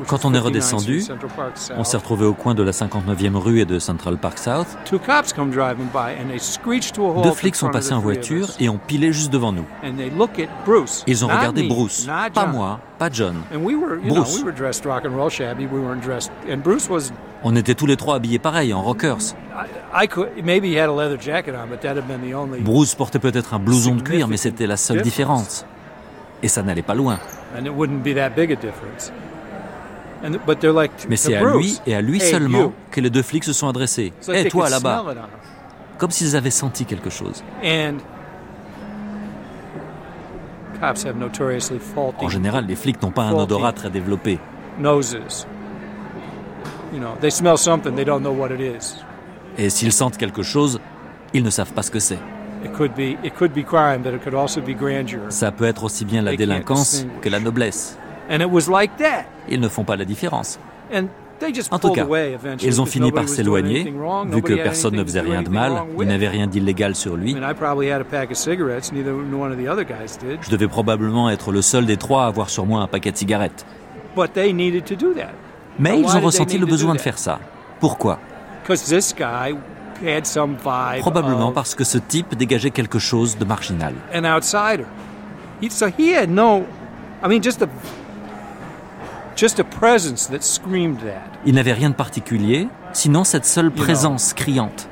quand 0.06 0.24
on 0.24 0.34
est 0.34 0.38
redescendu, 0.38 1.02
on 1.76 1.84
s'est 1.84 1.96
retrouvé 1.96 2.26
au 2.26 2.34
coin 2.34 2.54
de 2.54 2.62
la 2.62 2.72
59e 2.72 3.36
rue 3.36 3.60
et 3.60 3.64
de 3.64 3.78
Central 3.78 4.18
Park 4.18 4.38
South. 4.38 4.66
Deux 7.22 7.30
flics 7.32 7.56
sont 7.56 7.70
passés 7.70 7.94
en 7.94 8.00
voiture 8.00 8.48
et 8.60 8.68
ont 8.68 8.78
pilé 8.78 9.12
juste 9.12 9.32
devant 9.32 9.52
nous. 9.52 9.64
Ils 11.06 11.24
ont 11.24 11.28
regardé 11.28 11.62
Bruce, 11.68 12.06
pas 12.34 12.46
moi, 12.46 12.80
pas 12.98 13.08
John. 13.10 13.36
Bruce. 14.10 14.42
On 17.42 17.54
était 17.54 17.74
tous 17.74 17.86
les 17.86 17.96
trois 17.96 18.16
habillés 18.16 18.38
pareil, 18.38 18.74
en 18.74 18.82
rockers. 18.82 19.18
Bruce 22.60 22.94
portait 22.94 23.18
peut-être 23.18 23.54
un 23.54 23.58
blouson 23.58 23.94
de 23.94 24.02
cuir, 24.02 24.28
mais 24.28 24.36
c'était 24.36 24.66
la 24.66 24.76
seule 24.76 25.02
différence. 25.02 25.64
Et 26.42 26.48
ça 26.48 26.62
n'allait 26.62 26.82
pas 26.82 26.94
loin. 26.94 27.18
Mais 31.08 31.16
c'est 31.16 31.34
à 31.34 31.44
lui 31.44 31.78
et 31.86 31.94
à 31.94 32.00
lui 32.00 32.20
seulement 32.20 32.72
que 32.90 33.00
les 33.00 33.10
deux 33.10 33.22
flics 33.22 33.44
se 33.44 33.52
sont 33.52 33.68
adressés. 33.68 34.12
Hé, 34.28 34.48
toi 34.48 34.68
là-bas 34.68 35.04
Comme 35.98 36.10
s'ils 36.10 36.36
avaient 36.36 36.50
senti 36.50 36.84
quelque 36.84 37.10
chose. 37.10 37.42
En 42.18 42.28
général, 42.28 42.66
les 42.66 42.76
flics 42.76 43.02
n'ont 43.02 43.10
pas 43.10 43.22
un 43.24 43.32
odorat 43.32 43.72
très 43.72 43.90
développé. 43.90 44.38
Et 49.58 49.70
s'ils 49.70 49.92
sentent 49.92 50.18
quelque 50.18 50.42
chose, 50.42 50.80
ils 51.32 51.42
ne 51.42 51.50
savent 51.50 51.72
pas 51.72 51.82
ce 51.82 51.90
que 51.90 51.98
c'est. 51.98 52.18
Ça 55.30 55.50
peut 55.52 55.64
être 55.64 55.84
aussi 55.84 56.04
bien 56.04 56.22
la 56.22 56.36
délinquance 56.36 57.06
que 57.20 57.28
la 57.28 57.40
noblesse. 57.40 57.98
Ils 59.48 59.60
ne 59.60 59.68
font 59.68 59.84
pas 59.84 59.96
la 59.96 60.04
différence. 60.04 60.58
En 61.70 61.78
tout 61.78 61.92
cas, 61.92 62.06
ils 62.62 62.80
ont 62.80 62.86
fini 62.86 63.12
par 63.12 63.28
s'éloigner, 63.28 63.92
vu 64.30 64.42
que 64.42 64.54
personne 64.54 64.94
ne 64.96 65.04
faisait 65.04 65.20
rien 65.20 65.42
de 65.42 65.50
mal, 65.50 65.72
il 66.00 66.06
n'avait 66.08 66.28
rien 66.28 66.46
d'illégal 66.46 66.94
sur 66.94 67.14
lui. 67.16 67.36
Je 70.40 70.50
devais 70.50 70.66
probablement 70.68 71.28
être 71.30 71.52
le 71.52 71.60
seul 71.62 71.84
des 71.84 71.98
trois 71.98 72.24
à 72.24 72.26
avoir 72.28 72.48
sur 72.48 72.64
moi 72.64 72.80
un 72.80 72.86
paquet 72.86 73.12
de 73.12 73.16
cigarettes. 73.18 73.66
Mais 75.78 76.00
ils 76.00 76.16
ont 76.16 76.20
ressenti 76.20 76.56
le 76.58 76.64
besoin 76.66 76.94
de 76.94 77.00
faire 77.00 77.18
ça. 77.18 77.38
Pourquoi? 77.80 78.18
Probablement 81.00 81.52
parce 81.52 81.74
que 81.74 81.84
ce 81.84 81.98
type 81.98 82.34
dégageait 82.36 82.70
quelque 82.70 82.98
chose 82.98 83.38
de 83.38 83.44
marginal. 83.44 83.94
Il 91.44 91.54
n'avait 91.54 91.72
rien 91.74 91.90
de 91.90 91.94
particulier, 91.94 92.68
sinon 92.92 93.24
cette 93.24 93.44
seule 93.46 93.70
présence 93.70 94.32
criante. 94.32 94.88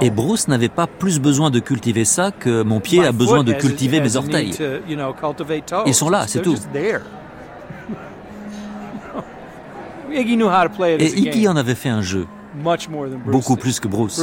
Et 0.00 0.10
Bruce 0.10 0.46
n'avait 0.48 0.68
pas 0.68 0.86
plus 0.86 1.18
besoin 1.20 1.50
de 1.50 1.58
cultiver 1.60 2.04
ça 2.04 2.30
que 2.30 2.62
mon 2.62 2.80
pied 2.80 3.04
a 3.04 3.12
besoin 3.12 3.42
de 3.44 3.52
cultiver 3.52 4.00
mes 4.00 4.16
orteils. 4.16 4.52
Ils 5.86 5.94
sont 5.94 6.08
là, 6.10 6.26
c'est 6.28 6.42
tout. 6.42 6.56
Et 10.12 11.18
Iggy 11.18 11.48
en 11.48 11.56
avait 11.56 11.74
fait 11.74 11.88
un 11.88 12.02
jeu, 12.02 12.26
beaucoup 13.26 13.56
plus 13.56 13.80
que 13.80 13.88
Bruce. 13.88 14.20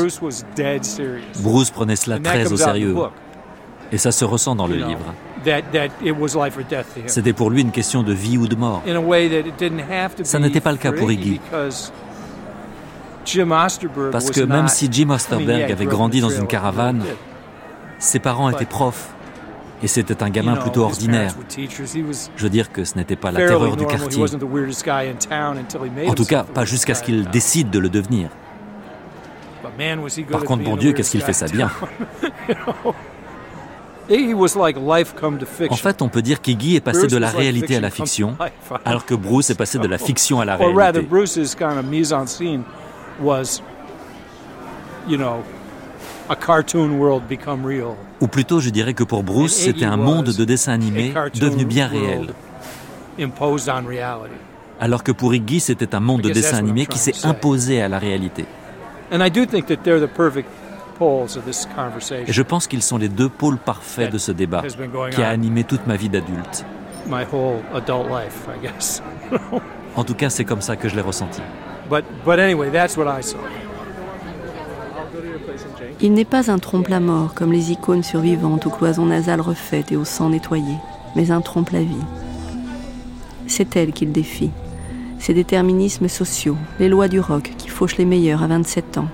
Bruce 1.39 1.69
prenait 1.72 1.95
cela 1.95 2.19
très 2.19 2.51
au 2.51 2.57
sérieux. 2.57 2.95
Et 3.91 3.97
ça 3.97 4.11
se 4.11 4.26
ressent 4.26 4.55
dans 4.55 4.68
le 4.68 4.76
livre. 4.76 5.14
C'était 7.07 7.34
pour 7.34 7.49
lui 7.49 7.61
une 7.61 7.72
question 7.72 8.01
de 8.01 8.14
vie 8.14 8.38
ou 8.38 8.47
de 8.47 8.55
mort. 8.55 8.81
Ça 10.23 10.39
n'était 10.39 10.61
pas 10.61 10.72
le 10.72 10.77
cas 10.77 10.91
pour 10.91 11.11
Iggy. 11.11 11.39
Parce 14.11 14.31
que 14.31 14.41
même 14.41 14.68
si 14.68 14.89
Jim 14.91 15.10
Osterberg 15.10 15.72
avait 15.72 15.85
grandi 15.85 16.22
dans 16.22 16.30
une 16.30 16.47
caravane, 16.47 17.03
ses 17.99 18.19
parents 18.19 18.49
étaient 18.49 18.65
profs. 18.65 19.10
Et 19.81 19.87
c'était 19.87 20.23
un 20.23 20.29
gamin 20.29 20.55
plutôt 20.55 20.83
ordinaire. 20.83 21.35
Je 21.57 22.43
veux 22.43 22.49
dire 22.49 22.71
que 22.71 22.83
ce 22.85 22.95
n'était 22.95 23.15
pas 23.15 23.31
la 23.31 23.45
terreur 23.47 23.75
du 23.75 23.85
quartier. 23.85 24.23
En 26.07 26.13
tout 26.13 26.25
cas, 26.25 26.43
pas 26.43 26.65
jusqu'à 26.65 26.95
ce 26.95 27.03
qu'il 27.03 27.29
décide 27.29 27.69
de 27.69 27.79
le 27.79 27.89
devenir. 27.89 28.29
Par 30.31 30.43
contre, 30.43 30.63
bon 30.63 30.77
Dieu, 30.77 30.93
qu'est-ce 30.93 31.11
qu'il 31.11 31.21
fait 31.21 31.33
ça 31.33 31.47
bien 31.47 31.71
En 35.71 35.75
fait, 35.77 36.01
on 36.01 36.09
peut 36.09 36.21
dire 36.21 36.41
qu'Iggy 36.41 36.75
est 36.75 36.81
passé 36.81 37.07
de 37.07 37.17
la 37.17 37.29
réalité 37.29 37.77
à 37.77 37.79
la 37.79 37.89
fiction, 37.89 38.35
alors 38.85 39.05
que 39.05 39.15
Bruce 39.15 39.49
est 39.49 39.55
passé 39.55 39.79
de 39.79 39.87
la 39.87 39.97
fiction 40.07 40.41
à 40.41 40.45
la 40.45 40.57
réalité. 40.57 40.75
Ou 48.23 48.27
plutôt, 48.27 48.59
je 48.61 48.69
dirais 48.69 48.93
que 48.93 49.03
pour 49.03 49.21
Bruce, 49.21 49.53
c'était 49.53 49.83
un 49.83 49.97
monde 49.97 50.27
de 50.27 50.45
dessin 50.45 50.71
animé 50.71 51.13
devenu 51.35 51.65
bien 51.65 51.87
réel. 51.87 52.29
Alors 54.79 55.03
que 55.03 55.11
pour 55.11 55.35
Iggy, 55.35 55.59
c'était 55.59 55.93
un 55.93 55.99
monde 55.99 56.21
de 56.21 56.29
dessin 56.29 56.55
animé 56.55 56.85
qui 56.85 56.97
s'est 56.97 57.25
imposé 57.25 57.81
à 57.81 57.89
la 57.89 57.99
réalité. 57.99 58.45
Et 59.11 59.17
je 62.31 62.41
pense 62.41 62.67
qu'ils 62.67 62.81
sont 62.81 62.97
les 62.97 63.09
deux 63.09 63.27
pôles 63.27 63.57
parfaits 63.57 64.09
de 64.09 64.17
ce 64.17 64.31
débat 64.31 64.63
qui 65.11 65.21
a 65.21 65.27
animé 65.27 65.65
toute 65.65 65.85
ma 65.85 65.97
vie 65.97 66.07
d'adulte. 66.07 66.65
En 69.95 70.03
tout 70.03 70.15
cas, 70.15 70.31
c'est 70.31 70.45
comme 70.45 70.61
ça 70.61 70.75
que 70.75 70.89
je 70.89 70.95
l'ai 70.95 71.01
ressenti. 71.01 71.39
Il 76.03 76.13
n'est 76.13 76.25
pas 76.25 76.51
un 76.51 76.59
trompe-la-mort 76.59 77.34
comme 77.34 77.51
les 77.51 77.71
icônes 77.71 78.03
survivantes 78.03 78.67
aux 78.67 78.69
cloisons 78.69 79.05
nasales 79.05 79.41
refaites 79.41 79.91
et 79.91 79.95
au 79.95 80.03
sang 80.03 80.30
nettoyé, 80.30 80.75
mais 81.15 81.31
un 81.31 81.41
trompe-la-vie. 81.41 81.95
C'est 83.47 83.75
elle 83.75 83.93
qu'il 83.93 84.11
défie. 84.11 84.51
Ces 85.17 85.34
déterminismes 85.34 86.09
sociaux, 86.09 86.57
les 86.80 86.89
lois 86.89 87.07
du 87.07 87.21
rock 87.21 87.53
qui 87.57 87.69
fauchent 87.69 87.97
les 87.97 88.05
meilleurs 88.05 88.43
à 88.43 88.47
27 88.47 88.97
ans, 88.99 89.07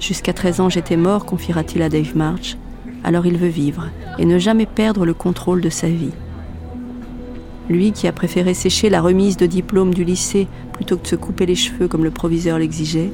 Jusqu'à 0.00 0.32
13 0.32 0.60
ans, 0.60 0.68
j'étais 0.68 0.96
mort, 0.96 1.24
confiera-t-il 1.24 1.82
à 1.82 1.88
Dave 1.88 2.16
March. 2.16 2.56
Alors 3.04 3.26
il 3.26 3.36
veut 3.36 3.48
vivre 3.48 3.88
et 4.18 4.24
ne 4.24 4.38
jamais 4.38 4.66
perdre 4.66 5.06
le 5.06 5.14
contrôle 5.14 5.60
de 5.60 5.70
sa 5.70 5.88
vie. 5.88 6.12
Lui 7.68 7.92
qui 7.92 8.06
a 8.06 8.12
préféré 8.12 8.54
sécher 8.54 8.90
la 8.90 9.00
remise 9.00 9.36
de 9.36 9.46
diplôme 9.46 9.94
du 9.94 10.04
lycée 10.04 10.46
plutôt 10.72 10.96
que 10.96 11.02
de 11.02 11.08
se 11.08 11.16
couper 11.16 11.46
les 11.46 11.54
cheveux 11.54 11.88
comme 11.88 12.04
le 12.04 12.10
proviseur 12.10 12.58
l'exigeait, 12.58 13.12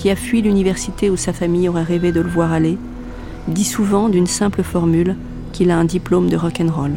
qui 0.00 0.08
a 0.08 0.16
fui 0.16 0.40
l'université 0.40 1.10
où 1.10 1.18
sa 1.18 1.34
famille 1.34 1.68
aurait 1.68 1.82
rêvé 1.82 2.10
de 2.10 2.22
le 2.22 2.28
voir 2.30 2.52
aller, 2.52 2.78
dit 3.48 3.66
souvent 3.66 4.08
d'une 4.08 4.26
simple 4.26 4.62
formule 4.62 5.14
qu'il 5.52 5.70
a 5.70 5.76
un 5.76 5.84
diplôme 5.84 6.30
de 6.30 6.38
rock'n'roll. 6.38 6.94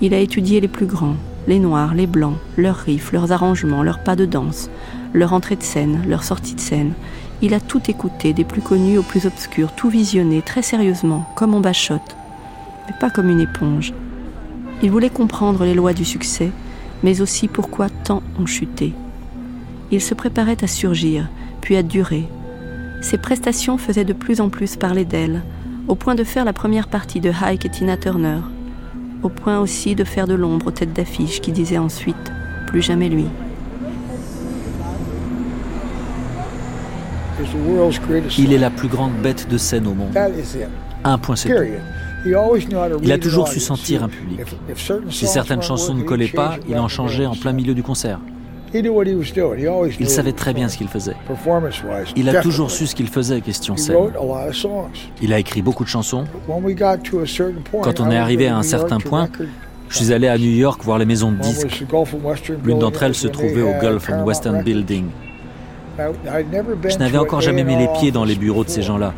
Il 0.00 0.14
a 0.14 0.18
étudié 0.18 0.60
les 0.60 0.68
plus 0.68 0.86
grands, 0.86 1.16
les 1.48 1.58
noirs, 1.58 1.94
les 1.94 2.06
blancs, 2.06 2.36
leurs 2.56 2.76
riffs, 2.76 3.10
leurs 3.10 3.32
arrangements, 3.32 3.82
leurs 3.82 4.04
pas 4.04 4.14
de 4.14 4.26
danse, 4.26 4.70
leur 5.12 5.32
entrée 5.32 5.56
de 5.56 5.62
scène, 5.64 6.04
leur 6.06 6.22
sortie 6.22 6.54
de 6.54 6.60
scène. 6.60 6.92
Il 7.40 7.52
a 7.52 7.58
tout 7.58 7.82
écouté, 7.88 8.32
des 8.32 8.44
plus 8.44 8.62
connus 8.62 8.98
aux 8.98 9.02
plus 9.02 9.26
obscurs, 9.26 9.72
tout 9.74 9.88
visionné, 9.88 10.40
très 10.40 10.62
sérieusement, 10.62 11.28
comme 11.34 11.52
on 11.52 11.60
bachote, 11.60 12.16
mais 12.86 12.94
pas 13.00 13.10
comme 13.10 13.28
une 13.28 13.40
éponge. 13.40 13.92
Il 14.84 14.92
voulait 14.92 15.10
comprendre 15.10 15.64
les 15.64 15.74
lois 15.74 15.94
du 15.94 16.04
succès, 16.04 16.52
mais 17.02 17.22
aussi 17.22 17.48
pourquoi 17.48 17.88
tant 17.90 18.22
ont 18.38 18.46
chuté. 18.46 18.92
Il 19.90 20.00
se 20.00 20.14
préparait 20.14 20.62
à 20.62 20.68
surgir, 20.68 21.28
puis 21.62 21.76
à 21.76 21.82
durer. 21.82 22.24
Ses 23.00 23.16
prestations 23.16 23.78
faisaient 23.78 24.04
de 24.04 24.12
plus 24.12 24.42
en 24.42 24.50
plus 24.50 24.76
parler 24.76 25.06
d'elle, 25.06 25.42
au 25.88 25.94
point 25.94 26.14
de 26.14 26.24
faire 26.24 26.44
la 26.44 26.52
première 26.52 26.88
partie 26.88 27.20
de 27.20 27.30
Hike 27.30 27.64
et 27.64 27.70
Tina 27.70 27.96
Turner, 27.96 28.40
au 29.22 29.30
point 29.30 29.58
aussi 29.58 29.94
de 29.94 30.04
faire 30.04 30.26
de 30.26 30.34
l'ombre 30.34 30.66
aux 30.66 30.70
têtes 30.70 30.92
d'affiche 30.92 31.40
qui 31.40 31.52
disaient 31.52 31.78
ensuite 31.78 32.32
plus 32.66 32.82
jamais 32.82 33.08
lui. 33.08 33.24
Il 38.38 38.52
est 38.52 38.58
la 38.58 38.70
plus 38.70 38.88
grande 38.88 39.14
bête 39.22 39.48
de 39.48 39.58
scène 39.58 39.86
au 39.86 39.94
monde. 39.94 40.16
Un 41.04 41.18
point 41.18 41.36
c'est 41.36 41.50
Il 42.24 43.12
a 43.12 43.18
toujours 43.18 43.48
su 43.48 43.60
sentir 43.60 44.04
un 44.04 44.08
public. 44.08 44.40
Si 45.10 45.26
certaines 45.26 45.62
chansons 45.62 45.94
ne 45.94 46.02
collaient 46.02 46.28
pas, 46.28 46.56
il 46.68 46.78
en 46.78 46.88
changeait 46.88 47.26
en 47.26 47.34
plein 47.34 47.52
milieu 47.52 47.74
du 47.74 47.82
concert. 47.82 48.20
Il 48.74 50.08
savait 50.08 50.32
très 50.32 50.54
bien 50.54 50.68
ce 50.68 50.76
qu'il 50.76 50.88
faisait. 50.88 51.16
Il 52.16 52.28
a 52.28 52.40
toujours 52.40 52.70
su 52.70 52.86
ce 52.86 52.94
qu'il 52.94 53.08
faisait, 53.08 53.40
question 53.40 53.76
scène. 53.76 53.96
Il 55.20 55.32
a 55.32 55.38
écrit 55.38 55.62
beaucoup 55.62 55.84
de 55.84 55.88
chansons. 55.88 56.24
Quand 57.82 58.00
on 58.00 58.10
est 58.10 58.16
arrivé 58.16 58.48
à 58.48 58.56
un 58.56 58.62
certain 58.62 58.98
point, 58.98 59.28
je 59.88 59.96
suis 59.96 60.12
allé 60.12 60.28
à 60.28 60.38
New 60.38 60.50
York 60.50 60.82
voir 60.84 60.98
les 60.98 61.04
maisons 61.04 61.32
de 61.32 61.38
disques. 61.38 61.84
L'une 62.64 62.78
d'entre 62.78 63.02
elles 63.02 63.14
se 63.14 63.28
trouvait 63.28 63.62
au 63.62 63.72
Gulf 63.80 64.10
and 64.10 64.24
Western 64.24 64.62
Building. 64.62 65.06
Je 65.98 66.98
n'avais 66.98 67.18
encore 67.18 67.42
jamais 67.42 67.64
mis 67.64 67.76
les 67.76 67.88
pieds 67.98 68.10
dans 68.10 68.24
les 68.24 68.34
bureaux 68.34 68.64
de 68.64 68.70
ces 68.70 68.82
gens-là. 68.82 69.12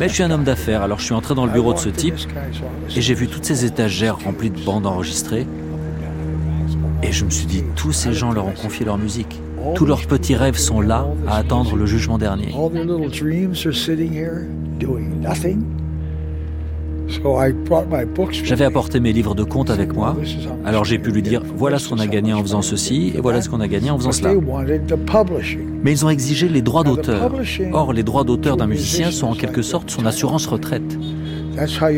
Mais 0.00 0.08
je 0.08 0.14
suis 0.14 0.22
un 0.22 0.30
homme 0.30 0.44
d'affaires, 0.44 0.82
alors 0.82 0.98
je 0.98 1.04
suis 1.04 1.14
entré 1.14 1.34
dans 1.34 1.46
le 1.46 1.52
bureau 1.52 1.72
de 1.72 1.78
ce 1.78 1.88
type 1.88 2.16
et 2.96 3.00
j'ai 3.00 3.14
vu 3.14 3.28
toutes 3.28 3.44
ces 3.44 3.64
étagères 3.64 4.18
remplies 4.24 4.50
de 4.50 4.60
bandes 4.60 4.86
enregistrées. 4.86 5.46
Et 7.02 7.12
je 7.12 7.24
me 7.24 7.30
suis 7.30 7.46
dit, 7.46 7.64
tous 7.76 7.92
ces 7.92 8.12
gens 8.12 8.32
leur 8.32 8.46
ont 8.46 8.52
confié 8.52 8.84
leur 8.84 8.98
musique. 8.98 9.40
Tous 9.74 9.86
leurs 9.86 10.06
petits 10.06 10.34
rêves 10.34 10.58
sont 10.58 10.80
là 10.80 11.06
à 11.26 11.36
attendre 11.36 11.76
le 11.76 11.86
jugement 11.86 12.18
dernier. 12.18 12.54
J'avais 18.44 18.64
apporté 18.64 19.00
mes 19.00 19.12
livres 19.12 19.34
de 19.34 19.42
comptes 19.42 19.70
avec 19.70 19.92
moi, 19.94 20.16
alors 20.64 20.84
j'ai 20.84 20.98
pu 20.98 21.10
lui 21.10 21.22
dire 21.22 21.42
voilà 21.56 21.78
ce 21.78 21.88
qu'on 21.88 21.98
a 21.98 22.06
gagné 22.06 22.32
en 22.32 22.42
faisant 22.42 22.62
ceci 22.62 23.12
et 23.14 23.20
voilà 23.20 23.42
ce 23.42 23.48
qu'on 23.48 23.60
a 23.60 23.66
gagné 23.66 23.90
en 23.90 23.98
faisant 23.98 24.12
cela. 24.12 24.32
Mais 25.82 25.90
ils 25.90 26.04
ont 26.06 26.10
exigé 26.10 26.48
les 26.48 26.62
droits 26.62 26.84
d'auteur. 26.84 27.32
Or, 27.72 27.92
les 27.92 28.04
droits 28.04 28.24
d'auteur 28.24 28.56
d'un 28.56 28.66
musicien 28.66 29.10
sont 29.10 29.26
en 29.26 29.34
quelque 29.34 29.62
sorte 29.62 29.90
son 29.90 30.06
assurance 30.06 30.46
retraite. 30.46 30.98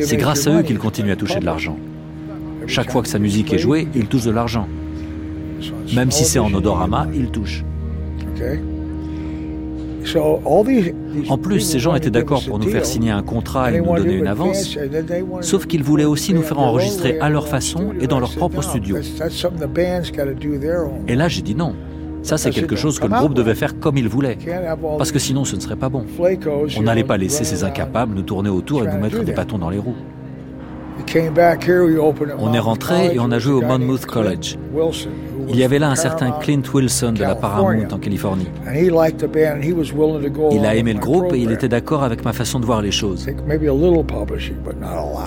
C'est 0.02 0.16
grâce 0.16 0.46
à 0.46 0.58
eux 0.58 0.62
qu'il 0.62 0.78
continue 0.78 1.10
à 1.10 1.16
toucher 1.16 1.40
de 1.40 1.44
l'argent. 1.44 1.76
Chaque 2.66 2.90
fois 2.90 3.02
que 3.02 3.08
sa 3.08 3.18
musique 3.18 3.52
est 3.52 3.58
jouée, 3.58 3.88
il 3.94 4.06
touche 4.06 4.24
de 4.24 4.30
l'argent. 4.30 4.66
Même 5.94 6.10
si 6.10 6.24
c'est 6.24 6.38
en 6.38 6.52
odorama, 6.52 7.06
il 7.14 7.30
touche. 7.30 7.64
En 11.28 11.38
plus, 11.38 11.60
ces 11.60 11.78
gens 11.78 11.94
étaient 11.94 12.10
d'accord 12.10 12.42
pour 12.44 12.58
nous 12.58 12.68
faire 12.68 12.84
signer 12.84 13.10
un 13.10 13.22
contrat 13.22 13.72
et 13.72 13.80
nous 13.80 13.94
donner 13.94 14.14
une 14.14 14.26
avance, 14.26 14.76
sauf 15.40 15.66
qu'ils 15.66 15.82
voulaient 15.82 16.04
aussi 16.04 16.34
nous 16.34 16.42
faire 16.42 16.58
enregistrer 16.58 17.18
à 17.20 17.28
leur 17.28 17.46
façon 17.48 17.92
et 18.00 18.06
dans 18.06 18.20
leur 18.20 18.34
propre 18.34 18.62
studio. 18.62 18.96
Et 21.08 21.14
là, 21.14 21.28
j'ai 21.28 21.42
dit 21.42 21.54
non. 21.54 21.74
Ça, 22.22 22.38
c'est 22.38 22.50
quelque 22.50 22.76
chose 22.76 23.00
que 23.00 23.06
le 23.06 23.14
groupe 23.14 23.34
devait 23.34 23.54
faire 23.54 23.78
comme 23.80 23.96
il 23.96 24.08
voulait, 24.08 24.38
parce 24.96 25.10
que 25.12 25.18
sinon 25.18 25.44
ce 25.44 25.56
ne 25.56 25.60
serait 25.60 25.76
pas 25.76 25.88
bon. 25.88 26.04
On 26.78 26.82
n'allait 26.82 27.04
pas 27.04 27.16
laisser 27.16 27.44
ces 27.44 27.64
incapables 27.64 28.14
nous 28.14 28.22
tourner 28.22 28.50
autour 28.50 28.84
et 28.84 28.86
nous 28.92 28.98
mettre 28.98 29.22
des 29.22 29.32
bâtons 29.32 29.58
dans 29.58 29.70
les 29.70 29.78
roues. 29.78 29.96
On 32.38 32.52
est 32.52 32.58
rentré 32.58 33.14
et 33.14 33.18
on 33.18 33.30
a 33.32 33.38
joué 33.38 33.54
au 33.54 33.62
Monmouth 33.62 34.06
College. 34.06 34.56
Il 35.48 35.56
y 35.56 35.64
avait 35.64 35.78
là 35.78 35.90
un 35.90 35.94
certain 35.94 36.32
Clint 36.32 36.62
Wilson 36.72 37.12
de 37.12 37.20
la 37.20 37.34
Paramount 37.34 37.88
en 37.92 37.98
Californie. 37.98 38.46
Il 40.52 40.66
a 40.66 40.74
aimé 40.74 40.92
le 40.94 40.98
groupe 41.00 41.32
et 41.34 41.38
il 41.38 41.50
était 41.50 41.68
d'accord 41.68 42.02
avec 42.02 42.24
ma 42.24 42.32
façon 42.32 42.60
de 42.60 42.66
voir 42.66 42.82
les 42.82 42.90
choses. 42.90 43.26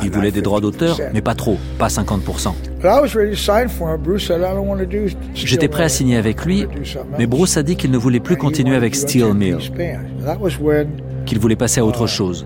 Il 0.04 0.12
voulait 0.12 0.32
des 0.32 0.42
droits 0.42 0.62
d'auteur, 0.62 1.00
mais 1.14 1.22
pas 1.22 1.36
trop, 1.36 1.58
pas 1.78 1.88
50%. 1.88 2.54
J'étais 5.34 5.68
prêt 5.68 5.84
à 5.84 5.90
signer 5.90 6.18
avec 6.18 6.46
lui, 6.46 6.68
mais 7.18 7.26
Bruce 7.26 7.58
a 7.58 7.64
dit 7.64 7.76
qu'il 7.76 7.92
ne 7.92 7.98
voulait 7.98 8.20
plus 8.20 8.38
continuer 8.38 8.76
avec 8.76 8.96
Steel 8.96 9.34
Mill, 9.34 9.58
qu'il 11.26 11.40
voulait 11.40 11.56
passer 11.56 11.80
à 11.82 11.86
autre 11.86 12.08
chose. 12.08 12.46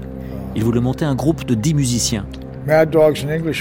Il 0.55 0.63
voulait 0.63 0.81
monter 0.81 1.05
un 1.05 1.15
groupe 1.15 1.45
de 1.45 1.53
10 1.53 1.73
musiciens. 1.75 2.25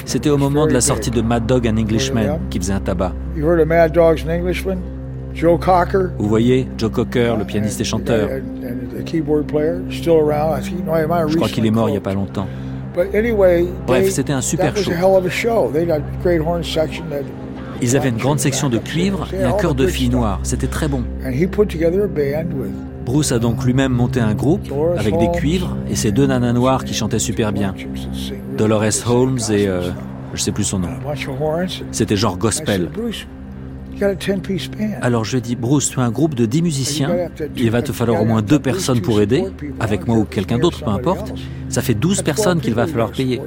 C'était 0.04 0.30
au 0.30 0.38
moment 0.38 0.66
de 0.66 0.72
la 0.72 0.80
sortie 0.80 1.10
de 1.10 1.20
Mad 1.22 1.46
Dog 1.46 1.66
and 1.66 1.76
Englishman 1.76 2.38
qui 2.50 2.58
faisait 2.58 2.72
un 2.72 2.80
tabac. 2.80 3.12
Vous 6.18 6.28
voyez, 6.28 6.68
Joe 6.76 6.90
Cocker, 6.90 7.36
le 7.38 7.44
pianiste 7.44 7.80
et 7.80 7.84
chanteur. 7.84 8.28
Je 11.28 11.36
crois 11.36 11.48
qu'il 11.48 11.66
est 11.66 11.70
mort 11.70 11.88
il 11.88 11.92
n'y 11.92 11.98
a 11.98 12.02
pas 12.02 12.14
longtemps. 12.14 12.46
Bref, 13.86 14.10
c'était 14.10 14.32
un 14.32 14.40
super 14.40 14.76
show. 14.76 14.90
Ils 17.80 17.96
avaient 17.96 18.08
une 18.08 18.16
grande 18.16 18.40
section 18.40 18.68
de 18.68 18.78
cuivre 18.78 19.28
et 19.32 19.44
un 19.44 19.52
chœur 19.52 19.74
de 19.74 19.86
filles 19.86 20.08
noires. 20.08 20.40
C'était 20.42 20.66
très 20.66 20.88
bon. 20.88 21.04
Bruce 23.04 23.32
a 23.32 23.38
donc 23.38 23.64
lui-même 23.64 23.92
monté 23.92 24.20
un 24.20 24.34
groupe 24.34 24.68
avec 24.96 25.16
des 25.16 25.30
cuivres 25.30 25.76
et 25.88 25.94
ces 25.94 26.12
deux 26.12 26.26
nanas 26.26 26.52
noires 26.52 26.84
qui 26.84 26.92
chantaient 26.92 27.18
super 27.18 27.52
bien. 27.52 27.74
Dolores 28.58 29.06
Holmes 29.06 29.38
et 29.50 29.64
je 29.64 29.70
euh, 29.70 29.90
je 30.34 30.42
sais 30.42 30.52
plus 30.52 30.64
son 30.64 30.80
nom. 30.80 30.88
C'était 31.92 32.16
genre 32.16 32.36
gospel. 32.36 32.90
Alors 35.00 35.24
je 35.24 35.38
dit, 35.38 35.56
Bruce, 35.56 35.90
tu 35.90 36.00
as 36.00 36.02
un 36.02 36.10
groupe 36.10 36.34
de 36.34 36.44
10 36.44 36.62
musiciens, 36.62 37.10
il 37.56 37.70
va 37.70 37.82
te 37.82 37.92
falloir 37.92 38.20
au 38.20 38.24
moins 38.24 38.42
deux 38.42 38.58
personnes 38.58 39.00
pour 39.00 39.20
aider, 39.20 39.44
avec 39.80 40.06
moi 40.06 40.18
ou 40.18 40.24
quelqu'un 40.24 40.58
d'autre, 40.58 40.84
peu 40.84 40.90
importe. 40.90 41.32
Ça 41.68 41.82
fait 41.82 41.94
12 41.94 42.22
personnes 42.22 42.60
qu'il 42.60 42.74
va 42.74 42.86
falloir 42.86 43.10
payer. 43.10 43.40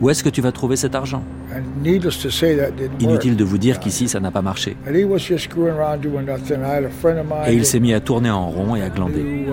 Où 0.00 0.08
est-ce 0.08 0.24
que 0.24 0.30
tu 0.30 0.40
vas 0.40 0.52
trouver 0.52 0.76
cet 0.76 0.94
argent? 0.94 1.22
Inutile 3.00 3.36
de 3.36 3.44
vous 3.44 3.58
dire 3.58 3.80
qu'ici, 3.80 4.08
ça 4.08 4.20
n'a 4.20 4.30
pas 4.30 4.42
marché. 4.42 4.76
Et 7.46 7.54
il 7.54 7.66
s'est 7.66 7.80
mis 7.80 7.92
à 7.92 8.00
tourner 8.00 8.30
en 8.30 8.48
rond 8.48 8.76
et 8.76 8.82
à 8.82 8.88
glander. 8.88 9.46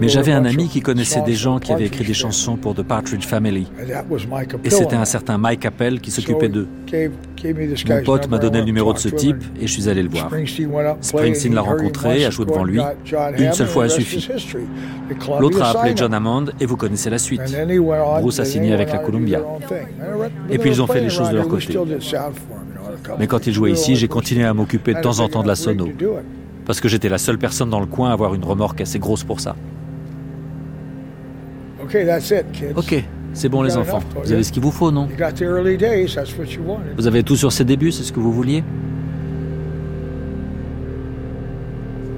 Mais 0.00 0.08
j'avais 0.08 0.32
un 0.32 0.44
ami 0.44 0.68
qui 0.68 0.80
connaissait 0.80 1.22
des 1.22 1.34
gens 1.34 1.58
qui 1.58 1.72
avaient 1.72 1.86
écrit 1.86 2.04
des 2.04 2.14
chansons 2.14 2.56
pour 2.56 2.74
The 2.74 2.82
Partridge 2.82 3.24
Family. 3.24 3.66
Et 4.64 4.70
c'était 4.70 4.96
un 4.96 5.04
certain 5.04 5.38
Mike 5.38 5.66
Appel 5.66 6.00
qui 6.00 6.10
s'occupait 6.10 6.48
d'eux. 6.48 6.68
Mon 7.88 8.02
pote 8.02 8.28
m'a 8.28 8.38
donné 8.38 8.58
le 8.58 8.64
numéro 8.64 8.92
de 8.92 8.98
ce 8.98 9.08
type 9.08 9.42
et 9.60 9.66
je 9.66 9.72
suis 9.72 9.88
allé 9.88 10.02
le 10.02 10.08
voir. 10.08 10.30
Springsteen 11.00 11.54
l'a 11.54 11.62
rencontré, 11.62 12.24
a 12.24 12.30
joué 12.30 12.44
devant 12.44 12.64
lui. 12.64 12.80
Une 13.38 13.52
seule 13.52 13.66
fois 13.66 13.84
a 13.84 13.88
suffi. 13.88 14.28
L'autre 15.40 15.62
a 15.62 15.70
appelé 15.70 15.94
John 15.96 16.12
Hammond 16.14 16.46
et 16.60 16.66
vous 16.66 16.76
connaissez 16.76 17.10
la 17.10 17.18
suite. 17.18 17.42
Bruce 18.20 18.40
a 18.40 18.44
signé 18.44 18.72
avec 18.72 18.92
la 18.92 18.98
Columbia. 18.98 19.40
Et 20.50 20.58
puis 20.58 20.70
ils 20.70 20.82
ont 20.82 20.86
fait 20.86 21.00
les 21.00 21.10
choses 21.10 21.30
de 21.30 21.36
leur 21.36 21.48
côté. 21.48 21.78
Mais 23.18 23.26
quand 23.26 23.46
il 23.46 23.52
jouait 23.52 23.72
ici, 23.72 23.96
j'ai 23.96 24.08
continué 24.08 24.44
à 24.44 24.54
m'occuper 24.54 24.94
de 24.94 25.00
temps 25.00 25.20
en 25.20 25.28
temps 25.28 25.42
de 25.42 25.48
la 25.48 25.56
sono 25.56 25.88
parce 26.70 26.80
que 26.80 26.86
j'étais 26.86 27.08
la 27.08 27.18
seule 27.18 27.36
personne 27.36 27.68
dans 27.68 27.80
le 27.80 27.86
coin 27.86 28.10
à 28.10 28.12
avoir 28.12 28.32
une 28.32 28.44
remorque 28.44 28.80
assez 28.80 29.00
grosse 29.00 29.24
pour 29.24 29.40
ça. 29.40 29.56
Ok, 32.76 33.04
c'est 33.32 33.48
bon 33.48 33.62
les 33.62 33.76
enfants. 33.76 33.98
Vous 34.22 34.30
avez 34.30 34.44
ce 34.44 34.52
qu'il 34.52 34.62
vous 34.62 34.70
faut, 34.70 34.92
non? 34.92 35.08
Vous 36.96 37.06
avez 37.08 37.24
tout 37.24 37.34
sur 37.34 37.50
ses 37.50 37.64
débuts, 37.64 37.90
c'est 37.90 38.04
ce 38.04 38.12
que 38.12 38.20
vous 38.20 38.30
vouliez? 38.32 38.62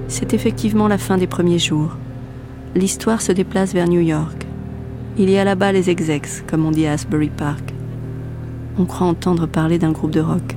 C'est 0.07 0.35
effectivement 0.35 0.87
la 0.87 0.99
fin 0.99 1.17
des 1.17 1.25
premiers 1.25 1.57
jours. 1.57 1.97
L'histoire 2.75 3.23
se 3.23 3.31
déplace 3.31 3.73
vers 3.73 3.87
New 3.87 4.01
York. 4.01 4.45
Il 5.17 5.31
y 5.31 5.39
a 5.39 5.43
là-bas 5.43 5.71
les 5.71 5.89
execs, 5.89 6.45
comme 6.45 6.63
on 6.63 6.69
dit 6.69 6.85
à 6.85 6.91
Asbury 6.91 7.31
Park. 7.35 7.73
On 8.77 8.85
croit 8.85 9.07
entendre 9.07 9.47
parler 9.47 9.79
d'un 9.79 9.93
groupe 9.93 10.11
de 10.11 10.21
rock. 10.21 10.55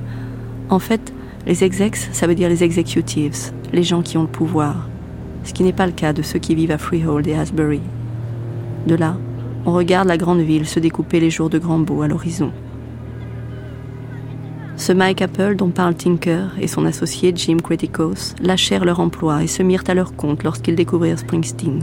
En 0.68 0.80
fait, 0.80 1.14
les 1.46 1.62
execs, 1.64 1.96
ça 1.96 2.26
veut 2.26 2.34
dire 2.34 2.48
les 2.48 2.62
executives, 2.64 3.52
les 3.76 3.82
gens 3.82 4.00
qui 4.00 4.16
ont 4.16 4.22
le 4.22 4.26
pouvoir, 4.26 4.88
ce 5.44 5.52
qui 5.52 5.62
n'est 5.62 5.74
pas 5.74 5.84
le 5.84 5.92
cas 5.92 6.14
de 6.14 6.22
ceux 6.22 6.38
qui 6.38 6.54
vivent 6.54 6.70
à 6.70 6.78
Freehold 6.78 7.26
et 7.26 7.34
Asbury. 7.34 7.82
De 8.86 8.94
là, 8.94 9.18
on 9.66 9.72
regarde 9.72 10.08
la 10.08 10.16
grande 10.16 10.40
ville 10.40 10.66
se 10.66 10.80
découper 10.80 11.20
les 11.20 11.28
jours 11.28 11.50
de 11.50 11.58
grand 11.58 11.78
beau 11.78 12.00
à 12.00 12.08
l'horizon. 12.08 12.52
Ce 14.76 14.92
Mike 14.92 15.20
Apple 15.20 15.56
dont 15.56 15.68
parle 15.68 15.94
Tinker 15.94 16.46
et 16.58 16.68
son 16.68 16.86
associé 16.86 17.34
Jim 17.36 17.58
Criticos 17.62 18.34
lâchèrent 18.40 18.86
leur 18.86 18.98
emploi 18.98 19.42
et 19.42 19.46
se 19.46 19.62
mirent 19.62 19.84
à 19.88 19.94
leur 19.94 20.16
compte 20.16 20.42
lorsqu'ils 20.42 20.74
découvrirent 20.74 21.18
Springsteen. 21.18 21.82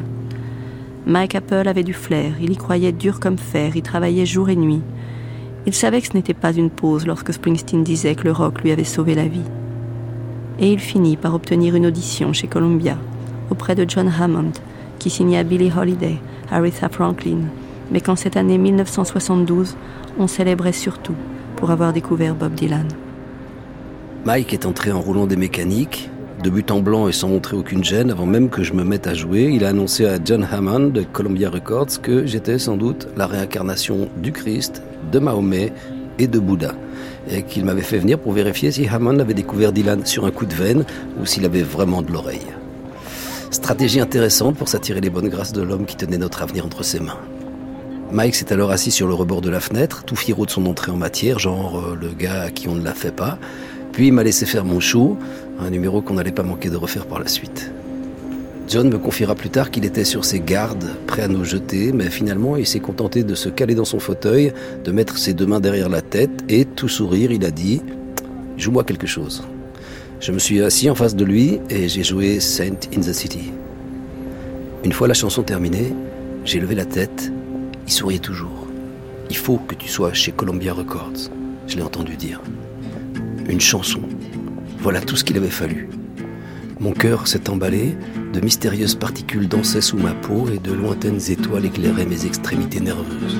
Mike 1.05 1.35
Apple 1.35 1.67
avait 1.67 1.83
du 1.83 1.93
flair, 1.93 2.33
il 2.41 2.51
y 2.51 2.57
croyait 2.57 2.91
dur 2.91 3.19
comme 3.19 3.37
fer, 3.37 3.75
il 3.75 3.83
travaillait 3.83 4.25
jour 4.25 4.49
et 4.49 4.55
nuit. 4.55 4.81
Il 5.67 5.73
savait 5.73 6.01
que 6.01 6.07
ce 6.07 6.13
n'était 6.13 6.33
pas 6.33 6.53
une 6.53 6.71
pause 6.71 7.05
lorsque 7.05 7.33
Springsteen 7.33 7.83
disait 7.83 8.15
que 8.15 8.23
le 8.23 8.31
rock 8.31 8.63
lui 8.63 8.71
avait 8.71 8.83
sauvé 8.83 9.13
la 9.13 9.27
vie 9.27 9.45
et 10.63 10.71
il 10.71 10.79
finit 10.79 11.17
par 11.17 11.35
obtenir 11.35 11.75
une 11.75 11.85
audition 11.85 12.31
chez 12.31 12.47
Columbia 12.47 12.97
auprès 13.49 13.75
de 13.75 13.85
John 13.85 14.07
Hammond, 14.07 14.53
qui 14.97 15.09
signa 15.09 15.43
Billie 15.43 15.73
Holiday, 15.77 16.15
Aretha 16.49 16.87
Franklin, 16.87 17.41
mais 17.91 17.99
qu'en 17.99 18.15
cette 18.15 18.37
année 18.37 18.57
1972, 18.57 19.75
on 20.17 20.27
célébrait 20.27 20.71
surtout 20.71 21.15
pour 21.57 21.69
avoir 21.69 21.91
découvert 21.91 22.33
Bob 22.33 22.53
Dylan. 22.53 22.87
Mike 24.23 24.53
est 24.53 24.65
entré 24.65 24.93
en 24.93 25.01
roulant 25.01 25.27
des 25.27 25.35
mécaniques, 25.35 26.09
de 26.41 26.49
but 26.49 26.71
en 26.71 26.79
blanc 26.79 27.09
et 27.09 27.11
sans 27.11 27.27
montrer 27.27 27.57
aucune 27.57 27.83
gêne, 27.83 28.09
avant 28.09 28.25
même 28.25 28.49
que 28.49 28.63
je 28.63 28.71
me 28.71 28.85
mette 28.85 29.05
à 29.05 29.13
jouer, 29.13 29.51
il 29.53 29.65
a 29.65 29.69
annoncé 29.69 30.05
à 30.05 30.17
John 30.23 30.47
Hammond 30.49 30.91
de 30.91 31.03
Columbia 31.03 31.49
Records 31.49 32.01
que 32.01 32.25
j'étais 32.25 32.57
sans 32.57 32.77
doute 32.77 33.09
la 33.17 33.27
réincarnation 33.27 34.07
du 34.15 34.31
Christ, 34.31 34.81
de 35.11 35.19
Mahomet 35.19 35.73
et 36.19 36.27
de 36.27 36.39
Bouddha 36.39 36.73
et 37.29 37.43
qu'il 37.43 37.65
m'avait 37.65 37.81
fait 37.81 37.97
venir 37.97 38.19
pour 38.19 38.33
vérifier 38.33 38.71
si 38.71 38.87
Hammond 38.87 39.19
avait 39.19 39.33
découvert 39.33 39.71
Dylan 39.71 40.05
sur 40.05 40.25
un 40.25 40.31
coup 40.31 40.45
de 40.45 40.53
veine 40.53 40.85
ou 41.19 41.25
s'il 41.25 41.45
avait 41.45 41.61
vraiment 41.61 42.01
de 42.01 42.11
l'oreille. 42.11 42.47
Stratégie 43.51 43.99
intéressante 43.99 44.55
pour 44.55 44.67
s'attirer 44.67 44.99
les 44.99 45.09
bonnes 45.09 45.29
grâces 45.29 45.53
de 45.53 45.61
l'homme 45.61 45.85
qui 45.85 45.95
tenait 45.95 46.17
notre 46.17 46.41
avenir 46.41 46.65
entre 46.65 46.83
ses 46.83 46.99
mains. 46.99 47.19
Mike 48.11 48.35
s'est 48.35 48.51
alors 48.51 48.71
assis 48.71 48.91
sur 48.91 49.07
le 49.07 49.13
rebord 49.13 49.41
de 49.41 49.49
la 49.49 49.59
fenêtre, 49.59 50.03
tout 50.05 50.15
fiero 50.15 50.45
de 50.45 50.51
son 50.51 50.65
entrée 50.65 50.91
en 50.91 50.97
matière, 50.97 51.39
genre 51.39 51.79
euh, 51.79 51.97
le 51.99 52.09
gars 52.09 52.43
à 52.43 52.51
qui 52.51 52.67
on 52.67 52.75
ne 52.75 52.83
la 52.83 52.93
fait 52.93 53.11
pas. 53.11 53.37
Puis 53.91 54.07
il 54.07 54.13
m'a 54.13 54.23
laissé 54.23 54.45
faire 54.45 54.65
mon 54.65 54.79
show, 54.79 55.17
un 55.59 55.69
numéro 55.69 56.01
qu'on 56.01 56.15
n'allait 56.15 56.31
pas 56.31 56.43
manquer 56.43 56.69
de 56.69 56.75
refaire 56.75 57.05
par 57.05 57.19
la 57.19 57.27
suite. 57.27 57.71
John 58.73 58.89
me 58.89 58.97
confiera 58.97 59.35
plus 59.35 59.51
tard 59.51 59.69
qu'il 59.69 59.85
était 59.85 60.03
sur 60.03 60.25
ses 60.25 60.39
gardes, 60.39 60.89
prêt 61.05 61.21
à 61.21 61.27
nous 61.27 61.45
jeter, 61.45 61.91
mais 61.91 62.09
finalement 62.09 62.57
il 62.57 62.65
s'est 62.65 62.79
contenté 62.79 63.23
de 63.23 63.35
se 63.35 63.47
caler 63.47 63.75
dans 63.75 63.85
son 63.85 63.99
fauteuil, 63.99 64.51
de 64.83 64.91
mettre 64.91 65.19
ses 65.19 65.35
deux 65.35 65.45
mains 65.45 65.59
derrière 65.59 65.89
la 65.89 66.01
tête 66.01 66.43
et, 66.49 66.65
tout 66.65 66.89
sourire, 66.89 67.31
il 67.31 67.45
a 67.45 67.51
dit 67.51 67.83
Joue-moi 68.57 68.83
quelque 68.83 69.05
chose. 69.05 69.43
Je 70.19 70.31
me 70.31 70.39
suis 70.39 70.63
assis 70.63 70.89
en 70.89 70.95
face 70.95 71.15
de 71.15 71.23
lui 71.23 71.59
et 71.69 71.87
j'ai 71.87 72.03
joué 72.03 72.39
Saint 72.39 72.79
in 72.97 73.01
the 73.01 73.13
City. 73.13 73.51
Une 74.83 74.91
fois 74.91 75.07
la 75.07 75.13
chanson 75.13 75.43
terminée, 75.43 75.93
j'ai 76.43 76.59
levé 76.59 76.73
la 76.73 76.85
tête, 76.85 77.31
il 77.85 77.93
souriait 77.93 78.17
toujours. 78.17 78.65
Il 79.29 79.37
faut 79.37 79.57
que 79.57 79.75
tu 79.75 79.87
sois 79.87 80.13
chez 80.13 80.31
Columbia 80.31 80.73
Records, 80.73 81.29
je 81.67 81.75
l'ai 81.75 81.83
entendu 81.83 82.15
dire. 82.15 82.41
Une 83.47 83.61
chanson. 83.61 84.01
Voilà 84.79 84.99
tout 84.99 85.15
ce 85.15 85.23
qu'il 85.23 85.37
avait 85.37 85.49
fallu. 85.49 85.89
Mon 86.79 86.93
cœur 86.93 87.27
s'est 87.27 87.51
emballé, 87.51 87.95
de 88.33 88.41
mystérieuses 88.41 88.95
particules 88.95 89.47
dansaient 89.47 89.81
sous 89.81 89.97
ma 89.97 90.13
peau 90.13 90.47
et 90.51 90.57
de 90.57 90.73
lointaines 90.73 91.21
étoiles 91.29 91.65
éclairaient 91.65 92.05
mes 92.05 92.25
extrémités 92.25 92.79
nerveuses. 92.79 93.37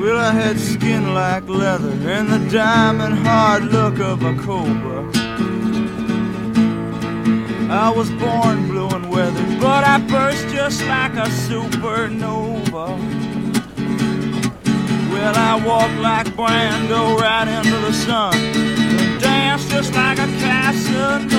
Well, 0.00 0.18
I 0.18 0.32
had 0.32 0.58
skin 0.58 1.14
like 1.14 1.48
leather 1.48 1.92
and 2.08 2.28
the 2.28 2.40
diamond 2.50 3.24
hard 3.24 3.64
look 3.72 4.00
of 4.00 4.24
a 4.24 4.34
cobra. 4.34 5.06
I 7.70 7.88
was 7.94 8.10
born 8.18 8.66
blue 8.66 8.88
and 8.88 9.08
weathered, 9.08 9.60
but 9.60 9.84
I 9.84 9.98
burst 9.98 10.48
just 10.48 10.80
like 10.88 11.14
a 11.14 11.28
supernova. 11.46 12.98
Well, 15.12 15.34
I 15.36 15.54
walk 15.64 15.90
like 16.00 16.26
Brando 16.34 17.16
right 17.20 17.46
into 17.46 17.76
the 17.78 17.92
sun. 17.92 18.79
Dance 19.20 19.68
just 19.68 19.94
like 19.94 20.18
a 20.18 20.26
Casanova. 20.40 21.38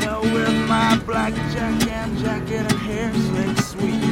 Well, 0.00 0.22
with 0.22 0.68
my 0.68 0.96
black 1.06 1.34
jacket 1.52 1.88
and 1.88 2.18
jacket 2.18 2.72
and 2.72 2.80
hair 2.86 3.12
slick 3.14 3.58
sweet. 3.58 4.02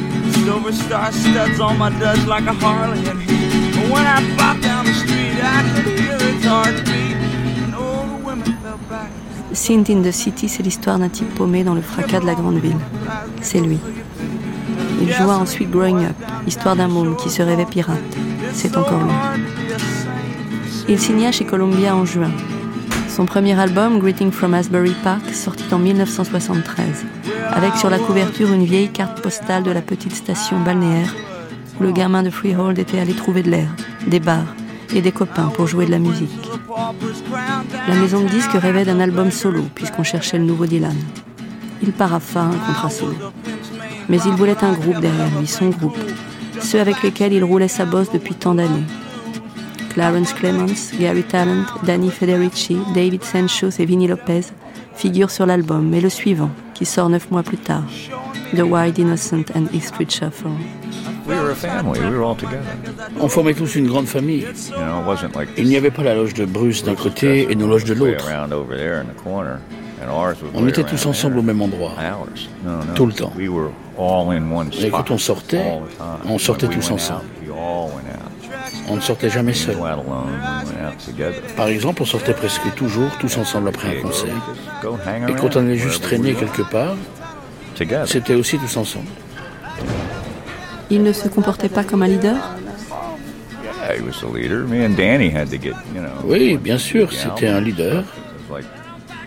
Silver 0.44 0.72
star 0.72 1.12
studs 1.12 1.60
on 1.60 1.78
my 1.78 1.90
duds 1.98 2.26
like 2.26 2.46
a 2.46 2.52
Harley 2.52 3.06
and 3.08 3.20
heat. 3.20 3.74
But 3.74 3.90
when 3.90 4.06
I 4.06 4.18
pop 4.36 4.60
down 4.60 4.86
the 4.86 4.94
street, 4.94 5.38
I 5.40 5.62
could 5.74 5.98
hear 5.98 6.16
its 6.20 6.44
heartbeat. 6.44 7.16
And 7.64 7.74
all 7.74 8.06
the 8.06 8.24
women 8.24 8.52
fell 8.62 8.78
back. 8.88 9.10
Scene 9.52 9.84
in 9.88 10.02
the 10.02 10.12
City, 10.12 10.48
c'est 10.48 10.62
l'histoire 10.62 10.98
d'un 10.98 11.10
type 11.10 11.34
paumé 11.34 11.62
dans 11.62 11.74
le 11.74 11.82
fracas 11.82 12.20
de 12.20 12.26
la 12.26 12.34
grande 12.34 12.58
ville. 12.58 12.78
C'est 13.42 13.60
lui. 13.60 13.78
Il 15.02 15.12
joua 15.12 15.36
ensuite 15.36 15.70
Growing 15.70 16.06
Up, 16.06 16.16
histoire 16.46 16.76
d'un 16.76 16.88
môme 16.88 17.16
qui 17.16 17.28
se 17.28 17.42
rêvait 17.42 17.66
pirate. 17.66 17.98
C'est 18.54 18.76
encore 18.76 19.02
lui. 19.04 19.61
Il 20.88 20.98
signa 20.98 21.32
chez 21.32 21.44
Columbia 21.44 21.94
en 21.94 22.04
juin. 22.04 22.30
Son 23.08 23.26
premier 23.26 23.58
album, 23.58 23.98
Greeting 23.98 24.32
from 24.32 24.54
Asbury 24.54 24.94
Park, 25.04 25.22
sortit 25.32 25.72
en 25.72 25.78
1973, 25.78 27.04
avec 27.50 27.76
sur 27.76 27.90
la 27.90 27.98
couverture 27.98 28.52
une 28.52 28.64
vieille 28.64 28.90
carte 28.90 29.20
postale 29.20 29.62
de 29.62 29.70
la 29.70 29.82
petite 29.82 30.14
station 30.14 30.58
balnéaire 30.60 31.14
où 31.78 31.82
le 31.84 31.92
gamin 31.92 32.22
de 32.22 32.30
Freehold 32.30 32.78
était 32.78 32.98
allé 32.98 33.12
trouver 33.12 33.42
de 33.42 33.50
l'air, 33.50 33.68
des 34.06 34.20
bars 34.20 34.54
et 34.94 35.00
des 35.00 35.12
copains 35.12 35.50
pour 35.54 35.66
jouer 35.66 35.86
de 35.86 35.90
la 35.90 35.98
musique. 35.98 36.50
La 37.88 37.94
maison 37.94 38.20
de 38.20 38.28
disques 38.28 38.52
rêvait 38.52 38.84
d'un 38.84 39.00
album 39.00 39.30
solo 39.30 39.62
puisqu'on 39.74 40.04
cherchait 40.04 40.38
le 40.38 40.44
nouveau 40.44 40.66
Dylan. 40.66 40.96
Il 41.82 41.92
paraffa 41.92 42.40
un 42.40 42.50
contrat 42.50 42.90
solo. 42.90 43.14
Mais 44.08 44.18
il 44.24 44.32
voulait 44.32 44.62
un 44.64 44.72
groupe 44.72 45.00
derrière 45.00 45.38
lui, 45.38 45.46
son 45.46 45.70
groupe, 45.70 45.98
ceux 46.60 46.80
avec 46.80 47.02
lesquels 47.02 47.32
il 47.32 47.44
roulait 47.44 47.68
sa 47.68 47.84
bosse 47.84 48.10
depuis 48.10 48.34
tant 48.34 48.54
d'années. 48.54 48.84
Clarence 49.94 50.32
Clemens, 50.32 50.92
Gary 50.98 51.22
Talent, 51.22 51.66
Danny 51.84 52.10
Federici, 52.10 52.78
David 52.94 53.22
Sanchos 53.22 53.78
et 53.78 53.84
Vinnie 53.84 54.08
Lopez 54.08 54.46
figurent 54.94 55.30
sur 55.30 55.44
l'album, 55.44 55.88
mais 55.88 56.00
le 56.00 56.08
suivant, 56.08 56.50
qui 56.74 56.86
sort 56.86 57.08
neuf 57.08 57.30
mois 57.30 57.42
plus 57.42 57.58
tard, 57.58 57.84
The 58.56 58.62
Wild 58.62 58.98
Innocent 58.98 59.44
and 59.54 59.66
East 59.74 59.88
Street 59.88 60.08
Shuffle. 60.08 60.48
On 63.20 63.28
formait 63.28 63.54
tous 63.54 63.76
une 63.76 63.86
grande 63.86 64.06
famille. 64.06 64.46
Il 65.58 65.68
n'y 65.68 65.76
avait 65.76 65.90
pas 65.90 66.02
la 66.02 66.14
loge 66.14 66.34
de 66.34 66.44
Bruce 66.44 66.82
d'un 66.84 66.94
côté 66.94 67.50
et 67.50 67.54
nos 67.54 67.66
loges 67.66 67.84
de 67.84 67.94
l'autre. 67.94 68.28
On 70.54 70.66
était 70.68 70.84
tous 70.84 71.06
ensemble 71.06 71.38
au 71.38 71.42
même 71.42 71.62
endroit, 71.62 71.92
tout 72.94 73.06
le 73.06 73.12
temps. 73.12 73.32
Et 74.82 74.90
quand 74.90 75.10
on 75.10 75.18
sortait, 75.18 75.64
on 76.24 76.38
sortait 76.38 76.68
tous 76.68 76.90
ensemble. 76.90 77.22
On 78.88 78.96
ne 78.96 79.00
sortait 79.00 79.30
jamais 79.30 79.54
seul. 79.54 79.76
Par 81.56 81.68
exemple, 81.68 82.02
on 82.02 82.06
sortait 82.06 82.34
presque 82.34 82.74
toujours 82.74 83.10
tous 83.18 83.36
ensemble 83.36 83.68
après 83.68 83.98
un 83.98 84.02
concert. 84.02 84.34
Et 85.28 85.34
quand 85.34 85.56
on 85.56 85.60
allait 85.60 85.76
juste 85.76 86.02
traîner 86.02 86.34
quelque 86.34 86.62
part, 86.62 86.96
c'était 88.06 88.34
aussi 88.34 88.58
tous 88.58 88.76
ensemble. 88.76 89.08
Il 90.90 91.02
ne 91.02 91.12
se 91.12 91.28
comportait 91.28 91.68
pas 91.68 91.84
comme 91.84 92.02
un 92.02 92.08
leader? 92.08 92.36
Oui, 96.24 96.56
bien 96.56 96.78
sûr, 96.78 97.12
c'était 97.12 97.48
un 97.48 97.60
leader. 97.60 98.04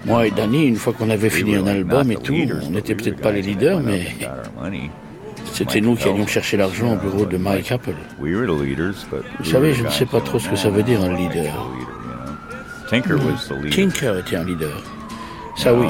Moi 0.05 0.27
et 0.27 0.31
Danny, 0.31 0.65
une 0.67 0.75
fois 0.75 0.93
qu'on 0.93 1.09
avait 1.09 1.31
fini 1.31 1.55
un 1.55 1.65
album 1.65 2.11
et 2.11 2.17
tout, 2.17 2.35
on 2.63 2.69
n'était 2.69 2.93
peut-être 2.93 3.19
pas 3.19 3.31
les 3.31 3.41
leaders, 3.41 3.79
mais 3.79 4.05
c'était 5.55 5.79
nous 5.79 5.95
qui 5.95 6.09
allions 6.09 6.27
chercher 6.27 6.57
l'argent 6.57 6.93
au 6.93 6.97
bureau 6.97 7.25
de 7.25 7.37
Mike 7.37 7.71
Apple. 7.71 7.95
Vous 8.19 9.45
savez, 9.45 9.73
je 9.73 9.83
ne 9.83 9.89
sais 9.89 10.05
pas 10.05 10.19
trop 10.19 10.37
ce 10.37 10.49
que 10.49 10.57
ça 10.57 10.69
veut 10.69 10.83
dire 10.83 11.01
un 11.01 11.13
leader. 11.13 11.71
Tinker 12.89 14.19
était 14.19 14.35
un 14.35 14.43
leader. 14.43 14.83
Ça 15.55 15.73
oui. 15.73 15.87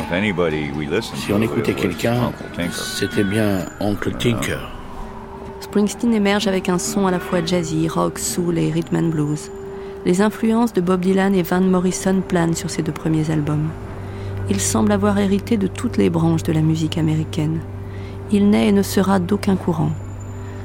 Si 1.02 1.34
on 1.34 1.42
écoutait 1.42 1.74
quelqu'un, 1.74 2.32
c'était 2.72 3.24
bien 3.24 3.66
Oncle 3.80 4.12
Tinker. 4.14 4.60
Springsteen 5.62 6.14
émerge 6.14 6.48
avec 6.48 6.70
un 6.70 6.78
son 6.78 7.08
à 7.08 7.12
la 7.12 7.20
fois 7.20 7.44
jazzy, 7.44 7.88
rock, 7.88 8.20
soul 8.20 8.60
et 8.60 8.72
rhythm 8.72 8.98
and 8.98 9.10
blues. 9.10 9.50
Les 10.06 10.22
influences 10.22 10.74
de 10.74 10.82
Bob 10.82 11.02
Dylan 11.02 11.34
et 11.34 11.42
Van 11.42 11.62
Morrison 11.62 12.22
planent 12.22 12.54
sur 12.54 12.70
ces 12.70 12.84
deux 12.84 12.92
premiers 12.92 13.32
albums. 13.32 13.70
Il 14.48 14.60
semble 14.60 14.92
avoir 14.92 15.18
hérité 15.18 15.58
de 15.58 15.66
toutes 15.66 15.98
les 15.98 16.12
branches 16.12 16.44
de 16.44 16.54
la 16.54 16.62
musique 16.62 17.00
américaine. 17.00 17.60
Il 18.32 18.50
n'est 18.50 18.68
et 18.68 18.72
ne 18.72 18.82
sera 18.82 19.20
d'aucun 19.20 19.56
courant. 19.56 19.92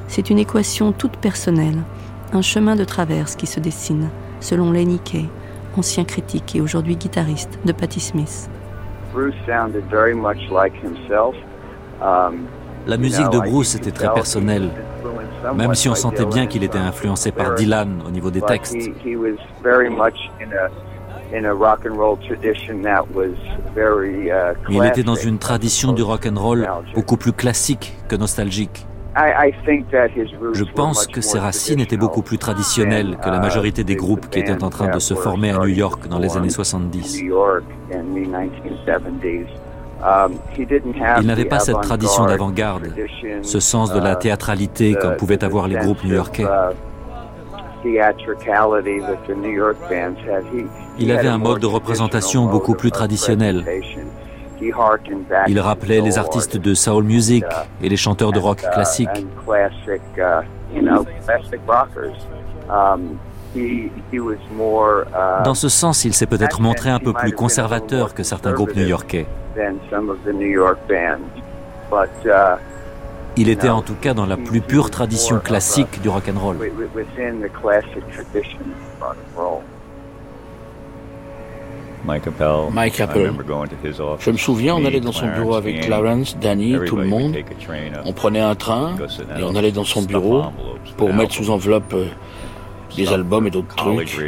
C'est 0.08 0.30
une 0.30 0.38
équation 0.38 0.92
toute 0.92 1.16
personnelle, 1.18 1.78
un 2.32 2.42
chemin 2.42 2.74
de 2.74 2.84
traverse 2.84 3.36
qui 3.36 3.46
se 3.46 3.60
dessine, 3.60 4.08
selon 4.40 4.72
Lenny 4.72 4.98
Kay, 4.98 5.26
ancien 5.76 6.04
critique 6.04 6.56
et 6.56 6.60
aujourd'hui 6.60 6.96
guitariste 6.96 7.58
de 7.64 7.72
Patti 7.72 8.00
Smith. 8.00 8.48
Bruce 9.12 9.34
sounded 9.46 9.84
very 9.90 10.14
much 10.14 10.38
like 10.50 10.74
himself. 10.82 11.34
Um, 12.00 12.46
la 12.86 12.96
musique 12.96 13.28
de 13.30 13.38
Bruce 13.38 13.74
était 13.74 13.90
très 13.90 14.12
personnelle, 14.12 14.70
même 15.54 15.74
si 15.74 15.88
on 15.88 15.94
sentait 15.94 16.24
bien 16.24 16.46
qu'il 16.46 16.64
était 16.64 16.78
influencé 16.78 17.30
par 17.30 17.54
Dylan 17.54 18.02
au 18.06 18.10
niveau 18.10 18.30
des 18.30 18.40
textes. 18.40 18.76
Il 24.68 24.84
était 24.84 25.02
dans 25.02 25.14
une 25.14 25.38
tradition 25.38 25.92
du 25.92 26.02
rock 26.02 26.26
and 26.26 26.40
roll 26.40 26.68
beaucoup 26.94 27.16
plus 27.16 27.32
classique 27.32 27.96
que 28.08 28.16
nostalgique. 28.16 28.86
Je 29.16 30.64
pense 30.64 31.06
que 31.06 31.20
ses 31.20 31.38
racines 31.38 31.80
étaient 31.80 31.96
beaucoup 31.96 32.22
plus 32.22 32.38
traditionnelles 32.38 33.16
que 33.22 33.28
la 33.28 33.40
majorité 33.40 33.84
des 33.84 33.96
groupes 33.96 34.28
qui 34.30 34.38
étaient 34.38 34.62
en 34.62 34.70
train 34.70 34.88
de 34.88 34.98
se 34.98 35.14
former 35.14 35.50
à 35.50 35.58
New 35.58 35.66
York 35.66 36.06
dans 36.08 36.18
les 36.18 36.36
années 36.36 36.50
70. 36.50 37.22
Um, 40.02 40.32
Il 40.56 41.26
n'avait 41.26 41.44
pas 41.44 41.58
cette 41.58 41.82
tradition 41.82 42.24
d'avant-garde, 42.24 42.94
ce 43.42 43.60
sens 43.60 43.92
de 43.92 44.00
la 44.00 44.14
uh, 44.14 44.18
théâtralité 44.18 44.94
comme 44.94 45.16
pouvaient 45.16 45.44
avoir 45.44 45.68
les 45.68 45.76
groupes 45.76 46.02
new-yorkais. 46.04 46.46
Uh, 51.00 51.04
Il 51.04 51.12
avait 51.12 51.28
un 51.28 51.38
mode 51.38 51.60
de 51.60 51.66
représentation 51.66 52.46
beaucoup 52.46 52.74
plus 52.74 52.90
traditionnel. 52.90 53.64
Il 55.48 55.60
rappelait 55.60 56.00
les 56.02 56.18
artistes 56.18 56.58
de 56.58 56.74
soul 56.74 57.04
music 57.04 57.44
uh, 57.44 57.84
et 57.84 57.88
les 57.88 57.96
chanteurs 57.96 58.32
de 58.32 58.38
rock 58.38 58.58
classique. 58.72 59.08
Dans 65.44 65.54
ce 65.54 65.68
sens, 65.68 66.04
il 66.04 66.14
s'est 66.14 66.26
peut-être 66.26 66.60
montré 66.60 66.90
un 66.90 66.98
peu 66.98 67.12
plus 67.14 67.32
conservateur 67.32 68.14
que 68.14 68.22
certains 68.22 68.52
groupes 68.52 68.76
new-yorkais. 68.76 69.26
Uh, 72.24 72.56
Il 73.36 73.48
était 73.48 73.68
en 73.68 73.82
tout 73.82 73.94
cas 73.94 74.14
dans 74.14 74.26
la 74.26 74.36
plus 74.36 74.60
pure 74.60 74.90
tradition 74.90 75.38
classique 75.38 76.00
du 76.02 76.08
rock 76.08 76.28
and 76.28 76.38
roll. 76.38 76.56
Mike 82.72 83.00
Apple. 83.00 83.32
Je 84.20 84.30
me 84.30 84.36
souviens, 84.36 84.74
on 84.76 84.84
allait 84.84 85.00
dans 85.00 85.12
son 85.12 85.26
bureau 85.28 85.54
avec 85.54 85.82
Clarence, 85.82 86.36
Danny, 86.40 86.76
tout 86.86 86.96
le 86.96 87.04
monde. 87.04 87.36
On 88.04 88.12
prenait 88.12 88.40
un 88.40 88.54
train 88.54 88.96
et 89.38 89.42
on 89.42 89.54
allait 89.54 89.72
dans 89.72 89.84
son 89.84 90.02
bureau 90.02 90.44
pour 90.96 91.12
mettre 91.12 91.34
sous 91.34 91.50
enveloppe 91.50 91.92
euh, 91.94 92.06
des 92.96 93.12
albums 93.12 93.46
et 93.46 93.50
d'autres 93.50 93.74
trucs. 93.76 94.18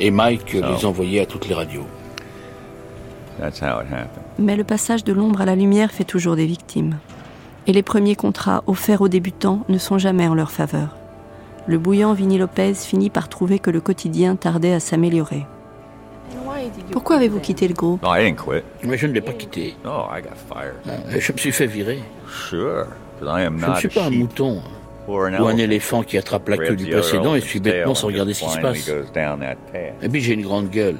Et 0.00 0.10
Mike 0.10 0.52
les 0.52 0.84
envoyait 0.84 1.20
à 1.20 1.26
toutes 1.26 1.48
les 1.48 1.54
radios. 1.54 1.86
Mais 4.38 4.56
le 4.56 4.64
passage 4.64 5.04
de 5.04 5.12
l'ombre 5.12 5.40
à 5.40 5.44
la 5.44 5.54
lumière 5.56 5.90
fait 5.92 6.04
toujours 6.04 6.36
des 6.36 6.46
victimes. 6.46 6.98
Et 7.68 7.72
les 7.72 7.82
premiers 7.82 8.16
contrats 8.16 8.64
offerts 8.66 9.02
aux 9.02 9.08
débutants 9.08 9.62
ne 9.68 9.76
sont 9.76 9.98
jamais 9.98 10.26
en 10.26 10.34
leur 10.34 10.50
faveur. 10.50 10.96
Le 11.66 11.78
bouillant 11.78 12.14
Vinny 12.14 12.38
Lopez 12.38 12.72
finit 12.72 13.10
par 13.10 13.28
trouver 13.28 13.58
que 13.58 13.70
le 13.70 13.82
quotidien 13.82 14.36
tardait 14.36 14.72
à 14.72 14.80
s'améliorer. 14.80 15.46
Pourquoi 16.92 17.16
avez-vous 17.16 17.40
quitté 17.40 17.68
le 17.68 17.74
groupe? 17.74 18.00
Mais 18.82 18.96
je 18.96 19.06
ne 19.06 19.12
l'ai 19.12 19.20
pas 19.20 19.34
quitté. 19.34 19.76
Euh, 19.86 21.20
je 21.20 21.32
me 21.32 21.36
suis 21.36 21.52
fait 21.52 21.66
virer. 21.66 22.00
Je 22.50 22.84
ne 23.20 23.74
suis 23.76 23.88
pas 23.88 24.06
un 24.06 24.10
mouton 24.10 24.62
ou 25.06 25.18
un 25.18 25.56
éléphant 25.58 26.02
qui 26.02 26.16
attrape 26.16 26.48
la 26.48 26.56
queue 26.56 26.74
du 26.76 26.86
précédent 26.86 27.34
et 27.34 27.42
suit 27.42 27.60
bêtement 27.60 27.94
sans 27.94 28.06
regarder 28.06 28.32
ce 28.32 28.44
qui 28.44 28.50
se 28.50 28.60
passe. 28.60 28.90
Et 30.02 30.08
puis 30.08 30.22
j'ai 30.22 30.32
une 30.32 30.42
grande 30.42 30.70
gueule. 30.70 30.96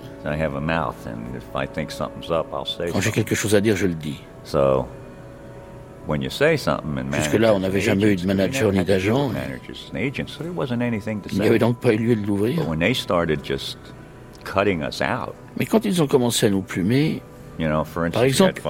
Quand 2.93 3.01
j'ai 3.01 3.11
quelque 3.11 3.35
chose 3.35 3.55
à 3.55 3.62
dire, 3.62 3.74
je 3.74 3.86
le 3.86 3.95
dis. 3.95 4.20
Jusque-là, 7.18 7.55
on 7.55 7.60
n'avait 7.60 7.80
jamais 7.80 8.12
eu 8.12 8.16
de 8.16 8.26
manager 8.26 8.72
ni 8.72 8.78
d'agent. 8.85 9.30
Il 11.32 11.40
n'y 11.40 11.47
avait 11.47 11.59
donc 11.59 11.78
pas 11.80 11.93
eu 11.94 11.98
lieu 11.98 12.16
de 12.16 12.26
l'ouvrir. 12.26 12.68
Mais 15.59 15.66
quand 15.66 15.85
ils 15.85 16.02
ont 16.02 16.06
commencé 16.06 16.47
à 16.47 16.51
nous 16.51 16.62
plumer, 16.62 17.20
par 18.12 18.22
exemple, 18.24 18.60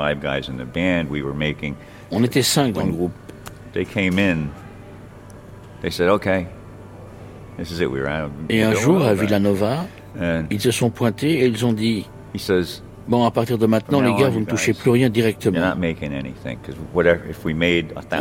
on 2.11 2.25
était 2.25 2.43
cinq 2.43 2.73
dans 2.73 2.85
le 2.85 2.93
groupe. 2.93 3.13
Et 8.49 8.63
un 8.63 8.73
jour, 8.75 9.05
à 9.05 9.15
Villanova, 9.15 9.87
ils 10.51 10.61
se 10.61 10.71
sont 10.71 10.91
pointés 10.91 11.41
et 11.41 11.47
ils 11.47 11.65
ont 11.67 11.73
dit 11.73 12.09
Bon, 13.09 13.25
à 13.25 13.31
partir 13.31 13.57
de 13.57 13.67
maintenant, 13.67 14.01
les 14.03 14.15
gars, 14.15 14.29
vous 14.29 14.41
ne 14.41 14.45
touchez 14.45 14.75
plus 14.75 14.91
rien 14.91 15.09
directement. 15.09 15.73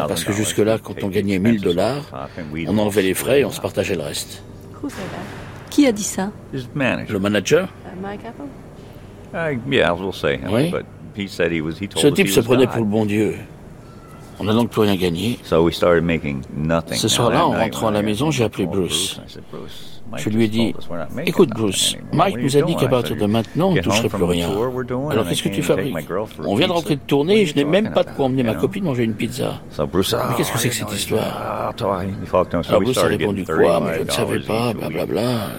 Parce 0.08 0.24
que 0.24 0.32
jusque-là, 0.32 0.78
quand 0.82 1.04
on 1.04 1.10
gagnait 1.10 1.40
1000 1.40 1.62
dollars, 1.62 2.30
on 2.68 2.78
enlevait 2.78 3.02
les 3.02 3.14
frais 3.14 3.42
et 3.42 3.46
on 3.46 3.52
se 3.52 3.60
partageait 3.60 3.96
le 3.96 4.04
reste. 4.04 4.44
Qui 5.70 5.86
a 5.88 5.92
dit 5.92 6.04
ça? 6.04 6.32
Le 6.54 7.20
manager? 7.20 7.68
Oui. 10.50 10.72
Ce 11.96 12.08
type 12.08 12.30
se 12.30 12.40
prenait 12.40 12.68
pour 12.68 12.80
le 12.80 12.86
bon 12.86 13.06
Dieu. 13.06 13.36
On 14.40 14.44
n'a 14.44 14.54
donc 14.54 14.70
plus 14.70 14.82
rien 14.82 14.96
gagné. 14.96 15.40
Ce 15.44 17.08
soir-là, 17.08 17.46
en 17.46 17.52
rentrant 17.52 17.88
à 17.88 17.92
la 17.92 18.04
maison, 18.04 18.32
j'ai 18.32 18.44
appelé 18.44 18.68
Bruce. 18.68 19.20
Je 20.16 20.30
lui 20.30 20.46
ai 20.46 20.48
dit, 20.48 20.74
écoute 21.26 21.50
Bruce, 21.50 21.96
Mike 22.14 22.38
nous 22.38 22.58
a 22.58 22.62
dit 22.62 22.76
qu'à 22.76 22.88
partir 22.88 23.16
de 23.16 23.26
maintenant, 23.26 23.70
on 23.70 23.74
ne 23.74 23.82
toucherait 23.82 24.10
plus 24.10 24.24
rien. 24.24 24.50
Alors 25.12 25.28
qu'est-ce 25.28 25.44
que 25.44 25.50
tu 25.50 25.62
fabriques 25.62 25.96
On 26.40 26.56
vient 26.56 26.68
de 26.68 26.74
rentrer 26.74 26.96
de 26.96 27.02
tournée 27.02 27.42
et 27.42 27.46
je 27.46 27.56
n'ai 27.56 27.66
même 27.66 27.92
pas 27.92 28.04
de 28.04 28.12
quoi 28.12 28.26
emmener 28.26 28.44
ma 28.44 28.56
copine 28.56 28.86
manger 28.86 29.04
une 29.04 29.14
pizza. 29.14 29.62
Mais 29.78 29.86
qu'est-ce 30.38 30.52
que 30.52 30.58
c'est 30.58 30.70
que 30.70 30.76
cette 30.76 30.94
histoire 30.94 31.74
Alors 32.70 32.82
Bruce 32.82 32.98
a 32.98 33.08
répondu 33.08 33.44
quoi 33.44 33.82
Mais 33.86 33.98
je 34.00 34.04
ne 34.04 34.12
savais 34.12 34.40
pas, 34.40 34.74
blablabla. 34.74 35.50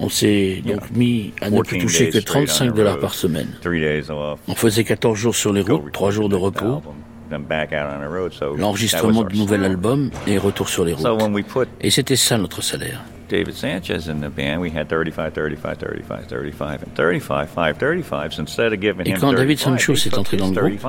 On 0.00 0.08
s'est 0.08 0.60
donc 0.66 0.90
mis 0.90 1.32
à 1.40 1.50
ne 1.50 1.60
plus 1.62 1.78
toucher 1.78 2.10
que 2.10 2.18
35 2.18 2.74
dollars 2.74 2.98
par 2.98 3.14
semaine. 3.14 3.48
On 4.48 4.54
faisait 4.54 4.82
14 4.82 5.16
jours 5.16 5.36
sur 5.36 5.52
les 5.52 5.62
routes, 5.62 5.92
3 5.92 6.10
jours 6.10 6.28
de 6.28 6.36
repos 6.36 6.82
l'enregistrement 8.56 9.24
du 9.24 9.38
nouvel 9.38 9.64
album 9.64 10.10
et 10.26 10.38
retour 10.38 10.68
sur 10.68 10.84
les 10.84 10.92
routes. 10.92 11.06
Et 11.80 11.90
c'était 11.90 12.16
ça 12.16 12.38
notre 12.38 12.62
salaire. 12.62 13.02
David 13.28 13.54
Sanchez 13.54 14.08
in 14.08 14.20
the 14.20 14.28
band, 14.28 14.60
we 14.60 14.70
had 14.70 14.88
35, 14.88 15.32
35, 15.32 15.78
35, 15.78 16.26
35, 16.28 16.82
and 16.82 16.94
35, 16.94 17.50
5, 17.50 17.78
35. 17.78 18.38
Instead 18.38 18.72
of 18.72 18.80
giving 18.80 19.06
Et 19.06 19.14
quand 19.14 19.32
David 19.32 19.58
Sanchez 19.58 19.92
est 19.92 20.18
entré 20.18 20.36
dans 20.36 20.48
le 20.48 20.54
groupe, 20.54 20.80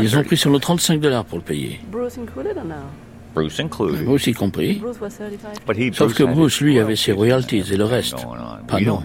ils 0.00 0.16
ont 0.16 0.22
pris 0.24 0.36
sur 0.36 0.50
nos 0.50 0.58
35 0.58 1.00
dollars 1.00 1.24
pour 1.24 1.38
le 1.38 1.44
payer. 1.44 1.80
Bruce 1.90 2.18
included 2.18 2.56
or 2.56 2.64
no? 2.64 2.74
Bruce 3.34 3.60
included. 3.60 4.04
Bruce 4.06 4.26
y 4.26 4.32
compris. 4.32 4.80
Sauf 5.92 6.14
que 6.14 6.24
Bruce, 6.24 6.62
lui, 6.62 6.78
avait 6.78 6.96
ses 6.96 7.12
royalties 7.12 7.64
et 7.70 7.76
le 7.76 7.84
reste. 7.84 8.16
Pas 8.66 8.80
non. 8.80 9.02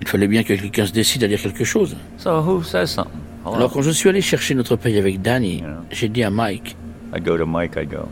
Il 0.00 0.08
fallait 0.08 0.26
bien 0.26 0.42
que 0.42 0.54
quelqu'un 0.54 0.86
se 0.86 0.92
décide 0.92 1.22
à 1.22 1.28
dire 1.28 1.40
quelque 1.40 1.64
chose. 1.64 1.96
So 2.16 2.40
who 2.40 2.64
says 2.64 2.86
something? 2.88 3.20
Alors 3.46 3.72
quand 3.72 3.82
je 3.82 3.90
suis 3.90 4.08
allé 4.08 4.20
chercher 4.20 4.54
notre 4.54 4.74
paye 4.76 4.98
avec 4.98 5.22
Danny, 5.22 5.62
j'ai 5.90 6.08
dit 6.08 6.24
à 6.24 6.30
Mike. 6.30 6.76
I 7.16 7.20
go 7.20 7.38
to 7.38 7.46
Mike, 7.46 7.76
I 7.76 7.86
go. 7.86 8.08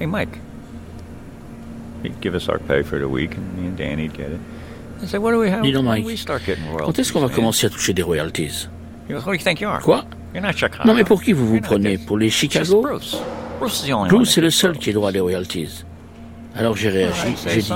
Hey 0.00 0.06
Mike. 0.06 0.38
He'd 2.04 2.20
give 2.20 2.34
us 2.34 2.48
our 2.48 2.58
pay 2.58 2.82
for 2.82 2.98
the 2.98 3.08
week 3.08 3.36
and 3.36 3.44
me 3.56 3.68
and 3.68 3.76
Danny'd 3.76 4.12
get 4.12 4.30
it. 4.30 4.40
I 5.02 5.06
said, 5.06 5.20
what 5.20 5.32
do 5.32 5.38
we 5.40 5.48
have? 5.50 5.62
Dis 5.62 5.72
donc 5.72 5.84
Mike. 5.84 6.06
Quand 6.78 6.98
est-ce 6.98 7.12
qu'on 7.12 7.20
va 7.20 7.28
commencer 7.28 7.66
à 7.66 7.70
toucher 7.70 7.92
des 7.92 8.02
royalties? 8.02 8.68
He 9.08 9.12
goes, 9.12 9.22
Who 9.24 9.32
do 9.32 9.32
you 9.32 9.38
think 9.38 9.60
you 9.60 9.68
are? 9.68 9.80
Quoi? 9.80 10.04
You're 10.32 10.42
not 10.42 10.52
Chicago. 10.52 10.84
Non 10.86 10.94
mais 10.94 11.04
pour 11.04 11.22
qui 11.22 11.32
vous 11.32 11.46
vous 11.46 11.60
prenez? 11.60 11.98
Pour 11.98 12.18
les 12.18 12.30
Chicago? 12.30 12.82
Bruce. 12.82 13.16
Bruce 14.08 14.38
est 14.38 14.40
le 14.40 14.50
seul 14.50 14.78
qui 14.78 14.90
a 14.90 14.92
droit 14.92 15.10
à 15.10 15.12
des 15.12 15.20
royalties. 15.20 15.84
Alors 16.54 16.76
j'ai 16.76 16.90
réagi, 16.90 17.34
j'ai 17.46 17.62
dit, 17.62 17.72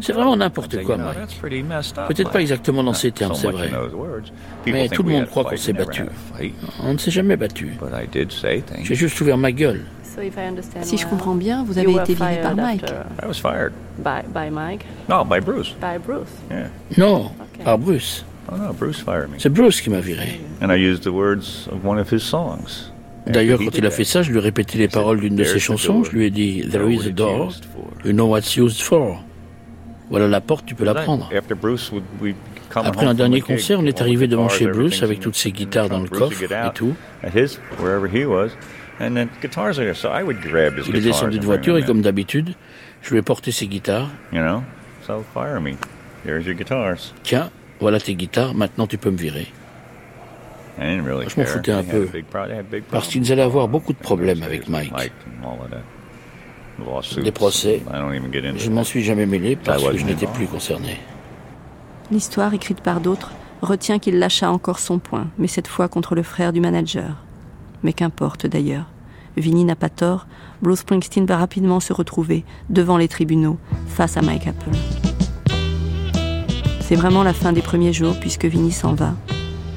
c'est 0.00 0.12
vraiment 0.14 0.34
n'importe 0.36 0.82
quoi, 0.82 0.96
Mike. 0.96 1.40
Peut-être 2.08 2.30
pas 2.30 2.40
exactement 2.40 2.82
dans 2.82 2.94
ces 2.94 3.12
termes, 3.12 3.34
c'est 3.34 3.50
vrai. 3.50 3.70
Mais 4.66 4.88
tout 4.88 5.02
le 5.02 5.10
monde 5.12 5.26
croit 5.26 5.44
qu'on 5.44 5.56
s'est 5.56 5.74
battu. 5.74 6.04
On 6.82 6.94
ne 6.94 6.98
s'est 6.98 7.10
jamais 7.10 7.36
battu. 7.36 7.74
J'ai 8.82 8.94
juste 8.94 9.20
ouvert 9.20 9.36
ma 9.36 9.52
gueule. 9.52 9.84
Si 10.82 10.96
je 10.98 11.06
comprends 11.06 11.34
bien, 11.34 11.64
vous 11.64 11.78
avez 11.78 11.92
été 11.92 12.14
viré 12.14 12.40
par 12.42 12.54
Mike. 12.56 12.84
Non, 15.08 15.24
par 15.26 15.40
Bruce. 15.40 15.76
Non, 16.96 17.30
par 17.64 17.78
Bruce. 17.78 18.24
C'est 19.38 19.48
Bruce 19.52 19.80
qui 19.80 19.90
m'a 19.90 20.00
viré. 20.00 20.40
And 20.62 20.70
I 20.70 20.76
used 20.76 21.02
the 21.02 21.08
words 21.12 21.68
of 21.72 21.84
one 21.84 21.98
of 21.98 22.12
his 22.12 22.20
songs. 22.20 22.90
D'ailleurs, 23.26 23.58
quand 23.58 23.76
il 23.78 23.86
a 23.86 23.90
fait 23.90 24.04
ça, 24.04 24.20
je 24.22 24.30
lui 24.30 24.38
ai 24.38 24.42
répété 24.42 24.76
les 24.76 24.88
paroles 24.88 25.18
d'une 25.20 25.34
de 25.34 25.44
ses 25.44 25.58
chansons. 25.58 26.04
Je 26.04 26.10
lui 26.12 26.26
ai 26.26 26.30
dit 26.30 26.62
There 26.70 26.92
is 26.92 27.06
a 27.08 27.10
door, 27.10 27.52
you 28.04 28.12
know 28.12 28.26
what's 28.26 28.54
used 28.56 28.82
for. 28.82 29.22
Voilà 30.10 30.28
la 30.28 30.42
porte, 30.42 30.66
tu 30.66 30.74
peux 30.74 30.84
la 30.84 30.94
prendre. 30.94 31.30
Après 32.76 33.06
un 33.06 33.14
dernier 33.14 33.40
concert, 33.40 33.80
on 33.80 33.86
est 33.86 34.00
arrivé 34.02 34.26
devant 34.26 34.48
chez 34.50 34.66
Bruce 34.66 35.02
avec 35.02 35.20
toutes 35.20 35.36
ses 35.36 35.52
guitares 35.52 35.88
dans 35.88 36.00
le 36.00 36.08
coffre 36.08 36.42
et 36.42 36.72
tout. 36.74 36.94
Il 39.00 40.96
est 40.96 41.00
descendu 41.00 41.38
de 41.38 41.44
voiture 41.44 41.76
et 41.78 41.84
comme 41.84 42.00
d'habitude, 42.00 42.54
je 43.02 43.10
lui 43.10 43.18
ai 43.18 43.22
porté 43.22 43.50
ses 43.50 43.66
guitares. 43.66 44.08
Tiens, 47.22 47.50
voilà 47.80 48.00
tes 48.00 48.14
guitares, 48.14 48.54
maintenant 48.54 48.86
tu 48.86 48.98
peux 48.98 49.10
me 49.10 49.16
virer. 49.16 49.48
Je 50.78 51.40
m'en 51.40 51.46
foutais 51.46 51.72
un 51.72 51.84
peu, 51.84 52.08
parce 52.90 53.08
qu'ils 53.08 53.30
allaient 53.30 53.42
avoir 53.42 53.68
beaucoup 53.68 53.92
de 53.92 53.98
problèmes 53.98 54.42
avec 54.42 54.68
Mike. 54.68 54.92
Des 57.22 57.30
procès, 57.30 57.82
je 58.56 58.70
ne 58.70 58.74
m'en 58.74 58.82
suis 58.84 59.04
jamais 59.04 59.26
mêlé 59.26 59.56
parce 59.56 59.84
que 59.84 59.96
je 59.96 60.04
n'étais 60.04 60.26
plus 60.26 60.46
concerné. 60.46 60.98
L'histoire, 62.10 62.52
écrite 62.54 62.80
par 62.80 63.00
d'autres, 63.00 63.32
retient 63.62 63.98
qu'il 63.98 64.18
lâcha 64.18 64.50
encore 64.50 64.78
son 64.78 64.98
point, 64.98 65.28
mais 65.38 65.46
cette 65.46 65.68
fois 65.68 65.88
contre 65.88 66.14
le 66.14 66.22
frère 66.22 66.52
du 66.52 66.60
manager. 66.60 67.24
Mais 67.84 67.92
qu'importe 67.92 68.46
d'ailleurs. 68.46 68.86
Vinny 69.36 69.64
n'a 69.64 69.76
pas 69.76 69.88
tort, 69.88 70.26
Bruce 70.62 70.80
Springsteen 70.80 71.26
va 71.26 71.36
rapidement 71.36 71.80
se 71.80 71.92
retrouver 71.92 72.44
devant 72.70 72.96
les 72.96 73.08
tribunaux 73.08 73.58
face 73.86 74.16
à 74.16 74.22
Mike 74.22 74.46
Apple. 74.48 74.70
C'est 76.80 76.96
vraiment 76.96 77.22
la 77.22 77.32
fin 77.32 77.52
des 77.52 77.62
premiers 77.62 77.92
jours 77.92 78.18
puisque 78.20 78.44
Vinny 78.44 78.72
s'en 78.72 78.94
va. 78.94 79.14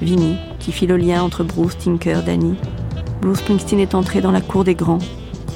Vinny, 0.01 0.37
qui 0.59 0.71
fit 0.71 0.87
le 0.87 0.97
lien 0.97 1.23
entre 1.23 1.43
Bruce, 1.43 1.77
Tinker, 1.77 2.21
Danny. 2.25 2.55
Bruce 3.21 3.39
Springsteen 3.39 3.79
est 3.79 3.95
entré 3.95 4.21
dans 4.21 4.31
la 4.31 4.41
cour 4.41 4.63
des 4.63 4.75
grands 4.75 4.99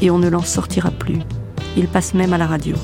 et 0.02 0.10
on 0.10 0.18
ne 0.18 0.30
l'en 0.30 0.42
sortira 0.42 0.92
plus. 0.92 1.20
Il 1.78 1.88
passe 1.88 2.14
même 2.14 2.34
à 2.34 2.38
la 2.38 2.48
radio. 2.48 2.76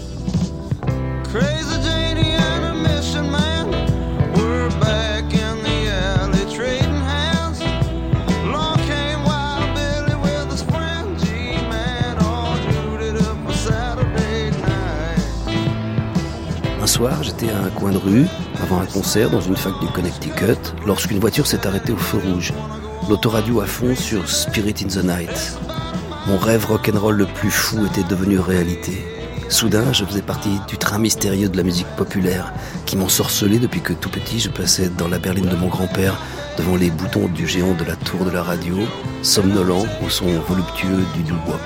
Soir, 16.98 17.22
j'étais 17.22 17.52
à 17.52 17.60
un 17.60 17.70
coin 17.70 17.92
de 17.92 17.98
rue, 17.98 18.26
avant 18.60 18.82
un 18.82 18.86
concert 18.88 19.30
dans 19.30 19.40
une 19.40 19.56
fac 19.56 19.80
du 19.80 19.86
Connecticut, 19.86 20.74
lorsqu'une 20.84 21.20
voiture 21.20 21.46
s'est 21.46 21.68
arrêtée 21.68 21.92
au 21.92 21.98
feu 21.98 22.18
rouge. 22.18 22.54
L'autoradio 23.08 23.62
à 23.62 23.68
fond 23.68 23.96
sur 23.96 24.28
Spirit 24.28 24.74
in 24.84 24.88
the 24.88 25.04
Night. 25.04 25.60
Mon 26.26 26.40
rêve 26.40 26.66
rock'n'roll 26.66 27.16
le 27.16 27.28
plus 27.28 27.52
fou 27.52 27.86
était 27.86 28.04
devenu 28.04 28.40
réalité. 28.40 29.06
Soudain, 29.48 29.94
je 29.94 30.06
faisais 30.06 30.24
partie 30.24 30.60
du 30.68 30.80
train 30.80 30.98
mystérieux 30.98 31.50
de 31.50 31.58
la 31.58 31.62
musique 31.62 31.96
populaire 31.98 32.52
qui 32.88 32.98
m'ensorcelait 32.98 33.60
depuis 33.60 33.82
que 33.82 33.94
tout 33.94 34.10
petit 34.10 34.40
je 34.40 34.50
passais 34.50 34.90
dans 34.90 35.08
la 35.08 35.20
berline 35.20 35.50
de 35.50 35.56
mon 35.56 35.68
grand-père 35.68 36.20
devant 36.58 36.78
les 36.78 36.90
boutons 36.90 37.28
du 37.28 37.46
géant 37.46 37.76
de 37.76 37.84
la 37.84 37.96
tour 37.96 38.26
de 38.26 38.32
la 38.32 38.42
radio, 38.42 38.76
somnolent 39.22 39.86
au 40.04 40.10
son 40.10 40.26
voluptueux 40.48 41.06
du 41.14 41.22
doo-wop. 41.22 41.62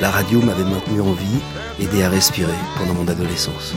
La 0.00 0.10
radio 0.10 0.40
m'avait 0.40 0.64
maintenu 0.64 1.02
en 1.02 1.12
vie, 1.12 1.40
aidé 1.78 2.02
à 2.04 2.08
respirer 2.08 2.56
pendant 2.78 2.94
mon 2.94 3.06
adolescence. 3.06 3.74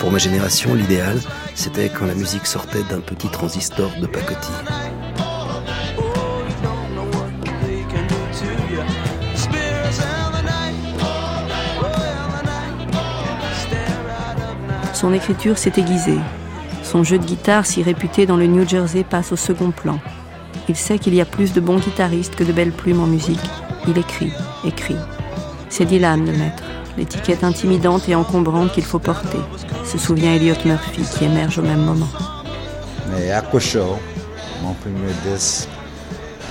Pour 0.00 0.12
ma 0.12 0.18
génération, 0.18 0.74
l'idéal, 0.74 1.18
c'était 1.54 1.88
quand 1.88 2.06
la 2.06 2.14
musique 2.14 2.46
sortait 2.46 2.82
d'un 2.82 3.00
petit 3.00 3.28
transistor 3.28 3.90
de 4.00 4.06
pacotille. 4.06 4.52
Son 14.92 15.12
écriture 15.12 15.58
s'est 15.58 15.72
aiguisée. 15.76 16.18
Son 16.82 17.02
jeu 17.02 17.18
de 17.18 17.24
guitare, 17.24 17.66
si 17.66 17.82
réputé 17.82 18.26
dans 18.26 18.36
le 18.36 18.46
New 18.46 18.66
Jersey, 18.66 19.04
passe 19.04 19.32
au 19.32 19.36
second 19.36 19.70
plan. 19.70 19.98
Il 20.68 20.76
sait 20.76 20.98
qu'il 20.98 21.14
y 21.14 21.20
a 21.20 21.26
plus 21.26 21.52
de 21.52 21.60
bons 21.60 21.78
guitaristes 21.78 22.34
que 22.34 22.44
de 22.44 22.52
belles 22.52 22.72
plumes 22.72 23.00
en 23.00 23.06
musique. 23.06 23.38
Il 23.88 23.98
écrit, 23.98 24.32
écrit. 24.64 24.96
C'est 25.68 25.84
Dylan 25.84 26.24
le 26.24 26.32
maître 26.32 26.62
l'étiquette 26.96 27.44
intimidante 27.44 28.08
et 28.08 28.14
encombrante 28.14 28.72
qu'il 28.72 28.84
faut 28.84 28.98
porter, 28.98 29.38
se 29.84 29.98
souvient 29.98 30.34
Elliot 30.34 30.54
Murphy 30.64 31.02
qui 31.02 31.24
émerge 31.24 31.58
au 31.58 31.62
même 31.62 31.82
moment. 31.82 32.08
Mais 33.10 33.30
Aqua 33.30 33.60
Show, 33.60 33.98
mon 34.62 34.74
premier 34.74 35.12
disque, 35.30 35.68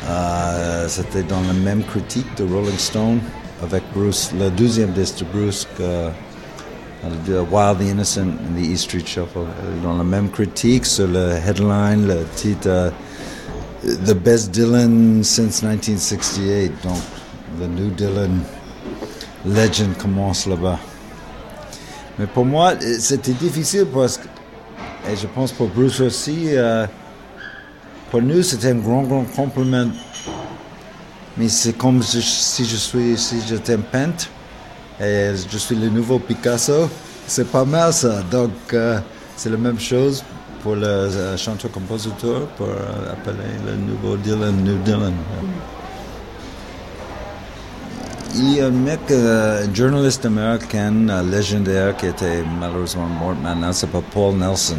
euh, 0.08 0.88
c'était 0.88 1.24
dans 1.24 1.42
la 1.42 1.54
même 1.54 1.84
critique 1.84 2.28
de 2.38 2.44
Rolling 2.44 2.78
Stone 2.78 3.20
avec 3.64 3.84
Bruce, 3.94 4.32
le 4.38 4.50
deuxième 4.50 4.92
disque 4.92 5.20
de 5.20 5.26
Bruce, 5.34 5.68
que, 5.78 6.10
Wild 7.52 7.80
the 7.80 7.92
Innocent 7.92 8.22
and 8.22 8.56
the 8.56 8.66
East 8.66 8.86
Street 8.86 9.06
Shuffle, 9.06 9.46
dans 9.84 9.96
la 9.96 10.04
même 10.04 10.30
critique 10.30 10.86
sur 10.86 11.08
le 11.08 11.34
headline, 11.34 12.08
le 12.08 12.26
titre 12.36 12.68
euh, 12.68 12.90
The 13.84 14.14
Best 14.14 14.52
Dylan 14.52 15.24
since 15.24 15.62
1968, 15.62 16.72
donc 16.84 16.98
le 17.60 17.68
New 17.68 17.90
Dylan 17.92 18.40
legend 19.46 19.96
commence 19.98 20.46
là-bas. 20.48 20.80
Mais 22.18 22.28
pour 22.28 22.46
moi, 22.46 22.74
c'était 23.00 23.34
difficile 23.34 23.86
parce 23.94 24.18
que, 24.18 24.28
et 25.12 25.16
je 25.16 25.28
pense 25.28 25.52
pour 25.52 25.68
Bruce 25.68 26.00
aussi, 26.00 26.50
euh, 26.56 26.88
pour 28.10 28.22
nous, 28.22 28.42
c'était 28.42 28.72
un 28.72 28.76
grand, 28.76 29.04
grand 29.04 29.26
compliment. 29.26 29.90
Mais 31.38 31.50
c'est 31.50 31.74
comme 31.74 32.02
si 32.02 32.66
je 32.66 32.76
suis, 32.78 33.18
si 33.18 33.42
j'étais 33.46 33.74
un 33.74 33.80
peintre 33.80 34.28
et 35.02 35.34
je 35.52 35.58
suis 35.58 35.76
le 35.76 35.90
nouveau 35.90 36.20
Picasso. 36.20 36.90
C'est 37.28 37.52
pas 37.52 37.66
mal 37.66 37.92
ça. 37.92 38.22
Donc, 38.32 38.52
euh, 38.74 39.00
c'est 39.36 39.50
la 39.50 39.58
même 39.58 39.80
chose 39.80 40.24
pour 40.64 40.76
le 40.76 41.36
chanteur-compositeur 41.38 42.48
pour 42.58 42.70
appeler 43.12 43.54
le 43.66 43.76
nouveau 43.76 44.16
Dylan 44.16 44.56
New 44.64 44.78
Dylan. 44.84 45.14
Il 48.38 48.54
y 48.54 48.60
a 48.60 48.66
un 48.66 48.70
mec, 48.70 49.00
un 49.12 49.74
journaliste 49.74 50.26
américain 50.26 50.92
légendaire 51.24 51.96
qui 51.96 52.08
était 52.08 52.44
malheureusement 52.60 53.08
mort 53.08 53.34
maintenant, 53.42 53.72
s'appelle 53.72 54.02
Paul 54.12 54.36
Nelson. 54.36 54.76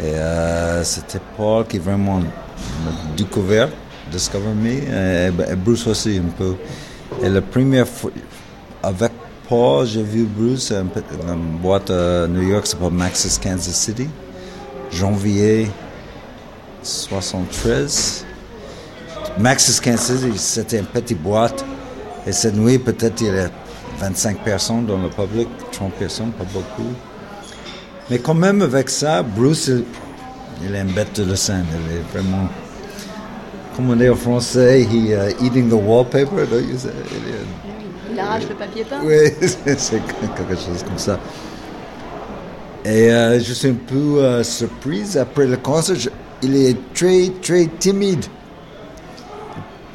Et 0.00 0.14
euh, 0.14 0.84
c'était 0.84 1.18
Paul 1.36 1.66
qui 1.66 1.78
vraiment 1.78 2.20
m'a 2.20 2.92
découvert, 3.16 3.68
discover 4.12 4.54
me, 4.54 4.70
et, 4.70 5.56
Bruce 5.56 5.88
aussi 5.88 6.20
un 6.24 6.30
peu. 6.38 6.54
Et 7.20 7.28
la 7.28 7.42
première 7.42 7.88
fois, 7.88 8.12
avec 8.80 9.10
Paul, 9.48 9.84
j'ai 9.84 10.04
vu 10.04 10.22
Bruce 10.22 10.70
dans 10.70 11.34
une 11.34 11.58
boîte 11.60 11.90
à 11.90 12.28
New 12.28 12.42
York, 12.42 12.64
s'appelle 12.64 12.92
Max's 12.92 13.38
Kansas 13.38 13.74
City, 13.74 14.08
janvier 14.92 15.68
73. 16.80 18.24
Max's 19.36 19.80
Kansas 19.80 20.20
City, 20.20 20.38
c'était 20.38 20.78
une 20.78 20.86
petite 20.86 21.20
boîte 21.20 21.64
et 22.26 22.32
cette 22.32 22.56
nuit, 22.56 22.78
peut-être 22.78 23.20
il 23.20 23.28
y 23.28 23.38
a 23.38 23.48
25 23.98 24.38
personnes 24.42 24.86
dans 24.86 24.98
le 24.98 25.08
public, 25.08 25.48
30 25.72 25.92
personnes, 25.92 26.32
pas 26.32 26.44
beaucoup. 26.52 26.92
Mais 28.10 28.18
quand 28.18 28.34
même, 28.34 28.62
avec 28.62 28.90
ça, 28.90 29.22
Bruce, 29.22 29.70
il, 30.62 30.74
est 30.74 30.80
une 30.80 30.92
bête 30.92 31.20
de 31.20 31.34
scène. 31.34 31.66
Il 31.72 31.96
est 31.96 32.12
vraiment, 32.12 32.48
comme 33.74 33.90
on 33.90 33.96
dit 33.96 34.08
en 34.08 34.16
français, 34.16 34.82
he 34.82 35.12
uh, 35.12 35.44
eating 35.44 35.68
the 35.68 35.74
wallpaper. 35.74 36.46
Il, 38.12 38.18
arrache 38.18 38.48
le 38.48 38.54
papier 38.54 38.84
peint. 38.84 39.00
Oui, 39.04 39.30
c'est 39.76 40.00
quelque 40.36 40.54
chose 40.54 40.82
comme 40.84 40.98
ça. 40.98 41.20
Et 42.84 43.10
euh, 43.12 43.40
je 43.40 43.52
suis 43.52 43.68
un 43.68 43.74
peu 43.74 44.22
euh, 44.22 44.42
surprise 44.44 45.16
après 45.16 45.46
le 45.46 45.56
concert. 45.56 45.96
il 46.42 46.56
est 46.56 46.76
très, 46.94 47.30
très 47.42 47.66
timide. 47.78 48.24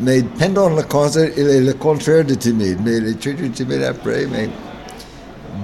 Mais 0.01 0.23
pendant 0.39 0.69
le 0.69 0.81
concert, 0.83 1.29
il 1.37 1.47
est 1.47 1.61
le 1.61 1.73
contraire 1.73 2.25
de 2.25 2.33
timide. 2.33 2.79
Mais 2.83 2.97
il 2.97 3.07
est 3.07 3.19
très, 3.19 3.33
très 3.33 3.49
timide 3.49 3.83
après. 3.83 4.27
Mais 4.31 4.49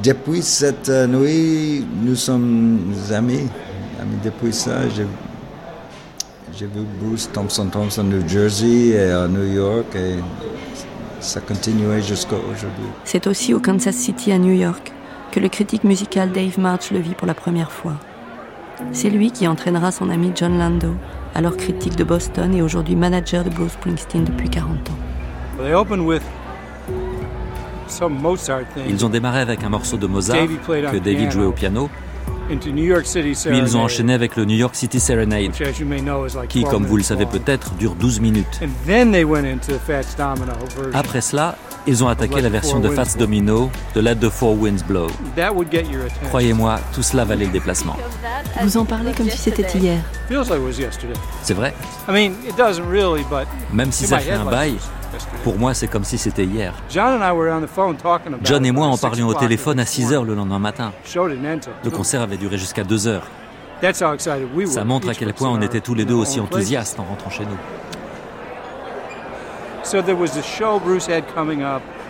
depuis 0.03 0.43
cette 0.43 0.89
euh, 0.89 1.07
nuit, 1.07 1.85
nous 2.03 2.15
sommes 2.15 2.93
amis. 3.11 3.47
depuis 4.23 4.53
ça, 4.53 4.87
j'ai, 4.95 5.07
j'ai 6.53 6.67
vu 6.67 6.85
Bruce 7.01 7.29
Thompson 7.33 7.67
Thompson 7.67 8.03
New 8.03 8.27
Jersey 8.27 8.89
et 8.89 9.09
à 9.11 9.27
New 9.27 9.53
York. 9.53 9.95
Et 9.95 10.17
ça 11.19 11.39
continuait 11.41 12.01
jusqu'à 12.03 12.35
aujourd'hui. 12.35 12.89
C'est 13.05 13.25
aussi 13.25 13.55
au 13.55 13.59
Kansas 13.59 13.95
City 13.95 14.31
à 14.31 14.37
New 14.37 14.53
York 14.53 14.93
que 15.31 15.39
le 15.39 15.49
critique 15.49 15.83
musical 15.83 16.31
Dave 16.31 16.59
March 16.59 16.91
le 16.91 16.99
vit 16.99 17.15
pour 17.15 17.27
la 17.27 17.33
première 17.33 17.71
fois. 17.71 17.95
C'est 18.91 19.09
lui 19.09 19.31
qui 19.31 19.47
entraînera 19.47 19.91
son 19.91 20.09
ami 20.09 20.31
John 20.35 20.57
Lando 20.59 20.93
alors 21.35 21.55
critique 21.57 21.95
de 21.95 22.03
Boston 22.03 22.53
et 22.53 22.61
aujourd'hui 22.61 22.95
manager 22.95 23.43
de 23.43 23.49
Bruce 23.49 23.73
Springsteen 23.73 24.23
depuis 24.23 24.49
40 24.49 24.69
ans. 24.89 24.97
Ils 28.87 29.05
ont 29.05 29.09
démarré 29.09 29.39
avec 29.39 29.63
un 29.63 29.69
morceau 29.69 29.97
de 29.97 30.07
Mozart 30.07 30.47
que 30.67 30.97
David 30.97 31.31
jouait 31.31 31.45
au 31.45 31.51
piano, 31.51 31.89
puis 32.47 33.57
ils 33.57 33.77
ont 33.77 33.81
enchaîné 33.81 34.13
avec 34.13 34.35
le 34.35 34.45
New 34.45 34.55
York 34.55 34.75
City 34.75 34.99
Serenade, 34.99 35.51
qui, 36.49 36.63
comme 36.63 36.85
vous 36.85 36.97
le 36.97 37.03
savez 37.03 37.25
peut-être, 37.25 37.73
dure 37.75 37.95
12 37.95 38.19
minutes. 38.19 38.59
Après 40.93 41.21
cela, 41.21 41.55
ils 41.85 42.03
ont 42.03 42.09
attaqué 42.09 42.41
la 42.41 42.49
version 42.49 42.79
de 42.79 42.89
Fats 42.89 43.17
Domino 43.17 43.71
de 43.95 44.01
Let 44.01 44.15
the 44.17 44.29
Four 44.29 44.59
Winds 44.59 44.83
Blow. 44.85 45.07
Croyez-moi, 46.27 46.79
tout 46.93 47.01
cela 47.01 47.23
valait 47.23 47.45
le 47.45 47.51
déplacement. 47.51 47.95
Vous 48.61 48.77
en 48.77 48.85
parlez 48.85 49.13
comme 49.13 49.29
si 49.29 49.37
c'était 49.37 49.77
hier. 49.77 49.99
C'est 51.43 51.53
vrai. 51.53 51.73
Même 53.73 53.91
si 53.91 54.05
ça 54.05 54.19
fait 54.19 54.31
un 54.33 54.45
bail, 54.45 54.75
pour 55.43 55.57
moi, 55.57 55.73
c'est 55.73 55.87
comme 55.87 56.03
si 56.03 56.17
c'était 56.17 56.45
hier. 56.45 56.73
John 56.89 58.65
et 58.65 58.71
moi 58.71 58.87
en 58.87 58.97
parlions 58.97 59.27
au 59.27 59.33
téléphone 59.33 59.79
à 59.79 59.85
6 59.85 60.13
heures 60.13 60.23
le 60.23 60.35
lendemain 60.35 60.59
matin. 60.59 60.91
Le 61.15 61.89
concert 61.89 62.21
avait 62.21 62.37
duré 62.37 62.57
jusqu'à 62.57 62.83
2 62.83 63.07
heures. 63.07 63.27
Ça 64.65 64.83
montre 64.83 65.09
à 65.09 65.13
quel 65.13 65.33
point 65.33 65.49
on 65.49 65.61
était 65.61 65.81
tous 65.81 65.93
les 65.93 66.05
deux 66.05 66.15
aussi 66.15 66.39
enthousiastes 66.39 66.99
en 66.99 67.03
rentrant 67.03 67.29
chez 67.29 67.45
nous. 67.45 67.57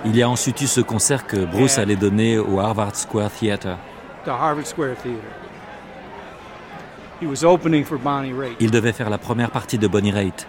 Il 0.05 0.15
y 0.15 0.23
a 0.23 0.29
ensuite 0.29 0.61
eu 0.61 0.67
ce 0.67 0.81
concert 0.81 1.27
que 1.27 1.45
Bruce 1.45 1.77
allait 1.77 1.95
donner 1.95 2.37
au 2.37 2.59
Harvard 2.59 2.95
Square 2.95 3.31
Theatre. 3.31 3.77
Il 8.59 8.71
devait 8.71 8.93
faire 8.93 9.09
la 9.09 9.17
première 9.17 9.51
partie 9.51 9.77
de 9.77 9.87
Bonnie 9.87 10.11
Raitt. 10.11 10.47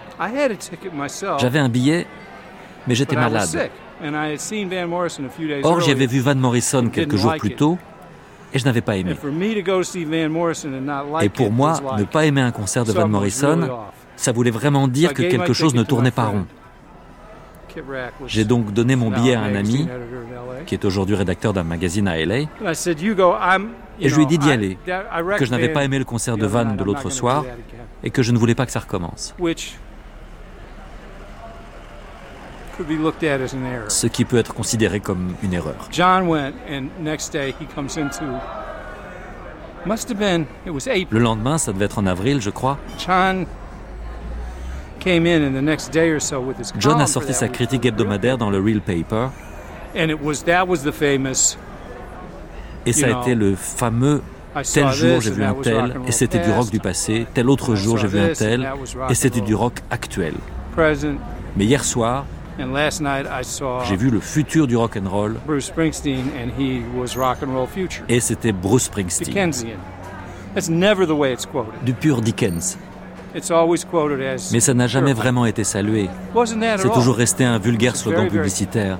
J'avais 1.38 1.58
un 1.58 1.68
billet, 1.68 2.06
mais 2.88 2.94
j'étais 2.94 3.16
malade. 3.16 3.70
Or, 5.62 5.80
j'avais 5.80 6.06
vu 6.06 6.20
Van 6.20 6.34
Morrison 6.34 6.88
quelques 6.88 7.16
jours 7.16 7.36
plus 7.36 7.54
tôt 7.54 7.78
et 8.52 8.58
je 8.58 8.64
n'avais 8.64 8.80
pas 8.80 8.96
aimé. 8.96 9.14
Et 11.20 11.28
pour 11.28 11.52
moi, 11.52 11.80
ne 11.98 12.04
pas 12.04 12.24
aimer 12.24 12.40
un 12.40 12.50
concert 12.50 12.84
de 12.84 12.92
Van 12.92 13.08
Morrison, 13.08 13.68
ça 14.16 14.32
voulait 14.32 14.50
vraiment 14.50 14.88
dire 14.88 15.14
que 15.14 15.22
quelque 15.22 15.52
chose 15.52 15.74
ne 15.74 15.82
tournait 15.82 16.10
pas 16.10 16.24
rond. 16.24 16.46
J'ai 18.26 18.44
donc 18.44 18.72
donné 18.72 18.96
mon 18.96 19.10
billet 19.10 19.34
à 19.34 19.42
un 19.42 19.54
ami, 19.54 19.86
qui 20.66 20.74
est 20.74 20.84
aujourd'hui 20.84 21.14
rédacteur 21.14 21.52
d'un 21.52 21.62
magazine 21.62 22.08
à 22.08 22.16
LA, 22.16 22.38
et 24.00 24.08
je 24.08 24.16
lui 24.16 24.22
ai 24.24 24.26
dit 24.26 24.38
d'y 24.38 24.50
aller, 24.50 24.78
que 25.36 25.44
je 25.44 25.50
n'avais 25.50 25.68
pas 25.68 25.84
aimé 25.84 25.98
le 25.98 26.04
concert 26.04 26.36
de 26.36 26.46
Van 26.46 26.64
de 26.64 26.82
l'autre 26.82 27.10
soir, 27.10 27.44
et 28.02 28.10
que 28.10 28.22
je 28.22 28.32
ne 28.32 28.38
voulais 28.38 28.54
pas 28.54 28.66
que 28.66 28.72
ça 28.72 28.80
recommence. 28.80 29.34
Ce 33.88 34.06
qui 34.06 34.24
peut 34.24 34.38
être 34.38 34.54
considéré 34.54 35.00
comme 35.00 35.34
une 35.42 35.52
erreur. 35.54 35.88
Le 41.10 41.18
lendemain, 41.18 41.58
ça 41.58 41.72
devait 41.72 41.86
être 41.86 41.98
en 41.98 42.06
avril, 42.06 42.40
je 42.40 42.50
crois. 42.50 42.78
John 46.78 47.00
a 47.00 47.06
sorti 47.06 47.32
sa 47.32 47.48
critique 47.48 47.86
hebdomadaire 47.86 48.38
dans 48.38 48.50
le 48.50 48.58
Real 48.60 48.80
Paper. 48.80 49.28
Et 52.86 52.92
ça 52.92 53.06
a 53.06 53.20
été 53.22 53.34
le 53.34 53.54
fameux 53.54 54.22
tel 54.62 54.90
jour 54.92 55.20
j'ai 55.20 55.30
vu 55.30 55.44
un 55.44 55.54
tel. 55.54 56.00
et 56.06 56.12
c'était 56.12 56.38
du 56.38 56.50
rock 56.50 56.70
du 56.70 56.80
passé, 56.80 57.26
tel 57.34 57.48
autre 57.48 57.74
jour 57.74 57.98
j'ai 57.98 58.08
vu 58.08 58.18
un 58.18 58.32
tel. 58.32 58.68
et 59.08 59.14
c'était 59.14 59.40
du 59.40 59.54
rock 59.54 59.74
actuel. 59.90 60.34
Mais 61.56 61.64
hier 61.64 61.84
soir, 61.84 62.24
j'ai 62.58 63.96
vu 63.96 64.10
le 64.10 64.20
futur 64.20 64.66
du 64.66 64.76
rock 64.76 64.96
and 64.96 65.08
roll 65.08 65.36
et 68.08 68.20
c'était 68.20 68.52
Bruce 68.52 68.84
Springsteen. 68.84 69.52
Du 71.84 71.94
pur 71.94 72.20
Dickens. 72.20 72.78
Mais 74.52 74.60
ça 74.60 74.74
n'a 74.74 74.86
jamais 74.86 75.12
vraiment 75.12 75.46
été 75.46 75.62
salué. 75.64 76.08
C'est 76.34 76.92
toujours 76.92 77.16
resté 77.16 77.44
un 77.44 77.58
vulgaire 77.58 77.96
slogan 77.96 78.28
publicitaire. 78.28 78.98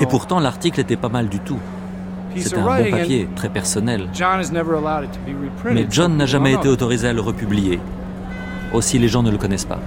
Et 0.00 0.06
pourtant, 0.06 0.38
l'article 0.38 0.80
était 0.80 0.96
pas 0.96 1.08
mal 1.08 1.28
du 1.28 1.40
tout. 1.40 1.58
C'était 2.36 2.58
un 2.58 2.82
bon 2.82 2.90
papier, 2.90 3.28
très 3.34 3.48
personnel. 3.48 4.08
Mais 5.64 5.86
John 5.90 6.16
n'a 6.16 6.26
jamais 6.26 6.52
été 6.54 6.68
autorisé 6.68 7.08
à 7.08 7.12
le 7.12 7.20
republier. 7.20 7.80
Aussi, 8.72 8.98
les 8.98 9.08
gens 9.08 9.22
ne 9.22 9.30
le 9.30 9.38
connaissent 9.38 9.66
pas. 9.66 9.80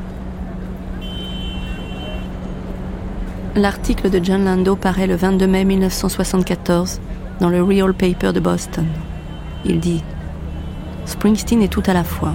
L'article 3.55 4.09
de 4.09 4.19
John 4.21 4.43
Lando 4.43 4.75
paraît 4.75 5.07
le 5.07 5.15
22 5.15 5.47
mai 5.47 5.63
1974 5.63 6.99
dans 7.39 7.47
le 7.47 7.63
Real 7.63 7.93
Paper 7.93 8.33
de 8.33 8.41
Boston. 8.41 8.85
Il 9.63 9.79
dit 9.79 10.03
Springsteen 11.05 11.61
est 11.61 11.69
tout 11.69 11.83
à 11.85 11.93
la 11.93 12.03
fois. 12.03 12.33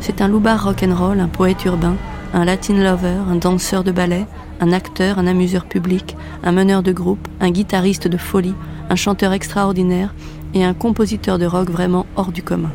C'est 0.00 0.22
un 0.22 0.28
loupard 0.28 0.64
rock'n'roll, 0.64 1.20
un 1.20 1.28
poète 1.28 1.62
urbain, 1.66 1.96
un 2.32 2.46
latin 2.46 2.72
lover, 2.72 3.18
un 3.28 3.36
danseur 3.36 3.84
de 3.84 3.92
ballet, 3.92 4.24
un 4.62 4.72
acteur, 4.72 5.18
un 5.18 5.26
amuseur 5.26 5.66
public, 5.66 6.16
un 6.42 6.52
meneur 6.52 6.82
de 6.82 6.92
groupe, 6.92 7.28
un 7.38 7.50
guitariste 7.50 8.08
de 8.08 8.16
folie, 8.16 8.54
un 8.88 8.96
chanteur 8.96 9.34
extraordinaire 9.34 10.14
et 10.54 10.64
un 10.64 10.72
compositeur 10.72 11.38
de 11.38 11.44
rock 11.44 11.68
vraiment 11.68 12.06
hors 12.16 12.32
du 12.32 12.42
commun. 12.42 12.72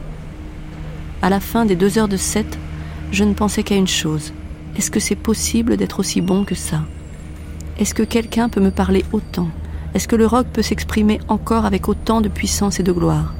À 1.23 1.31
la 1.31 1.39
fin 1.39 1.65
des 1.65 1.75
deux 1.75 1.97
heures 1.97 2.07
de 2.07 2.17
set, 2.17 2.59
je 3.11 3.23
ne 3.23 3.33
pensais 3.33 3.63
qu'à 3.63 3.75
une 3.75 3.87
chose. 3.87 4.33
Est-ce 4.77 4.91
que 4.91 4.99
c'est 4.99 5.15
possible 5.15 5.77
d'être 5.77 5.99
aussi 5.99 6.21
bon 6.21 6.43
que 6.43 6.53
ça? 6.53 6.81
Est-ce 7.81 7.95
que 7.95 8.03
quelqu'un 8.03 8.47
peut 8.47 8.61
me 8.61 8.69
parler 8.69 9.03
autant? 9.11 9.47
Est-ce 9.95 10.07
que 10.07 10.15
le 10.15 10.27
rock 10.27 10.45
peut 10.53 10.61
s'exprimer 10.61 11.19
encore 11.27 11.65
avec 11.65 11.89
autant 11.89 12.21
de 12.21 12.29
puissance 12.29 12.79
et 12.79 12.83
de 12.83 12.91
gloire? 12.91 13.33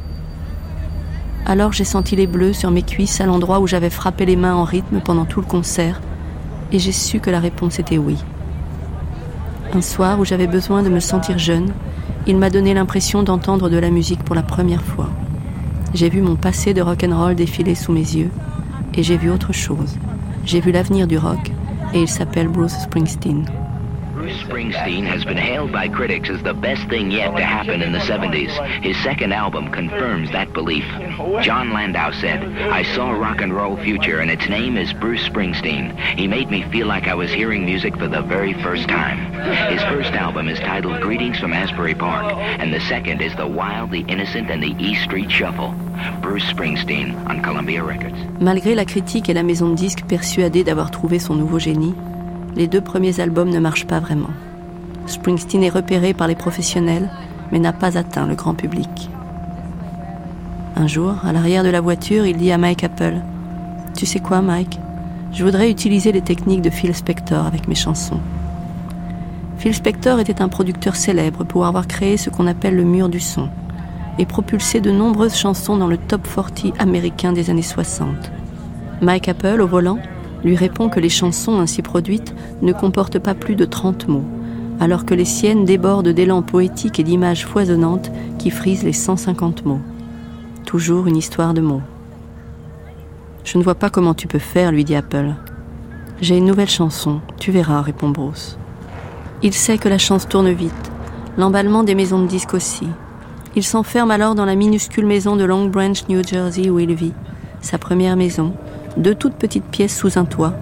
Alors 1.46 1.74
j'ai 1.74 1.84
senti 1.84 2.16
les 2.16 2.26
bleus 2.26 2.54
sur 2.54 2.72
mes 2.72 2.82
cuisses 2.82 3.22
à 3.22 3.28
l'endroit 3.28 3.60
où 3.60 3.68
j'avais 3.68 3.92
frappé 3.92 4.26
les 4.26 4.36
mains 4.36 4.56
en 4.56 4.64
rythme 4.64 5.00
pendant 5.00 5.26
tout 5.26 5.42
le 5.42 5.46
concert, 5.46 6.02
et 6.72 6.80
j'ai 6.80 6.92
su 6.92 7.20
que 7.20 7.30
la 7.30 7.40
réponse 7.40 7.78
était 7.78 8.00
oui. 8.00 8.18
Un 9.76 9.82
soir 9.84 10.20
où 10.20 10.26
j'avais 10.26 10.48
besoin 10.48 10.82
de 10.82 10.90
me 10.90 11.00
sentir 11.00 11.38
jeune, 11.38 11.72
il 12.26 12.38
m'a 12.38 12.50
donné 12.50 12.74
l'impression 12.74 13.22
d'entendre 13.22 13.70
de 13.70 13.78
la 13.78 13.92
musique 13.92 14.24
pour 14.24 14.34
la 14.34 14.42
première 14.42 14.82
fois. 14.82 15.12
J'ai 15.94 16.10
vu 16.10 16.24
mon 16.24 16.36
passé 16.36 16.74
de 16.74 16.82
rock'n'roll 16.82 17.36
défiler 17.36 17.76
sous 17.76 17.92
mes 17.92 18.00
yeux, 18.00 18.32
et 18.96 19.04
j'ai 19.04 19.18
vu 19.18 19.30
autre 19.30 19.54
chose. 19.54 20.00
J'ai 20.46 20.62
vu 20.62 20.72
l'avenir 20.72 21.06
du 21.06 21.20
rock, 21.20 21.52
et 21.94 22.02
il 22.02 22.10
s'appelle 22.10 22.48
Bruce 22.48 22.74
Springsteen. 22.74 23.46
Springsteen 24.30 25.04
has 25.06 25.26
been 25.26 25.38
hailed 25.38 25.72
by 25.72 25.88
critics 25.88 26.30
as 26.30 26.42
the 26.44 26.54
best 26.54 26.88
thing 26.90 27.12
yet 27.12 27.36
to 27.36 27.44
happen 27.44 27.82
in 27.82 27.92
the 27.92 28.00
70s. 28.00 28.52
His 28.84 28.98
second 29.04 29.34
album 29.34 29.72
confirms 29.72 30.32
that 30.32 30.54
belief. 30.54 30.86
John 31.42 31.72
Landau 31.74 32.12
said, 32.12 32.44
I 32.72 32.84
saw 32.84 33.12
rock 33.12 33.42
and 33.42 33.54
roll 33.54 33.78
future 33.78 34.20
and 34.20 34.30
its 34.30 34.48
name 34.48 34.78
is 34.78 34.94
Bruce 34.94 35.28
Springsteen. 35.28 35.98
He 36.18 36.28
made 36.28 36.50
me 36.50 36.64
feel 36.72 36.88
like 36.88 37.08
I 37.08 37.16
was 37.16 37.32
hearing 37.32 37.66
music 37.66 37.98
for 37.98 38.08
the 38.08 38.22
very 38.22 38.54
first 38.62 38.88
time. 38.88 39.32
His 39.72 39.82
first 39.84 40.12
album 40.12 40.48
is 40.48 40.60
titled 40.60 41.02
Greetings 41.02 41.40
from 41.40 41.54
Asbury 41.54 41.96
Park, 41.96 42.34
and 42.34 42.74
the 42.74 42.82
second 42.82 43.22
is 43.22 43.36
The 43.36 43.48
Wild, 43.48 43.92
the 43.92 44.06
Innocent, 44.08 44.50
and 44.50 44.62
the 44.62 44.76
E 44.78 44.96
Street 44.96 45.32
Shuffle. 45.32 45.74
Bruce 46.22 46.46
Springsteen 46.52 47.16
on 47.30 47.42
Columbia 47.42 47.84
Records. 47.84 48.18
Malgré 48.40 48.76
la 48.76 48.86
critique 48.86 49.30
et 49.30 49.34
la 49.34 49.44
maison 49.44 49.70
de 49.70 49.76
disques 49.76 50.04
persuadée 50.08 50.64
d'avoir 50.64 50.92
trouvé 50.92 51.20
son 51.20 51.36
nouveau 51.36 51.60
génie, 51.60 51.94
les 52.56 52.68
deux 52.68 52.82
premiers 52.82 53.20
albums 53.20 53.50
ne 53.50 53.60
marchent 53.60 53.88
pas 53.88 54.00
vraiment. 54.00 54.30
Springsteen 55.08 55.64
est 55.64 55.70
repéré 55.70 56.14
par 56.14 56.28
les 56.28 56.36
professionnels, 56.36 57.10
mais 57.52 57.60
n'a 57.60 57.74
pas 57.74 57.98
atteint 57.98 58.28
le 58.28 58.36
grand 58.36 58.54
public. 58.54 59.10
Un 60.76 60.88
jour, 60.88 61.16
à 61.24 61.34
l'arrière 61.34 61.64
de 61.64 61.70
la 61.70 61.82
voiture, 61.82 62.26
il 62.26 62.38
dit 62.38 62.52
à 62.52 62.58
Mike 62.58 62.84
Apple 62.84 63.16
Tu 63.96 64.06
sais 64.06 64.20
quoi, 64.20 64.42
Mike? 64.42 64.80
Je 65.34 65.44
voudrais 65.44 65.72
utiliser 65.72 66.12
les 66.12 66.22
techniques 66.22 66.62
de 66.62 66.70
Phil 66.70 66.94
Spector 66.94 67.46
avec 67.46 67.68
mes 67.68 67.76
chansons. 67.76 68.20
Phil 69.58 69.74
Spector 69.74 70.20
était 70.20 70.42
un 70.42 70.50
producteur 70.50 70.96
célèbre 70.96 71.44
pour 71.44 71.66
avoir 71.66 71.88
créé 71.88 72.18
ce 72.18 72.30
qu'on 72.30 72.48
appelle 72.48 72.76
le 72.76 72.84
mur 72.84 73.10
du 73.10 73.20
son 73.20 73.48
et 74.18 74.26
propulsé 74.26 74.82
de 74.82 74.92
nombreuses 74.92 75.36
chansons 75.36 75.78
dans 75.78 75.88
le 75.88 75.98
top 75.98 76.28
40 76.28 76.74
américain 76.80 77.32
des 77.32 77.50
années 77.50 77.62
60. 77.62 78.10
Mike 79.02 79.30
Apple, 79.30 79.62
au 79.62 79.68
volant, 79.68 80.00
lui 80.44 80.56
répond 80.56 80.90
que 80.90 81.00
les 81.00 81.10
chansons 81.10 81.60
ainsi 81.60 81.82
produites 81.82 82.34
ne 82.62 82.74
comportent 82.74 83.20
pas 83.20 83.36
plus 83.36 83.56
de 83.56 83.66
30 83.66 84.08
mots, 84.08 84.26
alors 84.80 85.06
que 85.06 85.14
les 85.14 85.26
siennes 85.26 85.66
débordent 85.66 86.10
d'élan 86.10 86.42
poétique 86.42 87.00
et 87.00 87.04
d'images 87.04 87.46
foisonnantes 87.46 88.12
qui 88.40 88.50
frisent 88.50 88.84
les 88.84 88.94
150 88.94 89.66
mots. 89.66 89.82
Toujours 90.66 91.08
une 91.08 91.18
histoire 91.18 91.54
de 91.54 91.62
mots. 91.62 91.82
Je 93.44 93.58
ne 93.58 93.64
vois 93.64 93.76
pas 93.76 93.90
comment 93.90 94.14
tu 94.14 94.28
peux 94.28 94.40
faire, 94.40 94.72
lui 94.72 94.84
dit 94.84 94.96
Apple. 94.96 95.34
J'ai 96.22 96.38
une 96.38 96.46
nouvelle 96.46 96.70
chanson, 96.70 97.20
tu 97.40 97.52
verras, 97.52 97.82
répond 97.82 98.10
Bruce. 98.10 98.58
Il 99.44 99.54
sait 99.54 99.80
que 99.80 99.90
la 99.90 99.98
chance 99.98 100.28
tourne 100.28 100.52
vite, 100.52 100.92
l'emballement 101.38 101.84
des 101.84 101.96
maisons 101.96 102.22
de 102.22 102.28
disques 102.28 102.54
aussi. 102.54 102.88
Il 103.56 103.64
s'enferme 103.64 104.12
alors 104.12 104.36
dans 104.36 104.46
la 104.46 104.56
minuscule 104.56 105.06
maison 105.06 105.36
de 105.36 105.44
Long 105.44 105.66
Branch, 105.66 106.08
New 106.08 106.24
Jersey, 106.24 106.70
où 106.70 106.80
il 106.80 106.94
vit, 106.94 107.14
sa 107.62 107.78
première 107.78 108.16
maison, 108.16 108.54
deux 108.98 109.16
toutes 109.16 109.36
petites 109.36 109.66
pièces 109.66 109.98
sous 109.98 110.18
un 110.18 110.26
toit, 110.26 110.54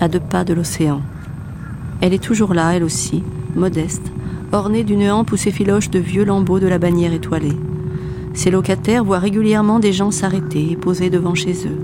à 0.00 0.08
deux 0.08 0.20
pas 0.20 0.44
de 0.44 0.54
l'océan. 0.54 1.00
Elle 2.00 2.14
est 2.14 2.22
toujours 2.22 2.54
là, 2.54 2.74
elle 2.74 2.84
aussi, 2.84 3.22
modeste, 3.54 4.12
ornée 4.52 4.84
d'une 4.84 5.10
hampe 5.10 5.32
où 5.32 5.36
s'effilochent 5.36 5.90
de 5.90 5.98
vieux 5.98 6.24
lambeaux 6.24 6.60
de 6.60 6.66
la 6.66 6.78
bannière 6.78 7.12
étoilée. 7.12 7.56
Ses 8.34 8.50
locataires 8.50 9.04
voient 9.04 9.18
régulièrement 9.18 9.78
des 9.78 9.92
gens 9.92 10.10
s'arrêter 10.10 10.70
et 10.70 10.76
poser 10.76 11.10
devant 11.10 11.34
chez 11.34 11.66
eux. 11.66 11.78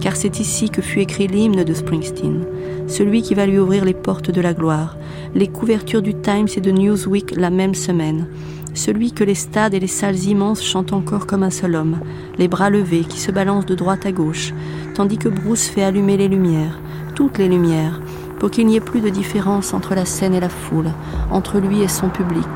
Car 0.00 0.16
c'est 0.16 0.40
ici 0.40 0.70
que 0.70 0.82
fut 0.82 1.00
écrit 1.00 1.26
l'hymne 1.26 1.62
de 1.62 1.74
Springsteen, 1.74 2.44
celui 2.86 3.22
qui 3.22 3.34
va 3.34 3.46
lui 3.46 3.58
ouvrir 3.58 3.84
les 3.84 3.94
portes 3.94 4.30
de 4.30 4.40
la 4.40 4.54
gloire, 4.54 4.96
les 5.34 5.48
couvertures 5.48 6.02
du 6.02 6.14
Times 6.14 6.48
et 6.56 6.60
de 6.60 6.70
Newsweek 6.70 7.36
la 7.36 7.50
même 7.50 7.74
semaine, 7.74 8.26
celui 8.74 9.12
que 9.12 9.24
les 9.24 9.34
stades 9.34 9.74
et 9.74 9.80
les 9.80 9.86
salles 9.86 10.24
immenses 10.24 10.62
chantent 10.62 10.92
encore 10.92 11.26
comme 11.26 11.42
un 11.42 11.50
seul 11.50 11.74
homme, 11.74 11.98
les 12.38 12.48
bras 12.48 12.70
levés 12.70 13.04
qui 13.04 13.18
se 13.18 13.30
balancent 13.30 13.66
de 13.66 13.74
droite 13.74 14.06
à 14.06 14.12
gauche, 14.12 14.52
tandis 14.94 15.18
que 15.18 15.28
Bruce 15.28 15.68
fait 15.68 15.82
allumer 15.82 16.16
les 16.16 16.28
lumières, 16.28 16.78
toutes 17.14 17.38
les 17.38 17.48
lumières, 17.48 18.00
pour 18.38 18.50
qu'il 18.50 18.66
n'y 18.66 18.76
ait 18.76 18.80
plus 18.80 19.00
de 19.00 19.10
différence 19.10 19.74
entre 19.74 19.94
la 19.94 20.04
scène 20.04 20.34
et 20.34 20.40
la 20.40 20.48
foule, 20.48 20.92
entre 21.30 21.58
lui 21.58 21.82
et 21.82 21.88
son 21.88 22.08
public, 22.08 22.48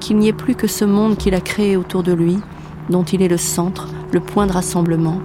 qu'il 0.00 0.18
n'y 0.18 0.28
ait 0.28 0.32
plus 0.32 0.54
que 0.54 0.66
ce 0.66 0.84
monde 0.84 1.16
qu'il 1.16 1.34
a 1.34 1.40
créé 1.40 1.76
autour 1.76 2.02
de 2.02 2.12
lui, 2.12 2.38
dont 2.90 3.04
il 3.04 3.22
est 3.22 3.28
le 3.28 3.38
centre, 3.38 3.88
le 4.12 4.20
point 4.20 4.46
de 4.46 4.52
rassemblement, 4.52 5.20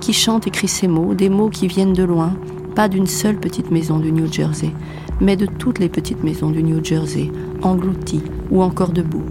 qui 0.00 0.12
chante 0.12 0.46
et 0.46 0.50
crie 0.50 0.68
ses 0.68 0.88
mots, 0.88 1.14
des 1.14 1.28
mots 1.28 1.50
qui 1.50 1.68
viennent 1.68 1.92
de 1.92 2.02
loin, 2.02 2.34
pas 2.74 2.88
d'une 2.88 3.06
seule 3.06 3.36
petite 3.36 3.70
maison 3.70 3.98
du 3.98 4.10
New 4.10 4.30
Jersey, 4.30 4.72
mais 5.20 5.36
de 5.36 5.46
toutes 5.46 5.78
les 5.78 5.88
petites 5.88 6.24
maisons 6.24 6.50
du 6.50 6.62
New 6.62 6.84
Jersey, 6.84 7.30
englouties 7.62 8.22
ou 8.50 8.62
encore 8.62 8.90
debout, 8.90 9.24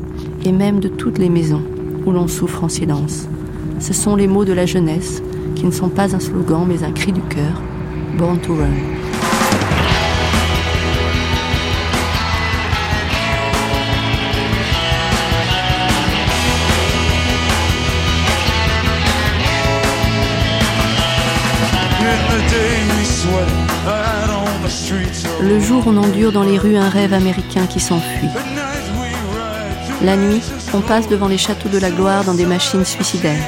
et 0.45 0.51
même 0.51 0.79
de 0.79 0.87
toutes 0.87 1.17
les 1.17 1.29
maisons 1.29 1.63
où 2.05 2.11
l'on 2.11 2.27
souffre 2.27 2.63
en 2.63 2.69
silence. 2.69 3.27
Ce 3.79 3.93
sont 3.93 4.15
les 4.15 4.27
mots 4.27 4.45
de 4.45 4.53
la 4.53 4.65
jeunesse, 4.65 5.21
qui 5.55 5.65
ne 5.65 5.71
sont 5.71 5.89
pas 5.89 6.15
un 6.15 6.19
slogan 6.19 6.65
mais 6.67 6.83
un 6.83 6.91
cri 6.91 7.11
du 7.11 7.21
cœur, 7.21 7.61
Born 8.17 8.39
to 8.39 8.55
Run. 8.55 8.69
Le 25.41 25.59
jour, 25.59 25.83
on 25.87 25.97
endure 25.97 26.31
dans 26.31 26.43
les 26.43 26.57
rues 26.57 26.77
un 26.77 26.89
rêve 26.89 27.13
américain 27.13 27.65
qui 27.67 27.79
s'enfuit. 27.79 28.29
La 30.03 30.17
nuit, 30.17 30.41
on 30.73 30.81
passe 30.81 31.07
devant 31.07 31.29
les 31.29 31.37
châteaux 31.37 31.69
de 31.69 31.77
la 31.77 31.89
gloire 31.89 32.25
dans 32.25 32.33
des 32.33 32.45
machines 32.45 32.83
suicidaires. 32.83 33.47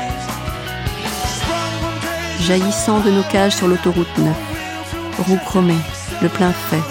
Jaillissant 2.39 3.01
de 3.01 3.11
nos 3.11 3.23
cages 3.23 3.57
sur 3.57 3.67
l'autoroute 3.67 4.17
9, 4.17 4.33
roue 5.27 5.39
chromée, 5.45 5.75
le 6.21 6.29
plein 6.29 6.53
fait, 6.53 6.81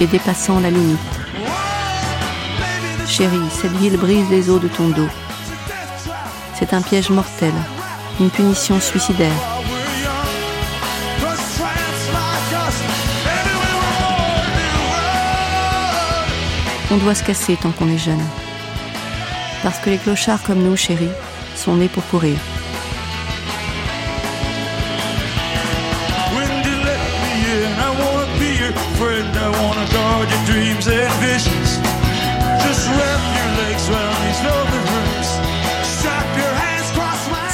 et 0.00 0.06
dépassant 0.06 0.60
la 0.60 0.70
limite. 0.70 1.00
Chérie, 3.08 3.50
cette 3.60 3.72
ville 3.72 3.96
brise 3.96 4.30
les 4.30 4.48
os 4.48 4.60
de 4.60 4.68
ton 4.68 4.88
dos. 4.88 5.08
C'est 6.56 6.74
un 6.74 6.80
piège 6.80 7.10
mortel, 7.10 7.52
une 8.20 8.30
punition 8.30 8.78
suicidaire. 8.78 9.32
On 16.92 16.98
doit 16.98 17.16
se 17.16 17.24
casser 17.24 17.56
tant 17.60 17.72
qu'on 17.72 17.88
est 17.88 17.98
jeune. 17.98 18.22
Parce 19.64 19.78
que 19.78 19.90
les 19.90 19.98
clochards 19.98 20.42
comme 20.42 20.62
nous, 20.62 20.76
chéris, 20.76 21.08
sont 21.56 21.76
nés 21.76 21.88
pour 21.88 22.06
courir. 22.06 22.36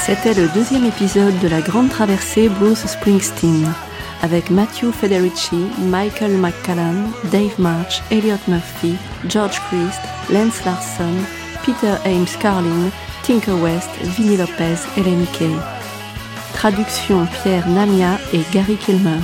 C'était 0.05 0.33
le 0.33 0.49
deuxième 0.49 0.85
épisode 0.85 1.39
de 1.39 1.47
la 1.47 1.61
grande 1.61 1.89
traversée 1.89 2.49
Bruce 2.49 2.85
Springsteen 2.85 3.65
avec 4.21 4.49
Matthew 4.49 4.91
Federici, 4.91 5.65
Michael 5.79 6.33
McCallan, 6.33 6.95
Dave 7.31 7.59
March, 7.59 8.01
Elliot 8.11 8.37
Murphy, 8.47 8.95
George 9.27 9.59
Christ, 9.69 10.01
Lance 10.29 10.63
Larson, 10.65 11.13
Peter 11.65 11.95
Ames 12.05 12.37
Carlin, 12.39 12.89
Tinker 13.23 13.53
West, 13.53 13.89
Vinnie 14.03 14.37
Lopez 14.37 14.75
et 14.97 15.03
Lenny. 15.03 15.27
Traduction 16.53 17.25
Pierre 17.27 17.67
Namia 17.67 18.19
et 18.33 18.41
Gary 18.51 18.75
Kilmer. 18.77 19.19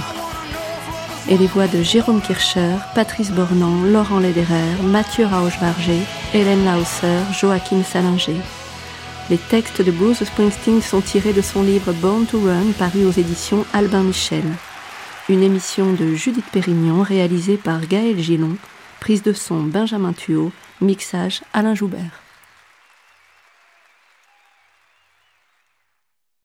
Et 1.30 1.38
les 1.38 1.48
voix 1.48 1.68
de 1.68 1.84
Jérôme 1.84 2.22
Kircher, 2.22 2.76
Patrice 2.96 3.32
Bornand, 3.32 3.84
Laurent 3.84 4.20
Lederer, 4.20 4.82
Mathieu 4.84 5.26
Rauch-Barger, 5.26 6.02
Hélène 6.34 6.66
Lausser, 6.66 7.20
Joachim 7.34 7.84
Salinger. 7.84 8.42
Les 9.30 9.38
textes 9.38 9.82
de 9.82 9.92
Bruce 9.92 10.24
Springsteen 10.24 10.82
sont 10.82 11.02
tirés 11.02 11.34
de 11.34 11.42
son 11.42 11.64
livre 11.64 11.92
Born 11.94 12.26
to 12.26 12.40
Run 12.40 12.72
paru 12.78 13.06
aux 13.06 13.12
éditions 13.12 13.66
Albin 13.74 14.04
Michel 14.04 14.44
une 15.30 15.44
émission 15.44 15.92
de 15.92 16.16
Judith 16.16 16.46
Pérignon 16.54 17.02
réalisée 17.02 17.58
par 17.58 17.86
Gaël 17.86 18.18
Gillon, 18.18 18.56
prise 19.02 19.24
de 19.24 19.34
son 19.34 19.64
Benjamin 19.64 20.14
Thuot, 20.14 20.52
mixage 20.80 21.42
Alain 21.54 21.76
Joubert. 21.76 22.27